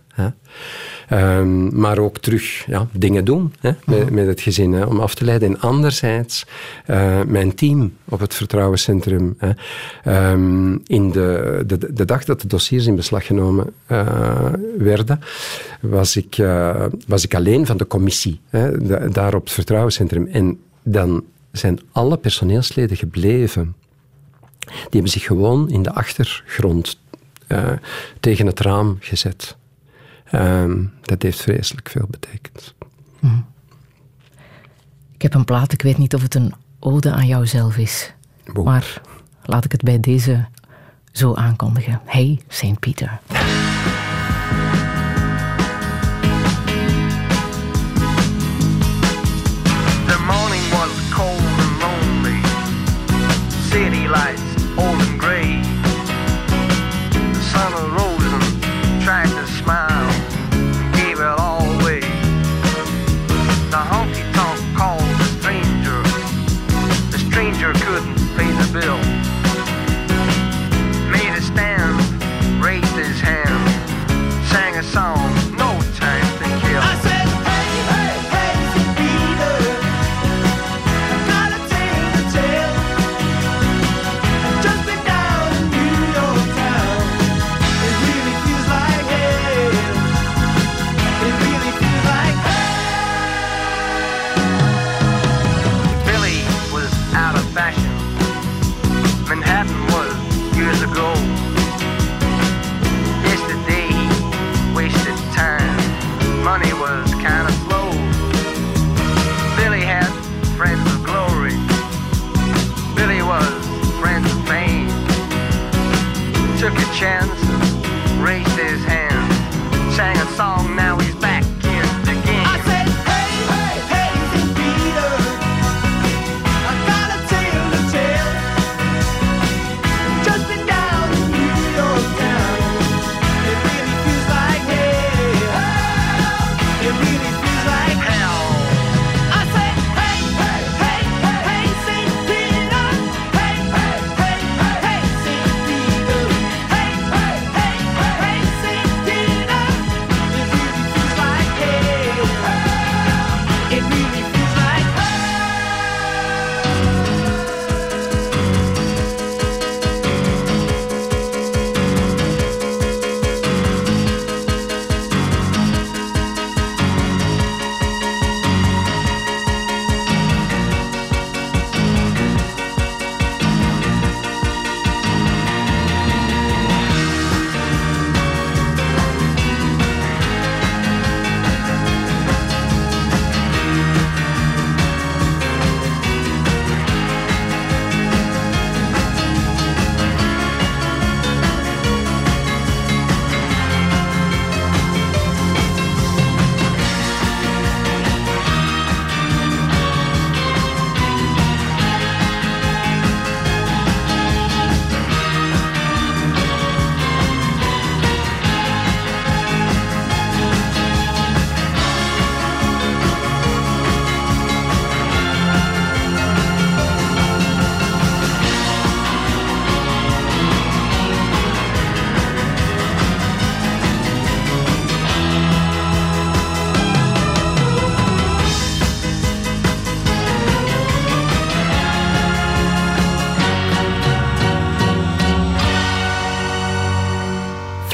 Ehm, 1.10 1.80
maar 1.80 1.98
ook 1.98 2.18
terug 2.18 2.66
ja, 2.66 2.88
dingen 2.92 3.26
doen 3.26 3.54
hè, 3.60 3.72
met, 3.86 4.10
met 4.10 4.28
het 4.28 4.42
gezin 4.42 4.74
hè, 4.74 4.84
om 4.84 5.00
af 5.00 5.16
te 5.16 5.26
leiden. 5.26 5.50
En 5.50 5.60
anderzijds, 5.60 6.46
eh, 6.86 7.22
mijn 7.28 7.56
team 7.56 7.94
op 8.06 8.20
het 8.20 8.34
Vertrouwenscentrum. 8.34 9.36
Hè, 9.38 9.50
ehm, 10.04 10.72
in 10.86 11.12
de, 11.12 11.64
de, 11.68 11.94
de 11.94 12.06
dag 12.06 12.24
dat 12.24 12.42
de 12.42 12.48
dossiers 12.48 12.86
in 12.86 12.96
beslag 12.96 13.26
genomen 13.26 13.74
eh, 13.86 14.54
werden, 14.78 15.20
was 15.82 16.16
ik, 16.16 16.38
eh, 16.38 16.86
was 17.08 17.24
ik 17.24 17.36
alleen 17.36 17.66
van 17.66 17.78
de 17.78 17.88
commissie 17.88 18.40
hè, 18.50 18.78
da- 18.88 19.08
daar 19.08 19.34
op 19.36 19.44
het 19.44 19.54
Vertrouwenscentrum. 19.54 20.28
En 20.32 20.60
dan 20.84 21.24
zijn 21.52 21.80
alle 21.92 22.18
personeelsleden 22.18 22.98
gebleven. 22.98 23.76
Die 24.60 24.88
hebben 24.90 25.12
zich 25.12 25.24
gewoon 25.24 25.70
in 25.70 25.84
de 25.84 25.94
achtergrond 25.94 27.00
tegen 28.20 28.46
het 28.46 28.60
raam 28.60 28.98
gezet. 29.00 29.58
Ehm, 30.32 30.84
dat 31.02 31.22
heeft 31.22 31.42
vreselijk 31.42 31.90
veel 31.90 32.08
betekend. 32.10 32.76
Ik 35.12 35.26
heb 35.26 35.34
een 35.34 35.46
plaat, 35.46 35.74
ik 35.74 35.82
weet 35.82 35.98
niet 35.98 36.14
of 36.16 36.22
het 36.22 36.36
een 36.36 36.54
ode 36.80 37.12
aan 37.12 37.28
jouzelf 37.28 37.78
is. 37.78 38.14
Maar 38.54 39.02
laat 39.44 39.66
ik 39.66 39.72
het 39.72 39.84
bij 39.84 40.00
deze 40.00 40.48
zo 41.12 41.34
aankondigen. 41.34 42.02
Hey, 42.06 42.40
St. 42.48 42.80
Peter. 42.80 43.20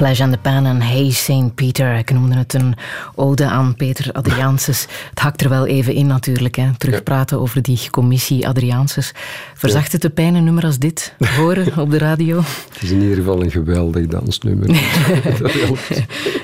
Aan 0.06 0.32
de 0.32 0.38
Pan 0.38 0.65
en 0.65 0.82
Hey 0.82 1.11
St. 1.11 1.56
Peter. 1.56 1.98
Ik 1.98 2.11
noemde 2.11 2.36
het 2.36 2.53
een 2.53 2.76
ode 3.15 3.45
aan 3.45 3.76
Peter 3.76 4.11
Adriaanses. 4.11 4.88
Het 5.10 5.19
hakt 5.19 5.41
er 5.41 5.49
wel 5.49 5.65
even 5.65 5.94
in 5.94 6.07
natuurlijk. 6.07 6.56
Hè. 6.56 6.69
Terugpraten 6.77 7.40
over 7.40 7.61
die 7.61 7.90
commissie 7.90 8.48
Adriaanses. 8.48 9.11
Verzacht 9.53 9.91
het 9.91 10.02
de 10.02 10.10
pijn 10.10 10.36
een 10.36 10.44
nummer 10.44 10.64
als 10.64 10.80
dit 10.80 11.15
horen 11.38 11.77
op 11.77 11.91
de 11.91 11.98
radio? 11.98 12.38
Het 12.73 12.82
is 12.82 12.91
in 12.91 13.02
ieder 13.02 13.15
geval 13.15 13.44
een 13.44 13.52
geweldig 13.52 14.07
dansnummer. 14.07 14.69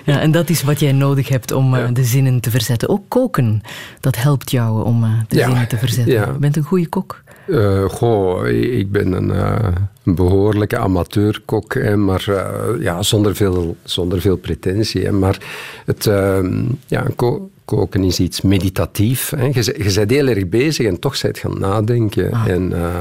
Ja, 0.06 0.20
en 0.20 0.32
dat 0.32 0.50
is 0.50 0.64
wat 0.64 0.80
jij 0.80 0.92
nodig 0.92 1.28
hebt 1.28 1.52
om 1.52 1.76
eh, 1.76 1.88
de 1.94 2.04
zinnen 2.04 2.40
te 2.40 2.50
verzetten. 2.50 2.90
Ook 2.90 3.04
koken, 3.08 3.62
dat 4.00 4.16
helpt 4.16 4.52
jou 4.52 4.86
om 4.86 5.04
eh, 5.04 5.10
de 5.28 5.40
zinnen 5.40 5.68
te 5.68 5.78
verzetten. 5.78 6.14
Je 6.14 6.38
bent 6.40 6.56
een 6.56 6.64
goede 6.64 6.88
kok. 6.88 7.24
Eh, 7.48 7.90
goh, 7.90 8.48
ik 8.50 8.92
ben 8.92 9.12
een, 9.12 9.32
eh, 9.32 9.68
een 10.04 10.16
behoorlijke 10.16 10.78
amateurkok, 10.78 11.74
hè, 11.74 11.98
maar 11.98 12.26
eh, 12.28 12.82
ja, 12.84 13.02
zonder, 13.04 13.36
veel, 13.36 13.76
zonder 13.84 14.22
veel 14.22 14.38
pretentie. 14.38 15.06
Hè, 15.06 15.12
maar 15.12 15.38
het, 15.86 16.08
ehm, 16.08 16.64
ja, 16.88 17.06
ko- 17.16 17.50
koken 17.66 18.04
is 18.04 18.20
iets 18.20 18.42
meditatief. 18.42 19.30
Hè. 19.36 19.46
Je, 19.46 19.76
je 19.84 19.92
bent 19.96 20.10
heel 20.12 20.28
erg 20.28 20.50
bezig 20.50 20.86
en 20.86 21.00
toch 21.00 21.16
zijt 21.16 21.38
gaan 21.38 21.60
nadenken. 21.60 22.32
En, 22.48 22.74
eh, 22.74 22.96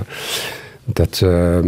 Dat, 0.92 1.20
eh, 1.22 1.58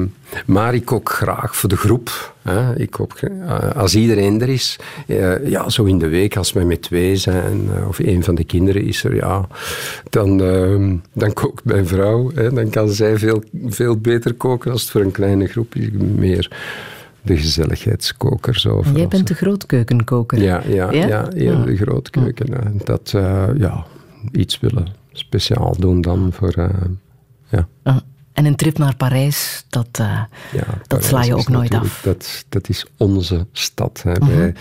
maar 0.46 0.74
ik 0.74 0.84
kook 0.84 1.10
graag 1.10 1.56
voor 1.56 1.68
de 1.68 1.76
groep. 1.76 2.34
Hè. 2.42 2.76
Ik 2.78 2.98
eh, 2.98 3.70
als 3.76 3.94
iedereen 3.94 4.40
er 4.40 4.48
is, 4.48 4.78
eh, 5.06 5.48
ja, 5.48 5.68
zo 5.68 5.84
in 5.84 5.98
de 5.98 6.08
week, 6.08 6.36
als 6.36 6.52
wij 6.52 6.64
met 6.64 6.82
twee 6.82 7.16
zijn, 7.16 7.70
eh, 7.74 7.88
of 7.88 7.98
een 7.98 8.24
van 8.24 8.34
de 8.34 8.44
kinderen 8.44 8.84
is 8.84 9.04
er, 9.04 9.14
ja, 9.14 9.48
dan, 10.10 10.42
eh, 10.42 10.90
dan 11.12 11.32
kookt 11.32 11.64
mijn 11.64 11.86
vrouw. 11.86 12.30
Hè. 12.34 12.52
Dan 12.52 12.70
kan 12.70 12.88
zij 12.88 13.18
veel, 13.18 13.42
veel 13.66 13.96
beter 13.96 14.34
koken 14.34 14.70
als 14.70 14.82
het 14.82 14.90
voor 14.90 15.00
een 15.00 15.10
kleine 15.10 15.46
groep 15.46 15.74
is. 15.74 15.88
Meer 16.16 16.50
de 17.22 17.36
gezelligheidskoker. 17.36 18.58
Zo, 18.58 18.82
jij 18.94 19.08
bent 19.08 19.26
de 19.28 19.34
grootkeukenkoker. 19.34 20.42
ja, 20.42 20.62
ja, 20.66 20.92
ja? 20.92 21.06
Ja? 21.34 21.52
Ah. 21.52 21.64
de 21.64 21.76
grootkeuken. 21.76 22.52
hè. 22.52 22.70
Dat, 22.84 23.10
ja, 23.56 23.86
iets 24.32 24.60
willen 24.60 24.86
speciaal 25.12 25.76
doen 25.78 26.00
dan 26.00 26.32
voor... 26.32 26.54
ja. 27.48 27.68
Ah, 27.82 27.96
En 28.32 28.44
een 28.44 28.56
trip 28.56 28.78
naar 28.78 28.96
Parijs, 28.96 29.64
dat, 29.68 29.88
eh, 29.92 30.22
dat 30.86 31.04
sla 31.04 31.22
je 31.22 31.34
ook 31.34 31.48
nooit 31.48 31.74
af. 31.74 32.00
Dat, 32.02 32.44
dat 32.48 32.68
is 32.68 32.86
onze 32.96 33.46
stad. 33.52 34.02
Hè. 34.02 34.12
Wij, 34.12 34.54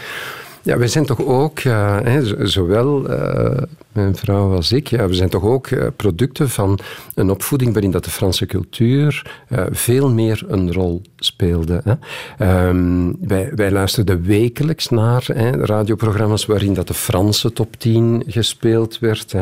ja, 0.64 0.78
wij 0.78 0.88
zijn 0.88 1.06
toch 1.06 1.26
ook, 1.26 1.60
eh, 1.60 1.98
hè, 2.04 2.48
zowel 2.48 3.10
eh, 3.10 3.64
mijn 3.92 4.16
vrouw 4.16 4.56
als 4.56 4.72
ik, 4.72 4.88
ja, 4.88 5.08
we 5.08 5.14
zijn 5.14 5.30
toch 5.30 5.44
ook 5.44 5.68
eh, 5.68 5.88
producten 5.96 6.50
van 6.50 6.80
een 7.14 7.30
opvoeding 7.30 7.74
waarin 7.74 7.92
dat 7.92 8.04
de 8.04 8.10
Franse 8.10 8.46
cultuur 8.46 9.26
veel 9.72 10.10
meer 10.10 10.44
een 10.48 10.74
rol 10.74 11.02
speelde. 11.16 11.82
Hè. 11.84 11.94
Ehm, 12.38 13.12
wij, 13.56 13.72
luisterden 13.72 14.24
wekelijks 14.24 14.90
naar 14.90 15.28
hè, 15.34 15.52
radioprogramma's 15.52 16.46
waarin 16.46 16.74
dat 16.74 16.88
de 16.88 16.94
Franse 16.94 17.54
top 17.54 17.76
10 17.78 18.24
gespeeld 18.28 19.00
werd. 19.00 19.32
Hè. 19.32 19.42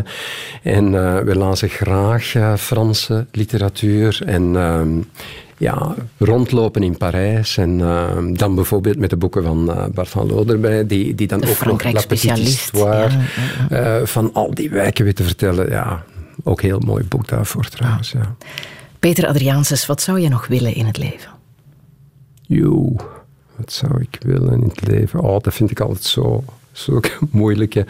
En 0.63 0.95
eh 0.95 1.17
we 1.19 1.35
lazen 1.35 1.69
graag 1.69 2.35
Franse 2.59 3.25
literatuur 3.31 4.21
en... 4.25 4.55
ehm, 4.55 4.97
ja, 5.59 5.95
rondlopen 6.17 6.83
in 6.83 6.97
Parijs 6.97 7.57
en 7.57 7.81
eh, 7.81 8.17
dan 8.33 8.55
bijvoorbeeld 8.55 8.97
met 8.97 9.09
de 9.09 9.17
boeken 9.17 9.43
van 9.43 9.71
eh, 9.71 9.85
Bart 9.93 10.09
van 10.09 10.27
Loo 10.27 10.45
erbij, 10.45 10.87
die, 10.87 11.15
die 11.15 11.27
dan 11.27 11.39
De 11.39 11.49
ook 11.49 11.65
nog 11.65 11.83
La 11.83 12.01
Petite 12.07 12.69
ja, 12.73 13.09
eh, 13.69 14.05
van 14.05 14.33
al 14.33 14.53
die 14.53 14.69
wijken 14.69 15.05
weten 15.05 15.25
vertellen. 15.25 15.69
Ja, 15.69 16.03
ook 16.43 16.61
heel 16.61 16.79
mooi 16.79 17.03
boek 17.03 17.27
daarvoor 17.27 17.67
trouwens. 17.69 18.11
Ja. 18.11 18.35
Peter 18.99 19.27
Adriaanses, 19.27 19.85
wat 19.85 20.01
zou 20.01 20.19
je 20.19 20.29
nog 20.29 20.47
willen 20.47 20.73
in 20.73 20.85
het 20.85 20.97
leven? 20.97 21.31
Joe, 22.41 22.95
wat 23.55 23.71
zou 23.71 24.01
ik 24.01 24.17
willen 24.19 24.53
in 24.53 24.67
het 24.67 24.87
leven? 24.87 25.19
Oh, 25.19 25.39
dat 25.41 25.53
vind 25.53 25.71
ik 25.71 25.79
altijd 25.79 26.03
zo, 26.03 26.43
zulke 26.71 27.11
moeilijke 27.31 27.85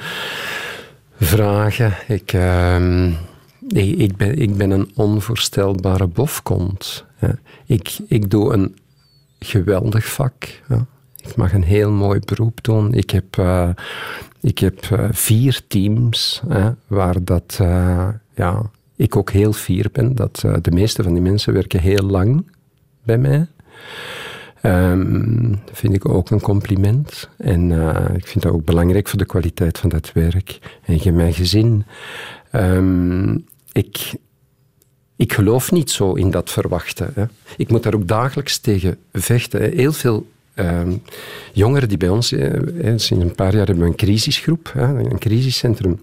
vragen. 1.19 1.93
Ik, 2.07 2.33
ehm, 2.33 3.11
ik, 3.67 3.97
ik, 3.97 4.17
ben, 4.17 4.37
ik 4.37 4.57
ben 4.57 4.71
een 4.71 4.91
onvoorstelbare 4.95 6.07
bofkont. 6.07 7.07
Ik, 7.65 7.97
ik 8.07 8.29
doe 8.29 8.53
een 8.53 8.75
geweldig 9.39 10.05
vak. 10.05 10.61
Ik 11.29 11.35
mag 11.35 11.53
een 11.53 11.63
heel 11.63 11.91
mooi 11.91 12.19
beroep 12.19 12.63
doen. 12.63 12.93
Ik 12.93 13.09
heb, 13.09 13.37
eh, 13.37 13.69
ik 14.41 14.59
heb 14.59 14.83
eh, 14.83 15.07
vier 15.11 15.61
teams 15.67 16.41
waar 16.87 17.23
dat, 17.23 17.57
eh, 17.61 18.07
ja, 18.35 18.61
ik 18.95 19.15
ook 19.15 19.31
heel 19.31 19.53
fier 19.53 19.89
ben. 19.91 20.15
Dat 20.15 20.45
de 20.61 20.71
meeste 20.71 21.03
van 21.03 21.13
die 21.13 21.21
mensen 21.21 21.53
werken 21.53 21.79
heel 21.79 22.05
lang 22.05 22.51
bij 23.03 23.17
mij. 23.17 23.47
Ehm, 24.61 25.49
dat 25.49 25.77
vind 25.77 25.93
ik 25.93 26.09
ook 26.09 26.29
een 26.29 26.41
compliment. 26.41 27.29
En 27.37 27.71
ik 28.15 28.27
vind 28.27 28.43
dat 28.43 28.53
ook 28.53 28.65
belangrijk 28.65 29.07
voor 29.07 29.19
de 29.19 29.25
kwaliteit 29.25 29.77
van 29.77 29.89
dat 29.89 30.11
werk. 30.13 30.79
En 30.85 31.03
in 31.03 31.15
mijn 31.15 31.33
gezin. 31.33 31.85
Ehm, 32.51 33.37
ik, 33.71 34.13
ik 35.19 35.33
geloof 35.33 35.71
niet 35.71 35.91
zo 35.91 36.13
in 36.13 36.31
dat 36.31 36.49
verwachten. 36.49 37.11
Hè. 37.15 37.23
Ik 37.57 37.69
moet 37.69 37.83
daar 37.83 37.93
ook 37.95 38.07
dagelijks 38.07 38.57
tegen 38.57 38.97
vechten. 39.13 39.61
Heel 39.71 39.91
veel 39.93 40.27
ehm, 40.53 40.93
jongeren 41.53 41.87
die 41.89 41.97
bij 41.97 42.09
ons, 42.09 42.31
eh, 42.31 42.51
hè, 42.81 42.97
sinds 42.97 43.23
een 43.23 43.35
paar 43.35 43.55
jaar 43.55 43.65
hebben 43.65 43.83
we 43.83 43.89
een 43.89 43.95
crisisgroep, 43.95 44.71
een 44.75 45.19
crisiscentrum. 45.19 45.99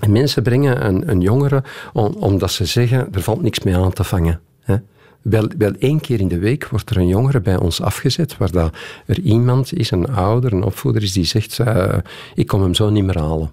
En 0.00 0.12
mensen 0.12 0.42
brengen 0.42 0.86
een, 0.86 1.10
een 1.10 1.20
jongere 1.20 1.62
om- 1.92 2.14
omdat 2.18 2.50
ze 2.50 2.64
zeggen, 2.64 3.08
er 3.12 3.22
valt 3.22 3.42
niks 3.42 3.58
mee 3.60 3.76
aan 3.76 3.92
te 3.92 4.04
vangen. 4.04 4.40
Hè. 4.60 4.76
Wel, 5.22 5.48
wel 5.58 5.72
één 5.78 6.00
keer 6.00 6.20
in 6.20 6.28
de 6.28 6.38
week 6.38 6.68
wordt 6.68 6.90
er 6.90 6.96
een 6.96 7.08
jongere 7.08 7.40
bij 7.40 7.56
ons 7.56 7.80
afgezet, 7.82 8.36
waar 8.36 8.50
dat 8.50 8.74
er 9.06 9.20
iemand 9.20 9.72
is, 9.72 9.90
een 9.90 10.08
ouder, 10.10 10.52
een 10.52 10.62
opvoeder 10.62 11.02
is, 11.02 11.12
die 11.12 11.24
zegt, 11.24 11.58
eh, 11.58 11.94
ik 12.34 12.46
kom 12.46 12.62
hem 12.62 12.74
zo 12.74 12.90
niet 12.90 13.04
meer 13.04 13.18
halen. 13.18 13.50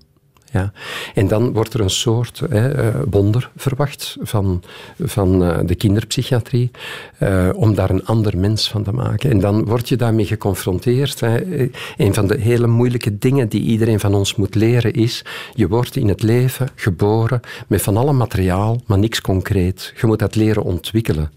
Ja. 0.51 0.71
En 1.13 1.27
dan 1.27 1.53
wordt 1.53 1.73
er 1.73 1.79
een 1.79 1.89
soort 1.89 2.41
hè, 2.49 2.69
eh, 2.71 3.01
wonder 3.09 3.51
verwacht 3.55 4.17
van, 4.21 4.63
van 4.99 5.43
eh, 5.43 5.59
de 5.65 5.75
kinderpsychiatrie, 5.75 6.71
eh, 7.17 7.49
om 7.55 7.75
daar 7.75 7.89
een 7.89 8.05
ander 8.05 8.37
mens 8.37 8.69
van 8.69 8.83
te 8.83 8.91
maken. 8.91 9.29
En 9.29 9.39
dan 9.39 9.65
word 9.65 9.89
je 9.89 9.95
daarmee 9.95 10.25
geconfronteerd. 10.25 11.19
Hè. 11.19 11.69
Een 11.97 12.13
van 12.13 12.27
de 12.27 12.37
hele 12.39 12.67
moeilijke 12.67 13.17
dingen 13.17 13.49
die 13.49 13.61
iedereen 13.61 13.99
van 13.99 14.15
ons 14.15 14.35
moet 14.35 14.55
leren 14.55 14.93
is, 14.93 15.25
je 15.53 15.67
wordt 15.67 15.95
in 15.95 16.07
het 16.07 16.23
leven 16.23 16.69
geboren 16.75 17.39
met 17.67 17.81
van 17.81 17.97
alle 17.97 18.13
materiaal, 18.13 18.81
maar 18.85 18.99
niks 18.99 19.21
concreet. 19.21 19.93
Je 20.01 20.07
moet 20.07 20.19
dat 20.19 20.35
leren 20.35 20.63
ontwikkelen. 20.63 21.31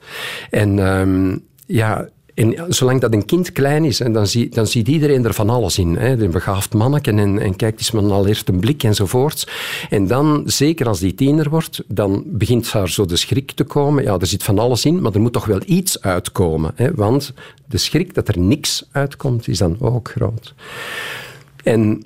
En 0.50 0.78
ehm, 0.78 1.38
ja, 1.66 2.08
en 2.38 2.64
zolang 2.68 3.00
dat 3.00 3.12
een 3.12 3.24
kind 3.24 3.52
klein 3.52 3.84
is, 3.84 4.00
en 4.00 4.12
dan, 4.12 4.26
dan 4.50 4.66
ziet 4.66 4.88
iedereen 4.88 5.24
er 5.24 5.34
van 5.34 5.50
alles 5.50 5.78
in. 5.78 5.96
Hè. 5.96 6.22
Een 6.22 6.30
begaafd 6.30 6.74
manneke 6.74 7.10
en, 7.10 7.38
en 7.38 7.56
kijkt 7.56 7.78
eens 7.78 7.90
met 7.90 8.04
een 8.04 8.10
allereerst 8.10 8.48
een 8.48 8.60
blik 8.60 8.82
enzovoorts. 8.82 9.46
En 9.90 10.06
dan, 10.06 10.42
zeker 10.44 10.88
als 10.88 11.00
die 11.00 11.14
tiener 11.14 11.50
wordt, 11.50 11.82
dan 11.86 12.22
begint 12.26 12.72
daar 12.72 12.88
zo 12.88 13.06
de 13.06 13.16
schrik 13.16 13.50
te 13.50 13.64
komen. 13.64 14.02
Ja, 14.02 14.18
er 14.18 14.26
zit 14.26 14.42
van 14.42 14.58
alles 14.58 14.84
in, 14.84 15.00
maar 15.00 15.12
er 15.12 15.20
moet 15.20 15.32
toch 15.32 15.46
wel 15.46 15.60
iets 15.64 16.02
uitkomen. 16.02 16.72
Hè. 16.74 16.94
Want 16.94 17.32
de 17.68 17.78
schrik 17.78 18.14
dat 18.14 18.28
er 18.28 18.38
niks 18.38 18.84
uitkomt, 18.92 19.48
is 19.48 19.58
dan 19.58 19.76
ook 19.80 20.08
groot. 20.08 20.54
En 21.64 22.04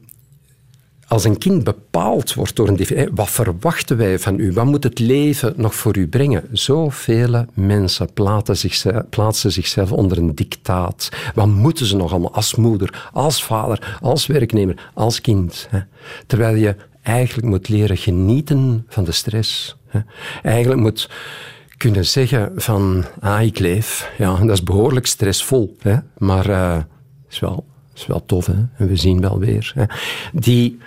als 1.13 1.25
een 1.25 1.39
kind 1.39 1.65
bepaald 1.65 2.35
wordt 2.35 2.57
door 2.57 2.69
een 2.69 2.77
definitie, 2.77 3.13
wat 3.15 3.31
verwachten 3.31 3.97
wij 3.97 4.19
van 4.19 4.39
u? 4.39 4.53
Wat 4.53 4.65
moet 4.65 4.85
het 4.85 4.99
leven 4.99 5.53
nog 5.57 5.75
voor 5.75 5.97
u 5.97 6.09
brengen? 6.09 6.49
Zoveel 6.53 7.47
mensen 7.55 8.13
plaatsen 8.13 8.57
zichzelf, 8.57 9.09
plaatsen 9.11 9.53
zichzelf 9.53 9.93
onder 9.93 10.19
een 10.19 10.35
dictaat. 10.35 11.09
Wat 11.35 11.47
moeten 11.47 11.87
ze 11.87 11.97
nog 11.97 12.11
allemaal 12.11 12.35
als 12.35 12.55
moeder, 12.55 13.09
als 13.13 13.45
vader, 13.45 13.99
als 14.01 14.27
werknemer, 14.27 14.91
als 14.95 15.21
kind? 15.21 15.69
Terwijl 16.27 16.55
je 16.55 16.77
eigenlijk 17.03 17.49
moet 17.49 17.69
leren 17.69 17.97
genieten 17.97 18.85
van 18.89 19.05
de 19.05 19.13
stress. 19.13 19.77
Hè? 19.87 20.01
Eigenlijk 20.43 20.81
moet 20.81 21.11
kunnen 21.77 22.07
zeggen 22.07 22.53
van, 22.57 23.05
ah, 23.21 23.43
ik 23.43 23.59
leef. 23.59 24.13
Ja, 24.19 24.37
dat 24.37 24.51
is 24.51 24.63
behoorlijk 24.63 25.07
stressvol, 25.07 25.77
hè? 25.79 25.97
maar 26.19 26.49
eh, 26.49 26.83
is 27.31 27.39
wel, 27.39 27.65
is 27.95 28.07
wel 28.07 28.25
tof. 28.27 28.47
Hè? 28.47 28.65
En 28.77 28.89
we 28.89 28.97
zien 28.97 29.21
wel 29.21 29.39
weer. 29.39 29.89
Die 30.33 30.79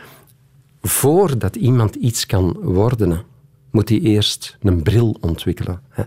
voordat 0.88 1.56
iemand 1.56 1.96
iets 1.96 2.26
kan 2.26 2.58
worden, 2.62 3.24
moet 3.72 3.90
hij 3.90 4.00
eerst 4.00 4.58
een 4.62 4.84
bril 4.84 5.18
ontwikkelen. 5.22 5.82
Hè. 5.90 6.04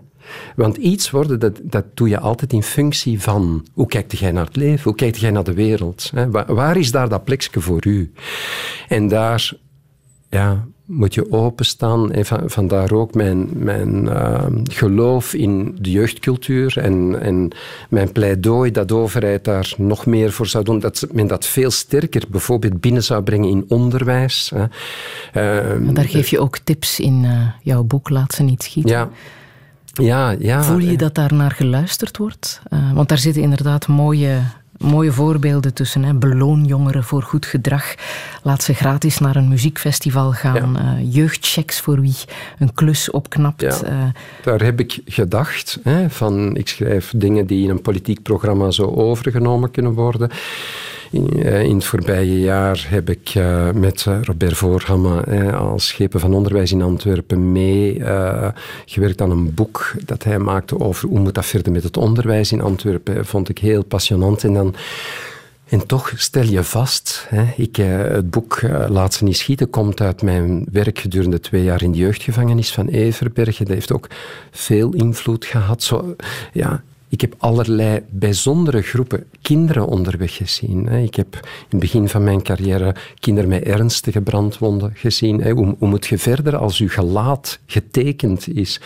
Want 0.56 0.76
iets 0.76 1.10
worden, 1.10 1.40
dat, 1.40 1.60
dat 1.62 1.84
doe 1.94 2.08
je 2.08 2.18
altijd 2.18 2.52
in 2.52 2.62
functie 2.62 3.20
van 3.20 3.66
hoe 3.72 3.86
kijkt 3.86 4.18
jij 4.18 4.32
naar 4.32 4.44
het 4.44 4.56
leven, 4.56 4.84
hoe 4.84 4.94
kijkt 4.94 5.18
jij 5.18 5.30
naar 5.30 5.44
de 5.44 5.54
wereld. 5.54 6.10
Hè. 6.14 6.30
Waar, 6.30 6.54
waar 6.54 6.76
is 6.76 6.90
daar 6.90 7.08
dat 7.08 7.24
plekje 7.24 7.60
voor 7.60 7.86
u? 7.86 8.12
En 8.88 9.08
daar 9.08 9.52
ja, 10.30 10.68
moet 10.88 11.14
je 11.14 11.32
openstaan. 11.32 12.12
En 12.12 12.26
van, 12.26 12.50
vandaar 12.50 12.92
ook 12.92 13.14
mijn, 13.14 13.48
mijn 13.52 14.08
eh, 14.08 14.46
geloof 14.62 15.34
in 15.34 15.76
de 15.80 15.90
jeugdcultuur 15.90 16.78
en, 16.78 17.20
en 17.20 17.50
mijn 17.88 18.12
pleidooi 18.12 18.70
dat 18.70 18.88
de 18.88 18.94
overheid 18.94 19.44
daar 19.44 19.74
nog 19.76 20.06
meer 20.06 20.32
voor 20.32 20.46
zou 20.46 20.64
doen. 20.64 20.78
Dat 20.78 21.06
men 21.12 21.26
dat 21.26 21.46
veel 21.46 21.70
sterker 21.70 22.22
bijvoorbeeld 22.28 22.80
binnen 22.80 23.02
zou 23.02 23.22
brengen 23.22 23.48
in 23.48 23.64
onderwijs. 23.68 24.52
Hè. 24.54 24.64
Ehm, 25.32 25.94
daar 25.94 26.08
geef 26.08 26.28
je 26.28 26.40
ook 26.40 26.58
tips 26.58 27.00
in 27.00 27.24
eh, 27.24 27.48
jouw 27.62 27.82
boek 27.82 28.08
Laat 28.08 28.32
ze 28.34 28.42
niet 28.42 28.62
schieten. 28.62 28.92
ja. 28.92 29.10
Ja, 30.02 30.30
ja. 30.38 30.62
Voel 30.62 30.78
je 30.78 30.96
dat 30.96 31.14
daar 31.14 31.34
naar 31.34 31.50
geluisterd 31.50 32.16
wordt? 32.16 32.60
Eh, 32.68 32.92
want 32.92 33.08
daar 33.08 33.18
zitten 33.18 33.42
inderdaad 33.42 33.86
mooie, 33.86 34.40
mooie 34.78 35.12
voorbeelden 35.12 35.74
tussen. 35.74 36.04
Hè. 36.04 36.14
Beloon 36.14 36.64
jongeren 36.64 37.04
voor 37.04 37.22
goed 37.22 37.46
gedrag. 37.46 37.94
Laat 38.42 38.62
ze 38.62 38.74
gratis 38.74 39.18
naar 39.18 39.36
een 39.36 39.48
muziekfestival 39.48 40.32
gaan. 40.32 40.76
eh, 40.78 41.14
jeugdchecks 41.14 41.80
voor 41.80 42.00
wie 42.00 42.16
een 42.58 42.74
klus 42.74 43.10
opknapt. 43.10 43.60
Ja. 43.60 43.82
eh, 43.84 43.94
Daar 44.42 44.62
heb 44.62 44.80
ik 44.80 45.00
gedacht, 45.04 45.78
hè, 45.82 46.10
van 46.10 46.56
ik 46.56 46.68
schrijf 46.68 47.12
dingen 47.16 47.46
die 47.46 47.64
in 47.64 47.70
een 47.70 47.82
politiek 47.82 48.22
programma 48.22 48.70
zo 48.70 48.82
overgenomen 48.84 49.70
kunnen 49.70 49.92
worden. 49.92 50.30
In, 51.10 51.42
eh, 51.42 51.62
in 51.62 51.74
het 51.74 51.84
voorbije 51.84 52.40
jaar 52.40 52.86
heb 52.88 53.10
ik 53.10 53.30
eh, 53.34 53.70
met 53.72 54.04
eh, 54.06 54.18
Robert 54.22 54.56
Voorhamme 54.56 55.20
eh, 55.20 55.60
als 55.60 55.86
schepen 55.86 56.20
van 56.20 56.34
onderwijs 56.34 56.72
in 56.72 56.82
Antwerpen 56.82 57.52
mee 57.52 58.02
gewerkt 58.84 59.20
aan 59.20 59.30
een 59.30 59.54
boek 59.54 59.94
dat 60.04 60.24
hij 60.24 60.38
maakte 60.38 60.80
over 60.80 61.08
hoe 61.08 61.18
moet 61.18 61.34
dat 61.34 61.46
verder 61.46 61.72
met 61.72 61.82
het 61.82 61.96
onderwijs 61.96 62.52
in 62.52 62.60
Antwerpen. 62.60 63.26
Vond 63.26 63.48
ik 63.48 63.58
heel 63.58 63.84
passionnant. 63.84 64.44
En 64.44 64.54
dan 64.54 64.74
En 65.68 65.86
toch 65.86 66.12
stel 66.16 66.44
je 66.44 66.64
vast, 66.64 67.26
hè, 67.28 67.44
ik, 67.56 67.76
het 67.76 68.30
boek 68.30 68.60
Laat 68.88 69.14
ze 69.14 69.24
niet 69.24 69.36
schieten 69.36 69.70
komt 69.70 70.00
uit 70.00 70.22
mijn 70.22 70.66
werk 70.72 70.98
gedurende 70.98 71.40
twee 71.40 71.62
jaar 71.62 71.82
in 71.82 71.92
de 71.92 71.98
jeugdgevangenis 71.98 72.72
van 72.72 72.88
Everbergen. 72.88 73.64
Dat 73.64 73.74
heeft 73.74 73.92
ook 73.92 74.06
veel 74.50 74.92
invloed 74.92 75.44
gehad. 75.44 75.82
Zo, 75.82 76.16
ja, 76.52 76.82
ik 77.08 77.20
heb 77.20 77.34
allerlei 77.38 78.00
bijzondere 78.10 78.82
groepen 78.82 79.24
kinderen 79.42 79.86
onderweg 79.86 80.36
gezien. 80.36 80.88
Ik 80.88 81.14
heb 81.14 81.34
in 81.34 81.40
het 81.68 81.80
begin 81.80 82.08
van 82.08 82.24
mijn 82.24 82.42
carrière 82.42 82.94
kinderen 83.18 83.48
met 83.50 83.62
ernstige 83.62 84.20
brandwonden 84.20 84.92
gezien. 84.94 85.50
Hoe, 85.50 85.74
hoe 85.78 85.88
moet 85.88 86.06
je 86.06 86.18
verder 86.18 86.56
als 86.56 86.78
je 86.78 86.88
gelaat 86.88 87.58
getekend 87.66 88.48
is? 88.48 88.80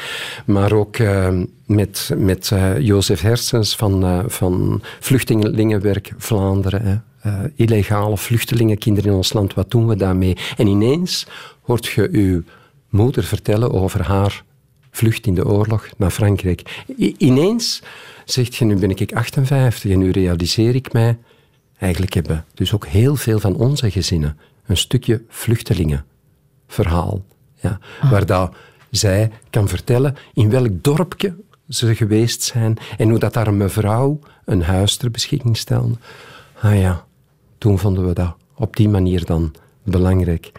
Maar 0.46 0.72
ook 0.72 0.96
eh, 0.96 1.40
met, 1.66 2.10
met 2.16 2.50
eh, 2.50 2.78
Jozef 2.78 3.20
Hersens 3.20 3.76
van, 3.76 4.04
eh, 4.04 4.24
van 4.26 4.82
Vluchtelingenwerk 5.00 6.12
Vlaanderen. 6.16 7.04
Eh, 7.22 7.40
illegale 7.54 8.16
vluchtelingenkinderen 8.16 9.10
in 9.10 9.16
ons 9.16 9.32
land, 9.32 9.54
wat 9.54 9.70
doen 9.70 9.86
we 9.86 9.96
daarmee? 9.96 10.36
En 10.56 10.66
ineens 10.66 11.26
hoort 11.60 11.86
je 11.86 12.08
uw 12.12 12.42
moeder 12.88 13.24
vertellen 13.24 13.72
over 13.72 14.02
haar 14.02 14.44
vlucht 14.90 15.26
in 15.26 15.34
de 15.34 15.46
oorlog 15.46 15.88
naar 15.96 16.10
Frankrijk. 16.10 16.84
Ineens 17.18 17.82
zegt 18.32 18.54
je, 18.54 18.64
nu 18.64 18.76
ben 18.76 18.90
ik 18.90 19.14
58 19.14 19.90
en 19.90 19.98
nu 19.98 20.10
realiseer 20.10 20.74
ik 20.74 20.92
mij, 20.92 21.18
eigenlijk 21.78 22.14
hebben 22.14 22.44
dus 22.54 22.74
ook 22.74 22.86
heel 22.86 23.16
veel 23.16 23.38
van 23.38 23.56
onze 23.56 23.90
gezinnen 23.90 24.38
een 24.66 24.76
stukje 24.76 25.22
vluchtelingenverhaal. 25.28 27.24
Ja, 27.60 27.78
Waar 28.10 28.26
dat 28.26 28.54
zij 28.90 29.30
kan 29.50 29.68
vertellen 29.68 30.16
in 30.32 30.50
welk 30.50 30.82
dorpje 30.82 31.34
ze 31.68 31.94
geweest 31.94 32.42
zijn 32.42 32.76
en 32.96 33.08
hoe 33.08 33.18
dat 33.18 33.32
daar 33.32 33.46
een 33.46 33.56
mevrouw 33.56 34.18
een 34.44 34.62
huis 34.62 34.96
ter 34.96 35.10
beschikking 35.10 35.56
stelde. 35.56 35.94
Ah 36.60 36.78
ja, 36.80 37.04
toen 37.58 37.78
vonden 37.78 38.06
we 38.06 38.12
dat 38.12 38.34
op 38.54 38.76
die 38.76 38.88
manier 38.88 39.24
dan 39.24 39.54
belangrijk. 39.82 40.52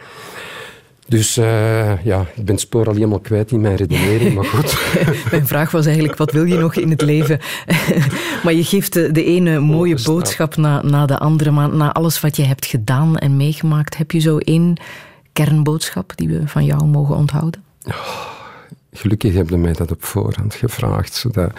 Dus 1.08 1.38
eh, 1.38 2.06
ja, 2.06 2.22
ik 2.36 2.46
ben 2.46 2.56
het 2.56 2.60
spoor 2.60 2.88
al 2.88 2.94
helemaal 2.94 3.20
kwijt 3.20 3.52
in 3.52 3.62
mijn 3.62 3.76
redenering, 3.76 4.36
maar 4.36 4.46
goed. 4.46 4.78
Mijn 5.32 5.48
vraag 5.48 5.72
was 5.72 5.86
eigenlijk, 5.86 6.18
wat 6.18 6.32
wil 6.32 6.44
je 6.44 6.58
nog 6.58 6.76
in 6.76 6.90
het 6.90 7.02
leven? 7.02 7.40
maar 8.44 8.54
je 8.54 8.64
geeft 8.64 8.94
de, 8.94 9.12
de 9.12 9.24
ene 9.24 9.60
mooie 9.60 9.98
boodschap 10.04 10.56
na, 10.56 10.82
na 10.82 11.06
de 11.06 11.18
andere. 11.18 11.52
Maar 11.52 11.70
na 11.70 11.94
alles 11.94 12.20
wat 12.20 12.36
je 12.36 12.44
hebt 12.44 12.66
gedaan 12.66 13.18
en 13.18 13.38
meegemaakt, 13.38 13.98
heb 13.98 14.12
je 14.12 14.20
zo 14.20 14.38
één 14.38 14.78
kernboodschap 15.34 16.12
die 16.16 16.28
we 16.28 16.48
van 16.48 16.66
jou 16.66 16.86
mogen 16.86 17.16
onthouden? 17.16 17.64
Gelukkig 18.94 19.34
hebben 19.34 19.62
mij 19.62 19.74
dat 19.74 19.92
op 19.92 20.04
voorhand 20.04 20.56
gevraagd. 20.56 21.14
Zodat 21.14 21.52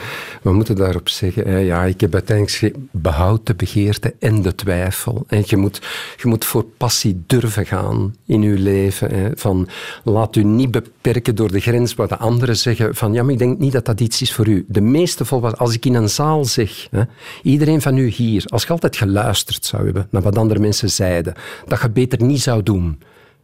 we 0.42 0.52
moeten 0.52 0.76
daarop 0.76 1.08
zeggen, 1.08 1.64
ja, 1.64 1.84
ik 1.84 2.00
heb 2.00 2.14
uiteindelijk 2.14 2.76
behoud 2.90 3.46
de 3.46 3.54
begeerte 3.54 4.14
en 4.18 4.42
de 4.42 4.54
twijfel. 4.54 5.24
En 5.26 5.42
je, 5.46 5.56
moet, 5.56 5.80
je 6.16 6.28
moet 6.28 6.44
voor 6.44 6.64
passie 6.64 7.22
durven 7.26 7.66
gaan 7.66 8.14
in 8.26 8.42
je 8.42 8.58
leven. 8.58 9.32
Van, 9.34 9.68
laat 10.04 10.36
u 10.36 10.44
niet 10.44 10.70
beperken 10.70 11.34
door 11.34 11.52
de 11.52 11.60
grens 11.60 11.94
waar 11.94 12.08
de 12.08 12.16
anderen 12.16 12.56
zeggen 12.56 12.94
van, 12.94 13.12
ja, 13.12 13.22
maar 13.22 13.32
ik 13.32 13.38
denk 13.38 13.58
niet 13.58 13.72
dat 13.72 13.84
dat 13.84 14.00
iets 14.00 14.22
is 14.22 14.32
voor 14.32 14.48
u. 14.48 14.64
De 14.68 14.80
meeste 14.80 15.24
volwassenen, 15.24 15.66
als 15.66 15.74
ik 15.74 15.84
in 15.84 15.94
een 15.94 16.08
zaal 16.08 16.44
zeg, 16.44 16.88
hè, 16.90 17.02
iedereen 17.42 17.80
van 17.80 17.96
u 17.96 18.06
hier, 18.06 18.44
als 18.46 18.62
je 18.62 18.68
altijd 18.68 18.96
geluisterd 18.96 19.64
zou 19.64 19.84
hebben 19.84 20.06
naar 20.10 20.22
wat 20.22 20.38
andere 20.38 20.60
mensen 20.60 20.90
zeiden, 20.90 21.34
dat 21.66 21.80
je 21.80 21.90
beter 21.90 22.22
niet 22.22 22.42
zou 22.42 22.62
doen, 22.62 22.98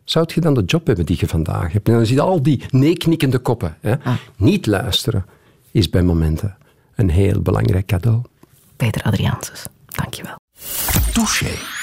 zou 0.04 0.26
je 0.34 0.40
dan 0.40 0.54
de 0.54 0.64
job 0.64 0.86
hebben 0.86 1.06
die 1.06 1.16
je 1.20 1.28
vandaag 1.28 1.72
hebt? 1.72 1.88
En 1.88 1.94
dan 1.94 2.06
zie 2.06 2.14
je 2.14 2.22
al 2.22 2.42
die 2.42 2.62
nee-knikkende 2.70 3.38
koppen. 3.38 3.76
Hè? 3.80 3.94
Niet 4.36 4.66
luisteren 4.66 5.24
is 5.70 5.88
bij 5.88 6.02
momenten 6.02 6.56
een 6.94 7.10
heel 7.10 7.40
belangrijk 7.42 7.86
cadeau. 7.86 8.22
Peter 8.76 9.02
Adriaanses, 9.02 9.64
dankjewel. 9.86 10.34
Touché. 11.12 11.79